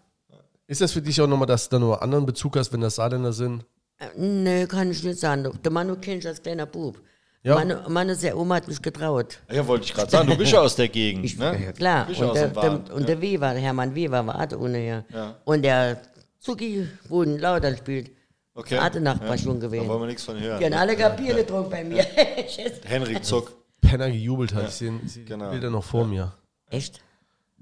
Ist 0.68 0.80
das 0.80 0.92
für 0.92 1.02
dich 1.02 1.20
auch 1.20 1.26
nochmal, 1.26 1.46
dass 1.46 1.68
du 1.68 1.76
da 1.76 1.80
nur 1.80 1.94
einen 1.96 2.02
anderen 2.04 2.24
Bezug 2.26 2.56
hast, 2.56 2.72
wenn 2.72 2.80
das 2.80 2.94
Saarländer 2.94 3.32
sind? 3.32 3.64
Äh, 3.98 4.06
Nee, 4.16 4.66
kann 4.66 4.90
ich 4.90 5.02
nicht 5.02 5.18
sagen. 5.18 5.50
Der 5.62 5.72
Manu 5.72 5.96
kenn 5.96 6.18
ich 6.18 6.26
als 6.26 6.40
kleiner 6.40 6.66
Bub. 6.66 7.00
Ja. 7.42 7.56
Manu, 7.56 7.74
Manu, 7.88 8.14
der 8.14 8.38
Oma 8.38 8.54
hat 8.54 8.68
mich 8.68 8.80
getraut. 8.80 9.40
Ja, 9.50 9.66
wollte 9.66 9.86
ich 9.86 9.92
gerade 9.94 10.08
sagen, 10.10 10.30
du 10.30 10.36
bist 10.36 10.52
ja 10.52 10.60
aus 10.60 10.76
der 10.76 10.88
Gegend. 10.88 11.24
Ich, 11.24 11.36
ne? 11.36 11.60
Ja, 11.64 11.72
klar. 11.72 12.08
Ja 12.10 12.24
Und 12.24 12.30
aus 12.30 12.38
der, 12.38 12.48
der, 12.48 12.94
und 12.94 13.08
der 13.08 13.20
Weber, 13.20 13.48
Hermann 13.48 13.92
Weber, 13.94 14.24
war 14.24 14.36
auch 14.36 14.56
ohne. 14.58 15.04
Ja. 15.12 15.34
Und 15.44 15.62
der 15.62 16.00
Zucki, 16.42 16.86
wo 17.08 17.22
in 17.22 17.38
Lautern 17.38 17.76
spielt, 17.76 18.10
Okay. 18.54 18.78
hatte 18.78 19.00
Nachbar 19.00 19.38
schon 19.38 19.58
Da 19.60 19.66
gewesen. 19.68 19.88
wollen 19.88 20.00
wir 20.02 20.06
nichts 20.08 20.24
von 20.24 20.38
hören. 20.38 20.58
Die 20.58 20.66
haben 20.66 20.74
alle 20.74 20.94
Kapier 20.96 21.34
getrunken 21.34 21.70
bei 21.70 21.84
mir. 21.84 22.02
Henrik 22.84 23.24
Zuck. 23.24 23.56
Penner 23.80 24.10
gejubelt 24.10 24.52
hat. 24.54 24.68
Ich 24.68 24.74
sehe 24.74 24.92
die 25.02 25.24
genau. 25.24 25.50
Bilder 25.50 25.70
noch 25.70 25.84
vor 25.84 26.04
mir. 26.06 26.32
Echt? 26.68 27.00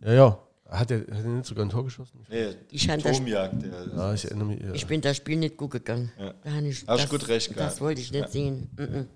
Ja, 0.03 0.12
ja. 0.12 0.39
Hat 0.68 0.91
er, 0.91 1.01
hat 1.01 1.09
er 1.11 1.22
nicht 1.24 1.47
sogar 1.47 1.64
ein 1.64 1.68
Tor 1.68 1.85
geschossen? 1.85 2.24
Nee, 2.28 2.55
das- 2.72 3.03
Turmjagd. 3.03 3.62
Der, 3.62 3.89
Ja, 3.97 4.14
ich 4.14 4.24
erinnere 4.24 4.47
mich. 4.49 4.61
Ja. 4.61 4.72
Ich 4.72 4.87
bin 4.87 5.01
das 5.01 5.16
Spiel 5.16 5.37
nicht 5.37 5.57
gut 5.57 5.70
gegangen. 5.72 6.12
Ja. 6.18 6.35
Da 6.45 6.59
ich, 6.61 6.85
Hast 6.87 7.05
das, 7.05 7.09
gut 7.11 7.28
recht 7.28 7.49
gehabt. 7.55 7.72
Das 7.72 7.81
wollte 7.81 8.01
ich 8.01 8.12
nicht 8.12 8.28
sehen. 8.31 8.70
Mhm. 8.78 9.07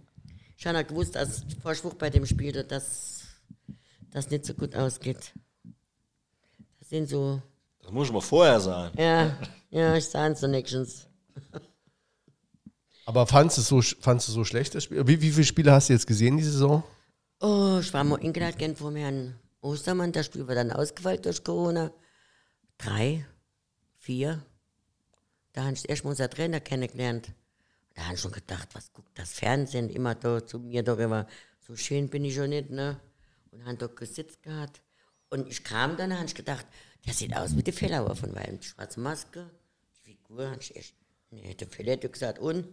Ich 0.57 0.67
habe 0.67 0.85
gewusst, 0.85 1.15
dass 1.17 1.43
Vorspruch 1.63 1.95
bei 1.95 2.11
dem 2.11 2.27
Spiel, 2.27 2.53
dass 2.65 3.23
das 4.11 4.31
nicht 4.31 4.45
so 4.47 4.55
gut 4.55 4.75
ausgeht. 4.75 5.33
Das 6.81 6.89
sind 6.89 7.09
so, 7.09 7.41
das 7.85 7.93
muss 7.93 8.09
ich 8.09 8.13
mal 8.13 8.21
vorher 8.21 8.59
sagen. 8.61 8.99
ja, 8.99 9.37
ja, 9.71 9.95
ich 9.95 10.07
sah 10.07 10.27
es 10.29 10.41
so 10.41 10.47
nächstens. 10.47 11.07
Aber 13.07 13.27
fandst 13.27 13.59
du 13.59 13.61
es 13.61 13.69
so, 13.69 13.83
fandst 14.01 14.29
du 14.29 14.33
so 14.33 14.45
schlecht, 14.45 14.75
das 14.75 14.85
Spiel? 14.85 15.07
Wie, 15.07 15.21
wie 15.21 15.31
viele 15.31 15.45
Spiele 15.45 15.73
hast 15.73 15.91
du 15.91 15.93
jetzt 15.93 16.07
gesehen, 16.07 16.39
die 16.39 16.43
Saison? 16.43 16.83
Oh, 17.41 17.79
ich 17.81 17.93
war 17.93 18.03
mal 18.03 18.19
eingeladen 18.21 18.57
gern 18.57 18.77
vom 18.77 18.97
Herrn 18.97 19.39
Ostermann. 19.61 20.13
Das 20.13 20.27
Spiel 20.27 20.49
war 20.49 20.55
dann 20.55 20.73
ausgefallen 20.73 21.21
durch 21.21 21.45
Corona. 21.45 21.91
Drei, 22.79 23.27
vier. 23.99 24.43
Da 25.53 25.65
habe 25.65 25.75
ich 25.75 25.87
erst 25.87 26.05
mal 26.05 26.11
unser 26.11 26.31
Trainer 26.31 26.61
kennengelernt. 26.61 27.33
Da 27.95 28.05
habe 28.05 28.15
ich 28.15 28.21
schon 28.21 28.33
gedacht, 28.33 28.69
was 28.73 28.93
guckt 28.93 29.19
das 29.19 29.35
Fernsehen 29.35 29.91
immer 29.91 30.15
da 30.15 30.45
zu 30.45 30.59
mir 30.59 30.83
darüber. 30.83 31.27
So 31.61 31.77
schön 31.77 32.09
bin 32.09 32.25
ich 32.25 32.35
schon 32.35 32.51
nicht, 32.51 32.71
ne? 32.71 32.99
Und 33.51 33.67
haben 33.67 33.77
dort 33.77 33.97
gesitzt 33.97 34.43
gehabt. 34.43 34.81
Und 35.29 35.49
ich 35.49 35.63
kam 35.63 35.97
dann, 35.97 36.15
habe 36.15 36.27
ich 36.27 36.35
gedacht, 36.35 36.67
der 37.07 37.15
sieht 37.15 37.37
aus 37.37 37.57
wie 37.57 37.63
der 37.63 37.75
Fellauer 37.75 38.17
von 38.17 38.35
Weil. 38.35 38.59
Die 38.61 38.67
schwarze 38.67 39.01
Maske, 39.01 39.51
die 39.97 40.13
Figur, 40.13 40.51
habe 40.51 40.61
ich 40.61 40.95
nee, 41.31 41.55
der 41.55 41.69
Fell 41.69 41.87
hätte 41.87 42.09
gesagt, 42.09 42.39
und? 42.39 42.67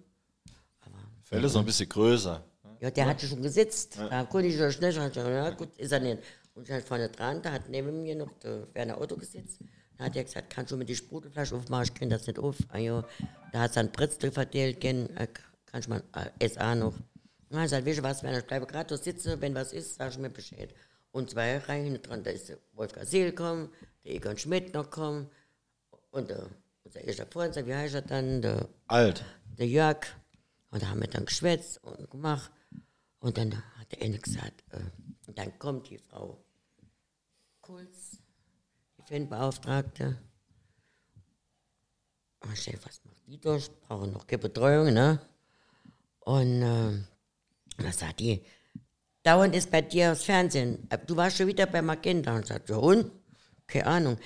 Fell 1.24 1.44
ist 1.46 1.54
noch 1.54 1.62
ein 1.62 1.66
bisschen 1.66 1.88
größer. 1.88 2.44
Ja, 2.82 2.92
der 2.92 3.06
hatte 3.06 3.26
schon 3.26 3.42
gesitzt. 3.42 3.98
Da 3.98 4.26
konnte 4.26 4.50
ich 4.50 4.58
schon 4.58 4.72
schnell 4.72 4.92
sagen, 4.92 5.14
ja 5.16 5.50
gut, 5.52 5.78
ist 5.78 5.92
er 5.94 6.02
nicht. 6.02 6.20
Und 6.54 6.64
ich 6.68 6.72
halt 6.72 6.86
vorne 6.86 7.08
dran, 7.08 7.42
da 7.42 7.54
hat 7.54 7.70
neben 7.70 8.04
mir 8.04 8.16
noch 8.16 8.32
der 8.40 8.68
Werner 8.74 9.00
Otto 9.00 9.16
gesitzt. 9.16 9.60
Da 9.98 10.06
hat 10.06 10.16
er 10.16 10.26
gesagt, 10.26 10.50
kannst 10.50 10.74
du 10.74 10.78
mir 10.78 10.84
die 10.84 10.96
Sprudelflasche 10.96 11.56
aufmachen, 11.56 11.86
ich 11.86 11.94
kriege 11.94 12.10
das 12.10 12.28
nicht 12.28 12.38
auf. 12.38 12.58
Ja. 12.76 13.06
Da 13.54 13.60
hat 13.62 13.70
es 13.70 13.76
dann 13.76 13.92
Brezel 13.92 14.32
verteilt, 14.32 14.82
gern, 14.82 15.08
äh, 15.16 15.28
kannst 15.68 15.88
du 15.88 15.92
mal 15.92 16.04
äh, 16.40 16.50
SA 16.50 16.76
noch. 16.76 16.96
Und 16.96 17.58
dann 17.58 17.68
sagt, 17.70 17.86
weißt 17.86 18.00
du 18.00 18.04
was, 18.04 18.24
Werner, 18.24 18.40
ich 18.40 18.46
bleibe 18.46 18.66
gerade 18.66 18.90
da 18.90 18.98
sitzen, 18.98 19.40
wenn 19.40 19.56
was 19.56 19.72
ist, 19.72 19.96
sag 19.96 20.12
ich 20.12 20.18
mir 20.18 20.30
Bescheid. 20.30 20.74
Und 21.12 21.30
zwei 21.30 21.60
Reihen 21.60 22.02
dran, 22.02 22.24
da 22.24 22.32
ist 22.32 22.52
Wolfgang 22.74 23.08
Seel 23.08 23.30
gekommen, 23.30 23.70
der 24.04 24.16
Egon 24.16 24.38
Schmidt 24.38 24.74
noch 24.74 24.86
gekommen 24.86 25.30
und 26.12 26.30
der, 26.30 26.48
unser 26.84 27.02
erster 27.02 27.26
Freund, 27.28 27.56
wie 27.66 27.74
heißt 27.76 27.96
er 27.96 28.02
dann, 28.02 28.42
der 28.42 28.68
Alt. 28.88 29.24
der 29.58 29.68
Jörg. 29.68 30.06
Und 30.72 30.82
da 30.84 30.88
haben 30.90 31.02
wir 31.02 31.08
dann 31.08 31.26
geschwätzt 31.26 31.84
und 31.84 32.10
gemacht. 32.10 32.52
Und 33.20 33.38
dann 33.38 33.56
hat 33.78 33.92
der 33.92 34.02
eine 34.02 34.18
gesagt, 34.18 34.64
äh, 34.72 34.80
und 35.28 35.38
dann 35.38 35.58
kommt 35.60 35.90
die 35.90 35.98
Frau 35.98 36.44
Kulz, 37.62 38.18
die 38.98 39.04
Fanbeauftragte. 39.04 40.18
Und 42.44 42.54
ich 42.54 42.64
denke, 42.66 42.80
was 42.86 43.02
macht 43.06 43.18
die 43.28 43.40
da? 43.40 43.56
Ich 43.56 43.70
brauche 43.82 44.08
noch 44.08 44.26
keine 44.26 44.40
Betreuung, 44.42 44.94
ne? 44.94 45.20
Und 46.22 46.62
äh, 46.64 47.04
da 47.78 47.92
sagt 47.92 48.20
die, 48.20 48.44
dauernd 49.24 49.56
ist 49.56 49.70
bei 49.70 49.82
dir 49.82 50.14
aufs 50.14 50.24
Fernsehen. 50.24 50.88
Äh, 50.90 50.98
Du 51.06 51.16
warst 51.16 51.38
schon 51.38 51.48
wieder 51.48 51.66
bei 51.68 51.82
Magenta. 51.82 52.36
Und 52.36 52.48
sagt, 52.48 52.70
ja 52.70 52.78
und? 52.78 53.12
Keine 53.72 53.88
Ahnung. 53.88 54.18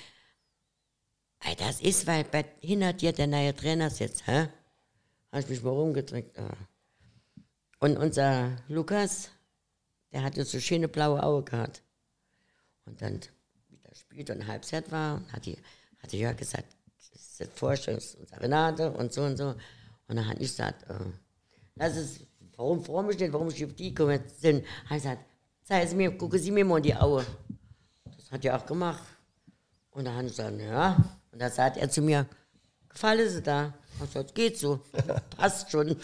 Das 1.58 1.80
ist, 1.80 2.06
weil 2.08 2.24
bei, 2.24 2.44
hinter 2.60 2.92
dir 2.92 3.12
der 3.12 3.28
neue 3.28 3.54
Trainer 3.54 3.90
sitzt, 3.90 4.26
hä? 4.26 4.48
Habe 5.30 5.40
ich 5.40 5.48
mich 5.48 5.62
mal 5.62 5.70
rumgedrückt. 5.70 6.36
ah. 6.38 6.56
Und 7.78 7.96
unser 7.96 8.56
Lukas, 8.68 9.30
der 10.10 10.24
hatte 10.24 10.44
so 10.44 10.58
schöne 10.58 10.88
blaue 10.88 11.22
Augen 11.22 11.44
gehabt. 11.44 11.82
Und 12.86 13.00
dann, 13.00 13.20
wie 13.68 13.78
das 13.84 14.00
Spiel 14.00 14.24
dann 14.24 14.46
Halbzeit 14.46 14.90
war, 14.90 15.22
hat 15.32 15.46
die, 15.46 15.56
hat 16.00 16.10
die 16.10 16.18
Jörg 16.18 16.36
gesagt, 16.36 16.74
das 16.96 17.20
ist 17.20 17.40
das 17.40 17.48
Vorstellung, 17.54 18.00
Renate 18.40 18.90
und 18.90 19.12
so 19.12 19.22
und 19.22 19.36
so. 19.36 19.50
Und 20.08 20.16
dann 20.16 20.26
hat 20.26 20.40
ich 20.40 20.48
gesagt, 20.48 20.90
äh, 20.90 20.94
das 21.76 21.96
ist, 21.96 22.26
warum 22.56 22.82
freue 22.84 23.12
ich 23.12 23.18
nicht, 23.20 23.32
warum 23.32 23.48
ich 23.48 23.64
auf 23.64 23.74
die 23.74 23.94
komme. 23.94 24.20
Sind, 24.38 24.66
hat 24.86 24.96
gesagt, 24.96 25.24
zeigen 25.62 25.88
Sie 25.88 25.94
mir, 25.94 26.16
gucken 26.16 26.40
Sie 26.40 26.50
mir 26.50 26.64
mal 26.64 26.78
in 26.78 26.82
die 26.82 26.94
Augen. 26.96 27.26
Das 28.16 28.32
hat 28.32 28.44
er 28.44 28.56
auch 28.56 28.66
gemacht. 28.66 29.15
Und 29.96 30.04
dann 30.04 30.14
habe 30.14 30.26
ich 30.26 30.36
gesagt, 30.36 30.60
ja. 30.60 30.94
Und 31.32 31.40
da 31.40 31.48
sagt 31.48 31.78
er 31.78 31.88
zu 31.88 32.02
mir, 32.02 32.26
gefallen 32.90 33.30
Sie 33.30 33.40
da? 33.40 33.72
Ich 34.04 34.10
sagte, 34.10 34.34
geht 34.34 34.58
so, 34.58 34.80
passt 35.38 35.70
schon. 35.70 35.88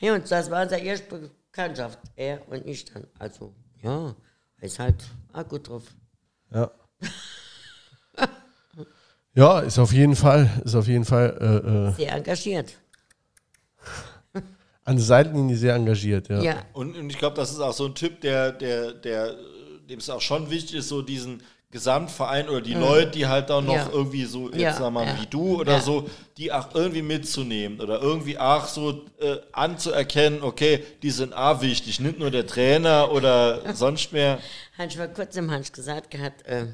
ja, 0.00 0.14
und 0.14 0.30
das 0.30 0.50
war 0.50 0.64
unsere 0.64 0.82
erste 0.82 1.06
Bekanntschaft, 1.18 1.98
er 2.14 2.46
und 2.46 2.66
ich 2.66 2.84
dann. 2.84 3.06
Also, 3.18 3.54
ja, 3.82 4.14
er 4.58 4.66
ist 4.66 4.78
halt 4.78 5.02
auch 5.32 5.48
gut 5.48 5.66
drauf. 5.66 5.84
Ja. 6.52 6.70
ja, 9.34 9.60
ist 9.60 9.78
auf 9.78 9.94
jeden 9.94 10.14
Fall, 10.14 10.50
ist 10.66 10.74
auf 10.74 10.86
jeden 10.86 11.06
Fall 11.06 11.38
äh, 11.40 11.68
äh, 11.68 11.92
Sehr 11.94 12.12
engagiert. 12.12 12.74
an 14.84 14.96
der 14.96 15.04
Seitenlinie 15.06 15.56
sehr 15.56 15.74
engagiert. 15.74 16.28
Ja. 16.28 16.42
Ja, 16.42 16.66
Und, 16.74 16.98
und 16.98 17.08
ich 17.08 17.16
glaube, 17.16 17.36
das 17.36 17.50
ist 17.50 17.60
auch 17.60 17.72
so 17.72 17.86
ein 17.86 17.94
Typ, 17.94 18.20
der, 18.20 18.52
der, 18.52 18.92
der, 18.92 19.36
dem 19.88 20.00
es 20.00 20.10
auch 20.10 20.20
schon 20.20 20.50
wichtig 20.50 20.76
ist, 20.76 20.88
so 20.90 21.00
diesen 21.00 21.42
Gesamtverein 21.72 22.48
oder 22.48 22.60
die 22.60 22.74
Leute, 22.74 23.10
die 23.12 23.26
halt 23.26 23.50
auch 23.50 23.62
noch 23.62 23.74
Ja. 23.74 23.88
irgendwie 23.90 24.24
so, 24.26 24.48
jetzt 24.50 24.60
Ja, 24.60 24.72
sag 24.74 24.92
mal, 24.92 25.06
ja. 25.06 25.16
wie 25.20 25.26
du 25.26 25.58
oder 25.60 25.72
Ja. 25.72 25.80
so, 25.80 26.08
die 26.36 26.52
auch 26.52 26.74
irgendwie 26.74 27.02
mitzunehmen 27.02 27.80
oder 27.80 28.00
irgendwie 28.00 28.38
auch 28.38 28.66
so 28.66 29.06
äh, 29.20 29.38
anzuerkennen, 29.52 30.42
okay, 30.42 30.84
die 31.02 31.10
sind 31.10 31.32
auch 31.34 31.60
wichtig, 31.62 31.98
nicht 31.98 32.18
nur 32.18 32.30
der 32.30 32.46
Trainer 32.46 33.10
oder 33.10 33.62
sonst 33.74 34.12
mehr. 34.12 34.38
Hans 34.78 34.94
vor 34.94 35.08
kurzem 35.08 35.50
Hans 35.50 35.72
gesagt 35.72 36.10
gehabt, 36.10 36.46
äh, 36.46 36.66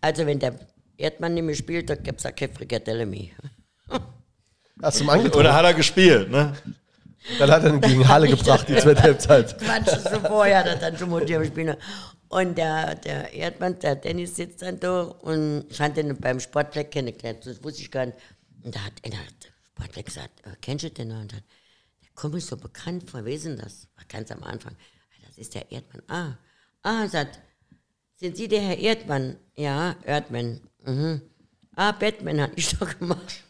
also 0.00 0.26
wenn 0.26 0.38
der 0.38 0.54
Erdmann 0.96 1.34
nicht 1.34 1.44
mehr 1.44 1.54
spielt, 1.54 1.90
dann 1.90 2.02
gibt 2.02 2.20
es 2.20 2.26
auch 2.26 2.34
keine 2.34 2.52
Frikadelle 2.52 3.04
mehr. 3.06 3.28
Hast 4.82 5.00
du 5.00 5.04
angetrunken? 5.08 5.40
Oder 5.40 5.54
hat 5.54 5.64
er 5.64 5.74
gespielt, 5.74 6.30
ne? 6.30 6.54
Dann 7.38 7.50
hat 7.50 7.62
er 7.62 7.70
ihn 7.74 7.80
gegen 7.80 8.08
Halle 8.08 8.26
gebracht, 8.28 8.66
die 8.68 8.74
zweite 8.78 9.02
Halbzeit. 9.02 9.56
Quatsch, 9.58 9.96
so 10.10 10.18
vorher 10.20 10.58
hat 10.58 10.66
er 10.66 10.76
dann 10.76 10.96
schon 10.98 11.10
mit 11.10 11.28
dem 11.28 11.44
Spieler. 11.44 11.76
Und 12.32 12.56
der, 12.56 12.94
der 12.94 13.30
Erdmann, 13.34 13.78
der 13.80 13.94
Dennis 13.94 14.36
sitzt 14.36 14.62
dann 14.62 14.80
da 14.80 15.02
und 15.02 15.66
ich 15.68 15.78
hatte 15.78 16.00
ihn 16.00 16.16
beim 16.16 16.40
Sportpleck 16.40 16.90
kennengelernt, 16.90 17.44
das 17.44 17.62
wusste 17.62 17.82
ich 17.82 17.90
gar 17.90 18.06
nicht. 18.06 18.16
Und 18.64 18.74
da 18.74 18.80
hat 18.80 18.94
einer 19.04 19.18
der 19.18 19.50
Sportpleck 19.66 20.06
gesagt, 20.06 20.46
äh, 20.46 20.56
kennst 20.62 20.82
du 20.86 20.90
den 20.90 21.08
noch? 21.08 21.20
Und 21.20 21.30
dann, 21.30 21.42
der 22.02 22.08
kommt 22.14 22.32
mir 22.32 22.40
so 22.40 22.56
bekannt 22.56 23.10
vor, 23.10 23.22
wer 23.26 23.34
ist 23.34 23.44
denn 23.44 23.58
das? 23.58 23.86
War 23.96 24.06
ganz 24.08 24.30
am 24.30 24.42
Anfang. 24.44 24.74
Das 25.26 25.36
ist 25.36 25.54
der 25.54 25.70
Erdmann. 25.70 26.02
Ah, 26.08 26.38
ah, 26.82 27.06
sagt, 27.06 27.38
sind 28.16 28.38
Sie 28.38 28.48
der 28.48 28.62
Herr 28.62 28.78
Erdmann? 28.78 29.36
Ja, 29.54 29.94
Erdmann. 30.02 30.62
Mhm. 30.86 31.20
Ah, 31.76 31.92
Batman 31.92 32.40
hat 32.40 32.52
ich 32.56 32.68
doch 32.78 32.98
gemacht. 32.98 33.42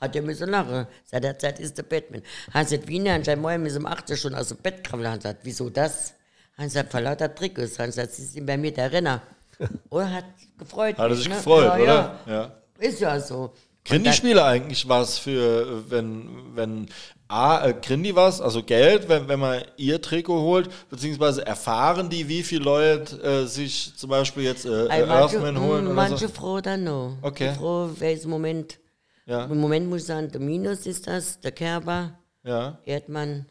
Hat 0.00 0.16
er 0.16 0.22
müssen 0.22 0.48
lachen. 0.48 0.86
Seit 1.04 1.24
der 1.24 1.38
Zeit 1.38 1.60
ist 1.60 1.76
der 1.76 1.82
Batman. 1.82 2.22
Hat 2.54 2.70
Wiener 2.88 3.16
und 3.16 3.26
sein 3.26 3.42
Morgen 3.42 3.66
ist 3.66 3.76
um 3.76 3.84
8 3.84 4.08
Uhr 4.08 4.16
schon 4.16 4.34
aus 4.34 4.48
dem 4.48 4.56
Bett 4.58 4.82
krabbeln. 4.82 5.10
Hans 5.10 5.24
sagt, 5.24 5.40
wieso 5.44 5.68
das? 5.68 6.14
Hans 6.56 6.76
hat 6.76 6.90
vor 6.90 7.00
lauter 7.00 7.34
Trikots. 7.34 7.78
Hans 7.78 7.96
sagt, 7.96 8.12
Sie 8.12 8.24
sind 8.24 8.46
bei 8.46 8.56
mir 8.56 8.72
der 8.72 8.90
Renner. 8.92 9.22
Oder 9.90 10.10
hat 10.12 10.24
gefreut. 10.58 10.98
Hat 10.98 11.10
er 11.10 11.16
sich 11.16 11.28
ne? 11.28 11.34
gefreut, 11.36 11.64
ja, 11.64 11.76
oder? 11.76 12.20
Ja. 12.26 12.32
Ja. 12.32 12.52
Ist 12.78 13.00
ja 13.00 13.20
so. 13.20 13.52
Spieler 13.86 14.46
eigentlich 14.46 14.88
was 14.88 15.18
für, 15.18 15.90
wenn, 15.90 16.28
wenn 16.54 16.88
A, 17.28 17.66
äh, 17.66 17.72
kriegen 17.74 18.02
die 18.02 18.16
was, 18.16 18.40
also 18.40 18.62
Geld, 18.62 19.08
wenn, 19.08 19.28
wenn 19.28 19.40
man 19.40 19.62
ihr 19.76 20.00
Trikot 20.00 20.40
holt, 20.40 20.70
beziehungsweise 20.88 21.46
erfahren 21.46 22.08
die, 22.08 22.28
wie 22.28 22.42
viele 22.42 22.64
Leute 22.64 23.22
äh, 23.22 23.46
sich 23.46 23.92
zum 23.96 24.10
Beispiel 24.10 24.44
jetzt 24.44 24.64
äh, 24.64 24.88
Ey, 24.88 25.06
manche, 25.06 25.36
Earthman 25.36 25.60
holen 25.60 25.84
mm, 25.84 25.88
oder 25.88 25.94
manche 25.94 26.28
so? 26.28 26.34
froh 26.34 26.60
dann 26.60 26.84
noch. 26.84 27.16
Okay. 27.22 27.50
Die 27.52 27.58
Froh, 27.58 27.90
im 28.00 28.30
Moment? 28.30 28.78
Ja, 29.26 29.44
Im 29.44 29.60
Moment 29.60 29.88
muss 29.88 30.02
ich 30.02 30.06
sagen, 30.06 30.30
der 30.30 30.40
Minus 30.40 30.86
ist 30.86 31.06
das, 31.06 31.40
der 31.40 31.52
Kerber, 31.52 32.18
ja, 32.42 32.78
Erdmann 32.84 33.46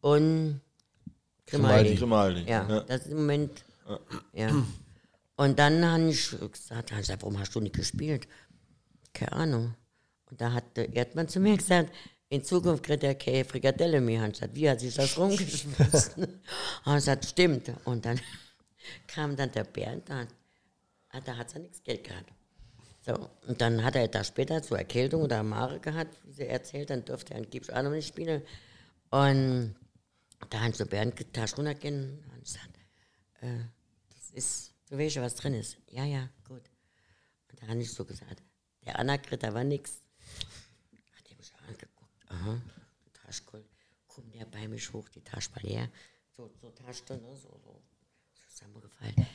und 0.00 0.60
Grimaldi. 1.50 1.94
Grimaldi. 1.94 2.42
Ja, 2.42 2.68
ja. 2.68 2.80
das 2.80 3.02
ist 3.02 3.12
im 3.12 3.18
Moment. 3.18 3.64
Ja. 4.32 4.50
Und 5.36 5.58
dann 5.58 5.84
habe 5.84 6.10
ich 6.10 6.30
gesagt, 6.30 6.90
hab 6.90 6.98
ich 6.98 7.06
gesagt, 7.06 7.22
warum 7.22 7.38
hast 7.38 7.54
du 7.54 7.60
nicht 7.60 7.76
gespielt? 7.76 8.26
Keine 9.12 9.32
Ahnung. 9.32 9.74
Und 10.30 10.40
da 10.40 10.52
hat 10.52 10.76
der 10.76 10.92
Erdmann 10.94 11.28
zu 11.28 11.40
mir 11.40 11.56
gesagt, 11.56 11.94
in 12.28 12.44
Zukunft 12.44 12.84
kriegt 12.84 13.02
er 13.02 13.14
keine 13.14 13.44
Frikadelle 13.44 14.00
mehr. 14.00 14.22
Und 14.22 14.30
ich 14.30 14.40
gesagt, 14.40 14.54
wie 14.54 14.68
hat 14.68 14.80
sich 14.80 14.94
das 14.94 15.16
rumgeschmissen? 15.16 16.24
Und 16.84 16.92
er 16.92 16.94
gesagt, 16.94 17.24
stimmt. 17.24 17.72
Und 17.84 18.04
dann 18.04 18.20
kam 19.06 19.36
dann 19.36 19.50
der 19.52 19.64
Bernd, 19.64 20.08
da, 20.08 20.26
ah, 21.10 21.20
da 21.24 21.36
hat 21.36 21.54
er 21.54 21.60
nichts 21.60 21.82
Geld 21.82 22.04
gehabt. 22.04 22.32
So, 23.06 23.14
und 23.46 23.58
dann 23.62 23.82
hat 23.82 23.96
er 23.96 24.06
da 24.08 24.22
später 24.22 24.62
zur 24.62 24.76
Erkältung 24.76 25.22
oder 25.22 25.42
Mare 25.42 25.80
gehabt, 25.80 26.18
wie 26.24 26.32
sie 26.32 26.46
erzählt, 26.46 26.90
dann 26.90 27.06
durfte 27.06 27.32
er 27.32 27.38
angeblich 27.38 27.74
auch 27.74 27.82
noch 27.82 27.90
nicht 27.90 28.08
spielen. 28.08 28.42
Und 29.08 29.74
da 30.50 30.60
haben 30.60 30.72
sie 30.72 30.84
Bernd 30.84 31.18
die 31.18 31.24
Tasche 31.24 31.56
runtergehen 31.56 32.24
und 32.32 32.44
gesagt, 32.44 32.78
äh, 33.40 33.64
das 34.14 34.30
ist, 34.30 34.74
du 34.88 34.98
weißt 34.98 35.16
ja, 35.16 35.22
was 35.22 35.34
drin 35.34 35.54
ist. 35.54 35.78
Ja, 35.90 36.04
ja, 36.04 36.28
gut. 36.46 36.62
Und 37.50 37.62
da 37.62 37.66
habe 37.68 37.80
ich 37.80 37.92
so 37.92 38.04
gesagt, 38.04 38.42
der 38.84 38.98
Anna 38.98 39.18
kriegt 39.18 39.44
aber 39.44 39.64
nichts. 39.64 40.02
Hat 41.16 41.30
er 41.30 41.36
mich 41.36 41.52
angeguckt, 41.66 42.24
aha, 42.28 42.60
die 43.04 43.10
Tasche 43.12 43.42
voll. 43.42 43.64
Kommt 44.06 44.34
der 44.34 44.46
bei 44.46 44.68
mich 44.68 44.92
hoch, 44.92 45.08
die 45.08 45.22
Tasche 45.22 45.50
mal 45.50 45.62
her. 45.62 45.90
So, 46.36 46.50
so 46.60 46.70
Tasche, 46.70 47.02
ne, 47.14 47.36
so, 47.36 47.58
so 47.64 47.82
zusammengefallen. 48.48 49.26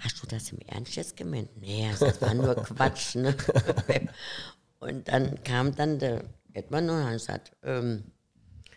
Hast 0.00 0.22
du 0.22 0.26
das 0.26 0.52
im 0.52 0.58
Ernst 0.60 0.96
jetzt 0.96 1.16
gemeint? 1.16 1.56
Nee, 1.56 1.90
das 1.98 2.20
war 2.20 2.34
nur 2.34 2.54
Quatsch. 2.62 3.16
Ne? 3.16 3.36
Und 4.78 5.08
dann 5.08 5.42
kam 5.42 5.74
dann 5.74 5.98
der 5.98 6.24
Edmann 6.52 6.88
und 6.88 7.04
hat 7.04 7.12
gesagt, 7.12 7.56
ähm, 7.62 8.12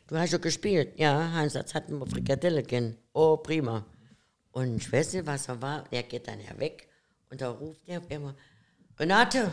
du 0.09 0.17
hast 0.17 0.31
schon 0.31 0.41
gespielt. 0.41 0.99
Ja, 0.99 1.31
Hans, 1.31 1.53
jetzt 1.53 1.73
hatten 1.75 1.99
wir 1.99 2.07
Frikadelle 2.07 2.63
gehen. 2.63 2.97
Oh, 3.13 3.37
prima. 3.37 3.85
Und 4.51 4.77
ich 4.77 4.91
weiß 4.91 5.13
nicht, 5.13 5.25
was 5.25 5.47
er 5.47 5.61
war. 5.61 5.83
Der 5.91 6.03
geht 6.03 6.27
dann 6.27 6.39
ja 6.41 6.57
weg 6.57 6.87
und 7.29 7.41
da 7.41 7.51
ruft 7.51 7.81
er 7.87 8.01
einmal, 8.09 8.35
Renate, 8.97 9.51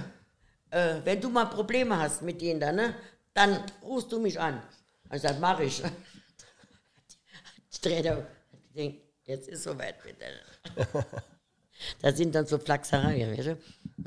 äh, 0.70 0.96
wenn 1.04 1.20
du 1.20 1.28
mal 1.28 1.44
Probleme 1.44 1.98
hast 1.98 2.22
mit 2.22 2.40
denen 2.40 2.58
da, 2.58 2.72
ne, 2.72 2.94
dann 3.34 3.62
rufst 3.82 4.10
du 4.10 4.18
mich 4.18 4.40
an. 4.40 4.62
Und 5.08 5.16
ich 5.16 5.22
sag, 5.22 5.38
mach 5.38 5.60
ich. 5.60 5.82
Ich 7.70 7.80
drehe 7.80 8.02
da, 8.02 8.26
ich 8.52 8.72
denk, 8.74 9.00
jetzt 9.24 9.48
ist 9.48 9.64
soweit 9.64 10.02
bitte. 10.02 10.24
Da 12.00 12.10
sind 12.10 12.34
dann 12.34 12.46
so 12.46 12.58
Flachsereien, 12.58 13.36
weißt 13.36 13.48
du? 13.48 13.58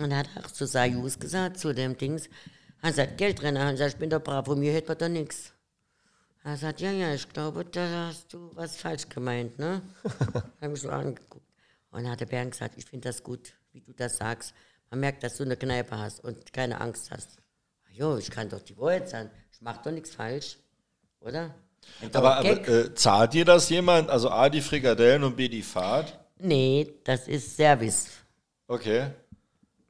Und 0.03 0.09
er 0.09 0.17
hat 0.17 0.29
auch 0.43 0.49
zu 0.49 0.65
Sayus 0.65 1.19
gesagt, 1.19 1.59
zu 1.59 1.71
dem 1.71 1.95
Dings, 1.95 2.27
er 2.81 2.93
sagt, 2.93 3.19
Geldrenner, 3.19 3.59
er 3.59 3.77
sagt, 3.77 3.93
ich 3.93 3.99
bin 3.99 4.09
doch 4.09 4.23
brav, 4.23 4.47
von 4.47 4.59
mir 4.59 4.73
hätte 4.73 4.87
man 4.87 4.97
da 4.97 5.07
nichts. 5.07 5.53
Er 6.49 6.57
sagt, 6.57 6.81
ja, 6.81 6.89
ja, 6.91 7.13
ich 7.13 7.29
glaube, 7.29 7.63
da 7.63 8.07
hast 8.07 8.33
du 8.33 8.49
was 8.55 8.75
falsch 8.77 9.07
gemeint, 9.07 9.59
ne? 9.59 9.81
Hab 10.61 10.71
mich 10.71 10.81
so 10.81 10.89
angeguckt. 10.89 11.45
Und 11.91 12.03
dann 12.03 12.11
hat 12.11 12.19
der 12.21 12.25
Bernd 12.25 12.51
gesagt, 12.53 12.73
ich 12.75 12.85
finde 12.85 13.07
das 13.09 13.21
gut, 13.21 13.53
wie 13.71 13.81
du 13.81 13.93
das 13.93 14.17
sagst. 14.17 14.55
Man 14.89 14.99
merkt, 15.01 15.21
dass 15.23 15.37
du 15.37 15.43
eine 15.43 15.55
Kneipe 15.55 15.95
hast 15.95 16.23
und 16.23 16.51
keine 16.51 16.81
Angst 16.81 17.11
hast. 17.11 17.37
Jo, 17.91 18.17
ich 18.17 18.31
kann 18.31 18.49
doch 18.49 18.61
die 18.61 18.75
Wahrheit 18.79 19.07
sagen. 19.09 19.29
Ich 19.51 19.61
mache 19.61 19.81
doch 19.83 19.91
nichts 19.91 20.15
falsch, 20.15 20.57
oder? 21.19 21.53
Aber, 22.13 22.37
aber 22.37 22.67
äh, 22.67 22.95
zahlt 22.95 23.33
dir 23.33 23.45
das 23.45 23.69
jemand? 23.69 24.09
Also 24.09 24.31
A, 24.31 24.49
die 24.49 24.61
Frikadellen 24.61 25.23
und 25.23 25.35
B, 25.35 25.47
die 25.49 25.61
Fahrt? 25.61 26.17
nee, 26.39 26.93
das 27.03 27.27
ist 27.27 27.57
Service. 27.57 28.07
Okay. 28.67 29.11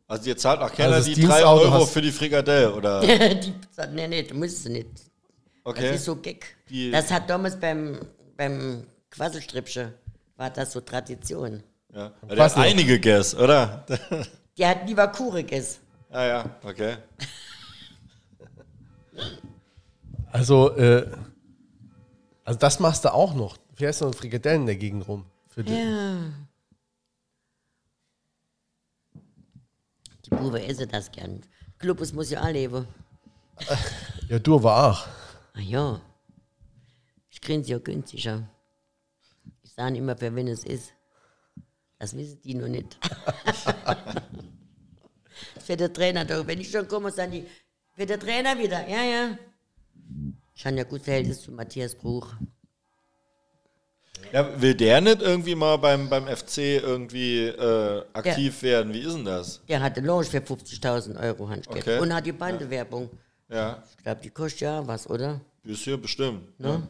Also 0.07 0.27
ihr 0.29 0.35
zahlt 0.37 0.59
auch 0.59 0.73
keiner 0.73 0.95
Also 0.95 1.07
die 1.13 1.21
3 1.21 1.21
Dienstauto 1.21 1.61
Euro 1.61 1.71
hast- 1.75 1.91
für 1.93 2.01
die 2.01 2.11
Frikadelle, 2.11 2.73
oder? 2.73 2.99
die 3.35 3.53
sagt, 3.71 3.93
nee, 3.93 4.07
nee, 4.09 4.23
du 4.23 4.35
musst 4.35 4.65
es 4.65 4.65
nicht. 4.65 5.08
Okay. 5.63 5.81
Das 5.91 5.95
ist 5.97 6.05
so 6.05 6.15
Gag. 6.15 6.55
Die- 6.69 6.91
das 6.91 7.11
hat 7.11 7.29
damals 7.29 7.59
beim, 7.59 7.99
beim 8.37 8.85
Quasselstripsche, 9.11 9.93
war 10.37 10.49
das 10.49 10.71
so 10.71 10.81
Tradition. 10.81 11.63
Ja. 11.93 12.11
Ja, 12.27 12.35
der 12.35 12.43
hat 12.45 12.57
einige 12.57 12.99
Guess, 12.99 13.35
oder? 13.35 13.85
Der 14.57 14.69
hat 14.69 14.87
lieber 14.87 15.07
Kuriges. 15.07 15.79
ah 16.09 16.25
ja, 16.25 16.59
okay. 16.63 16.97
Also, 20.31 20.75
äh, 20.75 21.09
also 22.43 22.59
das 22.59 22.79
machst 22.79 23.05
du 23.05 23.13
auch 23.13 23.33
noch. 23.33 23.55
Du 23.57 23.75
fährst 23.75 24.01
noch 24.01 24.13
Frikadellen 24.13 24.61
in 24.61 24.65
der 24.67 24.75
Gegend 24.75 25.07
rum. 25.07 25.25
Für 25.47 25.63
die. 25.63 25.73
Ja. 25.73 26.17
Die 30.25 30.29
Bube 30.31 30.61
essen 30.65 30.89
das 30.89 31.11
gern. 31.11 31.41
Glubus 31.79 32.13
muss 32.13 32.29
ja 32.29 32.43
auch 32.43 32.49
leben. 32.51 32.87
ja, 34.27 34.39
du 34.39 34.55
aber 34.55 34.89
auch. 34.91 35.07
Ah 35.59 35.61
ja. 35.61 36.01
Ich 37.29 37.41
kriege 37.41 37.63
sie 37.63 37.71
ja 37.71 37.79
günstiger. 37.79 38.47
Ich 39.61 39.73
sage 39.73 39.97
immer, 39.97 40.15
für 40.15 40.33
wen 40.33 40.47
es 40.47 40.63
ist. 40.63 40.93
Das 41.97 42.15
wissen 42.15 42.39
die 42.41 42.55
noch 42.55 42.69
nicht. 42.69 42.95
für 45.65 45.75
den 45.75 45.93
Trainer 45.93 46.23
doch. 46.23 46.47
Wenn 46.47 46.61
ich 46.61 46.71
schon 46.71 46.87
komme, 46.87 47.11
sagen 47.11 47.33
die, 47.33 47.45
für 47.93 48.05
den 48.05 48.19
Trainer 48.19 48.57
wieder. 48.57 48.87
Ja, 48.87 49.03
ja. 49.03 49.37
Ich 50.55 50.65
habe 50.65 50.77
ja 50.77 50.83
gut 50.85 51.01
Verhältnis 51.01 51.41
zu 51.41 51.51
Matthias 51.51 51.93
Bruch. 51.93 52.33
Ja, 54.31 54.61
will 54.61 54.75
der 54.75 55.01
nicht 55.01 55.21
irgendwie 55.21 55.55
mal 55.55 55.77
beim, 55.77 56.09
beim 56.09 56.27
FC 56.27 56.57
irgendwie 56.57 57.47
äh, 57.47 58.05
aktiv 58.13 58.61
werden? 58.61 58.93
Wie 58.93 58.99
ist 58.99 59.13
denn 59.13 59.25
das? 59.25 59.61
Der 59.67 59.81
hatte 59.81 59.99
Lounge 59.99 60.25
für 60.25 60.37
50.000 60.37 61.21
Euro 61.21 61.49
Handgeld. 61.49 61.83
Okay. 61.83 61.99
Und 61.99 62.13
hat 62.13 62.25
die 62.25 62.31
Bandewerbung. 62.31 63.09
Ja, 63.49 63.83
Ich 63.97 64.03
glaube, 64.03 64.21
die 64.21 64.29
kostet 64.29 64.61
ja 64.61 64.87
was, 64.87 65.09
oder? 65.09 65.41
Bisschen 65.63 66.01
bestimmt. 66.01 66.59
Ne? 66.59 66.83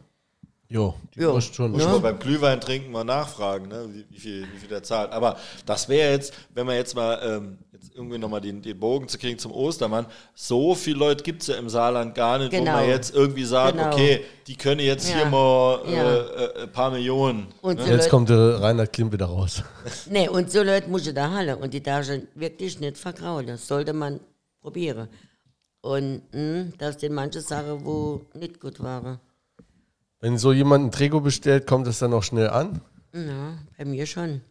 Jo, 0.72 0.94
die 1.16 1.20
Jo. 1.22 1.32
kostet 1.32 1.56
schon. 1.56 1.72
Muss 1.72 1.82
Ja. 1.82 1.88
mal 1.88 1.98
beim 1.98 2.18
Glühwein 2.20 2.60
trinken 2.60 2.92
mal 2.92 3.02
nachfragen, 3.02 3.66
ne? 3.66 3.88
wie, 3.92 4.04
wie, 4.08 4.18
viel, 4.20 4.46
wie 4.54 4.58
viel 4.58 4.68
der 4.68 4.84
zahlt. 4.84 5.10
Aber 5.10 5.36
das 5.66 5.88
wäre 5.88 6.12
jetzt, 6.12 6.32
wenn 6.54 6.64
man 6.64 6.76
jetzt 6.76 6.94
mal 6.94 7.18
ähm, 7.24 7.58
jetzt 7.72 7.92
irgendwie 7.92 8.18
nochmal 8.18 8.40
den, 8.40 8.62
den 8.62 8.78
Bogen 8.78 9.08
zu 9.08 9.18
kriegen 9.18 9.36
zum 9.36 9.50
Ostermann, 9.50 10.06
so 10.32 10.76
viele 10.76 10.96
Leute 11.00 11.24
gibt 11.24 11.42
es 11.42 11.48
ja 11.48 11.56
im 11.56 11.68
Saarland 11.68 12.14
gar 12.14 12.38
nicht, 12.38 12.52
wo 12.52 12.56
Genau. 12.56 12.70
man 12.70 12.88
jetzt 12.88 13.12
irgendwie 13.12 13.42
sagt, 13.44 13.78
Genau. 13.78 13.92
okay, 13.92 14.24
die 14.46 14.54
können 14.54 14.80
jetzt 14.80 15.10
Ja. 15.10 15.16
hier 15.16 15.26
mal 15.26 15.80
äh, 15.86 15.92
Ja. 15.92 16.20
äh, 16.20 16.62
ein 16.62 16.72
paar 16.72 16.92
Millionen. 16.92 17.48
Und 17.62 17.80
so 17.80 17.86
Jetzt 17.86 17.96
Leute, 17.96 18.10
kommt 18.10 18.28
der 18.28 18.60
Reinhard 18.60 18.92
Klim 18.92 19.10
wieder 19.10 19.26
raus. 19.26 19.64
nee, 20.08 20.28
und 20.28 20.52
so 20.52 20.62
Leute 20.62 20.88
muss 20.88 21.04
ich 21.04 21.14
da 21.14 21.32
halle 21.32 21.56
und 21.56 21.74
die 21.74 21.82
darf 21.82 22.08
ich 22.08 22.22
wirklich 22.36 22.78
nicht 22.78 22.96
vergraulen. 22.96 23.48
Das 23.48 23.66
sollte 23.66 23.92
man 23.92 24.20
probieren. 24.62 25.08
Und 25.82 26.22
mh, 26.32 26.72
das 26.78 27.00
sind 27.00 27.14
manche 27.14 27.40
Sachen, 27.40 27.84
wo 27.84 28.20
nicht 28.34 28.60
gut 28.60 28.80
waren. 28.80 29.18
Wenn 30.20 30.36
so 30.36 30.52
jemand 30.52 30.86
ein 30.86 30.90
Trikot 30.90 31.20
bestellt, 31.20 31.66
kommt 31.66 31.86
das 31.86 31.98
dann 31.98 32.12
auch 32.12 32.22
schnell 32.22 32.50
an? 32.50 32.82
Ja, 33.14 33.58
bei 33.78 33.84
mir 33.86 34.06
schon. 34.06 34.42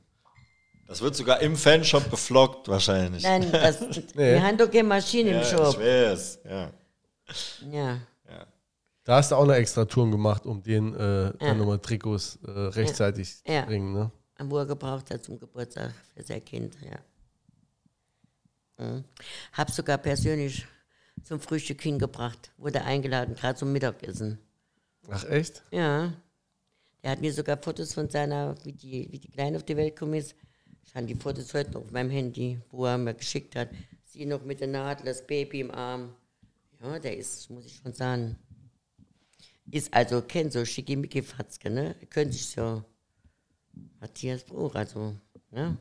Das 0.88 1.02
wird 1.02 1.16
sogar 1.16 1.40
im 1.42 1.56
Fanshop 1.56 2.10
gefloggt 2.10 2.68
wahrscheinlich. 2.68 3.22
Nein, 3.24 3.52
das, 3.52 3.80
wir 4.16 4.42
haben 4.42 4.58
doch 4.58 4.72
keine 4.72 4.88
Maschine 4.88 5.30
ja, 5.30 5.36
im 5.38 5.42
ich 5.44 5.50
Shop. 5.50 5.78
weiß, 5.80 6.40
ja. 6.46 6.72
Ja. 7.72 8.00
Da 9.04 9.16
hast 9.16 9.32
du 9.32 9.36
auch 9.36 9.46
noch 9.46 9.54
extra 9.54 9.86
Touren 9.86 10.12
gemacht, 10.12 10.46
um 10.46 10.62
den 10.62 10.94
äh, 10.96 11.32
dann 11.40 11.58
nochmal 11.58 11.80
Trikots 11.80 12.38
äh, 12.46 12.50
rechtzeitig 12.52 13.42
Ja. 13.48 13.62
zu 13.62 13.68
bringen. 13.68 13.94
Ne? 13.94 14.12
Wo 14.40 14.58
er 14.58 14.66
gebraucht 14.66 15.10
hat 15.12 15.24
zum 15.24 15.40
Geburtstag 15.40 15.94
für 16.16 16.24
sein 16.24 16.44
Kind, 16.44 16.76
ja. 16.82 16.98
Mhm. 18.86 19.04
Hab 19.54 19.70
sogar 19.72 19.98
persönlich 19.98 20.66
zum 21.30 21.40
Frühstück 21.40 21.84
hingebracht. 21.84 22.52
Wurde 22.58 22.84
eingeladen, 22.84 23.36
gerade 23.36 23.58
zum 23.58 23.72
Mittagessen. 23.72 24.40
Ach 25.10 25.24
echt? 25.26 25.64
Ja. 25.70 26.12
Der 27.04 27.12
hat 27.12 27.22
mir 27.22 27.32
sogar 27.32 27.56
Fotos 27.62 27.94
von 27.94 28.10
seiner, 28.10 28.56
wie 28.66 28.74
die, 28.74 29.08
wie 29.12 29.20
die 29.20 29.30
Kleine 29.30 29.58
auf 29.58 29.64
die 29.64 29.78
Welt 29.78 29.96
gekommen 29.96 30.16
ist. 30.16 30.36
Ich 30.84 30.96
habe 30.96 31.06
die 31.06 31.14
Fotos 31.14 31.54
heute 31.54 31.70
noch 31.72 31.82
auf 31.82 31.92
meinem 31.92 32.10
Handy, 32.10 32.60
wo 32.72 32.86
er 32.86 32.98
mir 32.98 33.14
geschickt 33.14 33.56
hat. 33.56 33.70
Sie 34.06 34.26
noch 34.26 34.44
mit 34.44 34.60
der 34.60 34.70
Nadel, 34.70 35.06
das 35.06 35.26
Baby 35.26 35.60
im 35.62 35.70
Arm. 35.70 36.16
Ja, 36.82 36.98
der 36.98 37.16
ist, 37.16 37.48
muss 37.52 37.68
ich 37.68 37.76
schon 37.76 37.94
sagen, 37.94 38.36
ist 39.70 39.94
also, 39.94 40.24
kennt 40.24 40.52
so 40.52 40.66
schickimicki-Fatzke, 40.66 41.70
ne? 41.70 41.96
Können 42.10 42.32
sich 42.32 42.48
so. 42.48 42.84
Matthias 44.00 44.44
Bruch, 44.44 44.74
also, 44.74 45.16
ne? 45.52 45.78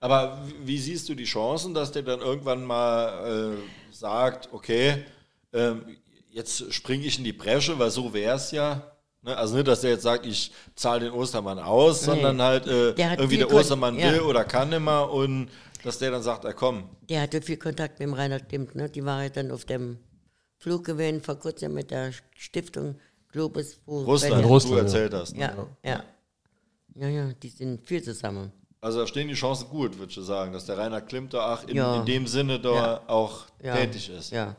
Aber 0.00 0.40
wie, 0.64 0.78
siehst 0.78 1.08
du 1.08 1.14
die 1.14 1.24
Chancen, 1.24 1.74
dass 1.74 1.90
der 1.92 2.02
dann 2.02 2.20
irgendwann 2.20 2.64
mal 2.64 3.56
äh, 3.58 3.92
sagt, 3.92 4.48
okay, 4.52 5.04
ähm, 5.52 5.82
jetzt 6.30 6.72
springe 6.72 7.04
ich 7.04 7.18
in 7.18 7.24
die 7.24 7.32
Bresche, 7.32 7.78
weil 7.78 7.90
so 7.90 8.12
wäre 8.14 8.36
es 8.36 8.52
ja. 8.52 8.92
Ne? 9.22 9.36
Also 9.36 9.56
nicht, 9.56 9.66
dass 9.66 9.80
der 9.80 9.90
jetzt 9.90 10.02
sagt, 10.02 10.24
ich 10.24 10.52
zahle 10.76 11.00
den 11.06 11.12
Ostermann 11.12 11.58
aus, 11.58 12.02
sondern 12.04 12.40
halt 12.40 12.66
äh, 12.68 12.94
Der 12.94 13.12
irgendwie 13.18 13.38
der 13.38 13.46
Kon- 13.48 13.56
Ostermann 13.56 13.98
ja. 13.98 14.12
will 14.12 14.20
oder 14.20 14.44
kann 14.44 14.68
nimmer 14.68 15.10
und 15.10 15.48
dass 15.82 15.98
der 15.98 16.10
dann 16.12 16.22
sagt, 16.22 16.44
er 16.44 16.54
komm. 16.54 16.88
Der 17.08 17.22
hatte 17.22 17.42
viel 17.42 17.56
Kontakt 17.56 17.98
mit 17.98 18.06
dem 18.08 18.14
Reinhard 18.14 18.48
Klimt, 18.48 18.74
ne? 18.74 18.88
Die 18.88 19.04
war 19.04 19.22
ja 19.24 19.28
dann 19.30 19.50
auf 19.50 19.64
dem 19.64 19.98
Flug 20.58 20.84
gewesen, 20.84 21.22
vor 21.22 21.36
kurzem 21.36 21.74
mit 21.74 21.90
der 21.90 22.12
Stiftung 22.36 22.96
Globus. 23.32 23.80
Wo 23.86 24.02
Russland, 24.02 24.44
du 24.44 24.48
Russland, 24.48 24.76
ja. 24.76 24.82
erzählt 24.82 25.14
hast. 25.14 25.36
Ne? 25.36 25.40
Ja, 25.40 25.66
ja. 25.90 26.04
Ja, 26.94 27.08
ja, 27.08 27.32
die 27.32 27.48
sind 27.48 27.86
viel 27.86 28.02
zusammen. 28.02 28.52
Also 28.80 29.00
da 29.00 29.06
stehen 29.06 29.28
die 29.28 29.34
Chancen 29.34 29.68
gut, 29.68 29.98
würde 29.98 30.12
ich 30.12 30.24
sagen, 30.26 30.52
dass 30.52 30.66
der 30.66 30.78
Rainer 30.78 31.00
Klimt 31.00 31.34
da 31.34 31.54
auch 31.54 31.64
in, 31.64 31.76
Ja. 31.76 31.96
in 31.96 32.06
dem 32.06 32.26
Sinne 32.26 32.60
da 32.60 32.74
Ja. 32.74 33.00
auch 33.08 33.46
Ja. 33.62 33.74
tätig 33.76 34.08
ist. 34.10 34.30
Ja. 34.30 34.54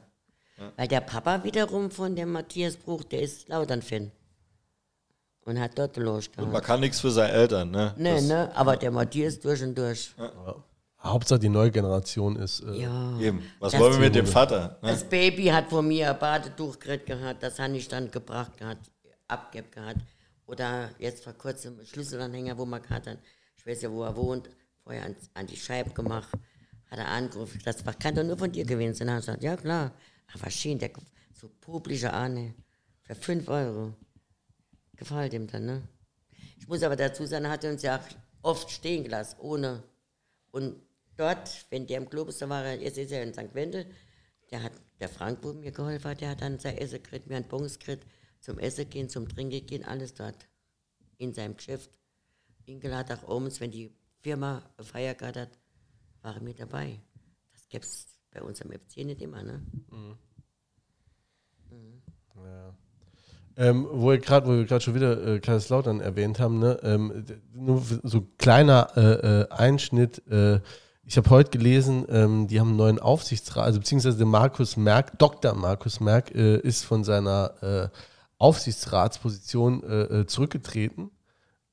Weil 0.76 0.88
der 0.90 1.00
Papa 1.02 1.42
wiederum 1.46 1.90
von 1.90 2.16
dem 2.16 2.34
Matthias 2.34 2.76
Bruch, 2.76 3.04
der 3.06 3.22
ist 3.22 3.48
Lautern-Fan. 3.48 4.12
Und 5.46 5.60
hat 5.60 5.80
dort 5.80 5.98
Und 5.98 6.52
man 6.52 6.62
kann 6.62 6.82
nichts 6.82 7.00
für 7.00 7.10
seine 7.10 7.32
Eltern, 7.32 7.72
ne? 7.72 7.94
Nee, 7.98 8.16
Das- 8.16 8.24
ne? 8.26 8.52
Aber 8.56 8.76
der 8.78 8.92
Matthias 8.92 9.40
durch 9.40 9.64
und 9.64 9.76
durch. 9.76 10.14
Hauptsache 11.02 11.40
die 11.40 11.48
neue 11.50 11.72
Generation 11.72 12.36
ist. 12.36 12.60
Äh, 12.62 12.82
Ja. 12.82 13.18
Eben. 13.20 13.42
Was 13.60 13.72
Das 13.72 13.82
wollen 13.82 13.94
wir 13.94 14.00
mit 14.02 14.16
dem 14.16 14.28
Vater? 14.28 14.78
Ne? 14.82 14.90
Das 14.92 15.04
Baby 15.06 15.46
hat 15.46 15.70
von 15.70 15.88
mir 15.88 16.10
ein 16.12 16.20
Badetuch 16.20 16.78
gekriegt 16.78 17.06
gehabt, 17.06 17.42
das 17.42 17.58
habe 17.58 17.78
ich 17.78 17.88
dann 17.88 18.12
gebracht 18.12 18.58
gehabt, 18.58 18.92
abgegeben 19.30 19.72
gehabt. 19.72 20.02
Oder 20.46 20.90
jetzt 21.00 21.24
vor 21.24 21.34
kurzem 21.34 21.78
einen 21.78 21.88
Schlüsselanhänger, 21.88 22.58
wo 22.58 22.66
man 22.66 22.82
gehabt 22.82 23.08
hat, 23.08 23.18
ich 23.60 23.66
weiß 23.66 23.82
ja, 23.82 23.92
wo 23.92 24.04
er 24.04 24.16
wohnt, 24.16 24.50
vorher 24.84 25.06
an, 25.06 25.16
an 25.34 25.46
die 25.46 25.58
Scheibe 25.58 25.90
gemacht, 25.92 26.30
hat 26.90 26.98
er 26.98 27.08
angerufen, 27.08 27.60
das 27.66 27.86
war, 27.86 27.94
kann 27.94 28.16
doch 28.16 28.24
nur 28.24 28.38
von 28.38 28.52
dir 28.52 28.66
gewesen 28.66 28.94
sein. 28.96 29.10
Ich 29.10 29.26
gesagt, 29.26 29.44
ja 29.44 29.58
klar, 29.58 29.94
aber 30.34 30.50
schön, 30.50 30.80
der 30.80 30.92
so 31.34 31.50
publische 31.60 32.12
Ahne, 32.14 32.56
für 33.02 33.16
5 33.16 33.48
Euro. 33.50 33.94
Gefällt 34.96 35.34
ihm 35.34 35.48
dann, 35.48 35.66
ne? 35.66 35.82
Ich 36.58 36.68
muss 36.68 36.84
aber 36.84 36.96
dazu 36.96 37.26
sagen, 37.26 37.46
er 37.46 37.52
hat 37.52 37.66
uns 37.66 37.82
ja 37.82 38.00
oft 38.42 38.70
stehen 38.72 39.04
gelassen, 39.04 39.38
ohne. 39.40 39.84
Und 40.52 40.76
dort, 41.18 41.66
wenn 41.70 41.86
der 41.86 41.98
im 41.98 42.10
Globus 42.10 42.38
da 42.38 42.48
war, 42.48 42.66
jetzt 42.74 42.98
ist 42.98 43.12
er 43.12 43.24
in 43.24 43.34
St. 43.34 43.54
Wendel, 43.54 43.86
der 44.52 44.64
hat, 44.64 44.72
der 45.00 45.10
Frank, 45.10 45.40
wo 45.42 45.54
mir 45.54 45.72
geholfen 45.72 46.10
hat, 46.10 46.22
der 46.22 46.30
hat 46.30 46.42
dann 46.42 46.60
sein 46.60 46.78
Essen 46.78 47.04
gekriegt, 47.04 47.28
mir 47.28 47.36
einen 47.36 47.48
Bons 47.48 47.78
gekriegt, 47.78 48.06
zum 48.40 48.58
Essen 48.58 48.90
gehen, 48.90 49.10
zum 49.10 49.28
Trinken 49.28 49.66
gehen, 49.66 49.84
alles 49.84 50.14
dort. 50.14 50.48
In 51.18 51.34
seinem 51.34 51.58
Geschäft. 51.58 52.00
Eingeladen 52.70 53.18
auch 53.18 53.36
abends, 53.36 53.60
wenn 53.60 53.72
die 53.72 53.92
Firma 54.22 54.62
Feier 54.80 55.16
gehabt 55.16 55.38
hat, 55.38 55.60
waren 56.22 56.46
wir 56.46 56.54
dabei. 56.54 57.00
Das 57.52 57.68
gäbe 57.68 57.84
es 57.84 58.08
bei 58.32 58.42
uns 58.42 58.62
am 58.62 58.72
FC 58.72 58.98
nicht 58.98 59.22
immer, 59.22 59.42
ne? 59.42 59.66
Ähm, 63.58 63.88
wo, 63.92 64.12
ihr 64.12 64.20
grad, 64.20 64.46
wo 64.46 64.52
wir 64.52 64.66
gerade 64.66 64.82
schon 64.82 64.96
wieder 64.96 65.26
äh, 65.26 65.40
Kaiserslautern 65.40 66.00
erwähnt 66.00 66.40
haben, 66.40 66.60
ne? 66.60 66.80
ähm, 66.82 67.26
nur 67.54 67.84
so 68.04 68.26
kleiner 68.38 68.90
äh, 68.96 69.02
äh, 69.42 69.50
Einschnitt. 69.50 70.26
Äh, 70.30 70.62
ich 71.04 71.18
habe 71.18 71.30
heute 71.30 71.58
gelesen, 71.58 72.06
ähm, 72.08 72.48
die 72.48 72.60
haben 72.60 72.70
einen 72.70 72.78
neuen 72.78 73.00
Aufsichtsrat, 73.00 73.66
also 73.66 73.80
beziehungsweise 73.80 74.18
der 74.18 74.28
Markus 74.28 74.78
Merck, 74.78 75.18
Dr. 75.20 75.56
Markus 75.56 76.00
Merck, 76.00 76.34
äh, 76.34 76.60
ist 76.60 76.86
von 76.86 77.04
seiner 77.04 77.54
äh, 77.62 77.90
Aufsichtsratsposition 78.38 79.84
äh, 79.84 80.26
zurückgetreten. 80.26 81.12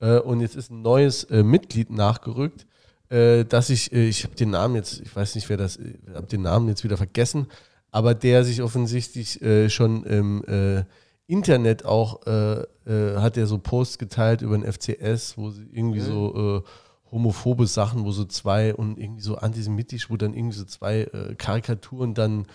Äh, 0.00 0.18
und 0.18 0.40
jetzt 0.40 0.56
ist 0.56 0.70
ein 0.70 0.82
neues 0.82 1.24
äh, 1.24 1.42
Mitglied 1.42 1.90
nachgerückt, 1.90 2.66
äh, 3.08 3.44
dass 3.44 3.70
ich, 3.70 3.92
äh, 3.92 4.08
ich 4.08 4.24
habe 4.24 4.34
den 4.34 4.50
Namen 4.50 4.74
jetzt, 4.76 5.00
ich 5.00 5.14
weiß 5.14 5.34
nicht, 5.34 5.48
wer 5.48 5.56
das, 5.56 5.76
ich 5.78 5.96
habe 6.14 6.26
den 6.26 6.42
Namen 6.42 6.68
jetzt 6.68 6.84
wieder 6.84 6.96
vergessen, 6.96 7.46
aber 7.90 8.14
der 8.14 8.44
sich 8.44 8.62
offensichtlich 8.62 9.40
äh, 9.42 9.70
schon 9.70 10.04
im 10.04 10.44
äh, 10.44 10.84
Internet 11.28 11.84
auch, 11.84 12.26
äh, 12.26 12.60
äh, 12.86 13.16
hat 13.16 13.36
er 13.36 13.46
so 13.46 13.58
Posts 13.58 13.98
geteilt 13.98 14.42
über 14.42 14.56
den 14.56 14.70
FCS, 14.70 15.36
wo 15.36 15.50
sie 15.50 15.66
irgendwie 15.72 16.00
so 16.00 16.62
äh, 16.64 17.10
homophobe 17.10 17.66
Sachen, 17.66 18.04
wo 18.04 18.12
so 18.12 18.24
zwei 18.24 18.74
und 18.74 18.98
irgendwie 18.98 19.22
so 19.22 19.36
antisemitisch, 19.36 20.10
wo 20.10 20.16
dann 20.16 20.34
irgendwie 20.34 20.56
so 20.56 20.64
zwei 20.64 21.02
äh, 21.02 21.34
Karikaturen 21.36 22.14
dann 22.14 22.46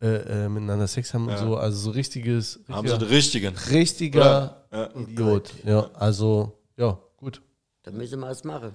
äh, 0.00 0.44
äh, 0.44 0.48
miteinander 0.48 0.86
Sex 0.86 1.12
haben 1.14 1.28
und 1.28 1.38
so, 1.38 1.56
also 1.56 1.78
so 1.78 1.90
richtiges, 1.90 2.60
Haben 2.68 2.86
sie 2.88 2.98
den 2.98 3.08
richtigen. 3.08 3.54
richtiger 3.70 4.64
Ja. 4.72 4.90
Idiot. 4.96 5.52
Ja, 5.64 5.90
also, 5.94 6.52
ja, 6.76 6.98
gut. 7.16 7.40
Da 7.82 7.90
müssen 7.90 8.20
wir 8.20 8.28
was 8.28 8.44
machen. 8.44 8.74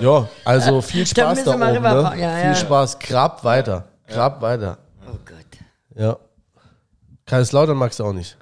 Ja, 0.00 0.28
also 0.44 0.80
viel 0.82 1.06
Spaß 1.06 1.44
da, 1.44 1.52
oben. 1.54 1.60
Ne? 1.60 1.74
Ja, 1.82 2.10
viel 2.10 2.20
ja. 2.20 2.54
Spaß, 2.54 2.98
grab 2.98 3.44
weiter. 3.44 3.88
Grab 4.08 4.42
weiter. 4.42 4.78
Oh 5.06 5.16
Gott. 5.24 5.46
Ja. 5.94 6.18
Kaiserslautern 7.26 7.76
magst 7.76 8.00
du 8.00 8.04
auch 8.04 8.12
nicht. 8.12 8.36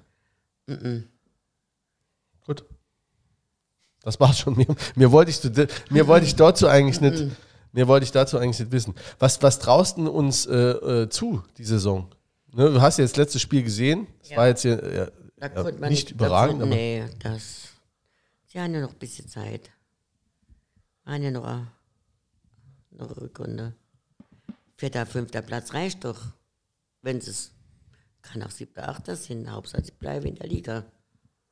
Gut. 2.46 2.64
Das 4.02 4.18
war's 4.20 4.38
schon. 4.38 4.56
Mir, 4.56 4.66
mir, 4.94 5.12
wollte 5.12 5.30
ich, 5.30 5.40
mir 5.90 6.06
wollte 6.06 6.24
ich 6.26 6.34
dazu 6.36 6.66
eigentlich 6.68 7.00
nicht, 7.02 7.24
mir 7.72 7.86
wollte 7.88 8.04
ich 8.04 8.12
dazu 8.12 8.38
eigentlich 8.38 8.58
nicht 8.60 8.72
wissen. 8.72 8.94
Was, 9.18 9.42
was 9.42 9.58
traust 9.58 9.98
du 9.98 10.08
uns 10.10 10.46
äh, 10.46 10.54
äh, 10.56 11.08
zu, 11.10 11.42
die 11.58 11.64
Saison? 11.64 12.08
Ne, 12.54 12.70
du 12.70 12.80
hast 12.80 12.96
ja 12.98 13.04
das 13.04 13.16
letzte 13.16 13.38
Spiel 13.38 13.62
gesehen. 13.62 14.06
Das 14.20 14.30
Ja. 14.30 14.36
war 14.38 14.46
jetzt 14.46 14.62
hier, 14.62 15.10
ja, 15.40 15.88
nicht 15.88 16.12
überragend, 16.12 16.60
konnte- 16.60 16.66
aber 16.66 16.74
Nee, 16.74 17.04
das. 17.22 17.67
Sie 18.58 18.64
haben 18.64 18.74
ja 18.74 18.80
noch 18.80 18.90
ein 18.90 18.98
bisschen 18.98 19.28
Zeit. 19.28 19.70
Waren 21.04 21.22
ja 21.22 21.30
noch 21.30 21.44
eine, 21.44 21.68
noch 22.90 23.06
eine 23.06 23.16
Rückrunde. 23.16 23.76
Vierter, 24.76 25.06
fünfter 25.06 25.42
Platz 25.42 25.74
reicht 25.74 26.04
doch. 26.04 26.20
Wenn 27.00 27.18
es 27.18 27.52
kann 28.20 28.42
auch 28.42 28.50
siebter, 28.50 28.88
achter 28.88 29.14
sind. 29.14 29.48
Hauptsache, 29.48 29.84
sie 29.84 29.92
bleiben 29.92 30.26
in 30.26 30.34
der 30.34 30.48
Liga. 30.48 30.84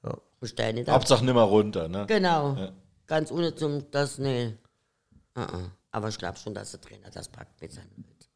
Ja. 0.03 0.11
Ab. 0.11 0.89
Hauptsache 0.89 1.25
nimmer 1.25 1.45
runter, 1.45 1.87
ne? 1.87 2.07
Genau. 2.09 2.57
Ja. 2.57 2.73
Ganz 3.07 3.31
ohne 3.31 3.55
zum, 3.55 3.89
das, 3.93 4.19
nee. 4.19 4.57
Uh 5.39 5.43
-uh. 5.43 5.71
Aber 5.93 6.09
ich 6.09 6.19
glaube 6.19 6.39
schon, 6.39 6.55
dass 6.55 6.73
der 6.73 6.81
Trainer 6.81 7.09
das 7.11 7.29
packt 7.29 7.63
mit 7.63 7.71
seinem 7.71 8.03
Bild. 8.03 8.29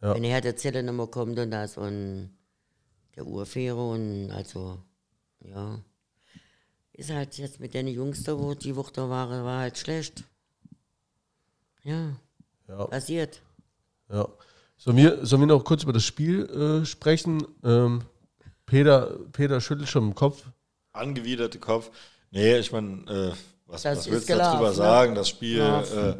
Ja. 0.00 0.14
Wenn 0.14 0.24
er 0.24 0.40
der 0.40 0.56
Zelle 0.56 0.82
nochmal 0.82 1.08
kommt 1.08 1.38
und 1.38 1.50
das 1.50 1.76
und 1.76 2.38
der 3.16 3.26
Urfähre 3.26 3.86
und 3.86 4.30
also, 4.30 4.82
ja. 5.40 5.78
Ist 6.96 7.10
halt 7.10 7.36
jetzt 7.36 7.60
mit 7.60 7.74
den 7.74 7.88
Jungs 7.88 8.22
da, 8.22 8.38
wo 8.38 8.54
die 8.54 8.74
Woche 8.74 8.92
da 8.94 9.08
waren, 9.10 9.44
war 9.44 9.60
halt 9.60 9.76
schlecht. 9.76 10.24
Ja, 11.82 12.16
ja. 12.68 12.86
passiert. 12.86 13.42
Ja. 14.10 14.26
Sollen 14.78 14.96
wir, 14.96 15.24
sollen 15.24 15.42
wir 15.42 15.46
noch 15.46 15.62
kurz 15.62 15.82
über 15.82 15.92
das 15.92 16.04
Spiel 16.04 16.46
äh, 16.46 16.86
sprechen? 16.86 17.46
Ähm, 17.62 18.02
Peter, 18.64 19.18
Peter 19.32 19.60
schüttelt 19.60 19.90
schon 19.90 20.04
im 20.04 20.14
Kopf. 20.14 20.42
Angewiderte 20.92 21.58
Kopf. 21.58 21.90
Nee, 22.30 22.58
ich 22.58 22.72
meine, 22.72 23.02
äh, 23.10 23.36
was, 23.66 23.84
was 23.84 24.10
willst 24.10 24.30
du 24.30 24.36
darüber 24.36 24.68
ne? 24.68 24.74
sagen? 24.74 25.14
Das 25.14 25.28
Spiel, 25.28 25.60
äh, 25.60 26.14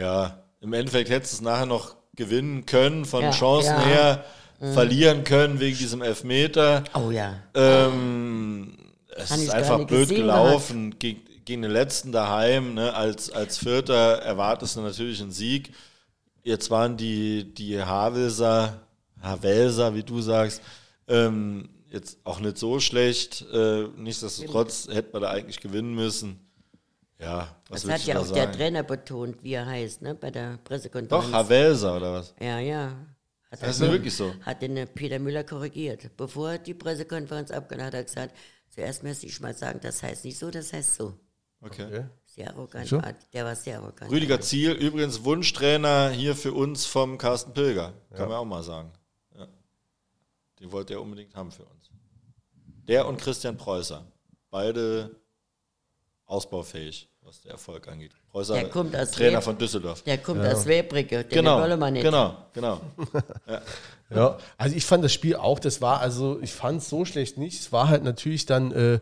ja, 0.00 0.38
im 0.60 0.72
Endeffekt 0.72 1.10
hättest 1.10 1.32
du 1.32 1.36
es 1.36 1.42
nachher 1.42 1.66
noch 1.66 1.96
gewinnen 2.14 2.64
können, 2.64 3.04
von 3.04 3.22
Ja, 3.22 3.30
Chancen 3.32 3.74
ja. 3.74 3.78
Mhm. 3.78 3.84
her 3.84 4.24
verlieren 4.72 5.24
können 5.24 5.58
wegen 5.58 5.76
diesem 5.76 6.00
Elfmeter. 6.00 6.84
Oh 6.94 7.10
ja. 7.10 7.34
Ähm, 7.54 8.78
es 9.16 9.28
Kann 9.28 9.40
ist 9.40 9.50
einfach 9.50 9.84
blöd 9.86 10.08
gelaufen 10.08 10.98
gegen, 10.98 11.22
gegen 11.44 11.62
den 11.62 11.70
letzten 11.70 12.12
daheim. 12.12 12.74
Ne? 12.74 12.94
Als, 12.94 13.30
als 13.30 13.58
Vierter 13.58 14.18
erwartest 14.22 14.76
du 14.76 14.80
natürlich 14.80 15.20
einen 15.20 15.32
Sieg. 15.32 15.72
Jetzt 16.42 16.70
waren 16.70 16.96
die, 16.96 17.54
die 17.54 17.82
Havelser, 17.82 18.80
Havelser, 19.22 19.94
wie 19.94 20.02
du 20.02 20.20
sagst, 20.20 20.62
ähm, 21.08 21.68
jetzt 21.90 22.18
auch 22.24 22.40
nicht 22.40 22.58
so 22.58 22.80
schlecht. 22.80 23.44
Äh, 23.52 23.84
nichtsdestotrotz 23.96 24.88
hätte 24.90 25.10
man 25.12 25.22
da 25.22 25.30
eigentlich 25.30 25.60
gewinnen 25.60 25.94
müssen. 25.94 26.40
Ja, 27.18 27.56
was 27.68 27.82
Das 27.82 27.90
hat 27.92 28.04
ja 28.04 28.14
da 28.14 28.20
auch 28.20 28.26
der 28.26 28.44
sagen? 28.44 28.52
Trainer 28.58 28.82
betont, 28.82 29.42
wie 29.42 29.54
er 29.54 29.64
heißt, 29.64 30.02
ne, 30.02 30.14
bei 30.14 30.30
der 30.30 30.58
Pressekonferenz. 30.64 31.26
Doch, 31.26 31.32
Havelser 31.32 31.96
oder 31.96 32.12
was? 32.14 32.34
Ja, 32.40 32.58
ja. 32.58 32.92
Hat 33.50 33.62
Das 33.62 33.76
ist 33.76 33.82
ja 33.82 33.92
wirklich 33.92 34.14
so. 34.14 34.34
Hat 34.42 34.60
den 34.60 34.76
äh, 34.76 34.86
Peter 34.86 35.18
Müller 35.18 35.44
korrigiert. 35.44 36.10
Bevor 36.16 36.52
er 36.52 36.58
die 36.58 36.74
Pressekonferenz 36.74 37.50
abgehalten 37.50 37.86
hat, 37.86 37.94
hat 37.94 38.00
er 38.00 38.04
gesagt, 38.04 38.36
zuerst 38.74 39.02
müsste 39.02 39.26
ich 39.26 39.40
mal 39.40 39.54
sagen, 39.54 39.80
das 39.82 40.02
heißt 40.02 40.24
nicht 40.24 40.38
so, 40.38 40.50
das 40.50 40.72
heißt 40.72 40.94
so. 40.96 41.18
Okay. 41.60 41.84
Okay. 41.86 42.04
Sehr 42.26 42.50
arrogant. 42.50 42.88
So? 42.88 43.00
war- 43.00 43.14
Der 43.32 43.44
war 43.44 43.56
sehr 43.56 43.78
arrogant. 43.78 44.10
Rüdiger 44.10 44.40
Ziel, 44.40 44.72
übrigens 44.72 45.24
Wunschtrainer 45.24 46.10
hier 46.10 46.34
für 46.36 46.52
uns 46.52 46.84
vom 46.84 47.16
Carsten 47.16 47.54
Pilger. 47.54 47.94
Kann 48.10 48.28
man 48.28 48.38
auch 48.38 48.44
mal 48.44 48.62
sagen. 48.62 48.92
Ja. 49.36 49.48
Den 50.60 50.72
wollte 50.72 50.94
er 50.94 51.00
unbedingt 51.00 51.34
haben 51.34 51.50
für 51.52 51.64
uns. 51.64 51.90
Der 52.88 53.06
und 53.06 53.18
Christian 53.18 53.56
Preußer. 53.56 54.04
Beide 54.50 55.18
ausbaufähig, 56.26 57.08
was 57.22 57.40
der 57.40 57.52
Erfolg 57.52 57.88
angeht. 57.88 58.14
Preußer, 58.34 58.54
Der 58.54 58.68
kommt 58.68 58.96
aus 58.96 59.12
Trainer 59.12 59.36
Web- 59.36 59.44
von 59.44 59.56
Düsseldorf. 59.58 60.02
Der 60.02 60.18
kommt 60.18 60.44
aus 60.44 60.66
Webrige, 60.66 61.22
den 61.22 61.28
Genau, 61.38 61.60
wollen 61.60 61.78
wir 61.78 61.90
nicht. 61.92 62.02
genau, 62.02 62.34
genau. 62.52 62.80
Ja, 64.10 64.36
also 64.58 64.76
ich 64.76 64.84
fand 64.84 65.02
das 65.02 65.12
Spiel 65.12 65.34
auch, 65.36 65.58
das 65.58 65.80
war, 65.80 66.00
also 66.00 66.38
ich 66.42 66.52
fand 66.52 66.82
es 66.82 66.88
so 66.88 67.04
schlecht 67.04 67.38
nicht. 67.38 67.58
Es 67.60 67.72
war 67.72 67.88
halt 67.88 68.04
natürlich 68.04 68.44
dann, 68.44 68.70
äh, 68.72 68.98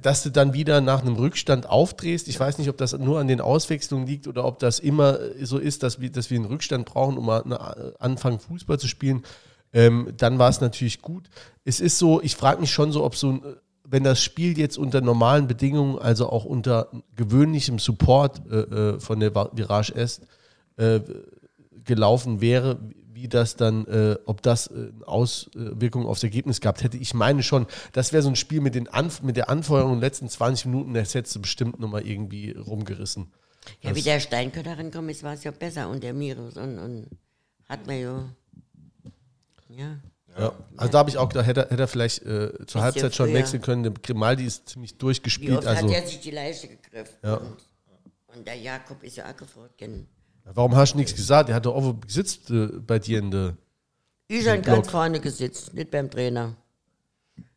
dass 0.00 0.22
du 0.22 0.30
dann 0.30 0.54
wieder 0.54 0.80
nach 0.80 1.02
einem 1.02 1.14
Rückstand 1.16 1.68
aufdrehst. 1.68 2.26
Ich 2.26 2.40
weiß 2.40 2.58
nicht, 2.58 2.68
ob 2.68 2.76
das 2.76 2.96
nur 2.96 3.20
an 3.20 3.28
den 3.28 3.40
Auswechslungen 3.40 4.06
liegt 4.06 4.26
oder 4.28 4.44
ob 4.44 4.58
das 4.58 4.78
immer 4.78 5.20
äh, 5.20 5.44
so 5.44 5.58
ist, 5.58 5.82
dass 5.82 6.00
wir, 6.00 6.10
dass 6.10 6.30
wir 6.30 6.36
einen 6.36 6.46
Rückstand 6.46 6.86
brauchen, 6.86 7.18
um 7.18 7.26
mal 7.26 7.42
eine, 7.42 7.56
äh, 7.56 7.92
anfangen, 7.98 8.38
Fußball 8.40 8.78
zu 8.78 8.88
spielen. 8.88 9.24
Ähm, 9.72 10.14
dann 10.16 10.38
war 10.38 10.48
es 10.48 10.60
natürlich 10.60 11.02
gut. 11.02 11.28
Es 11.64 11.78
ist 11.80 11.98
so, 11.98 12.20
ich 12.22 12.34
frage 12.34 12.60
mich 12.60 12.70
schon 12.72 12.92
so, 12.92 13.04
ob 13.04 13.16
so 13.16 13.30
ein, 13.30 13.44
äh, 13.44 13.54
wenn 13.90 14.04
das 14.04 14.22
Spiel 14.22 14.56
jetzt 14.56 14.78
unter 14.78 15.00
normalen 15.00 15.48
Bedingungen, 15.48 15.98
also 15.98 16.30
auch 16.30 16.44
unter 16.44 16.88
gewöhnlichem 17.16 17.78
Support 17.78 18.42
äh, 18.50 18.60
äh, 18.60 19.00
von 19.00 19.18
der 19.20 19.34
Virage 19.34 19.94
Est, 19.94 20.22
äh, 20.76 21.00
gelaufen 21.84 22.40
wäre, 22.40 22.78
wie 23.12 23.28
das 23.28 23.56
dann, 23.56 23.86
äh, 23.86 24.16
ob 24.26 24.42
das 24.42 24.68
äh, 24.68 24.74
eine 24.74 25.08
Auswirkung 25.08 26.06
aufs 26.06 26.22
Ergebnis 26.22 26.60
gehabt 26.60 26.82
hätte. 26.84 26.96
Ich 26.96 27.14
meine 27.14 27.42
schon, 27.42 27.66
das 27.92 28.12
wäre 28.12 28.22
so 28.22 28.28
ein 28.28 28.36
Spiel 28.36 28.60
mit, 28.60 28.76
den 28.76 28.88
Anf 28.88 29.22
mit 29.22 29.36
der 29.36 29.50
Anfeuerung 29.50 29.92
in 29.92 29.96
den 29.96 30.02
letzten 30.02 30.28
20 30.28 30.66
Minuten, 30.66 30.94
das 30.94 31.14
hättest 31.14 31.34
du 31.36 31.42
bestimmt 31.42 31.80
nochmal 31.80 32.06
irgendwie 32.06 32.52
rumgerissen. 32.52 33.32
Ja, 33.82 33.94
wie 33.94 34.02
der 34.02 34.20
Steinkötter 34.20 34.78
rankommt, 34.78 35.10
ist, 35.10 35.22
war 35.22 35.34
es 35.34 35.44
ja 35.44 35.50
besser 35.50 35.90
und 35.90 36.02
der 36.02 36.14
Mirus 36.14 36.56
und, 36.56 36.78
und 36.78 37.06
hat 37.68 37.86
man 37.86 38.00
ja. 38.00 38.28
Ja. 39.68 39.98
Ja. 40.38 40.52
Also 40.76 40.92
da 40.92 40.98
habe 40.98 41.10
ich 41.10 41.18
auch 41.18 41.28
gedacht, 41.28 41.46
hätte, 41.46 41.62
er- 41.62 41.70
hätte 41.70 41.82
er 41.82 41.88
vielleicht 41.88 42.22
äh, 42.22 42.66
zur 42.66 42.82
Halbzeit 42.82 43.14
schon 43.14 43.26
früher. 43.26 43.34
wechseln 43.38 43.60
können. 43.62 43.82
Der 43.82 43.92
Grimaldi 43.92 44.44
ist 44.44 44.68
ziemlich 44.68 44.92
Wie 44.94 44.98
durchgespielt. 44.98 45.58
oft 45.58 45.66
Also, 45.66 45.86
hat 45.88 45.94
er 45.94 46.06
sich 46.06 46.20
die 46.20 46.30
Leiche 46.30 46.68
gegriffen? 46.68 47.16
Ja. 47.22 47.34
Und, 47.36 47.56
und 48.36 48.46
der 48.46 48.54
Jakob 48.56 49.02
ist 49.02 49.16
ja 49.16 49.28
auch 49.30 49.36
gefragt. 49.36 49.76
gell. 49.76 50.06
warum 50.44 50.74
hast 50.76 50.92
du 50.94 50.98
nichts 50.98 51.14
gesagt? 51.14 51.48
Er 51.48 51.56
hat 51.56 51.66
doch 51.66 51.74
auch 51.74 52.00
gesitzt 52.00 52.50
äh, 52.50 52.66
bei 52.68 52.98
dir 52.98 53.18
in 53.18 53.30
der. 53.30 53.56
Ich 54.28 54.46
habe 54.48 54.60
Block. 54.60 54.76
ganz 54.76 54.90
vorne 54.90 55.18
gesitzt, 55.20 55.74
nicht 55.74 55.90
beim 55.90 56.08
Trainer. 56.10 56.54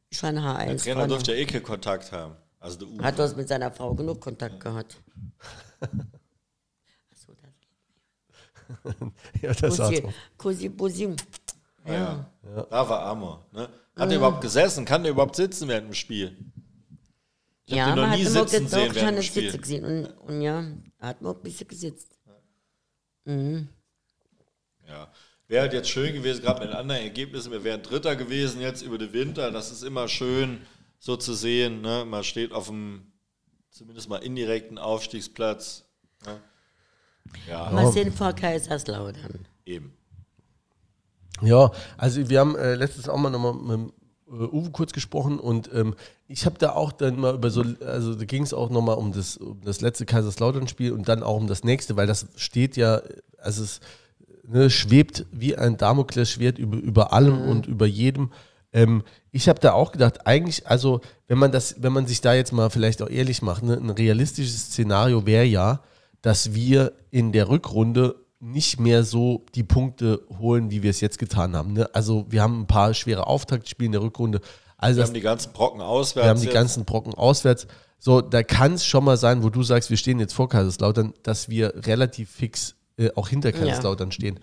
Ich 0.09 0.21
war 0.23 0.29
ein 0.29 0.35
Der 0.35 0.43
H1 0.43 0.83
Trainer 0.83 0.95
vorne. 0.95 1.07
durfte 1.09 1.31
ja 1.33 1.37
eh 1.37 1.45
keinen 1.45 1.63
Kontakt 1.63 2.11
haben. 2.11 2.35
Also 2.59 2.79
der 2.79 2.87
Uwe. 2.87 3.03
Hat 3.03 3.19
das 3.19 3.35
mit 3.35 3.47
seiner 3.47 3.71
Frau 3.71 3.93
genug 3.93 4.19
Kontakt 4.19 4.59
gehabt. 4.59 4.97
Achso, 7.11 7.33
das 8.83 9.41
Ja, 9.41 9.53
das 9.53 9.79
war 9.79 9.91
Kussi, 10.37 10.69
drauf. 10.75 10.75
Bussi. 11.83 11.95
Ja. 11.97 12.31
Da 12.69 12.89
war 12.89 13.01
Amor. 13.05 13.45
Ne? 13.51 13.69
Hat 13.95 14.09
er 14.09 14.17
überhaupt 14.17 14.41
gesessen? 14.41 14.85
Kann 14.85 15.03
der 15.03 15.11
überhaupt 15.11 15.35
sitzen 15.35 15.67
während 15.67 15.87
dem 15.89 15.93
Spiel? 15.93 16.37
Ich 17.65 17.75
Ja, 17.75 17.95
man 17.95 18.09
hat 18.09 18.17
nie 18.17 18.23
immer 18.25 18.31
sitzen 18.47 18.65
gedacht, 18.65 18.69
sehen 18.71 18.87
ich 18.87 18.95
während 18.95 19.01
habe 19.07 19.11
dem 19.15 19.19
nicht 19.19 19.27
Spiel. 19.27 19.43
sitzen 19.51 19.61
gesehen. 19.61 19.85
Und, 19.85 20.05
und 20.05 20.41
ja, 20.41 20.63
er 20.99 21.07
hat 21.07 21.21
mir 21.21 21.29
auch 21.29 21.35
ein 21.35 21.43
bisschen 21.43 21.67
gesitzt. 21.67 22.19
Ja. 24.87 25.07
Wäre 25.47 25.61
halt 25.63 25.73
jetzt 25.73 25.89
schön 25.89 26.13
gewesen, 26.13 26.41
gerade 26.41 26.61
mit 26.61 26.69
den 26.69 26.75
anderen 26.77 27.01
Ergebnissen, 27.03 27.51
wir 27.51 27.63
wären 27.63 27.81
Dritter 27.83 28.15
gewesen 28.15 28.61
jetzt 28.61 28.81
über 28.81 28.97
den 28.97 29.13
Winter. 29.13 29.51
Das 29.51 29.71
ist 29.71 29.83
immer 29.83 30.07
schön, 30.07 30.61
so 30.99 31.15
zu 31.17 31.33
sehen. 31.33 31.81
Ne? 31.81 32.05
Man 32.05 32.23
steht 32.23 32.51
auf 32.53 32.67
dem 32.67 33.11
zumindest 33.69 34.09
mal 34.09 34.17
indirekten 34.17 34.77
Aufstiegsplatz. 34.77 35.85
Ne? 36.25 36.39
Ja, 37.47 37.71
Wir 37.71 37.91
sind 37.91 38.13
vor 38.15 38.33
Kaiserslautern. 38.33 39.47
eben. 39.65 39.93
Ja, 41.43 41.71
also 41.97 42.29
wir 42.29 42.39
haben 42.39 42.55
äh, 42.55 42.75
letztens 42.75 43.09
auch 43.09 43.17
mal 43.17 43.29
nochmal 43.29 43.53
mit 43.53 43.93
äh, 44.27 44.55
Uwe 44.55 44.71
kurz 44.71 44.93
gesprochen 44.93 45.39
und 45.39 45.69
ähm, 45.73 45.95
ich 46.27 46.45
habe 46.45 46.57
da 46.57 46.71
auch 46.71 46.91
dann 46.91 47.19
mal 47.19 47.35
über 47.35 47.49
so, 47.49 47.63
also 47.85 48.15
da 48.15 48.25
ging 48.25 48.43
es 48.43 48.53
auch 48.53 48.69
nochmal 48.69 48.95
um 48.95 49.11
das, 49.11 49.37
um 49.37 49.61
das 49.63 49.81
letzte 49.81 50.05
Kaiserslautern-Spiel 50.05 50.91
und 50.91 51.07
dann 51.07 51.23
auch 51.23 51.37
um 51.37 51.47
das 51.47 51.63
nächste, 51.63 51.95
weil 51.95 52.07
das 52.07 52.27
steht 52.35 52.77
ja, 52.77 53.01
also 53.37 53.63
es 53.63 53.81
ne, 54.47 54.69
schwebt 54.69 55.25
wie 55.31 55.55
ein 55.55 55.77
Damoklesschwert 55.77 56.57
über, 56.57 56.77
über 56.77 57.13
allem 57.13 57.41
und 57.41 57.67
über 57.67 57.85
jedem. 57.85 58.31
Ähm, 58.71 59.03
ich 59.31 59.49
habe 59.49 59.59
da 59.59 59.73
auch 59.73 59.91
gedacht, 59.91 60.25
eigentlich, 60.25 60.67
also 60.67 61.01
wenn 61.27 61.37
man 61.37 61.51
das, 61.51 61.75
wenn 61.83 61.93
man 61.93 62.07
sich 62.07 62.21
da 62.21 62.33
jetzt 62.33 62.53
mal 62.53 62.69
vielleicht 62.69 63.01
auch 63.01 63.09
ehrlich 63.09 63.41
macht, 63.41 63.63
ne, 63.63 63.77
ein 63.77 63.89
realistisches 63.89 64.67
Szenario 64.67 65.25
wäre 65.25 65.45
ja, 65.45 65.81
dass 66.21 66.53
wir 66.53 66.93
in 67.11 67.31
der 67.31 67.49
Rückrunde 67.49 68.15
nicht 68.43 68.79
mehr 68.79 69.03
so 69.03 69.45
die 69.55 69.63
Punkte 69.63 70.21
holen, 70.37 70.69
wie 70.69 70.83
wir 70.83 70.89
es 70.89 70.99
jetzt 71.01 71.17
getan 71.17 71.55
haben. 71.55 71.73
Ne? 71.73 71.89
Also 71.93 72.25
wir 72.29 72.41
haben 72.41 72.61
ein 72.61 72.67
paar 72.67 72.93
schwere 72.93 73.25
Auftaktspiele 73.27 73.85
in 73.87 73.91
der 73.93 74.01
Rückrunde. 74.01 74.41
Also 74.77 74.97
Wir 74.99 75.05
haben 75.05 75.13
die 75.13 75.21
ganzen 75.21 75.53
Brocken 75.53 75.79
auswärts. 75.81 76.25
wir 76.25 76.29
haben 76.29 76.39
die 76.39 76.45
jetzt. 76.47 76.53
ganzen 76.53 76.83
Brocken 76.85 77.13
auswärts. 77.13 77.67
So, 77.99 78.19
da 78.19 78.43
kann 78.43 78.73
es 78.73 78.85
schon 78.85 79.05
mal 79.05 79.15
sein, 79.15 79.43
wo 79.43 79.49
du 79.49 79.63
sagst, 79.63 79.89
wir 79.89 79.95
stehen 79.95 80.19
jetzt 80.19 80.33
vor 80.33 80.49
Kaiserslautern, 80.49 81.13
dass 81.23 81.47
wir 81.47 81.73
relativ 81.87 82.29
fix 82.29 82.75
äh, 82.97 83.09
auch 83.15 83.29
hinter 83.29 83.53
Kaiserslautern 83.53 84.11
stehen. 84.11 84.39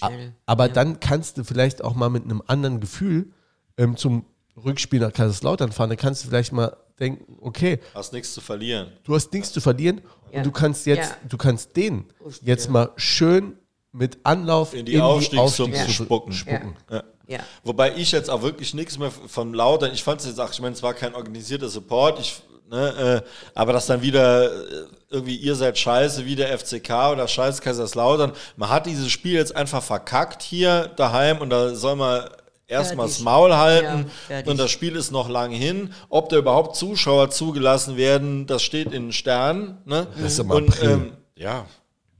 A- 0.00 0.08
schnell. 0.08 0.32
Aber 0.46 0.68
dann 0.68 0.98
kannst 0.98 1.38
du 1.38 1.44
vielleicht 1.44 1.84
auch 1.84 1.94
mal 1.94 2.10
mit 2.10 2.24
einem 2.24 2.42
anderen 2.48 2.80
Gefühl 2.80 3.30
ähm, 3.78 3.96
zum 3.96 4.24
Rückspiel 4.62 4.98
nach 4.98 5.12
Kaiserslautern 5.12 5.70
fahren. 5.70 5.90
Dann 5.90 5.98
kannst 5.98 6.24
du 6.24 6.28
vielleicht 6.28 6.52
mal 6.52 6.76
denken, 6.98 7.36
okay, 7.40 7.78
Hast 7.94 8.12
nichts 8.12 8.34
zu 8.34 8.40
verlieren. 8.40 8.88
du 9.04 9.14
hast 9.14 9.32
nichts 9.32 9.52
zu 9.52 9.60
verlieren 9.60 10.00
Ja. 10.34 10.38
und 10.40 10.46
du 10.46 10.50
kannst 10.52 10.86
jetzt, 10.86 11.10
Ja. 11.10 11.16
du 11.28 11.36
kannst 11.36 11.76
den 11.76 12.06
Richtig, 12.24 12.46
jetzt 12.46 12.68
mal 12.70 12.90
schön 12.96 13.56
mit 13.92 14.18
Anlauf 14.24 14.74
In 14.74 14.84
die 14.86 15.00
Aufstiegssuppe 15.00 15.42
Aufstiegssuppe 15.72 15.92
spucken. 15.92 16.32
spucken. 16.32 16.76
Ja. 16.90 17.04
Ja. 17.26 17.38
Wobei 17.62 17.94
ich 17.96 18.12
jetzt 18.12 18.28
auch 18.28 18.42
wirklich 18.42 18.74
nichts 18.74 18.98
mehr 18.98 19.10
von 19.10 19.54
Lautern, 19.54 19.92
ich 19.94 20.02
fand 20.04 20.20
es 20.20 20.26
jetzt 20.26 20.38
auch, 20.40 20.50
ich 20.52 20.60
meine, 20.60 20.74
es 20.74 20.82
war 20.82 20.92
kein 20.92 21.14
organisierter 21.14 21.68
Support, 21.70 22.20
ich, 22.20 22.42
ne, 22.68 23.22
äh, 23.24 23.28
aber 23.54 23.72
dass 23.72 23.86
dann 23.86 24.02
wieder 24.02 24.52
äh, 24.52 24.86
irgendwie 25.08 25.36
ihr 25.36 25.54
seid 25.54 25.78
scheiße 25.78 26.26
wie 26.26 26.36
der 26.36 26.48
FCK 26.58 27.12
oder 27.12 27.26
scheiß 27.26 27.60
Kaiserslautern. 27.62 28.32
Man 28.56 28.68
hat 28.68 28.84
dieses 28.84 29.10
Spiel 29.10 29.32
jetzt 29.34 29.56
einfach 29.56 29.82
verkackt 29.82 30.42
hier 30.42 30.88
daheim 30.96 31.38
und 31.38 31.48
da 31.50 31.74
soll 31.74 31.96
man 31.96 32.28
erstmal 32.74 33.06
das. 33.06 33.20
Maul 33.20 33.54
halten 33.54 34.10
Ja, 34.28 34.42
und 34.46 34.58
das 34.58 34.70
Spiel 34.70 34.96
ist 34.96 35.10
noch 35.10 35.28
lang 35.28 35.50
hin. 35.50 35.92
Ob 36.08 36.28
da 36.28 36.36
überhaupt 36.36 36.76
Zuschauer 36.76 37.30
zugelassen 37.30 37.96
werden, 37.96 38.46
das 38.46 38.62
steht 38.62 38.86
in 38.86 39.04
den 39.04 39.12
Sternen. 39.12 39.78
Ne? 39.84 40.06
Das 40.14 40.32
ist 40.32 40.38
im 40.40 40.50
und, 40.50 40.68
April. 40.68 40.90
ähm, 40.90 41.12
ja, 41.36 41.66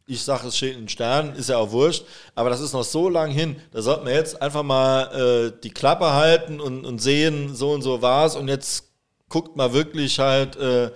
ich 0.06 0.22
sage, 0.22 0.48
es 0.48 0.56
steht 0.56 0.74
in 0.74 0.82
den 0.82 0.88
Sternen, 0.88 1.34
ist 1.34 1.48
ja 1.48 1.56
auch 1.56 1.70
wurscht, 1.70 2.04
aber 2.34 2.50
das 2.50 2.60
ist 2.60 2.72
noch 2.72 2.84
so 2.84 3.08
lang 3.08 3.30
hin, 3.30 3.56
da 3.72 3.80
sollten 3.80 4.06
wir 4.06 4.12
jetzt 4.12 4.40
einfach 4.42 4.62
mal 4.62 5.52
äh, 5.52 5.60
die 5.62 5.70
Klappe 5.70 6.12
halten 6.12 6.60
und, 6.60 6.84
und 6.84 6.98
sehen, 7.00 7.54
so 7.54 7.72
und 7.72 7.82
so 7.82 8.02
war's 8.02 8.36
und 8.36 8.48
jetzt 8.48 8.90
guckt 9.28 9.56
mal 9.56 9.72
wirklich 9.72 10.18
halt, 10.18 10.56
äh, 10.56 10.90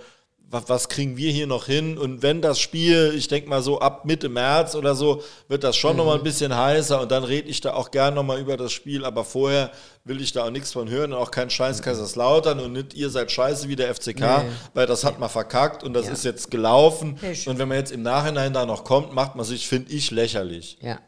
was, 0.50 0.68
was 0.68 0.88
kriegen 0.88 1.18
wir 1.18 1.30
hier 1.30 1.46
noch 1.46 1.66
hin 1.66 1.98
und 1.98 2.22
wenn 2.22 2.40
das 2.40 2.58
Spiel, 2.58 3.12
ich 3.14 3.28
denke 3.28 3.50
mal 3.50 3.60
so 3.60 3.80
ab 3.80 4.06
Mitte 4.06 4.30
März 4.30 4.74
oder 4.74 4.94
so, 4.94 5.22
wird 5.48 5.62
das 5.62 5.76
schon 5.76 5.96
noch 5.98 6.06
mal 6.06 6.16
ein 6.16 6.22
bisschen 6.22 6.56
heißer 6.56 7.02
und 7.02 7.10
dann 7.12 7.22
rede 7.24 7.48
ich 7.48 7.60
da 7.60 7.74
auch 7.74 7.90
gern 7.90 8.14
noch 8.14 8.22
mal 8.22 8.40
über 8.40 8.56
das 8.56 8.72
Spiel, 8.72 9.04
aber 9.04 9.24
vorher 9.24 9.70
will 10.04 10.22
ich 10.22 10.32
da 10.32 10.46
auch 10.46 10.50
nichts 10.50 10.72
von 10.72 10.88
hören 10.88 11.12
und 11.12 11.18
auch 11.18 11.30
kein 11.30 11.50
Scheiß 11.50 11.82
Kaiserslautern 11.82 12.60
und 12.60 12.72
nicht 12.72 12.94
ihr 12.94 13.10
seid 13.10 13.30
scheiße 13.30 13.68
wie 13.68 13.76
der 13.76 13.94
FCK, 13.94 14.20
Nee. 14.20 14.50
weil 14.72 14.86
das 14.86 15.04
hat 15.04 15.18
man 15.18 15.28
verkackt 15.28 15.84
und 15.84 15.92
das 15.92 16.06
Ja. 16.06 16.12
ist 16.12 16.24
jetzt 16.24 16.50
gelaufen 16.50 17.18
und 17.46 17.58
wenn 17.58 17.68
man 17.68 17.76
jetzt 17.76 17.92
im 17.92 18.02
Nachhinein 18.02 18.54
da 18.54 18.64
noch 18.64 18.84
kommt, 18.84 19.12
macht 19.12 19.36
man 19.36 19.44
sich, 19.44 19.68
finde 19.68 19.92
ich, 19.92 20.10
lächerlich. 20.10 20.78
Ja. 20.80 20.98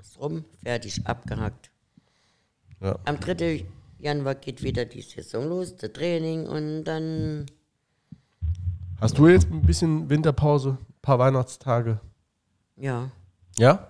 Ist 0.00 0.20
rum, 0.20 0.44
fertig, 0.62 1.00
abgehakt. 1.04 1.70
Ja. 2.80 2.96
Am 3.04 3.18
3. 3.18 3.64
Januar 3.98 4.34
geht 4.36 4.62
wieder 4.62 4.84
die 4.84 5.02
Saison 5.02 5.48
los, 5.48 5.76
das 5.76 5.92
Training 5.92 6.46
und 6.46 6.84
dann, 6.84 7.46
Hast 9.02 9.18
du 9.18 9.26
jetzt 9.26 9.50
ein 9.50 9.62
bisschen 9.62 10.08
Winterpause, 10.08 10.78
ein 10.80 10.94
paar 11.02 11.18
Weihnachtstage? 11.18 11.98
ja, 12.76 13.10
Ja? 13.58 13.88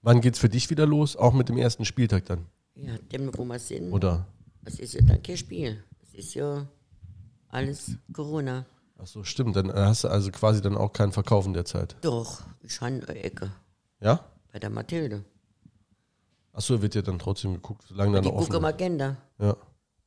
Wann 0.00 0.20
geht's 0.20 0.38
für 0.38 0.48
dich 0.48 0.70
wieder 0.70 0.86
los? 0.86 1.16
Auch 1.16 1.32
mit 1.32 1.48
dem 1.48 1.58
ersten 1.58 1.84
Spieltag 1.84 2.24
dann? 2.26 2.46
ja, 2.76 2.96
dem, 3.12 3.36
wo 3.36 3.44
wir 3.44 3.58
sind, 3.58 3.92
Oder? 3.92 4.26
es 4.64 4.78
ist 4.78 4.94
ja 4.94 5.00
dann 5.02 5.20
kein 5.24 5.36
Spiel. 5.36 5.82
Es 6.04 6.14
ist 6.14 6.34
ja 6.34 6.66
alles 7.48 7.96
Corona. 8.12 8.64
Ach 8.98 9.06
so, 9.08 9.24
stimmt. 9.24 9.56
Dann 9.56 9.72
hast 9.72 10.04
du 10.04 10.08
also 10.08 10.30
quasi 10.30 10.60
dann 10.62 10.76
auch 10.76 10.92
keinen 10.92 11.10
Verkauf 11.10 11.44
in 11.46 11.52
der 11.52 11.64
Zeit. 11.64 11.96
Doch, 12.02 12.42
ich 12.62 12.80
habe 12.80 12.92
eine 12.92 13.08
Ecke 13.24 13.50
Ja? 14.00 14.24
bei 14.52 14.60
der 14.60 14.70
Mathilde. 14.70 15.24
Ach 16.52 16.60
so, 16.60 16.80
wird 16.80 16.94
ja 16.94 17.02
dann 17.02 17.18
trotzdem 17.18 17.54
geguckt, 17.54 17.82
solange 17.88 18.12
dann 18.14 18.24
noch 18.24 18.34
offen 18.34 18.52
gucken 18.52 18.68
ist. 18.68 18.74
Agenda. 18.74 19.16
Ja. 19.40 19.56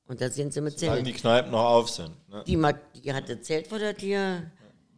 Und 0.07 0.21
da 0.21 0.29
sind 0.29 0.53
sie 0.53 0.61
mit 0.61 0.77
Solange 0.79 0.97
Zelt. 1.03 1.07
die 1.07 1.19
Kneipen 1.19 1.51
noch 1.51 1.63
auf 1.65 1.89
sind. 1.89 2.13
Ne? 2.29 2.43
Die, 2.45 2.59
die 3.01 3.13
hatte 3.13 3.41
Zelt 3.41 3.67
vor 3.67 3.79
der 3.79 3.95
Tür, 3.97 4.43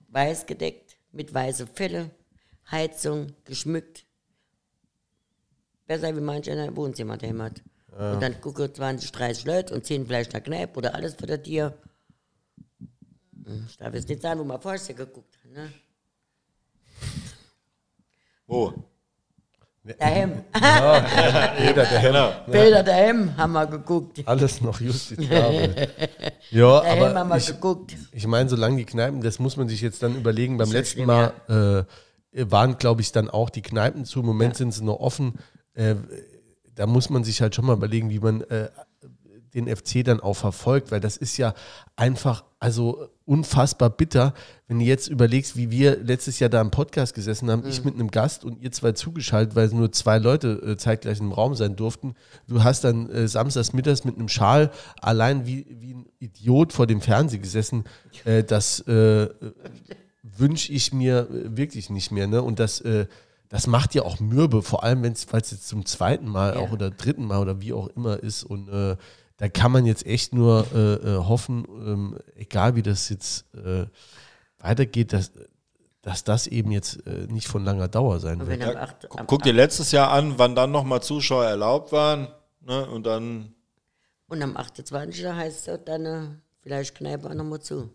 weiß 0.10 0.46
gedeckt, 0.46 0.98
mit 1.12 1.34
weiße 1.34 1.66
Felle, 1.68 2.12
Heizung, 2.70 3.28
geschmückt. 3.46 4.06
Besser 5.86 6.14
wie 6.16 6.20
manch 6.22 6.52
einer 6.52 6.66
im 6.66 6.76
Wohnzimmer 6.76 7.18
daheim 7.18 7.42
hat. 7.42 7.62
Und 8.14 8.22
dann 8.22 8.40
gucken 8.42 8.74
20, 8.74 9.12
30 9.12 9.46
Leute 9.46 9.74
und 9.74 9.86
10 9.86 10.06
vielleicht 10.06 10.34
nach 10.34 10.44
Kneipe 10.44 10.78
oder 10.78 10.94
alles 10.94 11.16
vor 11.16 11.26
der 11.26 11.42
Tür. 11.42 11.78
Hm, 13.46 13.66
Ich 13.70 13.78
darf 13.78 13.94
jetzt 13.94 14.10
nicht 14.10 14.22
sagen, 14.22 14.40
wo 14.42 14.44
man 14.44 14.62
vorher 14.62 14.94
geguckt 14.94 15.38
hat. 15.44 15.52
Ne? 15.52 15.72
Wo? 18.46 18.74
Daheim. 19.95 20.43
Jeder, 21.59 21.85
der 21.85 22.01
Genau. 22.01 22.31
Bilder 22.47 22.84
daheim 22.84 23.35
haben 23.38 23.53
wir 23.53 23.68
geguckt. 23.68 24.22
alles 24.26 24.61
noch 24.61 24.80
justiziabel. 24.81 25.88
ja, 26.51 26.81
Daheim 26.81 26.99
haben 27.03 27.18
aber 27.18 27.30
wir 27.31 27.38
ich, 27.38 27.47
geguckt. 27.47 27.95
ich 28.11 28.27
meine, 28.27 28.49
solange 28.49 28.77
die 28.77 28.85
Kneipen, 28.85 29.22
das 29.22 29.39
muss 29.39 29.57
man 29.57 29.68
sich 29.69 29.81
jetzt 29.81 30.03
dann 30.03 30.15
überlegen. 30.15 30.57
Beim 30.57 30.68
ja 30.68 30.73
letzten 30.73 31.03
schlimm, 31.03 31.07
Mal 31.07 31.85
äh, 32.34 32.45
waren, 32.51 32.77
glaube 32.77 33.01
ich, 33.01 33.11
dann 33.11 33.30
auch 33.30 33.49
die 33.49 33.61
Kneipen 33.61 34.05
zu. 34.05 34.19
Im 34.19 34.26
Moment 34.26 34.57
sind 34.57 34.73
sie 34.73 34.84
noch 34.84 34.99
offen. 34.99 35.35
Äh, 35.73 35.95
da 36.76 36.85
muss 36.85 37.09
man 37.09 37.23
sich 37.23 37.41
halt 37.41 37.55
schon 37.55 37.65
mal 37.65 37.73
überlegen, 37.73 38.09
wie 38.09 38.19
man 38.19 38.41
äh, 38.41 38.69
den 39.53 39.68
FC 39.73 40.03
dann 40.03 40.19
auch 40.19 40.35
verfolgt, 40.35 40.91
weil 40.91 40.99
das 40.99 41.18
ist 41.18 41.38
ja 41.38 41.53
einfach, 41.95 42.43
also 42.59 43.07
unfassbar 43.28 43.90
bitter, 43.90 44.34
wenn 44.68 44.80
du 44.80 44.86
jetzt 44.86 45.08
überlegst, 45.08 45.58
wie 45.58 45.70
wir 45.70 45.98
letztes 46.02 46.40
Jahr 46.40 46.49
da 46.49 46.62
im 46.62 46.72
Podcast 46.72 47.14
gesessen 47.14 47.52
haben, 47.52 47.64
ich 47.68 47.84
mit 47.84 47.94
einem 47.95 48.10
Gast 48.10 48.45
und 48.45 48.62
ihr 48.62 48.72
zwei 48.72 48.94
zugeschaltet, 48.94 49.56
weil 49.56 49.68
nur 49.70 49.91
zwei 49.91 50.18
Leute 50.18 50.62
äh, 50.66 50.78
zeitgleich 50.78 51.20
im 51.20 51.32
Raum 51.32 51.54
sein 51.56 51.76
durften. 51.76 52.16
Du 52.48 52.64
hast 52.64 52.84
dann 52.84 53.10
äh, 53.10 53.28
samstags 53.28 53.74
mittags 53.74 54.06
mit 54.06 54.16
einem 54.16 54.30
Schal 54.30 54.72
allein 55.02 55.45
wie, 55.45 55.66
wie 55.70 55.94
ein 55.94 56.06
Idiot 56.20 56.74
vor 56.74 56.88
dem 56.88 57.02
Fernseher 57.02 57.40
gesessen. 57.40 57.84
Äh, 58.24 58.44
das 58.44 58.80
äh, 58.88 59.28
wünsche 60.24 60.72
ich 60.72 60.94
mir 60.94 61.28
äh, 61.30 61.58
wirklich 61.58 61.90
nicht 61.90 62.12
mehr. 62.12 62.28
Ne? 62.28 62.41
Und 62.41 62.60
das, 62.60 62.80
äh, 62.82 63.08
das 63.49 63.68
macht 63.68 63.94
ja 63.94 64.04
auch 64.04 64.20
mürbe, 64.20 64.62
vor 64.62 64.84
allem 64.84 65.04
wenn 65.04 65.14
es 65.14 65.28
jetzt 65.32 65.68
zum 65.68 65.86
zweiten 65.86 66.28
Mal 66.28 66.56
Ja. 66.56 66.60
auch 66.62 66.72
oder 66.72 66.91
dritten 66.91 67.26
Mal 67.26 67.40
oder 67.40 67.62
wie 67.62 67.74
auch 67.74 67.88
immer 67.90 68.22
ist. 68.24 68.44
Und 68.44 68.70
da 69.38 69.49
kann 69.49 69.72
man 69.72 69.85
jetzt 69.85 70.05
echt 70.05 70.34
nur 70.34 70.65
äh, 70.73 70.93
äh, 70.95 71.18
hoffen, 71.18 71.65
ähm, 71.69 72.19
egal 72.35 72.76
wie 72.76 72.81
das 72.84 73.09
jetzt 73.09 73.45
äh, 73.55 73.85
weitergeht, 74.59 75.14
dass, 75.14 75.31
dass 76.01 76.23
das 76.23 76.47
eben 76.47 76.72
jetzt 76.72 77.05
äh, 77.07 77.27
nicht 77.30 77.47
von 77.47 77.64
langer 77.64 77.88
Dauer 77.88 78.19
sein 78.19 78.45
wird. 78.47 78.59
Ja, 78.61 78.76
8. 78.76 79.09
gu- 79.09 79.18
guck 79.27 79.43
dir 79.43 79.53
letztes 79.53 79.91
Jahr 79.91 80.11
an, 80.11 80.38
wann 80.38 80.55
dann 80.55 80.72
nochmal 80.72 81.01
Zuschauer 81.03 81.45
erlaubt 81.45 81.91
waren. 81.91 82.27
Ne? 82.61 82.85
Und 82.89 83.05
dann, 83.05 83.53
Und 84.27 84.41
am 84.41 84.57
28. 84.57 85.26
heißt 85.26 85.68
es 85.68 85.80
dann 85.85 86.05
äh, 86.05 86.27
vielleicht 86.61 86.95
Kneipe 86.95 87.30
auch 87.30 87.34
nochmal 87.35 87.59
zu. 87.61 87.89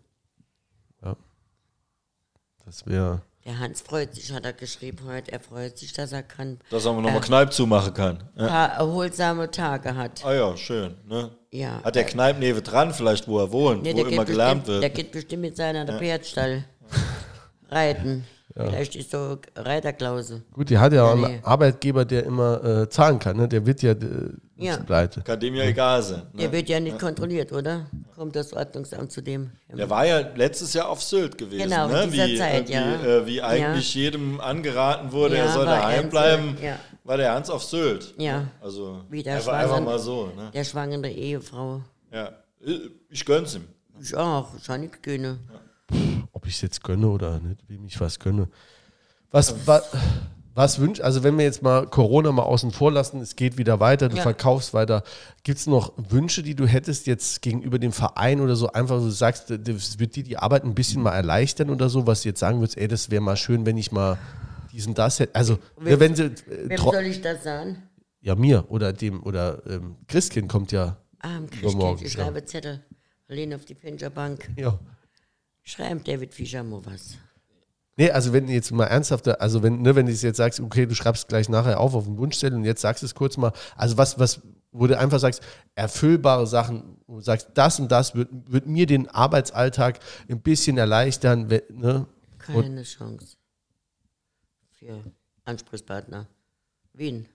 Das 2.65 2.87
wäre. 2.87 3.23
Der 3.45 3.59
Hans 3.59 3.81
freut 3.81 4.15
sich, 4.15 4.31
hat 4.33 4.45
er 4.45 4.53
geschrieben 4.53 4.99
heute. 5.07 5.33
Er 5.33 5.41
freut 5.41 5.77
sich, 5.77 5.93
dass 5.93 6.13
er 6.13 6.23
kann 6.23 6.59
dass 6.71 6.85
man 6.85 6.97
nochmal 7.03 7.17
Äh. 7.17 7.21
Kneipp 7.21 7.53
zumachen 7.53 7.93
kann. 7.93 8.19
ein 8.37 8.43
Ja. 8.43 8.47
paar 8.49 8.69
erholsame 8.75 9.51
Tage 9.51 9.97
hat. 9.97 10.25
Ah 10.25 10.33
ja, 10.35 10.57
schön. 10.57 10.95
Ne? 11.09 11.31
Ja. 11.51 11.81
Hat 11.83 11.97
der 11.97 12.05
Kneippneve 12.05 12.63
dran, 12.63 12.95
vielleicht, 12.95 13.27
wo 13.27 13.41
er 13.41 13.51
wohnt, 13.51 13.83
Nee, 13.83 13.95
wo 13.95 14.05
immer 14.05 14.25
gelärmt 14.25 14.65
bestimmt, 14.67 14.83
der 14.83 14.91
wird. 14.91 14.95
geht 14.95 15.13
bestimmt 15.13 15.43
mit 15.43 15.57
seiner 15.57 15.85
der 15.85 15.99
Pferdstall 15.99 16.65
reiten. 17.71 18.25
Vielleicht 18.55 18.97
ist 18.97 19.11
so 19.11 19.39
Reiterklausel. 19.57 20.43
Gut, 20.53 20.69
die 20.71 20.79
hat 20.79 20.93
ja 20.93 21.05
auch 21.05 21.15
Nee. 21.17 21.25
einen 21.27 21.45
Arbeitgeber, 21.45 22.05
der 22.05 22.25
immer 22.25 22.63
äh, 22.83 22.89
zahlen 22.89 23.19
kann. 23.19 23.37
Ne? 23.37 23.49
Der 23.49 23.65
wird 23.65 23.81
ja, 23.83 23.93
äh, 23.93 23.97
Ja. 24.57 24.77
pleite. 24.77 25.23
Kann 25.23 25.41
dem 25.41 25.55
ja 25.55 25.65
egal 25.65 26.03
sein. 26.03 26.23
Der 26.35 26.49
Ne? 26.49 26.53
wird 26.53 26.69
ja 26.69 26.79
nicht 26.79 26.99
kontrolliert, 26.99 27.51
oder? 27.53 27.87
Kommt 28.15 28.37
das 28.37 28.53
Ordnungsamt 28.53 29.11
zu 29.11 29.23
dem? 29.23 29.51
Der 29.73 29.89
war 29.89 30.05
ja 30.07 30.19
letztes 30.35 30.75
Jahr 30.75 30.89
auf 30.91 31.03
Sylt 31.03 31.39
gewesen. 31.39 31.63
Genau, 31.71 31.87
in 31.87 31.93
ne? 31.93 32.09
dieser 32.09 32.27
wie, 32.27 32.37
Zeit, 32.37 32.69
wie, 32.69 32.73
ja. 32.73 32.95
Äh, 33.03 33.27
wie 33.27 33.41
eigentlich 33.43 33.95
jedem 33.95 34.41
angeraten 34.41 35.13
wurde, 35.13 35.37
Ja, 35.39 35.45
er 35.45 35.53
soll 35.53 35.65
daheim 35.65 36.05
in 36.05 36.11
bleiben, 36.11 36.57
ja. 36.63 36.77
war 37.05 37.17
der 37.17 37.33
Hans 37.33 37.49
auf 37.49 37.65
Sylt. 37.65 38.13
Ja. 38.19 38.49
Also 38.61 39.01
Wie 39.09 39.23
der 39.23 39.37
einfach, 39.37 39.53
einfach 39.55 39.81
mal 39.81 39.99
so. 39.99 40.27
Ne? 40.37 40.51
Der 40.53 40.65
schwangere 40.65 41.09
Ehefrau. 41.11 41.81
Ja. 42.13 42.31
Ich 43.09 43.25
gönn's 43.25 43.55
ihm. 43.55 43.65
Ich 44.01 44.15
auch, 44.17 44.49
schon 44.63 44.83
nicht 44.83 45.03
gönnen. 45.03 45.39
Ob 46.43 46.49
ich 46.49 46.57
es 46.57 46.61
jetzt 46.63 46.83
gönne 46.83 47.07
oder 47.09 47.39
nicht, 47.39 47.61
wem 47.69 47.85
ich 47.87 48.01
was 48.01 48.19
gönne. 48.19 48.49
Was, 49.31 49.65
was, 49.65 49.85
was 50.55 50.81
wünscht, 50.81 51.01
also 51.01 51.23
wenn 51.23 51.39
wir 51.39 51.45
jetzt 51.45 51.63
mal 51.63 51.87
Corona 51.87 52.33
mal 52.33 52.43
außen 52.43 52.73
vor 52.73 52.91
lassen, 52.91 53.21
es 53.21 53.37
geht 53.37 53.59
wieder 53.59 53.79
weiter, 53.79 54.09
du 54.09 54.17
Ja. 54.17 54.23
verkaufst 54.23 54.75
weiter. 54.75 55.05
Gibt 55.45 55.61
es 55.61 55.69
noch 55.69 55.93
Wünsche, 55.97 56.43
die 56.43 56.57
du 56.57 56.67
hättest 56.67 57.07
jetzt 57.07 57.43
gegenüber 57.43 57.79
dem 57.79 57.93
Verein 57.93 58.41
oder 58.41 58.57
so, 58.57 58.73
einfach 58.73 58.99
so 58.99 59.09
sagst, 59.09 59.51
das 59.51 60.01
wird 60.01 60.17
dir 60.17 60.25
die 60.25 60.37
Arbeit 60.37 60.65
ein 60.65 60.75
bisschen 60.75 61.01
mal 61.01 61.13
erleichtern 61.13 61.71
oder 61.71 61.89
so, 61.89 62.09
was 62.09 62.23
du 62.23 62.31
jetzt 62.31 62.41
sagen 62.41 62.59
würdest, 62.59 62.77
ey, 62.77 62.89
das 62.89 63.09
wäre 63.13 63.23
mal 63.23 63.37
schön, 63.37 63.65
wenn 63.65 63.77
ich 63.79 63.93
mal 63.93 64.19
diesen 64.73 64.95
das 64.95 65.21
hätte. 65.21 65.37
Also, 65.37 65.61
Wem- 65.79 66.01
wenn 66.01 66.17
sie, 66.17 66.25
äh, 66.25 66.33
Wem 66.71 66.77
soll 66.79 67.03
ich 67.07 67.21
das 67.21 67.45
sagen? 67.45 67.85
ja, 68.21 68.35
mir 68.35 68.65
oder 68.69 68.93
dem, 68.93 69.23
oder 69.23 69.63
ähm, 69.69 69.95
Christkind 70.09 70.49
kommt 70.49 70.73
ja. 70.73 70.97
Ah, 71.21 71.39
Christkind, 71.49 72.03
ich 72.03 72.13
schreibe 72.15 72.45
Zettel. 72.45 72.83
Lehne 73.29 73.55
auf 73.55 73.65
die 73.65 73.75
Pinscherbank. 73.75 74.51
Ja. 74.57 74.77
Schreibt 75.63 76.09
David 76.09 76.35
Fischer 76.35 76.63
mal 76.63 76.85
was. 76.85 77.17
Nee, 77.97 78.11
also 78.11 78.33
wenn 78.33 78.47
du 78.47 78.53
jetzt 78.53 78.71
mal 78.73 78.87
ernsthafter, 78.87 79.41
also 79.41 79.63
wenn, 79.63 79.83
ne, 79.83 79.95
wenn 79.95 80.07
du 80.07 80.13
jetzt 80.13 80.37
sagst, 80.37 80.61
okay, 80.61 80.87
du 80.87 80.95
schreibst 80.95 81.29
gleich 81.29 81.49
nachher 81.49 81.79
auf 81.79 81.95
auf 81.95 82.05
den 82.05 82.17
Wunschzettel 82.17 82.59
und 82.59 82.65
jetzt 82.65 82.81
sagst 82.81 83.03
du 83.03 83.07
es 83.07 83.15
kurz 83.15 83.37
mal, 83.37 83.53
also 83.77 83.99
was, 83.99 84.19
was, 84.19 84.41
wo 84.73 84.87
du 84.87 84.99
einfach 84.99 85.19
sagst, 85.21 85.43
erfüllbare 85.75 86.47
Sachen, 86.47 86.97
wo 87.07 87.17
du 87.17 87.21
sagst, 87.21 87.51
das 87.55 87.79
und 87.79 87.93
das 87.93 88.15
wird, 88.15 88.31
wird 88.51 88.67
mir 88.67 88.87
den 88.87 89.09
Arbeitsalltag 89.09 90.01
ein 90.29 90.41
bisschen 90.41 90.79
erleichtern, 90.79 91.51
we- 91.51 91.63
ne? 91.71 92.07
Keine 92.39 92.83
Chance. 92.83 93.37
Für 94.71 95.05
Ansprechpartner. 95.45 96.27
Wien. 96.95 97.29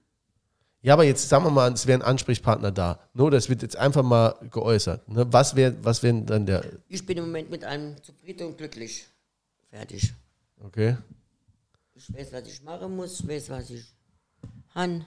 Ja, 0.82 0.94
aber 0.94 1.04
jetzt 1.04 1.28
sagen 1.28 1.44
wir 1.44 1.52
mal, 1.52 1.72
es 1.74 1.88
wäre 1.88 2.00
ein 2.00 2.04
Ansprechpartner 2.04 2.72
da. 2.72 3.00
No, 3.14 3.30
das 3.30 3.50
wird 3.50 3.62
jetzt 3.62 3.76
einfach 3.76 4.04
mal 4.04 4.36
geäußert. 4.52 5.08
Ne? 5.10 5.26
Was 5.34 5.56
wäre 5.56 5.76
was 5.82 6.04
wär 6.04 6.14
dann 6.14 6.46
der, 6.46 6.64
Ich 6.88 7.06
bin 7.06 7.18
im 7.18 7.26
Moment 7.26 7.50
mit 7.50 7.64
allem 7.64 8.02
zufrieden 8.04 8.48
und 8.48 8.58
glücklich. 8.58 9.08
Fertig. 9.70 10.14
okay? 10.64 10.98
Ich 11.96 12.14
weiß, 12.14 12.32
was 12.32 12.48
ich 12.48 12.64
machen 12.64 12.96
muss, 12.96 13.20
ich 13.20 13.28
weiß, 13.28 13.50
was 13.50 13.70
ich 13.72 13.84
han. 14.76 15.06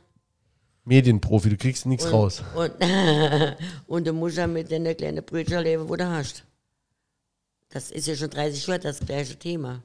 Medienprofi, 0.84 1.50
du 1.50 1.56
kriegst 1.56 1.86
nichts 1.86 2.06
Und, 2.06 2.12
raus. 2.12 2.42
Und, 2.54 2.72
und 3.86 4.06
du 4.06 4.12
musst 4.12 4.38
ja 4.38 4.46
mit 4.46 4.70
den 4.70 4.96
kleinen 4.96 5.24
Brötchen 5.24 5.62
leben, 5.62 5.88
wo 5.88 5.94
du 5.94 6.08
hast. 6.08 6.44
Das 7.68 7.92
ist 7.92 8.08
ja 8.08 8.16
schon 8.16 8.30
30 8.30 8.66
Jahre 8.66 8.80
das 8.80 8.98
gleiche 8.98 9.36
Thema. 9.36 9.82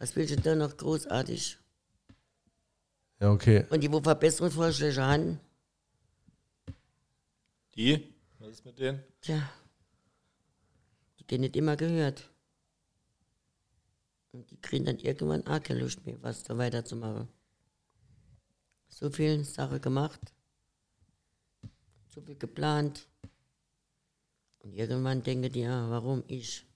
Was 0.00 0.16
willst 0.16 0.32
du 0.34 0.40
da 0.40 0.56
noch 0.56 0.76
großartig? 0.76 1.56
Ja, 3.20 3.30
okay. 3.30 3.66
Und 3.70 3.82
die, 3.82 3.92
wo 3.92 4.00
Verbesserungsvorschläge 4.00 5.02
haben, 5.02 5.40
Die? 7.76 8.14
Was 8.38 8.48
ist 8.50 8.64
mit 8.64 8.78
denen? 8.78 9.02
tja, 9.20 9.48
die 11.18 11.26
gehen 11.26 11.42
nicht 11.42 11.56
immer 11.56 11.76
gehört. 11.76 12.30
Und 14.32 14.50
die 14.50 14.60
kriegen 14.60 14.84
dann 14.84 14.98
irgendwann 14.98 15.46
auch 15.46 15.62
keine 15.62 15.80
Lust 15.80 16.04
mehr, 16.06 16.22
was 16.22 16.42
da 16.42 16.56
weiterzumachen. 16.56 17.28
So 18.88 19.10
viel 19.10 19.44
Sache 19.44 19.80
gemacht, 19.80 20.20
so 22.08 22.20
viel 22.20 22.36
geplant. 22.36 23.06
Und 24.60 24.74
irgendwann 24.74 25.22
denken 25.22 25.52
die, 25.52 25.60
ja, 25.60 25.90
warum 25.90 26.22
ich? 26.26 26.66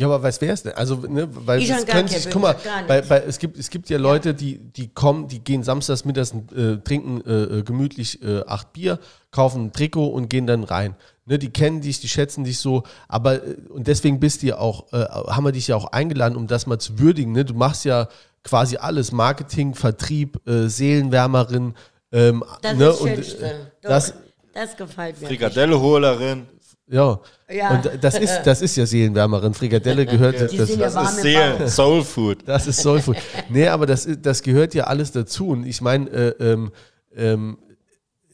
Ja, 0.00 0.06
aber 0.06 0.22
was 0.22 0.40
wär's 0.40 0.62
denn? 0.62 0.74
Also, 0.74 0.94
ne, 0.96 1.28
weil 1.30 1.60
Ich 1.60 1.70
es 1.70 1.84
könnte 1.84 2.12
sich, 2.12 2.30
guck 2.30 2.42
mal, 2.42 2.56
bei, 2.86 3.02
bei, 3.02 3.18
es, 3.20 3.38
gibt, 3.40 3.58
es 3.58 3.68
gibt 3.68 3.90
ja 3.90 3.98
Leute, 3.98 4.32
die, 4.32 4.58
die 4.58 4.88
kommen, 4.88 5.26
die 5.26 5.40
gehen 5.40 5.64
samstags 5.64 6.04
mittags 6.04 6.32
äh, 6.54 6.76
trinken 6.84 7.20
äh, 7.26 7.58
äh, 7.58 7.62
gemütlich 7.64 8.22
äh, 8.22 8.42
acht 8.46 8.72
Bier, 8.72 9.00
kaufen 9.32 9.66
ein 9.66 9.72
Trikot 9.72 10.06
und 10.06 10.30
gehen 10.30 10.46
dann 10.46 10.62
rein. 10.62 10.94
Ne, 11.26 11.38
die 11.38 11.50
kennen 11.50 11.80
dich, 11.80 12.00
die 12.00 12.08
schätzen 12.08 12.44
dich 12.44 12.58
so, 12.58 12.84
aber 13.08 13.44
äh, 13.44 13.56
und 13.70 13.88
deswegen 13.88 14.20
bist 14.20 14.42
du 14.42 14.46
ja 14.46 14.58
auch, 14.58 14.92
äh, 14.92 14.98
haben 15.04 15.44
wir 15.44 15.52
dich 15.52 15.66
ja 15.66 15.74
auch 15.74 15.86
eingeladen, 15.92 16.36
um 16.36 16.46
das 16.46 16.66
mal 16.66 16.78
zu 16.78 17.00
würdigen. 17.00 17.32
Ne? 17.32 17.44
Du 17.44 17.54
machst 17.54 17.84
ja 17.84 18.08
quasi 18.44 18.76
alles: 18.76 19.10
Marketing, 19.10 19.74
Vertrieb, 19.74 20.40
äh, 20.48 20.68
Seelenwärmerin. 20.68 21.74
Ähm, 22.12 22.44
Das 22.62 22.76
ne? 22.76 22.86
ist 22.88 23.00
und, 23.00 23.08
Schönste. 23.08 23.44
äh, 23.46 23.54
das, 23.82 24.14
das 24.54 24.76
gefällt 24.76 25.20
mir. 25.20 25.26
Frikadelleholerin. 25.26 26.46
Ja. 26.90 27.20
Ja. 27.50 27.70
Und 27.76 27.90
das 28.02 28.18
ist, 28.18 28.42
das 28.44 28.62
ist 28.62 28.76
ja 28.76 28.84
Seelenwärmerin. 28.86 29.54
Frikadelle 29.54 30.04
gehört. 30.06 30.50
Die 30.52 30.56
das, 30.56 30.76
Das 30.76 30.94
ist 31.14 31.22
Seelen. 31.22 31.68
Soul 31.68 32.02
Food. 32.04 32.38
Das 32.46 32.66
ist 32.66 32.80
Soul 32.80 33.00
Food. 33.00 33.16
nee, 33.48 33.66
aber 33.68 33.86
das, 33.86 34.06
ist- 34.06 34.24
das 34.24 34.42
gehört 34.42 34.74
ja 34.74 34.84
alles 34.84 35.12
dazu. 35.12 35.48
Und 35.48 35.64
ich 35.66 35.80
meine, 35.80 36.08
äh, 36.10 36.28
ähm, 36.52 36.72
ähm, 37.14 37.58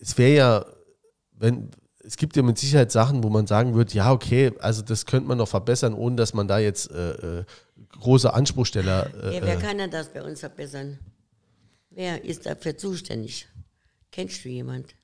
es 0.01 0.16
wäre 0.18 0.35
ja, 0.35 0.66
wenn, 1.32 1.70
es 2.05 2.16
gibt 2.16 2.36
ja 2.36 2.43
mit 2.43 2.59
Sicherheit 2.59 2.93
Sachen, 2.93 3.22
wo 3.24 3.31
man 3.31 3.47
sagen 3.47 3.74
würde, 3.74 3.93
ja, 3.94 4.12
okay, 4.12 4.52
also 4.60 4.82
das 4.82 5.06
könnte 5.06 5.26
man 5.28 5.39
noch 5.39 5.48
verbessern, 5.48 5.94
ohne 5.94 6.16
dass 6.16 6.35
man 6.35 6.47
da 6.48 6.59
jetzt 6.59 6.90
äh, 6.90 7.40
äh, 7.40 7.44
große 8.01 8.32
Anspruchsteller. 8.32 9.06
Äh, 9.22 9.36
Ja, 9.36 9.43
wer 9.47 9.55
äh, 9.59 9.60
kann 9.60 9.78
denn 9.78 9.90
das 9.90 10.09
bei 10.09 10.22
uns 10.22 10.40
verbessern? 10.40 10.98
Wer 11.90 12.24
ist 12.24 12.44
dafür 12.47 12.76
zuständig? 12.76 13.47
Kennst 14.10 14.44
du 14.44 14.48
jemand? 14.48 14.94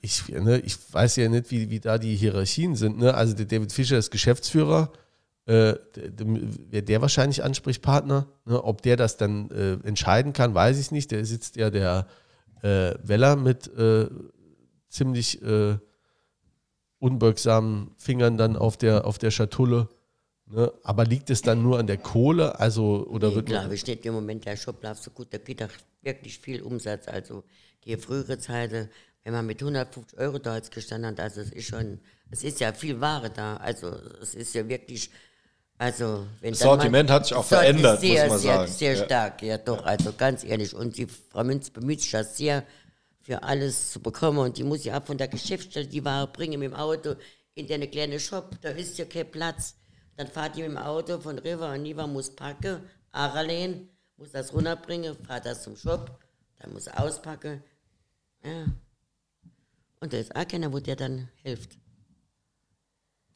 Ich, 0.00 0.28
ne, 0.28 0.58
ich 0.60 0.76
weiß 0.92 1.16
ja 1.16 1.28
nicht, 1.28 1.50
wie, 1.50 1.70
wie 1.70 1.80
da 1.80 1.98
die 1.98 2.14
Hierarchien 2.14 2.76
sind. 2.76 2.98
Ne? 2.98 3.14
Also 3.14 3.34
der 3.34 3.46
David 3.46 3.72
Fischer 3.72 3.98
ist 3.98 4.10
Geschäftsführer. 4.10 4.92
Äh, 5.46 5.74
Wäre 5.94 6.82
der 6.82 7.02
wahrscheinlich 7.02 7.42
Ansprechpartner? 7.42 8.28
Ne? 8.44 8.62
Ob 8.62 8.82
der 8.82 8.96
das 8.96 9.16
dann 9.16 9.50
äh, 9.50 9.72
entscheiden 9.86 10.32
kann, 10.32 10.54
weiß 10.54 10.78
ich 10.78 10.90
nicht. 10.90 11.10
Der 11.10 11.24
sitzt 11.24 11.56
ja 11.56 11.70
der 11.70 12.06
äh, 12.62 12.94
Weller 13.02 13.36
mit 13.36 13.66
äh, 13.76 14.08
ziemlich 14.88 15.42
äh, 15.42 15.76
unbeugsamen 17.00 17.90
Fingern 17.96 18.38
dann 18.38 18.56
auf 18.56 18.76
der, 18.76 19.06
auf 19.06 19.18
der 19.18 19.32
Schatulle. 19.32 19.88
Ne? 20.46 20.72
Aber 20.84 21.04
liegt 21.04 21.30
es 21.30 21.42
dann 21.42 21.62
nur 21.62 21.78
an 21.78 21.86
der 21.86 21.98
Kohle? 21.98 22.60
Also, 22.60 23.06
oder 23.08 23.28
Nee, 23.30 23.34
wird 23.36 23.46
klar, 23.46 23.70
ich 23.70 23.86
nicht 23.86 24.06
im 24.06 24.14
Moment 24.14 24.44
der 24.44 24.56
läuft 24.82 25.02
so 25.02 25.10
gut, 25.10 25.28
da 25.30 25.38
geht 25.38 25.60
doch 25.60 25.70
wirklich 26.02 26.38
viel 26.38 26.62
Umsatz. 26.62 27.08
Also 27.08 27.42
die 27.84 27.96
frühere 27.96 28.38
Zeiten, 28.38 28.88
wenn 29.24 29.32
man 29.32 29.46
mit 29.46 29.60
150 29.60 30.18
Euro 30.18 30.38
da 30.38 30.56
jetzt 30.56 30.70
gestanden 30.70 31.10
hat, 31.12 31.20
also 31.20 31.40
es 31.40 31.50
ist 31.50 31.66
schon, 31.66 31.98
es 32.30 32.44
ist 32.44 32.60
ja 32.60 32.72
viel 32.72 33.00
Ware 33.00 33.30
da. 33.30 33.56
Also 33.56 33.88
es 34.22 34.34
ist 34.34 34.54
ja 34.54 34.68
wirklich, 34.68 35.10
also 35.78 36.26
wenn 36.40 36.52
Das 36.52 36.60
mal- 36.60 36.66
Sortiment 36.66 37.10
hat 37.10 37.26
sich 37.26 37.34
auch 37.34 37.44
verändert, 37.44 38.00
sehr, 38.00 38.24
muss 38.24 38.30
man 38.32 38.38
sehr, 38.40 38.54
sagen. 38.54 38.72
Sehr 38.72 38.94
Ja. 38.96 39.04
stark, 39.04 39.42
ja 39.42 39.58
doch, 39.58 39.84
also 39.84 40.12
ganz 40.12 40.44
ehrlich. 40.44 40.74
Und 40.74 40.96
die 40.98 41.06
Frau 41.06 41.42
Münz 41.42 41.70
bemüht 41.70 42.00
sich 42.02 42.10
das 42.10 42.36
sehr, 42.36 42.64
für 43.22 43.42
alles 43.42 43.90
zu 43.92 44.00
bekommen. 44.00 44.38
Und 44.38 44.58
die 44.58 44.64
muss 44.64 44.84
ja 44.84 45.00
auch 45.00 45.04
von 45.06 45.16
der 45.16 45.28
Geschäftsstelle 45.28 45.86
die 45.86 46.04
Ware 46.04 46.26
bringen 46.28 46.60
mit 46.60 46.70
dem 46.70 46.76
Auto 46.76 47.14
in 47.54 47.66
den 47.66 47.90
kleinen 47.90 48.20
Shop. 48.20 48.50
Da 48.60 48.68
ist 48.70 48.98
ja 48.98 49.06
kein 49.06 49.30
Platz. 49.30 49.76
Dann 50.16 50.28
fahrt 50.28 50.56
ihr 50.58 50.68
mit 50.68 50.76
dem 50.76 50.82
Auto 50.82 51.18
von 51.18 51.38
River 51.38 51.72
und 51.72 51.82
Niva 51.82 52.06
muss 52.06 52.36
packen, 52.36 52.80
Aralen, 53.10 53.88
muss 54.18 54.30
das 54.32 54.52
runterbringen, 54.52 55.16
fahrt 55.26 55.46
das 55.46 55.62
zum 55.62 55.76
Shop, 55.76 56.18
dann 56.60 56.72
muss 56.74 56.86
auspacken. 56.86 57.64
Ja. 58.44 58.66
Und 60.04 60.12
da 60.12 60.18
ist 60.18 60.36
auch 60.36 60.46
keiner, 60.46 60.70
wo 60.70 60.80
der 60.80 60.96
dann 60.96 61.30
hilft. 61.42 61.78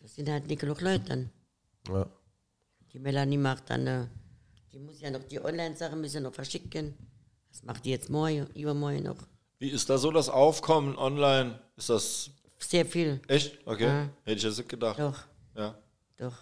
Das 0.02 0.14
sind 0.14 0.28
halt 0.28 0.46
nicht 0.48 0.60
genug 0.60 0.82
Leute 0.82 1.04
dann. 1.08 1.30
ja. 1.88 2.06
Die 2.92 2.98
Melanie 2.98 3.38
macht 3.38 3.70
dann, 3.70 3.86
äh, 3.86 4.06
die 4.70 4.78
muss 4.78 5.00
ja 5.00 5.10
noch 5.10 5.22
die 5.24 5.40
Online-Sachen 5.42 5.98
müssen 5.98 6.22
noch 6.24 6.34
verschicken. 6.34 6.94
Das 7.50 7.62
macht 7.62 7.86
die 7.86 7.90
jetzt 7.90 8.10
morgen, 8.10 8.46
übermorgen 8.54 9.04
noch. 9.04 9.16
Wie 9.58 9.70
ist 9.70 9.88
da 9.88 9.96
so 9.96 10.10
das 10.10 10.28
Aufkommen 10.28 10.94
online? 10.98 11.58
Ist 11.76 11.88
das 11.88 12.30
Sehr 12.58 12.84
viel. 12.84 13.18
echt? 13.28 13.66
Okay. 13.66 13.84
Ja. 13.86 14.08
Hätte 14.24 14.36
ich 14.36 14.42
jetzt 14.42 14.58
nicht 14.58 14.68
gedacht. 14.68 14.98
Doch, 14.98 15.18
Ja. 15.56 15.74
doch. 16.18 16.36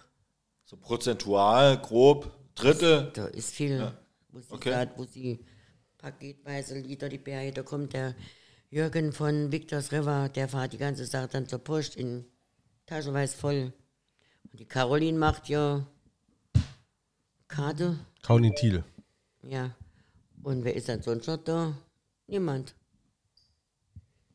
So 0.65 0.75
prozentual, 0.75 1.81
grob, 1.81 2.29
Drittel. 2.55 3.11
Da 3.13 3.27
ist 3.27 3.51
viel. 3.51 3.93
Wo 4.27 4.41
sie 4.41 4.51
Okay. 4.51 4.71
sagt, 4.71 4.97
wo 4.99 5.05
sie 5.05 5.39
paketweise 5.97 6.79
Lieder, 6.79 7.07
die 7.07 7.17
Berge, 7.17 7.53
da 7.53 7.63
kommt 7.63 7.93
der 7.93 8.13
Jürgen 8.69 9.13
von 9.13 9.51
Victors 9.51 9.93
River, 9.93 10.27
der 10.27 10.49
fährt 10.49 10.73
die 10.73 10.77
ganze 10.77 11.05
Sache 11.05 11.29
dann 11.29 11.47
zur 11.47 11.59
Post 11.59 11.95
in 11.95 12.25
taschenweise 12.85 13.37
voll. 13.37 13.71
Und 14.51 14.59
die 14.59 14.65
Caroline 14.65 15.17
macht 15.17 15.47
ja 15.47 15.87
Karte, 17.47 17.97
Caroline 18.21 18.55
Thiel. 18.55 18.83
ja. 19.43 19.73
Und 20.43 20.63
wer 20.63 20.75
ist 20.75 20.89
dann 20.89 21.01
sonst 21.01 21.27
noch 21.27 21.37
da? 21.37 21.77
Niemand. 22.27 22.75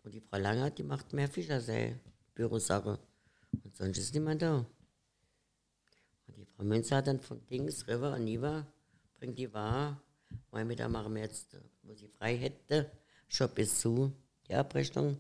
Und 0.03 0.13
die 0.15 0.21
Frau 0.21 0.39
Langert, 0.39 0.79
die 0.79 0.83
macht 0.83 1.13
mehr 1.13 1.29
Fischersee, 1.29 1.97
Bürosache. 2.35 2.99
Und 3.63 3.77
sonst 3.77 3.99
ist 3.99 4.15
niemand 4.15 4.43
da. 4.43 4.65
Und 6.27 6.37
die 6.37 6.45
Frau 6.45 6.65
Münzer 6.65 6.97
hat 6.97 7.07
dann 7.07 7.21
von 7.21 7.47
Dings, 7.47 7.87
River 7.87 8.15
und 8.15 8.25
Niva, 8.25 8.67
bringt 9.15 9.39
die 9.39 9.53
Ware. 9.53 10.01
Morgen 10.51 10.67
Mittag 10.67 10.91
machen 10.91 11.15
wir 11.15 11.23
jetzt, 11.23 11.57
wo 11.83 11.95
sie 11.95 12.09
frei 12.09 12.37
hätte. 12.37 12.91
Shop 13.29 13.59
ist 13.59 13.81
zu, 13.81 14.13
die 14.53 14.57
Abrechnung. 14.57 15.17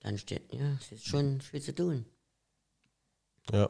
Dann 0.00 0.18
steht, 0.18 0.42
ja, 0.52 0.76
es 0.80 0.90
ist 0.92 1.06
schon 1.06 1.40
viel 1.40 1.60
zu 1.60 1.74
tun. 1.74 2.04
Ja. 3.52 3.68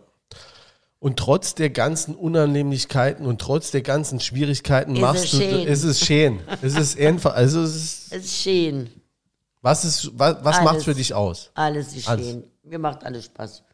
Und 0.99 1.19
trotz 1.19 1.55
der 1.57 1.71
ganzen 1.71 2.15
Unannehmlichkeiten 2.15 3.27
und 3.27 3.41
trotz 3.41 3.73
der 3.73 3.83
ganzen 3.83 4.21
Schwierigkeiten 4.21 4.95
Ist 4.95 5.01
machst 5.01 5.25
es 5.25 5.31
du, 5.33 5.37
schön. 5.39 5.67
es 5.67 5.83
ist 5.85 6.07
schön. 6.07 6.41
Es 6.63 6.77
ist 6.77 6.99
einfach, 6.99 7.35
also 7.35 7.63
es 7.63 7.75
ist, 7.75 8.13
Es 8.13 8.25
ist 8.25 8.43
schön. 8.43 8.89
was 9.61 9.85
ist, 9.85 10.11
was, 10.17 10.37
was 10.45 10.59
macht 10.59 10.75
Alles. 10.75 10.85
für 10.85 10.95
dich 10.95 11.13
aus? 11.13 11.51
Alles 11.55 11.95
ist 11.95 12.09
Alles. 12.09 12.27
schön. 12.29 12.45
Mir 12.63 12.79
macht 12.79 13.05
alles 13.05 13.25
Spaß. 13.25 13.65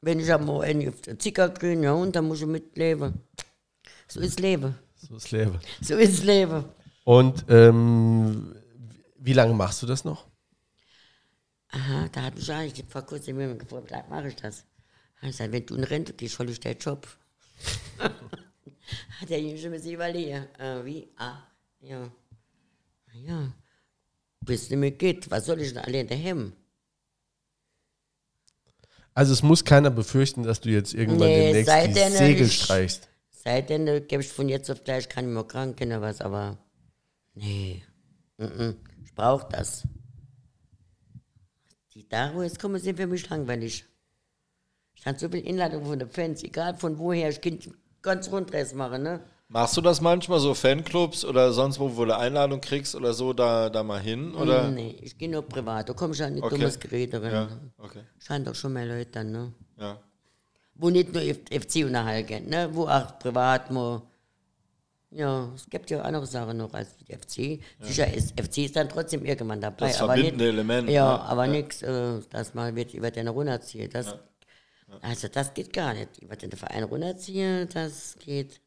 Wenn 0.00 0.18
ich 0.18 0.30
am 0.32 0.44
Morgen 0.44 0.88
auf 0.88 1.00
der 1.02 1.18
Zuckergrün, 1.18 1.84
ja, 1.84 1.92
und 1.92 2.14
dann 2.16 2.26
muss 2.26 2.40
ich 2.40 2.46
mitleben. 2.46 3.14
So 4.08 4.20
ist 4.20 4.40
Leben. 4.40 4.74
So 4.96 5.16
ist 5.16 5.30
Leben. 5.30 5.58
So 5.80 5.94
ist 5.94 6.24
Leben. 6.24 6.64
Und 7.04 7.44
ähm, 7.48 8.52
wie 9.26 9.32
lange 9.32 9.54
machst 9.54 9.82
du 9.82 9.86
das 9.86 10.04
noch? 10.04 10.26
Aha, 11.68 12.08
da 12.12 12.22
hat 12.22 12.36
mich 12.36 12.50
eigentlich 12.52 12.86
vor 12.88 13.02
kurzem 13.02 13.40
jemand 13.40 13.58
gefragt, 13.58 13.90
wie 13.90 14.10
mache 14.10 14.28
ich 14.28 14.36
das? 14.36 14.64
Ich 15.20 15.28
gesagt, 15.28 15.52
wenn 15.52 15.66
du 15.66 15.74
in 15.74 15.84
Rente 15.84 16.12
gehst, 16.12 16.38
hol 16.38 16.48
ich 16.48 16.60
deinen 16.60 16.78
Job. 16.78 17.06
hat 17.98 19.28
der 19.28 19.40
Junge 19.40 19.58
schon 19.58 19.66
ein 19.66 19.72
bisschen 19.72 19.94
überlegt. 19.94 20.58
Äh, 20.60 20.84
wie? 20.84 21.08
Ah, 21.16 21.38
ja. 21.80 22.04
Ah, 23.08 23.12
Ja. 23.14 23.52
Bis 24.44 24.70
nicht 24.70 24.78
mehr 24.78 24.92
geht, 24.92 25.28
was 25.30 25.46
soll 25.46 25.60
ich 25.60 25.72
denn 25.72 25.82
allein 25.82 26.06
daheim? 26.06 26.52
Also 29.14 29.32
es 29.32 29.42
muss 29.42 29.64
keiner 29.64 29.90
befürchten, 29.90 30.44
dass 30.44 30.60
du 30.60 30.68
jetzt 30.68 30.94
irgendwann 30.94 31.28
Nee, 31.28 31.52
demnächst 31.52 31.88
die 31.88 31.92
denn, 31.94 32.12
Segel 32.12 32.46
ich- 32.46 32.62
streichst. 32.62 33.08
Seitdem 33.30 33.86
gebe 34.06 34.22
ich 34.22 34.28
von 34.28 34.48
jetzt 34.48 34.70
auf 34.70 34.84
gleich, 34.84 35.08
kann 35.08 35.26
ich 35.28 35.34
mir 35.34 35.44
krank 35.44 35.80
oder 35.80 36.00
was, 36.00 36.20
aber 36.20 36.58
nee, 37.34 37.82
mm 38.38 38.44
-mm. 38.44 38.74
Brauche 39.16 39.48
das. 39.50 39.82
Die 41.94 42.08
da, 42.08 42.32
wo 42.34 42.42
jetzt 42.42 42.60
kommen, 42.60 42.78
sind 42.78 42.96
für 42.96 43.06
mich 43.08 43.28
langweilig. 43.28 43.84
Ich 44.94 45.06
habe 45.06 45.18
so 45.18 45.28
viel 45.28 45.40
Inladung 45.40 45.84
von 45.84 45.98
den 45.98 46.08
Fans, 46.08 46.44
egal 46.44 46.76
von 46.76 46.98
woher, 46.98 47.28
ich 47.30 47.40
kann 47.40 47.58
ganz 48.02 48.30
Rundreis 48.30 48.72
machen, 48.74 49.02
ne? 49.02 49.20
Machst 49.48 49.76
du 49.76 49.80
das 49.80 50.00
manchmal 50.00 50.40
so 50.40 50.54
Fanclubs 50.54 51.24
oder 51.24 51.52
sonst 51.52 51.78
wo, 51.78 51.96
wo 51.96 52.04
du 52.04 52.16
Einladung 52.16 52.60
kriegst 52.60 52.96
oder 52.96 53.14
so, 53.14 53.32
da, 53.32 53.70
da 53.70 53.84
mal 53.84 54.00
hin? 54.00 54.34
Oder? 54.34 54.70
Nee, 54.70 54.96
ich 55.00 55.16
gehe 55.16 55.30
nur 55.30 55.42
privat, 55.42 55.88
da 55.88 55.92
komme 55.92 56.14
ich 56.14 56.22
an 56.22 56.34
ein 56.34 56.42
Okay. 56.42 56.56
dummes 56.56 56.80
Gerät 56.80 57.12
drin. 57.12 57.32
Ja, 57.32 57.48
okay. 57.78 58.02
Scheint 58.18 58.46
doch 58.46 58.54
schon 58.54 58.72
mehr 58.72 58.86
Leute 58.86 59.10
dann, 59.12 59.30
ne? 59.30 59.52
Ja. 59.78 60.00
Wo 60.74 60.90
nicht 60.90 61.12
nur 61.14 61.22
FC 61.22 61.84
unterhalten, 61.84 62.48
ne? 62.50 62.68
Wo 62.72 62.88
auch 62.88 63.18
privat 63.18 63.70
mal. 63.70 64.02
Ja, 65.10 65.50
es 65.54 65.68
gibt 65.70 65.88
ja 65.90 66.02
andere 66.02 66.26
Sachen 66.26 66.56
noch 66.56 66.74
als 66.74 66.96
die 66.96 67.12
FC. 67.14 67.62
Sicher 67.80 68.12
ist 68.12 68.38
FC 68.40 68.58
ist 68.58 68.76
dann 68.76 68.88
trotzdem 68.88 69.24
irgendwann 69.24 69.60
dabei. 69.60 69.88
Das 69.88 70.00
aber 70.00 70.14
verbindende 70.14 70.44
nicht, 70.44 70.54
Element, 70.54 70.88
Ja, 70.90 71.16
ne? 71.16 71.22
aber 71.22 71.46
nichts, 71.46 71.82
äh, 71.82 72.20
dass 72.30 72.54
man 72.54 72.74
wird 72.74 72.92
über 72.92 73.10
den 73.10 73.28
runterziehen. 73.28 73.88
Das, 73.90 74.16
Also 75.00 75.28
das 75.28 75.54
geht 75.54 75.72
gar 75.72 75.94
nicht. 75.94 76.18
Über 76.18 76.36
den 76.36 76.50
Verein 76.52 76.82
runterziehen, 76.84 77.68
das 77.72 78.16
geht 78.18 78.48
nicht. 78.50 78.62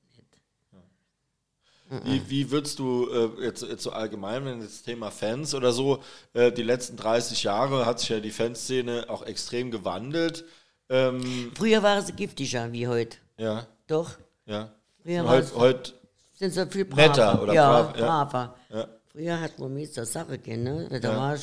Wie, 2.06 2.30
wie 2.30 2.52
würdest 2.52 2.78
du 2.78 3.10
äh, 3.10 3.46
jetzt, 3.46 3.64
jetzt 3.64 3.82
so 3.82 3.92
allgemein, 3.92 4.46
wenn 4.46 4.60
das 4.62 4.84
Thema 4.84 5.10
Fans 5.10 5.56
oder 5.56 5.72
so, 5.72 6.04
äh, 6.34 6.52
die 6.52 6.62
letzten 6.62 6.98
30 6.98 7.44
Jahre 7.44 7.88
hat 7.88 8.00
sich 8.00 8.10
ja 8.10 8.20
die 8.20 8.30
Fanszene 8.30 9.06
auch 9.10 9.24
extrem 9.24 9.72
gewandelt. 9.72 10.46
Ähm, 10.88 11.52
Früher 11.58 11.82
waren 11.82 12.06
sie 12.06 12.14
giftiger 12.14 12.72
wie 12.72 12.88
heute. 12.88 13.18
ja, 13.38 13.66
Doch. 13.88 14.18
ja. 14.46 14.72
Früher 15.02 15.26
war 15.26 15.32
Heute, 15.38 15.56
heute, 15.56 15.94
sind 16.40 16.54
so 16.54 16.66
viel 16.66 16.86
braver. 16.86 17.08
Netter 17.10 17.42
oder 17.44 17.54
ja, 17.54 17.70
brav, 17.82 17.98
ja. 17.98 18.06
braver. 18.06 18.56
Ja. 18.70 18.88
Früher 19.12 19.42
hat 19.42 19.60
man 19.60 19.74
mir 19.74 19.92
zur 19.92 20.06
Sache 20.06 20.38
gehen, 20.40 20.64
ne? 20.64 20.88
Da 20.90 21.12
Ja. 21.12 21.18
war 21.18 21.38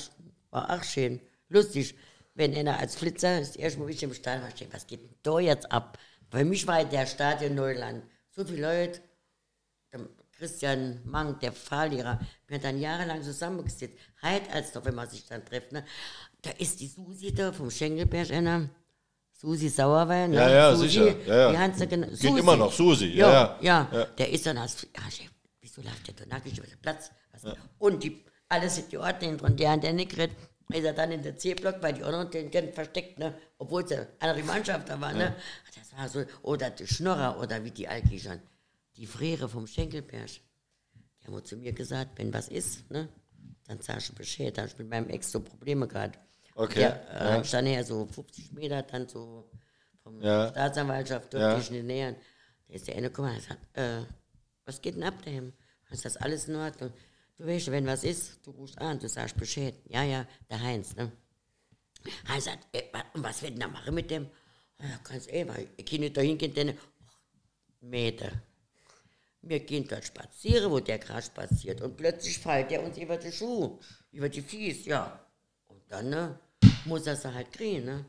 war 0.50 0.70
auch 0.70 0.82
schön, 0.82 1.20
lustig. 1.48 1.94
Wenn 2.34 2.54
einer 2.54 2.78
als 2.78 2.96
Flitzer, 2.96 3.38
das 3.40 3.56
erste 3.56 3.78
Mal, 3.80 3.88
wie 3.88 3.92
ich 3.92 4.02
im 4.02 4.12
Stadion 4.14 4.42
war, 4.44 4.50
denk, 4.52 4.72
was 4.74 4.86
geht 4.86 5.00
denn 5.02 5.14
da 5.22 5.38
jetzt 5.38 5.70
ab? 5.72 5.98
Bei 6.30 6.44
mich 6.44 6.66
war 6.66 6.84
der 6.84 7.06
Stadion 7.06 7.54
Neuland. 7.54 8.04
So 8.30 8.44
viele 8.44 8.62
Leute, 8.62 9.00
Christian 10.32 11.00
Mang, 11.04 11.38
der 11.40 11.52
Fahrlehrer, 11.52 12.20
wir 12.46 12.56
haben 12.56 12.62
dann 12.62 12.78
jahrelang 12.78 13.22
zusammengesetzt. 13.22 13.94
Heute 14.22 14.50
als 14.52 14.72
doch, 14.72 14.84
wenn 14.84 14.94
man 14.94 15.08
sich 15.08 15.26
dann 15.26 15.44
trifft, 15.44 15.72
ne? 15.72 15.84
Da 16.42 16.50
ist 16.50 16.80
die 16.80 16.88
Susi 16.88 17.32
da 17.34 17.52
vom 17.52 17.70
Schenkelberg, 17.70 18.30
einer. 18.30 18.68
Susi 19.38 19.68
Sauerwein, 19.68 20.30
ne? 20.30 20.36
Ja, 20.36 20.48
ja, 20.48 20.74
Susi, 20.74 20.88
sicher. 20.88 21.16
Ja, 21.26 21.52
ja. 21.52 21.68
Die 21.68 21.86
genannt. 21.86 22.18
Geht 22.18 22.36
immer 22.38 22.56
noch, 22.56 22.72
Susi, 22.72 23.06
ja, 23.08 23.30
Ja, 23.30 23.58
ja. 23.60 23.88
ja. 23.92 24.04
Der 24.04 24.30
ist 24.30 24.46
dann 24.46 24.56
als, 24.56 24.80
Chef, 25.10 25.30
wieso 25.60 25.82
läuft 25.82 26.06
der 26.06 26.14
da 26.14 26.26
nackig 26.26 26.56
über 26.56 26.66
den 26.66 26.80
Platz? 26.80 27.10
Was? 27.32 27.54
Und 27.78 28.02
die, 28.02 28.24
alles 28.48 28.76
sind 28.76 28.90
die 28.90 28.98
Ordner 28.98 29.36
drin, 29.36 29.56
der 29.56 29.72
hat 29.72 29.82
der 29.82 29.92
nicht 29.92 30.10
geredet. 30.10 30.36
Ist 30.72 30.84
er 30.84 30.94
dann 30.94 31.12
in 31.12 31.22
der 31.22 31.36
C-Block, 31.36 31.76
weil 31.80 31.92
die 31.92 32.02
anderen 32.02 32.28
den 32.30 32.50
Geld 32.50 32.74
versteckt, 32.74 33.18
ne? 33.18 33.34
Obwohl 33.58 33.84
es 33.84 33.92
eine 33.92 34.08
andere 34.18 34.42
Mannschaft 34.42 34.88
da 34.88 35.00
war, 35.00 35.12
ne? 35.12 35.36
Das 35.76 35.96
war 35.96 36.08
so, 36.08 36.24
oder 36.42 36.70
die 36.70 36.86
Schnorrer, 36.86 37.38
oder 37.38 37.62
wie 37.62 37.70
die 37.70 37.86
Alki 37.86 38.18
schon. 38.18 38.40
Die 38.96 39.06
Frere 39.06 39.48
vom 39.48 39.66
Schenkelberg. 39.66 40.30
Die 41.22 41.26
haben 41.26 41.44
zu 41.44 41.56
mir 41.56 41.72
gesagt, 41.72 42.18
wenn 42.18 42.32
was 42.32 42.48
ist, 42.48 42.90
ne? 42.90 43.08
Dann 43.68 43.80
sag 43.80 43.98
ich 43.98 44.12
Bescheid. 44.12 44.56
Da 44.56 44.62
hab 44.62 44.68
ich 44.70 44.78
mit 44.78 44.88
meinem 44.88 45.08
Ex 45.08 45.30
so 45.30 45.40
Probleme 45.40 45.86
gehabt. 45.86 46.18
Okay, 46.58 46.80
Ja, 46.80 46.88
äh, 46.88 47.36
ja. 47.36 47.44
stand 47.44 47.68
her 47.68 47.84
so 47.84 48.06
50 48.06 48.52
Meter, 48.52 48.82
dann 48.82 49.06
so 49.08 49.50
vom 50.02 50.20
Ja. 50.22 50.48
Staatsanwaltschaft 50.48 51.32
durfte 51.32 51.60
ich 51.60 51.70
nicht 51.70 51.84
nähern. 51.84 52.16
Da 52.66 52.74
ist 52.74 52.86
der 52.88 52.96
eine 52.96 53.08
gekommen 53.08 53.28
und 53.28 53.34
hat 53.36 53.42
gesagt, 53.42 53.76
äh, 53.78 54.02
was 54.64 54.80
geht 54.80 54.96
denn 54.96 55.02
ab 55.04 55.14
daheim? 55.24 55.52
Ist 55.90 56.04
das 56.04 56.16
alles 56.16 56.48
in 56.48 56.56
Ordnung? 56.56 56.92
Du 57.36 57.46
weißt, 57.46 57.70
wenn 57.70 57.86
was 57.86 58.02
ist, 58.04 58.44
du 58.46 58.50
rufst 58.52 58.78
an, 58.78 58.98
du 58.98 59.08
sagst 59.08 59.36
Bescheid. 59.36 59.74
Ja, 59.88 60.02
ja, 60.02 60.26
der 60.50 60.60
Heinz, 60.62 60.96
ne? 60.96 61.12
Heinz 62.28 62.46
sagt, 62.46 62.66
äh, 62.74 62.84
wa- 62.92 63.04
und 63.12 63.22
was 63.22 63.42
wird 63.42 63.52
denn 63.52 63.60
da 63.60 63.68
machen 63.68 63.94
mit 63.94 64.10
dem? 64.10 64.28
Ja, 64.80 64.98
ganz 65.04 65.26
eh, 65.28 65.46
ich 65.76 65.84
kann 65.86 66.00
nicht 66.00 66.16
da 66.16 66.22
hingehen, 66.22 66.54
denn, 66.54 66.76
Meter. 67.80 68.30
Wir 69.42 69.60
gehen 69.60 69.86
dort 69.86 70.04
spazieren, 70.04 70.70
wo 70.72 70.80
der 70.80 70.98
gerade 70.98 71.22
spaziert. 71.22 71.80
Und 71.82 71.96
plötzlich 71.96 72.38
fällt 72.38 72.70
der 72.70 72.82
uns 72.82 72.98
über 72.98 73.16
die 73.16 73.30
Schuhe, 73.30 73.78
über 74.10 74.28
die 74.28 74.42
Fies, 74.42 74.86
ja. 74.86 75.20
Und 75.68 75.82
dann 75.88 76.10
ne, 76.10 76.38
muss 76.84 77.06
er 77.06 77.16
sie 77.16 77.32
halt 77.32 77.52
kriegen, 77.52 77.84
ne? 77.84 78.04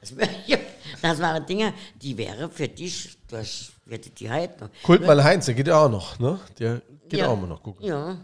Das, 0.00 0.16
wär, 0.16 0.28
ja, 0.46 0.58
das 1.02 1.18
waren 1.18 1.44
Dinge, 1.44 1.74
die 2.00 2.16
wäre 2.16 2.48
für 2.48 2.68
dich, 2.68 3.18
das 3.26 3.72
würde 3.84 4.10
die 4.10 4.30
halten. 4.30 4.70
Kult 4.82 5.04
mal 5.04 5.22
Heinz, 5.22 5.46
der 5.46 5.54
geht 5.54 5.66
ja 5.66 5.84
auch 5.84 5.90
noch, 5.90 6.18
ne? 6.18 6.38
Der 6.58 6.82
geht 7.08 7.20
ja, 7.20 7.28
auch 7.28 7.36
immer 7.36 7.46
noch 7.46 7.62
gucken. 7.62 7.84
Ja. 7.84 8.16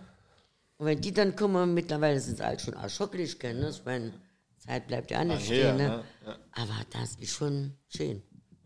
Und 0.76 0.86
wenn 0.86 1.00
die 1.00 1.12
dann 1.12 1.34
kommen, 1.34 1.74
mittlerweile 1.74 2.20
sind 2.20 2.36
sie 2.36 2.44
alle 2.44 2.58
schon 2.58 2.74
erschocklich, 2.74 3.38
gell, 3.38 3.54
ne? 3.54 3.70
Ich 3.70 3.84
meine, 3.84 4.12
Zeit 4.58 4.86
bleibt 4.86 5.10
ja 5.10 5.20
auch 5.20 5.24
nicht 5.24 5.38
Ach, 5.38 5.44
stehen, 5.44 5.78
ja, 5.78 5.88
ne? 5.88 6.04
ja. 6.24 6.38
Aber 6.52 6.76
das 6.90 7.16
ist 7.16 7.32
schon 7.32 7.76
schön. 7.88 8.22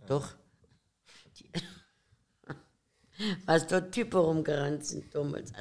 Doch. 0.06 0.34
Die, 1.38 1.50
was 3.46 3.66
dort 3.66 3.92
Typen 3.92 4.20
rumgerannt 4.20 4.84
sind 4.84 5.14
damals. 5.14 5.52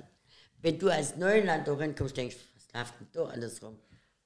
Wenn 0.61 0.77
du 0.77 0.89
als 0.89 1.15
Neuland 1.15 1.67
da 1.67 1.73
reinkommst, 1.73 2.17
denkst 2.17 2.35
du, 2.35 2.41
was 2.55 2.73
läuft 2.73 2.99
denn 2.99 3.07
da 3.13 3.25
alles 3.25 3.63
rum? 3.63 3.77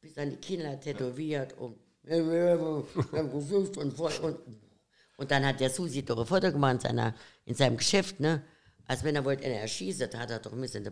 Bis 0.02 0.18
an 0.18 0.32
die 0.32 0.38
Kinder 0.38 0.80
tätowiert 0.80 1.58
und 1.58 1.78
und, 2.04 3.94
voll- 3.96 4.20
und, 4.24 4.38
und 5.18 5.32
dann 5.32 5.46
hat 5.46 5.60
der 5.60 5.70
Susi 5.70 6.04
doch 6.04 6.20
ein 6.20 6.26
Foto 6.26 6.52
gemacht 6.52 6.74
in, 6.74 6.80
seiner, 6.80 7.14
in 7.46 7.56
seinem 7.56 7.78
Geschäft, 7.78 8.20
ne? 8.20 8.42
Als 8.88 9.04
wenn 9.04 9.16
er 9.16 9.24
wollte 9.24 9.46
einen 9.46 9.56
erschießen, 9.56 10.10
da 10.10 10.20
hat 10.20 10.32
er 10.32 10.40
doch 10.40 10.52
ein 10.52 10.62
bisschen. 10.62 10.90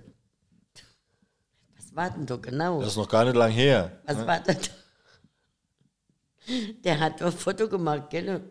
Was 1.75 1.95
war 1.95 2.11
denn 2.11 2.25
da 2.25 2.35
genau? 2.35 2.79
Das 2.79 2.89
ist 2.89 2.97
noch 2.97 3.09
gar 3.09 3.25
nicht 3.25 3.35
lang 3.35 3.51
her. 3.51 3.99
Was 4.05 4.25
war 4.25 4.39
das? 4.39 4.57
Der 6.83 6.99
hat 6.99 7.21
doch 7.21 7.27
ein 7.27 7.31
Foto 7.31 7.67
gemacht, 7.67 8.09
gell? 8.09 8.41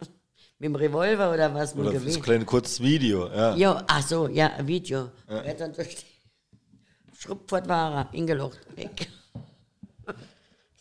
Mit 0.59 0.67
dem 0.67 0.75
Revolver 0.75 1.33
oder 1.33 1.55
was? 1.55 1.75
Oder 1.75 1.93
so 1.93 1.99
Gewehr. 1.99 2.17
ein 2.17 2.23
kleines 2.23 2.47
kurzes 2.47 2.81
Video. 2.81 3.29
Ja. 3.29 3.55
Ja, 3.57 3.85
ach 3.87 4.07
so, 4.07 4.29
ja, 4.29 4.53
ein 4.55 4.67
Video. 4.67 5.11
Ja. 5.29 5.43
Er 5.43 5.51
hat 5.51 5.61
dann 5.61 5.73
durch 5.73 5.97
die 5.97 7.17
Schrubbfortwahrer 7.17 8.09
ingelocht. 8.13 8.59
Weg. 8.77 9.09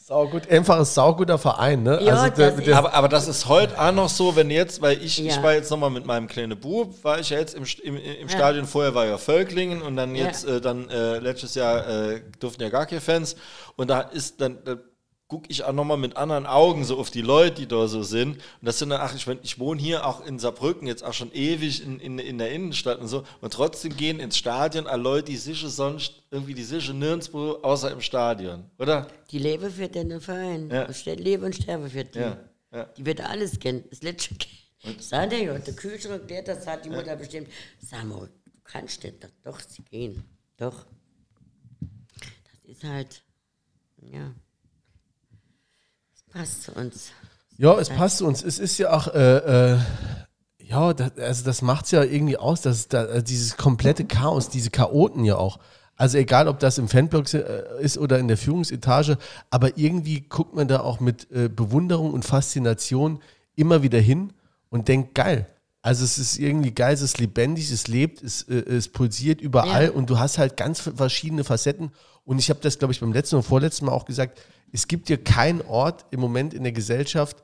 Saugut, 0.08 0.50
einfach 0.50 0.78
ein 0.80 0.86
sauguter 0.86 1.38
Verein, 1.38 1.84
ne? 1.84 2.00
Ja, 2.02 2.30
der, 2.30 2.52
das 2.52 2.64
der, 2.64 2.78
Aber, 2.78 2.94
aber 2.94 3.10
das 3.10 3.28
ist 3.28 3.50
heute 3.50 3.78
auch 3.78 3.92
noch 3.92 4.08
so, 4.08 4.38
wenn 4.38 4.50
jetzt, 4.50 4.82
weil 4.82 5.04
ich, 5.04 5.20
ich 5.20 5.36
Ja. 5.36 5.44
war 5.44 5.54
jetzt 5.54 5.70
nochmal 5.70 5.90
mit 5.90 6.06
meinem 6.06 6.28
kleinen 6.30 6.58
Bub, 6.58 7.04
war 7.04 7.20
ich 7.20 7.30
ja 7.30 7.40
jetzt 7.40 7.56
im, 7.56 7.66
im, 7.84 7.98
im 7.98 8.30
Stadion, 8.30 8.66
vorher 8.68 8.96
war 8.96 9.06
ja 9.06 9.18
Völklingen 9.18 9.82
und 9.82 9.98
dann 9.98 10.16
Ja. 10.16 10.28
jetzt, 10.28 10.46
äh, 10.46 10.62
dann 10.62 10.90
äh, 10.90 11.20
letztes 11.20 11.56
Jahr 11.56 11.86
äh, 11.86 12.22
durften 12.40 12.62
ja 12.64 12.70
gar 12.70 12.86
keine 12.86 13.02
Fans 13.02 13.36
und 13.76 13.90
da 13.90 14.00
ist 14.00 14.40
dann, 14.40 14.60
da 14.64 14.78
gucke 15.30 15.48
ich 15.50 15.64
auch 15.66 15.74
nochmal 15.74 15.98
mit 15.98 16.16
anderen 16.16 16.46
Augen 16.46 16.86
so 16.86 16.98
auf 16.98 17.12
die 17.12 17.22
Leute, 17.22 17.56
die 17.56 17.68
da 17.68 17.88
so 17.88 18.02
sind 18.02 18.36
und 18.38 18.42
das 18.62 18.80
sind 18.80 18.90
dann, 18.90 19.02
ach, 19.02 19.14
ich, 19.14 19.28
mein, 19.28 19.40
ich 19.44 19.60
wohne 19.60 19.82
hier 19.82 20.06
auch 20.06 20.26
in 20.26 20.40
Saarbrücken 20.40 20.88
jetzt 20.88 21.04
auch 21.04 21.14
schon 21.14 21.34
ewig 21.34 21.84
in, 21.84 22.00
in, 22.00 22.18
in 22.18 22.38
der 22.38 22.52
Innenstadt 22.52 23.00
und 23.00 23.08
so 23.10 23.24
und 23.42 23.52
trotzdem 23.52 23.96
gehen 23.98 24.20
ins 24.22 24.38
Stadion 24.38 24.88
alle 24.88 25.04
Leute, 25.04 25.26
die 25.32 25.38
sicher 25.38 25.68
sonst 25.70 26.24
irgendwie 26.32 26.54
die 26.54 26.64
sicher 26.64 26.94
nirgendwo 26.94 27.60
außer 27.62 27.92
im 27.92 28.00
Stadion, 28.02 28.70
oder? 28.80 29.08
Die 29.32 29.40
leben 29.40 29.70
für 29.70 29.90
den 29.90 30.22
Verein. 30.22 30.70
Ja. 30.70 30.86
Und 30.86 30.96
ste- 30.96 31.16
lebe 31.16 31.46
und 31.46 31.56
sterbe 31.56 31.90
für 31.90 32.06
die. 32.06 32.20
Ja, 32.20 32.38
ja. 32.72 32.84
Die 32.98 33.06
wird 33.06 33.20
alles 33.22 33.60
kennen. 33.60 33.84
Das 33.90 34.02
letzte 34.04 34.36
Sag 35.00 35.32
dir 35.32 35.44
ja, 35.44 35.58
der 35.58 35.74
Kühlschrank, 35.76 36.28
der 36.30 36.44
das 36.44 36.66
hat 36.66 36.86
die 36.86 36.90
Mutter 36.90 37.16
bestimmt. 37.18 37.50
Sag 37.82 38.06
mal, 38.06 38.28
du 38.46 38.52
kannst 38.64 39.04
nicht. 39.04 39.22
Doch, 39.22 39.30
doch, 39.44 39.60
sie 39.60 39.82
gehen. 39.82 40.24
Doch. 40.56 40.86
Das 41.82 42.72
ist 42.72 42.84
halt, 42.86 43.24
ja. 44.02 44.32
Passt 46.38 46.64
zu 46.64 46.72
uns. 46.74 47.12
ja, 47.58 47.78
es 47.80 47.90
passt 47.90 48.20
zu 48.20 48.28
uns. 48.28 48.44
Es 48.44 48.60
ist 48.60 48.78
ja 48.78 48.94
auch, 48.94 49.08
äh, 49.08 49.74
äh, 49.74 49.80
ja, 50.60 50.94
das, 50.94 51.18
also 51.18 51.46
das 51.46 51.62
macht 51.62 51.86
es 51.86 51.92
ja 51.92 52.04
irgendwie 52.04 52.38
aus, 52.38 52.62
dass 52.62 52.88
da, 52.88 53.06
äh, 53.06 53.24
dieses 53.24 53.58
komplette 53.58 54.06
Chaos, 54.06 54.50
diese 54.50 54.70
Chaoten 54.70 55.26
ja 55.26 55.38
auch. 55.38 55.60
Also 55.96 56.20
egal, 56.20 56.48
ob 56.48 56.60
das 56.60 56.78
im 56.78 56.88
Fanblock 56.88 57.34
äh, 57.34 57.64
ist 57.80 57.98
oder 57.98 58.20
in 58.20 58.28
der 58.28 58.38
Führungsetage, 58.38 59.18
aber 59.50 59.78
irgendwie 59.78 60.22
guckt 60.22 60.54
man 60.54 60.68
da 60.68 60.82
auch 60.82 61.00
mit 61.00 61.32
äh, 61.32 61.50
Bewunderung 61.50 62.14
und 62.14 62.24
Faszination 62.24 63.20
immer 63.56 63.82
wieder 63.82 64.00
hin 64.00 64.34
und 64.70 64.88
denkt, 64.88 65.16
geil. 65.16 65.48
Also 65.88 66.04
es 66.04 66.18
ist 66.18 66.38
irgendwie 66.38 66.72
geil, 66.72 66.94
es 66.94 67.02
ist 67.02 67.18
lebendig, 67.18 67.72
es 67.72 67.88
lebt, 67.88 68.22
es, 68.22 68.42
äh, 68.44 68.56
es 68.56 68.90
pulsiert 68.90 69.40
überall 69.40 69.86
Ja. 69.86 69.92
und 69.92 70.10
du 70.10 70.20
hast 70.20 70.38
halt 70.38 70.58
ganz 70.58 70.82
verschiedene 70.82 71.46
Facetten. 71.46 71.92
Und 72.26 72.40
ich 72.40 72.50
habe 72.50 72.60
das, 72.62 72.78
glaube 72.78 72.92
ich, 72.92 73.00
beim 73.00 73.14
letzten 73.14 73.38
und 73.38 73.44
vorletzten 73.44 73.86
Mal 73.86 73.94
auch 73.94 74.04
gesagt, 74.04 74.42
es 74.74 74.90
gibt 74.90 75.08
hier 75.08 75.24
keinen 75.24 75.62
Ort 75.62 76.06
im 76.12 76.20
Moment 76.20 76.54
in 76.54 76.64
der 76.64 76.74
Gesellschaft, 76.74 77.38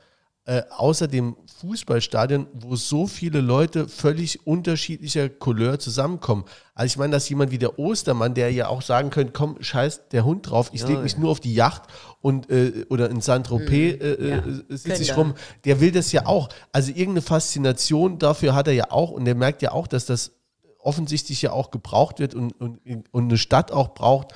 äh, 0.45 0.63
außer 0.77 1.07
dem 1.07 1.37
Fußballstadion, 1.61 2.47
wo 2.53 2.75
so 2.75 3.07
viele 3.07 3.39
Leute 3.39 3.87
völlig 3.87 4.45
unterschiedlicher 4.45 5.29
Couleur 5.29 5.79
zusammenkommen. 5.79 6.43
Also 6.75 6.93
ich 6.93 6.97
meine, 6.97 7.13
dass 7.13 7.29
jemand 7.29 7.51
wie 7.51 7.57
der 7.57 7.79
Ostermann, 7.79 8.33
der 8.33 8.51
ja 8.51 8.67
auch 8.67 8.81
sagen 8.81 9.09
könnte, 9.09 9.31
komm, 9.31 9.55
scheiß 9.61 10.09
der 10.09 10.25
Hund 10.25 10.49
drauf, 10.49 10.69
ich 10.73 10.85
lege 10.85 10.99
mich 10.99 11.17
nur 11.17 11.31
auf 11.31 11.39
die 11.39 11.53
Yacht 11.53 11.83
und 12.19 12.49
äh, 12.49 12.85
oder 12.89 13.09
in 13.09 13.21
Saint-Tropez 13.21 14.01
äh, 14.01 14.29
Ja. 14.29 14.37
äh, 14.39 14.41
sitze 14.67 14.89
Könnte 14.89 15.01
ich 15.03 15.15
rum, 15.15 15.33
der 15.63 15.79
will 15.79 15.91
das 15.91 16.11
ja 16.11 16.25
auch. 16.25 16.49
Also 16.73 16.89
irgendeine 16.89 17.21
Faszination 17.21 18.19
dafür 18.19 18.53
hat 18.53 18.67
er 18.67 18.73
ja 18.73 18.91
auch 18.91 19.11
und 19.11 19.23
der 19.23 19.35
merkt 19.35 19.61
ja 19.61 19.71
auch, 19.71 19.87
dass 19.87 20.05
das 20.05 20.31
offensichtlich 20.79 21.41
ja 21.41 21.53
auch 21.53 21.71
gebraucht 21.71 22.19
wird 22.19 22.35
und, 22.35 22.51
und, 22.59 22.79
und 23.11 23.23
eine 23.23 23.37
Stadt 23.37 23.71
auch 23.71 23.93
braucht. 23.93 24.33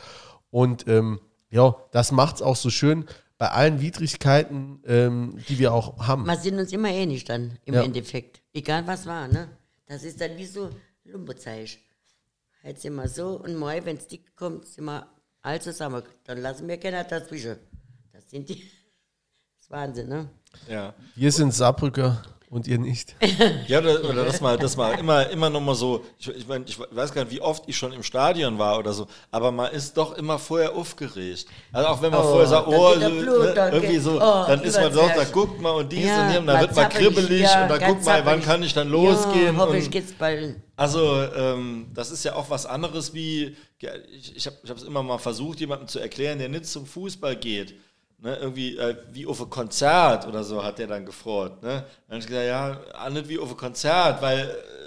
Und 0.52 0.88
ähm, 0.88 1.20
ja, 1.50 1.76
das 1.92 2.14
macht 2.14 2.38
es 2.38 2.42
auch 2.42 2.56
so 2.56 2.70
schön 2.70 3.06
bei 3.38 3.50
allen 3.52 3.82
Widrigkeiten, 3.82 4.82
ähm, 4.86 5.38
die 5.48 5.60
wir 5.60 5.74
auch 5.74 6.08
haben. 6.08 6.26
Wir 6.26 6.38
sind 6.38 6.58
uns 6.58 6.72
immer 6.72 6.90
ähnlich 6.90 7.24
dann 7.26 7.58
im 7.66 7.76
Ja. 7.76 7.84
Endeffekt. 7.84 8.42
Egal 8.54 8.86
was 8.88 9.06
war, 9.06 9.28
ne? 9.28 9.50
Das 9.86 10.04
ist 10.04 10.20
dann 10.20 10.36
wie 10.38 10.46
so 10.46 10.70
Lumbezeich. 11.04 11.80
Heute 12.64 12.80
sind 12.80 12.96
wir 12.96 13.08
so 13.08 13.40
und 13.40 13.56
morgen, 13.56 13.86
wenn 13.86 13.98
es 13.98 14.08
dick 14.08 14.36
kommt, 14.36 14.66
sind 14.66 14.86
wir 14.86 15.08
all 15.42 15.62
zusammen. 15.62 16.04
Dann 16.26 16.40
lassen 16.40 16.68
wir 16.68 16.78
keiner 16.78 17.04
dazwischen. 17.04 17.58
Das 18.12 18.30
sind 18.30 18.50
die. 18.50 18.56
Das 19.60 19.66
ist 19.66 19.72
Wahnsinn, 19.72 20.08
ne? 20.08 20.30
Ja. 20.70 20.94
Wir 21.16 21.30
sind 21.32 21.54
Saarbrücker 21.54 22.22
und 22.50 22.68
ihr 22.68 22.78
nicht. 22.78 23.16
Ja, 23.68 23.80
oder, 23.80 24.04
oder 24.10 24.26
das 24.26 24.40
mal, 24.40 24.58
das 24.58 24.78
mal 24.78 24.94
immer, 24.94 25.30
immer 25.30 25.50
noch 25.50 25.60
mal 25.60 25.76
so. 25.76 26.06
Ich, 26.18 26.30
ich, 26.30 26.48
mein, 26.48 26.64
ich 26.66 26.80
weiß 26.80 27.14
gar 27.14 27.24
nicht, 27.26 27.34
wie 27.34 27.42
oft 27.42 27.64
ich 27.68 27.76
schon 27.76 27.92
im 27.92 28.04
Stadion 28.04 28.58
war 28.58 28.80
oder 28.80 28.94
so, 28.94 29.08
aber 29.32 29.52
man 29.52 29.72
ist 29.74 29.98
doch 29.98 30.14
immer 30.18 30.40
vorher 30.40 30.74
aufgeregt. 30.74 31.48
Also 31.74 31.90
auch 31.90 32.02
wenn 32.02 32.12
man 32.12 32.22
Oh, 32.22 32.30
vorher 32.32 32.48
sagt, 32.48 32.68
oh, 32.68 32.94
so, 32.94 33.10
Blut, 33.10 33.40
ne, 33.40 33.54
dann 33.54 33.74
irgendwie 33.74 33.98
so, 33.98 34.16
oh, 34.16 34.46
dann 34.48 34.62
ist 34.64 34.80
man 34.80 34.94
doch, 34.94 35.14
da 35.14 35.24
guckt 35.26 35.60
man 35.62 35.76
und 35.76 35.92
dies 35.92 36.06
Ja, 36.06 36.24
und 36.24 36.30
hier, 36.30 36.40
und 36.40 36.48
dann 36.48 36.62
wird 36.62 36.76
man 36.76 36.90
kribbelig 36.90 37.42
ja, 37.42 37.64
und 37.64 37.70
dann 37.70 37.80
ganz 37.80 37.94
guckt 37.94 38.06
man, 38.06 38.26
wann 38.26 38.42
kann 38.42 38.64
ich 38.64 38.74
dann 38.74 38.90
losgehen. 38.90 39.56
Ja, 39.56 39.62
hoffe 39.62 39.78
ich 39.78 39.92
geht's 39.92 40.14
bald. 40.14 40.56
also, 40.78 41.22
ähm, 41.36 41.88
das 41.94 42.12
ist 42.12 42.24
ja 42.24 42.36
auch 42.36 42.50
was 42.50 42.66
anderes 42.66 43.14
wie, 43.14 43.58
ich, 43.80 44.36
ich 44.36 44.48
habe 44.48 44.58
es 44.74 44.84
immer 44.84 45.04
mal 45.04 45.18
versucht, 45.18 45.60
jemandem 45.60 45.88
zu 45.88 46.00
erklären, 46.00 46.40
der 46.40 46.48
nicht 46.50 46.66
zum 46.66 46.86
Fußball 46.86 47.36
geht. 47.36 47.76
Ne, 48.20 48.36
irgendwie 48.38 48.76
äh, 48.78 48.96
wie 49.12 49.28
auf 49.28 49.40
ein 49.40 49.50
Konzert 49.52 50.26
oder 50.28 50.44
so 50.44 50.64
hat 50.64 50.80
der 50.80 50.88
dann 50.88 51.06
gefreut. 51.06 51.62
Ne? 51.62 51.86
Dann 52.08 52.16
hab 52.16 52.20
ich 52.20 52.26
gesagt, 52.26 52.48
ja, 52.48 52.80
auch 53.00 53.10
nicht 53.12 53.30
wie 53.30 53.38
auf 53.38 53.52
ein 53.52 53.58
Konzert, 53.58 54.24
weil 54.24 54.40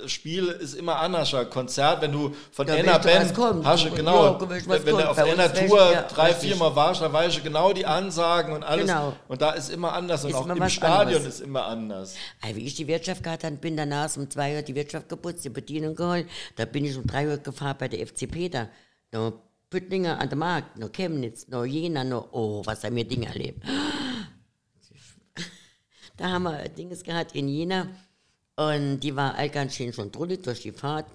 äh, 0.04 0.08
Spiel 0.08 0.48
ist 0.48 0.74
immer 0.74 0.96
anders. 0.96 1.32
Konzert, 1.48 2.02
wenn 2.02 2.10
du 2.10 2.34
von 2.50 2.66
Ja, 2.66 2.74
einer 2.74 2.98
Band 2.98 3.32
hast 3.64 3.84
du 3.84 3.88
Ja, 3.90 3.94
genau, 3.94 4.40
was 4.40 4.84
wenn 4.84 4.96
du 4.96 5.08
auf 5.08 5.16
einer 5.16 5.52
Tour 5.54 5.92
ja, 5.92 6.02
drei, 6.02 6.30
richtig. 6.30 6.48
viermal 6.50 6.74
warst, 6.74 7.02
dann 7.02 7.12
weißt 7.12 7.36
du 7.36 7.42
genau 7.42 7.72
die 7.72 7.86
Ansagen 7.86 8.52
und 8.52 8.64
alles. 8.64 8.88
Genau. 8.88 9.12
Und 9.28 9.40
da 9.40 9.52
ist 9.52 9.70
immer 9.70 9.92
anders 9.92 10.24
und 10.24 10.30
Ist 10.30 10.36
auch 10.36 10.48
im 10.48 10.68
Stadion 10.68 11.16
anderes. 11.18 11.34
ist 11.34 11.40
immer 11.40 11.66
anders. 11.66 12.16
Ey, 12.42 12.56
wie 12.56 12.66
ich 12.66 12.74
die 12.74 12.88
Wirtschaft 12.88 13.22
gehabt 13.22 13.44
habe, 13.44 13.54
bin 13.54 13.76
danach 13.76 14.16
um 14.16 14.28
zwei 14.28 14.56
Uhr 14.56 14.62
die 14.62 14.74
Wirtschaft 14.74 15.08
geputzt, 15.08 15.44
die 15.44 15.50
Bedienung 15.50 15.94
geholt. 15.94 16.26
Da 16.56 16.64
bin 16.64 16.84
ich 16.84 16.96
um 16.96 17.06
drei 17.06 17.28
Uhr 17.28 17.36
gefahren 17.36 17.76
bei 17.78 17.86
der 17.86 18.04
FCP 18.04 18.48
da. 18.48 18.68
Noch 19.12 19.34
Püttlinger 19.70 20.18
an 20.18 20.28
der 20.28 20.36
Markt, 20.36 20.76
noch 20.78 20.90
Chemnitz, 20.90 21.46
noch 21.46 21.64
Jena, 21.64 22.02
noch, 22.02 22.32
oh, 22.32 22.62
was 22.66 22.82
haben 22.82 22.96
wir 22.96 23.04
Dinge 23.06 23.26
erlebt. 23.26 23.64
Da 26.16 26.32
haben 26.32 26.42
wir 26.42 26.68
Dinges 26.68 27.02
gehabt 27.02 27.34
in 27.34 27.48
Jena 27.48 27.88
und 28.54 29.00
die 29.00 29.16
war 29.16 29.36
all 29.36 29.48
ganz 29.48 29.74
schön 29.74 29.90
schon 29.90 30.12
drullig 30.12 30.42
durch 30.42 30.60
die 30.60 30.72
Fahrt. 30.72 31.06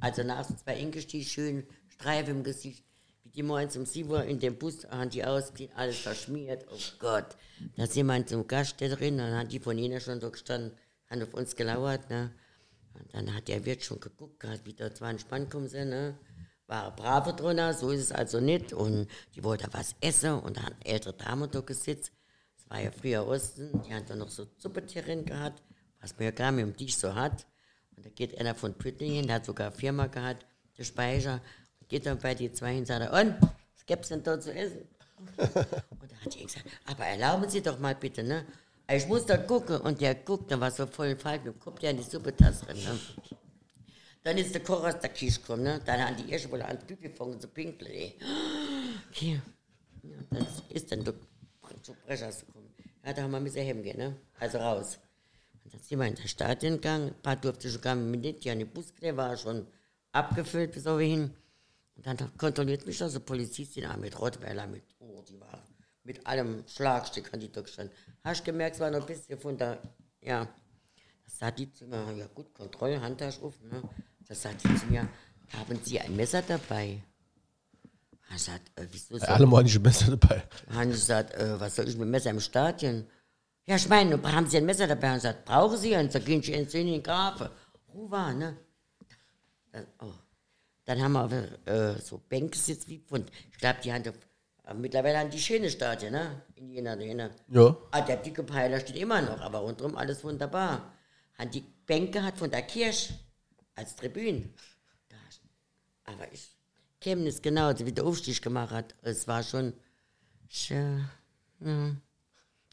Also 0.00 0.22
nach 0.22 0.46
zwei 0.46 0.76
eingestiegen, 0.76 1.26
schön 1.26 1.66
Streif 1.90 2.26
im 2.28 2.42
Gesicht. 2.42 2.82
Wie 3.22 3.28
die 3.28 3.42
morgens 3.42 3.76
um 3.76 3.84
7 3.84 4.08
Uhr 4.08 4.24
in 4.24 4.38
dem 4.38 4.56
Bus 4.56 4.86
haben 4.86 5.10
die 5.10 5.22
ausgesehen, 5.22 5.72
alles 5.76 5.98
verschmiert. 5.98 6.64
Oh 6.70 6.78
Gott. 6.98 7.36
Da 7.76 7.84
ist 7.84 7.96
jemand 7.96 8.30
zum 8.30 8.46
Gaststätterin, 8.46 9.18
dann 9.18 9.36
hat 9.36 9.52
die 9.52 9.60
von 9.60 9.76
Jena 9.76 10.00
schon 10.00 10.22
so 10.22 10.30
gestanden, 10.30 10.72
haben 11.10 11.22
auf 11.22 11.34
uns 11.34 11.54
gelauert. 11.54 12.08
Ne? 12.08 12.32
Und 12.94 13.12
dann 13.12 13.34
hat 13.34 13.48
der 13.48 13.66
Wirt 13.66 13.84
schon 13.84 14.00
geguckt, 14.00 14.40
gehabt, 14.40 14.64
wie 14.64 14.72
da 14.72 14.92
zwei 14.94 15.10
entspannt 15.10 15.50
kommen 15.50 15.68
sind. 15.68 15.90
Ne? 15.90 16.18
War 16.66 16.94
brave 16.96 17.34
drunter, 17.34 17.74
so 17.74 17.90
ist 17.90 18.00
es 18.00 18.12
also 18.12 18.40
nicht. 18.40 18.72
Und 18.72 19.08
die 19.34 19.44
wollte 19.44 19.68
was 19.72 19.94
essen 20.00 20.40
und 20.40 20.56
da 20.56 20.62
hat 20.62 20.74
eine 20.74 20.86
ältere 20.86 21.12
Dame 21.14 21.48
da 21.48 21.60
gesitzt. 21.60 22.12
Das 22.56 22.70
war 22.70 22.80
ja 22.80 22.90
früher 22.90 23.26
Osten, 23.26 23.82
die 23.82 23.94
hat 23.94 24.08
dann 24.08 24.18
noch 24.18 24.30
so 24.30 24.46
Suppetierin 24.56 25.24
gehabt, 25.24 25.62
was 26.00 26.16
man 26.16 26.24
ja 26.24 26.30
gar 26.30 26.52
nicht 26.52 26.62
im 26.62 26.76
Tisch 26.76 26.96
so 26.96 27.14
hat. 27.14 27.46
Und 27.96 28.06
da 28.06 28.10
geht 28.10 28.38
einer 28.38 28.54
von 28.54 28.74
Püttlingen, 28.74 29.26
der 29.26 29.36
hat 29.36 29.44
sogar 29.44 29.68
eine 29.68 29.76
Firma 29.76 30.06
gehabt, 30.06 30.46
der 30.78 30.84
Speicher, 30.84 31.40
und 31.80 31.88
geht 31.88 32.06
dann 32.06 32.18
bei 32.18 32.34
die 32.34 32.50
zwei 32.52 32.70
hin 32.70 32.80
und 32.80 32.86
sagt, 32.86 33.12
und, 33.12 33.40
was 33.42 33.86
gibt's 33.86 34.08
denn 34.08 34.22
da 34.22 34.40
zu 34.40 34.52
essen? 34.52 34.88
Und 35.36 36.10
da 36.10 36.16
hat 36.22 36.34
die 36.34 36.44
gesagt, 36.44 36.66
aber 36.86 37.04
erlauben 37.04 37.48
Sie 37.48 37.62
doch 37.62 37.78
mal 37.78 37.94
bitte, 37.94 38.22
ne? 38.22 38.44
Ich 38.90 39.06
muss 39.06 39.24
da 39.24 39.38
gucken. 39.38 39.78
Und 39.80 40.00
der 40.00 40.14
guckt, 40.14 40.50
dann 40.50 40.60
war 40.60 40.70
so 40.70 40.86
voll 40.86 41.16
falsch, 41.16 41.46
und 41.46 41.58
guckt 41.60 41.82
ja 41.82 41.90
in 41.90 41.96
die 41.96 42.02
Suppetasse 42.02 42.68
rein, 42.68 42.76
ne? 42.76 42.98
Dann 44.24 44.38
ist 44.38 44.54
der 44.54 44.62
Koch 44.62 44.82
aus 44.82 44.98
der 44.98 45.10
Küche 45.10 45.38
gekommen, 45.38 45.64
ne? 45.64 45.80
Dann 45.84 46.00
haben 46.00 46.16
die 46.16 46.30
erst 46.32 46.50
wohl 46.50 46.62
an 46.62 46.78
Pipi 46.78 47.08
gefangen, 47.08 47.38
so 47.38 47.46
pinkeln, 47.46 47.92
ey. 47.92 48.14
Okay. 49.10 49.40
Ja, 50.02 50.16
das 50.30 50.62
ist 50.70 50.90
dann 50.90 51.04
der 51.04 51.14
zu 51.82 51.92
Brechers 52.06 52.46
gekommen. 52.46 52.74
Ja, 53.04 53.12
da 53.12 53.22
haben 53.22 53.32
wir 53.32 53.40
müssen 53.40 53.60
heimgehen, 53.60 53.98
ne? 53.98 54.16
Also 54.40 54.58
raus. 54.58 54.98
Und 55.62 55.74
dann 55.74 55.80
sind 55.82 55.98
wir 55.98 56.06
in 56.06 56.14
das 56.14 56.30
Stadion 56.30 56.74
gegangen. 56.76 57.08
Ein 57.08 57.22
paar 57.22 57.36
durfte 57.36 57.68
schon 57.68 57.82
gar 57.82 57.94
nicht 57.94 58.44
mit, 58.44 58.44
die 58.44 58.64
Buskle 58.64 59.14
war 59.14 59.36
schon 59.36 59.66
abgefüllt 60.12 60.72
bis 60.72 60.86
over 60.86 61.02
hin. 61.02 61.34
Und 61.96 62.06
dann 62.06 62.16
kontrolliert 62.38 62.86
mich 62.86 62.96
da 62.96 63.10
so 63.10 63.20
Polizistin 63.20 63.84
an 63.84 64.00
mit 64.00 64.18
Rottweiler, 64.18 64.66
mit, 64.66 64.84
oh, 65.00 65.22
die 65.28 65.38
war 65.38 65.62
mit 66.02 66.26
allem 66.26 66.64
Schlagstück 66.66 67.32
an 67.34 67.40
die 67.40 67.52
durchgestanden. 67.52 67.94
Hast 68.22 68.42
gemerkt, 68.42 68.76
es 68.76 68.80
war 68.80 68.90
noch 68.90 69.00
ein 69.00 69.06
bisschen 69.06 69.38
von 69.38 69.58
der, 69.58 69.82
ja. 70.22 70.48
Das 71.24 71.38
sagt 71.38 71.58
die 71.58 71.70
zu 71.70 71.86
mir, 71.86 72.10
ja 72.16 72.26
gut, 72.28 72.54
Kontrolle, 72.54 73.00
Handtasche 73.00 73.42
auf, 73.42 73.60
ne? 73.60 73.82
Das 74.28 74.42
sagt 74.42 74.64
die 74.64 74.74
zu 74.74 74.86
mir, 74.86 75.08
haben 75.52 75.78
Sie 75.82 76.00
ein 76.00 76.16
Messer 76.16 76.42
dabei? 76.42 77.02
Er 78.30 78.38
sagt, 78.38 78.78
äh, 78.78 78.86
wieso 78.90 79.18
so? 79.18 79.26
Alle 79.26 79.46
moralische 79.46 79.80
Messer 79.80 80.16
dabei. 80.16 80.42
Haben 80.72 80.92
sie 80.92 80.98
gesagt, 80.98 81.34
äh, 81.34 81.60
was 81.60 81.76
soll 81.76 81.88
ich 81.88 81.94
mit 81.94 82.02
dem 82.02 82.10
Messer 82.10 82.30
im 82.30 82.40
Stadion? 82.40 83.06
Ja, 83.66 83.76
ich 83.76 83.88
meine, 83.88 84.20
haben 84.32 84.48
Sie 84.48 84.56
ein 84.56 84.66
Messer 84.66 84.86
dabei? 84.86 85.14
Und 85.14 85.20
sagt, 85.20 85.44
brauchen 85.44 85.78
Sie 85.78 85.94
eins? 85.94 86.12
Da 86.12 86.18
gehen 86.18 86.42
Sie 86.42 86.52
ins 86.52 86.74
in 86.74 86.86
den 86.86 87.02
Grafe. 87.02 87.50
Ruhe, 87.92 88.34
ne? 88.34 88.56
Dann, 89.72 89.86
oh. 90.00 90.12
Dann 90.84 91.02
haben 91.02 91.12
wir 91.12 91.66
äh, 91.66 92.00
so 92.00 92.20
Bänke 92.28 92.58
sitzt 92.58 92.88
wie 92.88 92.98
Pfund. 92.98 93.30
Ich 93.52 93.58
glaube, 93.58 93.78
die 93.82 93.92
haben 93.92 94.04
äh, 94.04 94.74
mittlerweile 94.74 95.18
haben 95.18 95.30
die 95.30 95.40
schöne 95.40 95.70
Stadien, 95.70 96.12
ne? 96.12 96.42
In 96.56 96.68
jener, 96.70 97.00
jener. 97.00 97.30
Ja. 97.48 97.76
Ah, 97.90 98.00
der 98.00 98.16
dicke 98.16 98.44
Pfeiler 98.44 98.80
steht 98.80 98.96
immer 98.96 99.22
noch, 99.22 99.40
aber 99.40 99.60
rundherum 99.60 99.96
alles 99.96 100.22
wunderbar. 100.24 100.92
Haben 101.38 101.50
die 101.50 101.64
Bänke 101.86 102.22
hat 102.22 102.36
von 102.36 102.50
der 102.50 102.62
Kirche 102.62 103.14
als 103.74 103.96
Tribüne. 103.96 104.48
Aber 106.04 106.32
ich, 106.32 106.56
Chemnitz, 107.00 107.40
genau, 107.40 107.72
wie 107.78 107.92
der 107.92 108.04
Aufstieg 108.04 108.40
gemacht 108.42 108.70
hat. 108.70 108.94
Es 109.02 109.26
war 109.26 109.42
schon, 109.42 109.72
schön, 110.48 111.04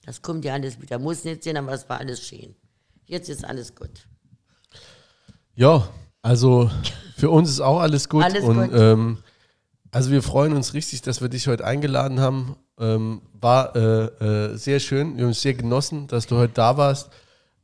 das 0.06 0.22
kommt 0.22 0.45
ja 0.45 0.53
alles 0.53 0.82
wieder. 0.82 0.99
Muss 0.99 1.23
nicht 1.23 1.44
sein, 1.44 1.57
aber 1.57 1.73
es 1.73 1.88
war 1.90 1.99
alles 1.99 2.26
schön. 2.26 2.56
Jetzt 3.06 3.30
ist 3.30 3.45
alles 3.45 3.76
gut. 3.76 4.07
Ja, 5.53 5.88
also 6.22 6.72
für 7.18 7.30
uns 7.30 7.49
ist 7.49 7.61
auch 7.61 7.80
alles 7.80 8.10
gut. 8.10 8.23
Alles 8.23 8.44
und 8.44 8.69
gut. 8.69 8.72
Ähm, 8.73 9.18
also 9.91 10.11
wir 10.11 10.23
freuen 10.23 10.56
uns 10.56 10.73
richtig, 10.73 11.02
dass 11.02 11.22
wir 11.22 11.30
dich 11.30 11.48
heute 11.48 11.65
eingeladen 11.65 12.19
haben. 12.19 12.56
Ähm, 12.80 13.22
war 13.34 13.76
äh, 13.76 14.06
äh, 14.06 14.57
sehr 14.57 14.80
schön. 14.80 15.18
Wir 15.18 15.26
haben 15.26 15.32
es 15.32 15.41
sehr 15.41 15.53
genossen, 15.53 16.07
dass 16.07 16.26
du 16.28 16.38
heute 16.38 16.53
da 16.53 16.78
warst. 16.78 17.10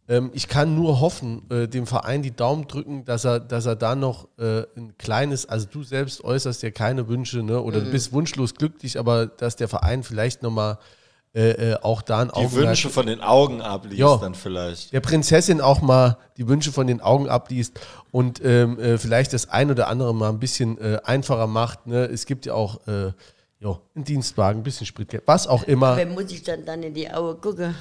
Ähm, 0.09 0.31
ich 0.33 0.47
kann 0.47 0.75
nur 0.75 0.99
hoffen, 1.01 1.41
äh, 1.49 1.67
dem 1.67 1.85
Verein 1.85 2.21
die 2.23 2.35
Daumen 2.35 2.67
drücken, 2.67 3.03
dass 3.05 3.25
er, 3.25 3.39
dass 3.39 3.65
er 3.65 3.75
da 3.75 3.95
noch 3.95 4.27
äh, 4.37 4.61
ein 4.77 4.97
kleines, 4.97 5.45
also 5.47 5.67
du 5.69 5.83
selbst 5.83 6.23
äußerst 6.23 6.63
ja 6.63 6.71
keine 6.71 7.07
Wünsche, 7.09 7.43
ne? 7.43 7.61
Oder 7.61 7.79
Mhm. 7.81 7.85
du 7.85 7.91
bist 7.91 8.13
wunschlos 8.13 8.53
glücklich, 8.55 8.97
aber 8.97 9.25
dass 9.27 9.55
der 9.57 9.67
Verein 9.67 10.03
vielleicht 10.03 10.43
nochmal 10.43 10.77
äh, 11.35 11.71
äh, 11.73 11.75
auch 11.81 12.01
da 12.01 12.21
ein 12.21 12.29
Die 12.29 12.33
Augenmerk- 12.35 12.53
Wünsche 12.69 12.89
von 12.89 13.05
den 13.05 13.19
Augen 13.21 13.61
abliest 13.61 13.99
Ja. 13.99 14.15
dann 14.17 14.33
vielleicht. 14.33 14.93
der 14.93 15.01
Prinzessin 15.01 15.59
auch 15.61 15.81
mal 15.81 16.17
die 16.37 16.47
Wünsche 16.47 16.71
von 16.71 16.87
den 16.87 17.01
Augen 17.01 17.27
abliest 17.29 17.79
und 18.11 18.41
ähm, 18.43 18.79
äh, 18.79 18.97
vielleicht 18.97 19.33
das 19.33 19.49
ein 19.49 19.69
oder 19.69 19.87
andere 19.89 20.15
mal 20.15 20.29
ein 20.29 20.39
bisschen 20.39 20.77
äh, 20.79 20.99
einfacher 21.03 21.45
macht. 21.45 21.85
Ne? 21.85 22.05
Es 22.05 22.25
gibt 22.25 22.45
ja 22.47 22.53
auch 22.53 22.87
äh, 22.87 23.11
jo, 23.59 23.81
einen 23.93 24.05
Dienstwagen, 24.05 24.61
ein 24.61 24.63
bisschen 24.63 24.87
Spritgeld, 24.87 25.23
was 25.27 25.47
auch 25.47 25.63
immer. 25.63 25.97
Wer 25.97 26.05
muss 26.07 26.31
ich 26.31 26.41
dann, 26.43 26.65
dann 26.65 26.81
in 26.81 26.93
die 26.93 27.11
Augen 27.11 27.39
gucken, 27.41 27.75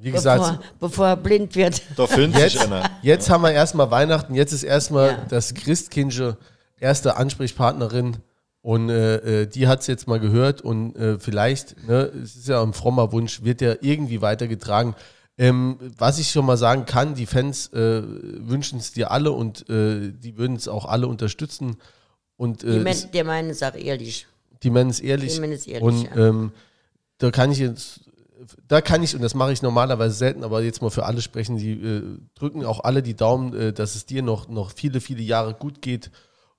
Wie 0.00 0.10
bevor, 0.12 0.34
gesagt, 0.36 0.60
bevor 0.78 1.06
er 1.08 1.16
blind 1.16 1.54
wird? 1.56 1.82
Da 1.96 2.06
findet 2.06 2.40
sich 2.42 2.54
jetzt, 2.54 2.64
einer. 2.64 2.88
jetzt 3.02 3.28
haben 3.30 3.42
wir 3.42 3.50
erstmal 3.52 3.90
Weihnachten, 3.90 4.34
jetzt 4.34 4.52
ist 4.52 4.62
erstmal 4.62 5.10
Ja. 5.10 5.26
das 5.28 5.54
Christkindche 5.54 6.36
erste 6.78 7.16
Ansprechpartnerin 7.16 8.18
und 8.62 8.90
äh, 8.90 9.42
äh, 9.42 9.46
die 9.46 9.66
hat 9.66 9.80
es 9.80 9.86
jetzt 9.88 10.06
mal 10.06 10.20
gehört 10.20 10.60
und 10.60 10.94
äh, 10.96 11.18
vielleicht, 11.18 11.88
ne, 11.88 12.12
es 12.22 12.36
ist 12.36 12.48
ja 12.48 12.62
ein 12.62 12.72
frommer 12.72 13.10
Wunsch, 13.12 13.42
wird 13.42 13.60
ja 13.60 13.74
irgendwie 13.80 14.20
weitergetragen. 14.22 14.94
Ähm, 15.40 15.78
was 15.96 16.18
ich 16.18 16.30
schon 16.30 16.46
mal 16.46 16.56
sagen 16.56 16.84
kann, 16.84 17.14
die 17.14 17.26
Fans 17.26 17.68
äh, 17.72 18.02
wünschen 18.04 18.78
es 18.78 18.92
dir 18.92 19.10
alle 19.12 19.30
und 19.32 19.68
äh, 19.70 20.12
die 20.12 20.36
würden 20.36 20.56
es 20.56 20.66
auch 20.68 20.84
alle 20.84 21.06
unterstützen. 21.06 21.76
Und 22.36 22.62
Die 22.62 22.66
äh, 22.66 22.78
Men 22.80 22.88
es, 22.88 23.10
der 23.10 23.24
meinen 23.24 23.50
es 23.50 23.62
auch 23.62 23.74
ehrlich. 23.74 24.26
die 24.62 24.70
meinen 24.70 24.90
es 24.90 24.98
ehrlich. 25.00 25.34
Die 25.34 25.40
meinen 25.40 25.52
es 25.52 25.66
ehrlich, 25.66 25.82
und 25.82 26.02
ja. 26.02 26.28
ähm, 26.28 26.52
da 27.18 27.30
kann 27.30 27.52
ich 27.52 27.58
jetzt, 27.58 28.00
da 28.66 28.80
kann 28.80 29.02
ich, 29.02 29.14
und 29.14 29.22
das 29.22 29.34
mache 29.34 29.52
ich 29.52 29.62
normalerweise 29.62 30.14
selten, 30.14 30.44
aber 30.44 30.62
jetzt 30.62 30.82
mal 30.82 30.90
für 30.90 31.04
alle 31.04 31.20
sprechen, 31.22 31.56
die 31.56 31.72
äh, 31.72 32.18
drücken 32.34 32.64
auch 32.64 32.80
alle 32.80 33.02
die 33.02 33.14
Daumen, 33.14 33.54
äh, 33.54 33.72
dass 33.72 33.94
es 33.94 34.06
dir 34.06 34.22
noch, 34.22 34.48
noch 34.48 34.72
viele, 34.72 35.00
viele 35.00 35.22
Jahre 35.22 35.54
gut 35.54 35.82
geht 35.82 36.10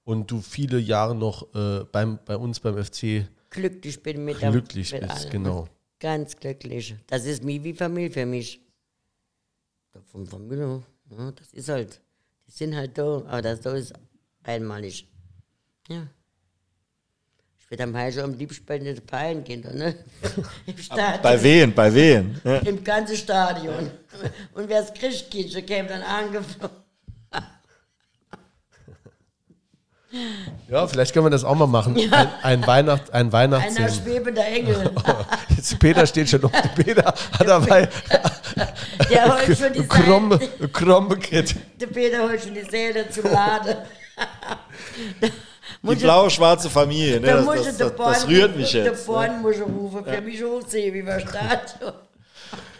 und 0.03 0.31
du 0.31 0.41
viele 0.41 0.79
Jahre 0.79 1.15
noch 1.15 1.53
äh, 1.55 1.85
beim, 1.91 2.19
bei 2.25 2.35
uns 2.37 2.59
beim 2.59 2.83
FC 2.83 3.27
Glücklich 3.49 4.03
bin 4.03 4.25
mit 4.25 4.39
glücklich 4.39 4.91
mit 4.91 5.01
bist. 5.01 5.11
allem. 5.11 5.29
Genau. 5.31 5.67
Ganz 5.99 6.35
glücklich. 6.35 6.95
Das 7.07 7.25
ist 7.25 7.43
mir 7.43 7.63
wie 7.63 7.73
Familie 7.73 8.11
für 8.11 8.25
mich. 8.25 8.61
Von 10.05 10.25
Familie, 10.27 10.83
ja, 11.09 11.31
das 11.31 11.51
ist 11.51 11.69
halt, 11.69 11.99
die 12.47 12.51
sind 12.51 12.75
halt 12.75 12.97
da, 12.97 13.23
aber 13.25 13.41
das 13.41 13.61
da 13.61 13.73
ist 13.73 13.93
einmalig. 14.43 15.07
Ja. 15.87 16.07
Würde 17.69 17.83
am 17.83 17.95
Heiligen 17.95 18.23
am 18.23 18.33
liebsten 18.33 18.65
bei 18.65 18.79
den 18.79 18.99
da, 19.61 19.71
ne? 19.71 19.95
Im 20.65 20.77
Stadion. 20.77 21.21
Bei 21.21 21.43
wen? 21.43 21.73
Bei 21.73 21.93
wen? 21.93 22.41
Ja. 22.43 22.57
Im 22.57 22.83
ganzen 22.83 23.15
Stadion. 23.15 23.91
Und 24.55 24.67
wer 24.69 24.81
das 24.81 24.93
Christkindchen 24.93 25.65
käme 25.65 25.87
dann 25.87 26.01
angeflogen. 26.01 26.75
Ja, 30.67 30.87
vielleicht 30.87 31.13
können 31.13 31.27
wir 31.27 31.29
das 31.29 31.43
auch 31.43 31.53
mal 31.53 31.67
machen. 31.67 31.95
Ein, 32.11 32.27
ein, 32.41 32.65
Weihnacht, 32.67 33.13
ein 33.13 33.27
Einer 33.27 33.31
Weihnachtssingen. 33.31 33.93
schwebender 33.93 34.43
Engel. 34.43 34.89
Jetzt 35.55 35.77
Peter 35.77 36.07
steht 36.07 36.27
schon 36.29 36.43
auf. 36.43 36.51
Der 36.51 36.83
Peter 36.83 37.05
hat 37.05 37.47
dabei 37.47 37.87
Der 39.11 39.25
holt 39.31 39.55
schon 39.57 39.73
die 39.73 39.87
Krombe, 39.87 40.39
Seele. 41.19 41.55
Der 41.79 41.87
Peter 41.87 42.23
holt 42.23 42.41
schon 42.41 42.55
die 42.55 42.67
Seele 42.67 43.07
zum 43.11 43.25
Laden. 43.25 43.77
Die 45.81 45.95
blau-schwarze 45.95 46.69
Familie, 46.69 47.19
ne? 47.21 47.27
Da 47.27 47.41
das, 47.41 47.45
das, 47.45 47.77
das, 47.77 47.95
das 47.95 48.27
rührt 48.27 48.57
mich 48.57 48.73
jetzt. 48.73 48.85
Ne? 48.85 48.97
Born 49.05 49.41
muss 49.41 49.55
ich 49.55 49.61
rufen, 49.61 50.03
für 50.03 50.21
mich 50.21 50.43
hochziehen, 50.43 50.93
wie 50.93 51.21
starten. 51.27 51.93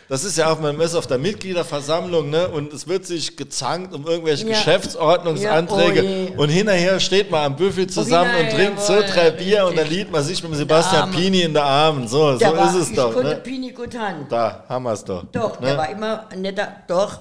Das 0.09 0.23
ist 0.23 0.37
ja 0.39 0.51
auch, 0.51 0.59
man 0.59 0.79
ist 0.81 0.95
auf 0.95 1.05
der 1.05 1.19
Mitgliederversammlung, 1.19 2.31
ne? 2.31 2.47
Und 2.47 2.73
es 2.73 2.87
wird 2.87 3.05
sich 3.05 3.37
gezankt 3.37 3.93
um 3.93 4.07
irgendwelche 4.07 4.43
Ja. 4.47 4.57
Geschäftsordnungsanträge. 4.57 6.01
Ja, 6.03 6.31
oh 6.35 6.41
und 6.41 6.49
hinterher 6.49 6.99
steht 6.99 7.29
man 7.29 7.45
am 7.45 7.55
Büffel 7.55 7.85
zusammen 7.85 8.31
und 8.31 8.37
hinterher, 8.37 8.65
trinkt 8.69 8.81
so 8.81 8.93
jawohl, 8.93 9.05
drei 9.05 9.31
Bier 9.31 9.65
und 9.67 9.77
dann 9.77 9.87
liegt 9.87 10.11
man 10.11 10.23
sich 10.23 10.41
mit 10.41 10.51
dem 10.51 10.57
Sebastian. 10.57 11.11
Pini 11.11 11.41
in 11.43 11.53
der 11.53 11.63
Armen. 11.63 12.07
So, 12.07 12.33
so 12.33 12.39
Der 12.39 12.57
war, 12.57 12.69
ist 12.69 12.81
es 12.81 12.89
ich 12.89 12.95
doch. 12.95 13.13
konnte 13.13 13.29
Ne? 13.29 13.35
Pini 13.35 13.71
gut 13.71 13.95
haben. 13.97 14.25
Da 14.29 14.63
haben 14.67 14.83
wir 14.83 14.93
es 14.93 15.05
doch. 15.05 15.25
Doch, 15.31 15.59
ne? 15.59 15.67
der 15.67 15.77
war 15.77 15.89
immer 15.91 16.27
ein 16.31 16.41
netter, 16.41 16.67
doch. 16.87 17.19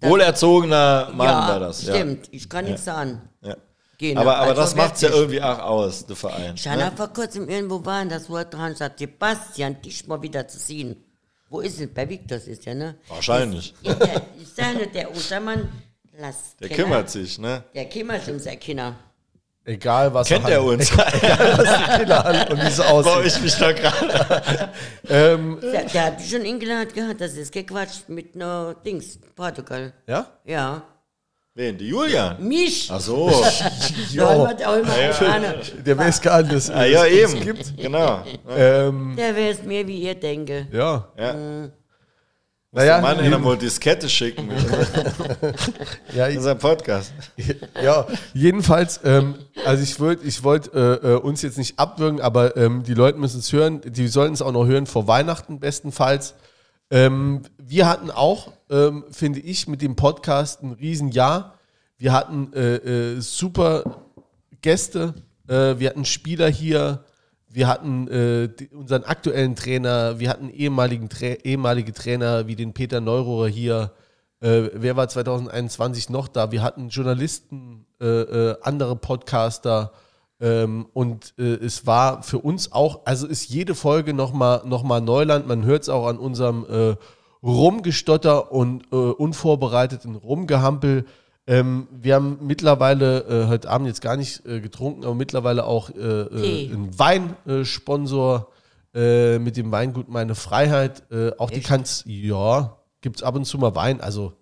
Wohlerzogener 0.00 1.08
Mann 1.12 1.26
ja, 1.26 1.48
war 1.48 1.58
das. 1.60 1.82
stimmt, 1.82 2.28
ich 2.30 2.48
kann 2.48 2.66
nichts 2.66 2.84
sagen. 2.84 3.20
Genau, 3.98 4.20
Aber, 4.20 4.36
aber 4.36 4.50
also 4.50 4.62
das 4.62 4.74
macht 4.76 4.94
es 4.94 5.00
ja 5.00 5.10
irgendwie 5.10 5.42
auch 5.42 5.58
aus, 5.58 6.06
der 6.06 6.14
Verein. 6.14 6.54
Ich 6.54 6.66
habe 6.68 6.78
Ne? 6.82 6.92
vor 6.96 7.08
kurzem 7.08 7.48
irgendwo 7.48 7.84
waren, 7.84 8.08
das 8.08 8.30
Wort 8.30 8.54
dran 8.54 8.74
sagt, 8.76 9.00
Sebastian, 9.00 9.82
dich 9.82 10.06
mal 10.06 10.22
wieder 10.22 10.46
zu 10.46 10.58
sehen. 10.58 11.04
Wo 11.50 11.60
ist 11.60 11.80
es? 11.80 11.88
Bei 11.92 12.08
Victor 12.08 12.38
ist 12.38 12.64
ja, 12.64 12.74
ne? 12.74 12.94
Wahrscheinlich. 13.08 13.74
Der, 13.84 13.96
ich 14.40 14.48
sage 14.54 14.76
nicht, 14.78 14.94
der 14.94 15.10
Ostermann, 15.10 15.68
lass 16.18 16.54
Der 16.60 16.68
Kinder. 16.68 16.82
kümmert 16.84 17.10
sich, 17.10 17.38
ne? 17.38 17.64
Der 17.74 17.88
kümmert 17.88 18.22
sich 18.24 18.34
um 18.34 18.38
seine 18.38 18.56
Kinder. 18.58 18.94
Egal 19.64 20.14
was 20.14 20.28
Kennt 20.28 20.48
er 20.48 20.62
uns? 20.62 20.90
Kinder 21.96 22.24
an 22.24 22.48
und 22.48 22.58
wie 22.62 22.66
es 22.66 22.76
Baue 22.78 23.04
aussieht. 23.04 23.26
ich 23.36 23.40
mich 23.42 23.54
da 23.56 23.72
gerade. 23.72 24.72
Ähm, 25.10 25.58
Der, 25.60 25.84
der 25.84 26.04
hat 26.04 26.18
mich 26.20 26.30
schon 26.30 26.42
eingeladen 26.42 26.92
gehabt, 26.94 27.20
das 27.20 27.32
ist 27.34 27.50
gequatscht 27.52 28.08
mit 28.08 28.36
no 28.36 28.74
Dings, 28.84 29.18
Portugal. 29.34 29.92
ja? 30.06 30.26
Ja. 30.44 30.82
Wen? 31.58 31.76
Die 31.76 31.88
Julian? 31.88 32.36
Mich! 32.46 32.88
Ach 32.88 33.00
so. 33.00 33.26
Auch 34.20 34.48
immer 34.76 35.20
eine. 35.32 35.56
Der 35.84 35.98
weiß 35.98 36.20
gar 36.20 36.40
nicht, 36.40 36.54
dass 36.54 36.70
Ah, 36.70 36.84
ja, 36.84 37.04
es 37.04 37.34
eben. 37.34 37.40
gibt. 37.44 37.76
Genau. 37.76 38.22
Ähm, 38.56 39.14
Der 39.16 39.34
weiß 39.36 39.64
mehr, 39.64 39.84
wie 39.84 40.02
ihr 40.02 40.14
denke. 40.14 40.68
ja. 40.70 41.08
Ja. 41.18 41.32
Mhm. 41.32 41.72
Der 42.70 43.00
Mann 43.00 43.16
Naja, 43.16 43.26
in 43.26 43.34
einmal 43.34 43.56
Diskette 43.56 44.08
schicken 44.08 44.50
ja, 46.14 46.28
ich, 46.28 46.36
unserem 46.36 46.58
Podcast. 46.58 47.12
ja, 47.82 48.06
jedenfalls, 48.34 49.00
ähm, 49.04 49.34
also 49.64 49.82
ich 49.82 49.98
wollte 49.98 50.24
ich 50.28 50.44
wollt, 50.44 50.72
äh, 50.74 50.94
äh, 50.94 51.14
uns 51.16 51.42
jetzt 51.42 51.58
nicht 51.58 51.76
abwürgen, 51.78 52.20
aber 52.20 52.56
ähm, 52.56 52.84
die 52.84 52.94
Leute 52.94 53.18
müssen 53.18 53.40
es 53.40 53.52
hören, 53.52 53.80
die 53.84 54.06
sollten 54.06 54.34
es 54.34 54.42
auch 54.42 54.52
noch 54.52 54.66
hören 54.66 54.86
vor 54.86 55.08
Weihnachten 55.08 55.58
bestenfalls. 55.58 56.34
Ähm, 56.90 57.42
wir 57.58 57.86
hatten 57.88 58.10
auch, 58.10 58.52
ähm, 58.70 59.04
finde 59.10 59.40
ich, 59.40 59.68
mit 59.68 59.82
dem 59.82 59.94
Podcast 59.96 60.62
ein 60.62 60.72
Riesenjahr. 60.72 61.58
Wir 61.98 62.12
hatten 62.12 62.52
äh, 62.54 62.76
äh, 62.76 63.20
super 63.20 64.04
Gäste, 64.62 65.14
äh, 65.48 65.78
wir 65.78 65.90
hatten 65.90 66.04
Spieler 66.04 66.48
hier, 66.48 67.04
wir 67.50 67.68
hatten 67.68 68.08
äh, 68.08 68.48
die, 68.48 68.68
unseren 68.68 69.04
aktuellen 69.04 69.54
Trainer, 69.54 70.18
wir 70.18 70.30
hatten 70.30 70.48
ehemaligen 70.48 71.08
Tra 71.08 71.26
ehemalige 71.26 71.92
Trainer 71.92 72.46
wie 72.46 72.56
den 72.56 72.72
Peter 72.72 73.00
Neurohrer 73.00 73.48
hier. 73.48 73.92
Äh, 74.40 74.70
wer 74.72 74.96
war 74.96 75.08
2021 75.08 76.08
noch 76.10 76.28
da? 76.28 76.52
Wir 76.52 76.62
hatten 76.62 76.88
Journalisten, 76.88 77.86
äh, 78.00 78.54
andere 78.62 78.96
Podcaster. 78.96 79.92
Ähm, 80.40 80.86
und 80.92 81.34
äh, 81.38 81.42
es 81.42 81.86
war 81.86 82.22
für 82.22 82.38
uns 82.38 82.72
auch, 82.72 83.00
also 83.04 83.26
ist 83.26 83.48
jede 83.48 83.74
Folge 83.74 84.14
nochmal 84.14 84.62
noch 84.64 84.84
mal 84.84 85.00
Neuland. 85.00 85.48
Man 85.48 85.64
hört 85.64 85.82
es 85.82 85.88
auch 85.88 86.06
an 86.06 86.18
unserem 86.18 86.64
äh, 86.70 86.96
Rumgestotter 87.42 88.52
und 88.52 88.84
äh, 88.92 88.96
unvorbereiteten 88.96 90.14
Rumgehampel. 90.14 91.06
Ähm, 91.46 91.88
wir 91.90 92.14
haben 92.14 92.38
mittlerweile 92.42 93.20
äh, 93.20 93.46
heute 93.48 93.70
Abend 93.70 93.88
jetzt 93.88 94.02
gar 94.02 94.16
nicht 94.16 94.44
äh, 94.46 94.60
getrunken, 94.60 95.04
aber 95.04 95.14
mittlerweile 95.14 95.64
auch 95.64 95.90
äh, 95.90 95.94
einen 95.94 96.90
Weinsponsor 96.96 98.48
mit 98.94 99.56
dem 99.56 99.70
Weingut 99.70 100.08
Meine 100.08 100.34
Freiheit. 100.34 101.04
Auch 101.38 101.50
die 101.50 101.58
Echt? 101.58 101.66
kannst, 101.66 102.06
ja, 102.06 102.78
gibt 103.02 103.16
es 103.16 103.22
ab 103.22 103.36
und 103.36 103.44
zu 103.44 103.58
mal 103.58 103.74
Wein. 103.74 104.00
Also, 104.00 104.32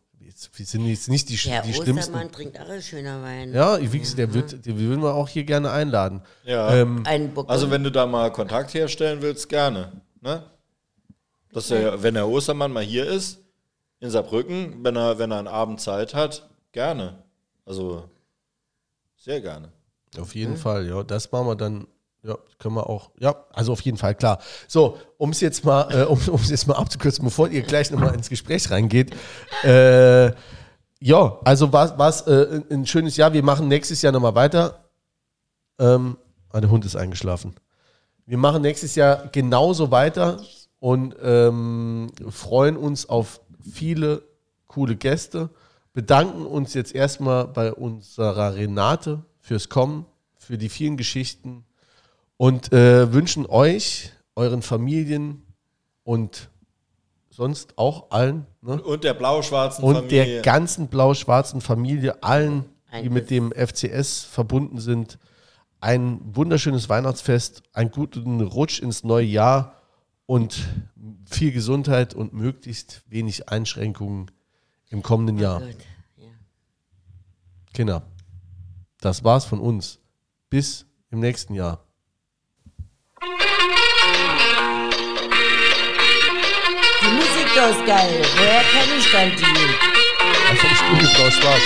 wir 0.54 0.66
sind 0.66 0.86
jetzt 0.86 1.08
nicht 1.08 1.28
die, 1.28 1.36
Der 1.36 1.62
die 1.62 1.72
schlimmsten. 1.72 1.98
Ostermann 1.98 2.32
trinkt 2.32 2.60
auch 2.60 2.68
ein 2.68 2.82
schöner 2.82 3.22
Wein. 3.22 3.52
Ja, 3.54 3.78
wie 3.80 3.98
gesagt, 3.98 4.18
der 4.18 4.34
wird, 4.34 4.66
den 4.66 4.78
würden 4.78 5.02
wir 5.02 5.14
auch 5.14 5.28
hier 5.28 5.44
gerne 5.44 5.70
einladen. 5.70 6.22
Ja. 6.44 6.74
Ähm, 6.74 7.02
Ein 7.06 7.32
Also 7.46 7.70
wenn 7.70 7.82
du 7.84 7.90
da 7.90 8.06
mal 8.06 8.30
Kontakt 8.32 8.74
herstellen 8.74 9.22
willst, 9.22 9.48
gerne. 9.48 9.92
Ne? 10.20 10.42
Dass 11.52 11.68
der, 11.68 12.02
wenn 12.02 12.14
der 12.14 12.28
Ostermann 12.28 12.72
mal 12.72 12.82
hier 12.82 13.06
ist, 13.06 13.40
in 14.00 14.10
Saarbrücken, 14.10 14.84
wenn 14.84 14.96
er, 14.96 15.18
wenn 15.18 15.30
er 15.30 15.38
einen 15.38 15.48
Abend 15.48 15.80
Zeit 15.80 16.12
hat, 16.14 16.48
gerne. 16.72 17.22
Also 17.64 18.08
sehr 19.16 19.40
gerne. 19.40 19.72
Auf 20.18 20.34
jeden 20.34 20.56
Fall, 20.56 20.86
ja. 20.86 21.02
Das 21.02 21.32
machen 21.32 21.46
wir 21.46 21.56
dann, 21.56 21.86
ja, 22.26 22.36
können 22.58 22.74
wir 22.74 22.88
auch, 22.88 23.10
ja, 23.20 23.44
also 23.52 23.72
auf 23.72 23.80
jeden 23.82 23.98
Fall, 23.98 24.14
klar. 24.14 24.38
So, 24.66 24.98
um 25.16 25.30
es 25.30 25.40
jetzt 25.40 25.64
mal, 25.64 25.88
äh, 25.92 26.04
um 26.04 26.18
es 26.34 26.50
jetzt 26.50 26.66
mal 26.66 26.74
abzukürzen, 26.74 27.24
bevor 27.24 27.48
ihr 27.48 27.62
gleich 27.62 27.90
nochmal 27.90 28.14
ins 28.14 28.28
Gespräch 28.28 28.70
reingeht. 28.70 29.14
Äh, 29.62 30.32
ja, 30.98 31.38
also 31.44 31.72
war 31.72 32.08
es 32.08 32.22
äh, 32.22 32.62
ein- 32.70 32.86
schönes 32.86 33.16
Jahr. 33.16 33.32
Wir 33.32 33.42
machen 33.42 33.68
nächstes 33.68 34.02
Jahr 34.02 34.12
nochmal 34.12 34.34
weiter. 34.34 34.84
Ähm, 35.78 36.16
ah, 36.50 36.60
der 36.60 36.70
Hund 36.70 36.84
ist 36.84 36.96
eingeschlafen. 36.96 37.54
Wir 38.24 38.38
machen 38.38 38.62
nächstes 38.62 38.94
Jahr 38.96 39.28
genauso 39.28 39.90
weiter 39.90 40.40
und 40.80 41.14
ähm, 41.22 42.10
freuen 42.30 42.76
uns 42.76 43.08
auf 43.08 43.40
viele 43.60 44.22
coole 44.66 44.96
Gäste. 44.96 45.50
Bedanken 45.92 46.44
uns 46.44 46.74
jetzt 46.74 46.94
erstmal 46.94 47.46
bei 47.46 47.72
unserer 47.72 48.54
Renate 48.54 49.22
fürs 49.38 49.68
Kommen, 49.68 50.06
für 50.38 50.58
die 50.58 50.68
vielen 50.68 50.96
Geschichten 50.96 51.64
und 52.36 52.72
äh, 52.72 53.12
wünschen 53.12 53.46
euch, 53.46 54.12
euren 54.34 54.62
Familien 54.62 55.42
und 56.04 56.50
sonst 57.30 57.76
auch 57.78 58.10
allen 58.10 58.46
ne? 58.62 58.80
Und 58.82 59.04
der 59.04 59.14
blau-schwarzen 59.14 59.84
und 59.84 59.94
Familie. 59.96 60.24
der 60.24 60.42
ganzen 60.42 60.88
blau-schwarzen 60.88 61.60
Familie, 61.60 62.22
allen, 62.22 62.64
die 63.02 63.10
mit 63.10 63.30
dem 63.30 63.52
FCS 63.52 64.24
verbunden 64.24 64.78
sind, 64.78 65.18
ein 65.80 66.20
wunderschönes 66.34 66.88
Weihnachtsfest, 66.88 67.62
einen 67.72 67.90
guten 67.90 68.40
Rutsch 68.40 68.80
ins 68.80 69.04
neue 69.04 69.26
Jahr 69.26 69.82
und 70.24 70.66
viel 71.26 71.52
Gesundheit 71.52 72.14
und 72.14 72.32
möglichst 72.32 73.02
wenig 73.06 73.48
Einschränkungen 73.48 74.30
im 74.88 75.02
kommenden 75.02 75.38
Jahr. 75.38 75.60
Gut. 75.60 75.76
Ja. 76.16 76.26
Genau. 77.74 78.02
Das 79.00 79.22
war's 79.24 79.44
von 79.44 79.60
uns. 79.60 80.00
Bis 80.48 80.86
im 81.10 81.20
nächsten 81.20 81.54
Jahr. 81.54 81.85
Die 87.56 87.60
Musik 87.62 87.86
da 87.86 87.96
ist 87.96 88.00
geil. 88.00 88.22
Woher 88.36 88.62
kenne 88.64 88.96
ich 88.98 89.10
dann 89.12 89.30
die? 89.34 89.44
Also 90.50 90.66
ich 90.72 90.80
bin 90.90 91.08
blau-schwarz. 91.14 91.64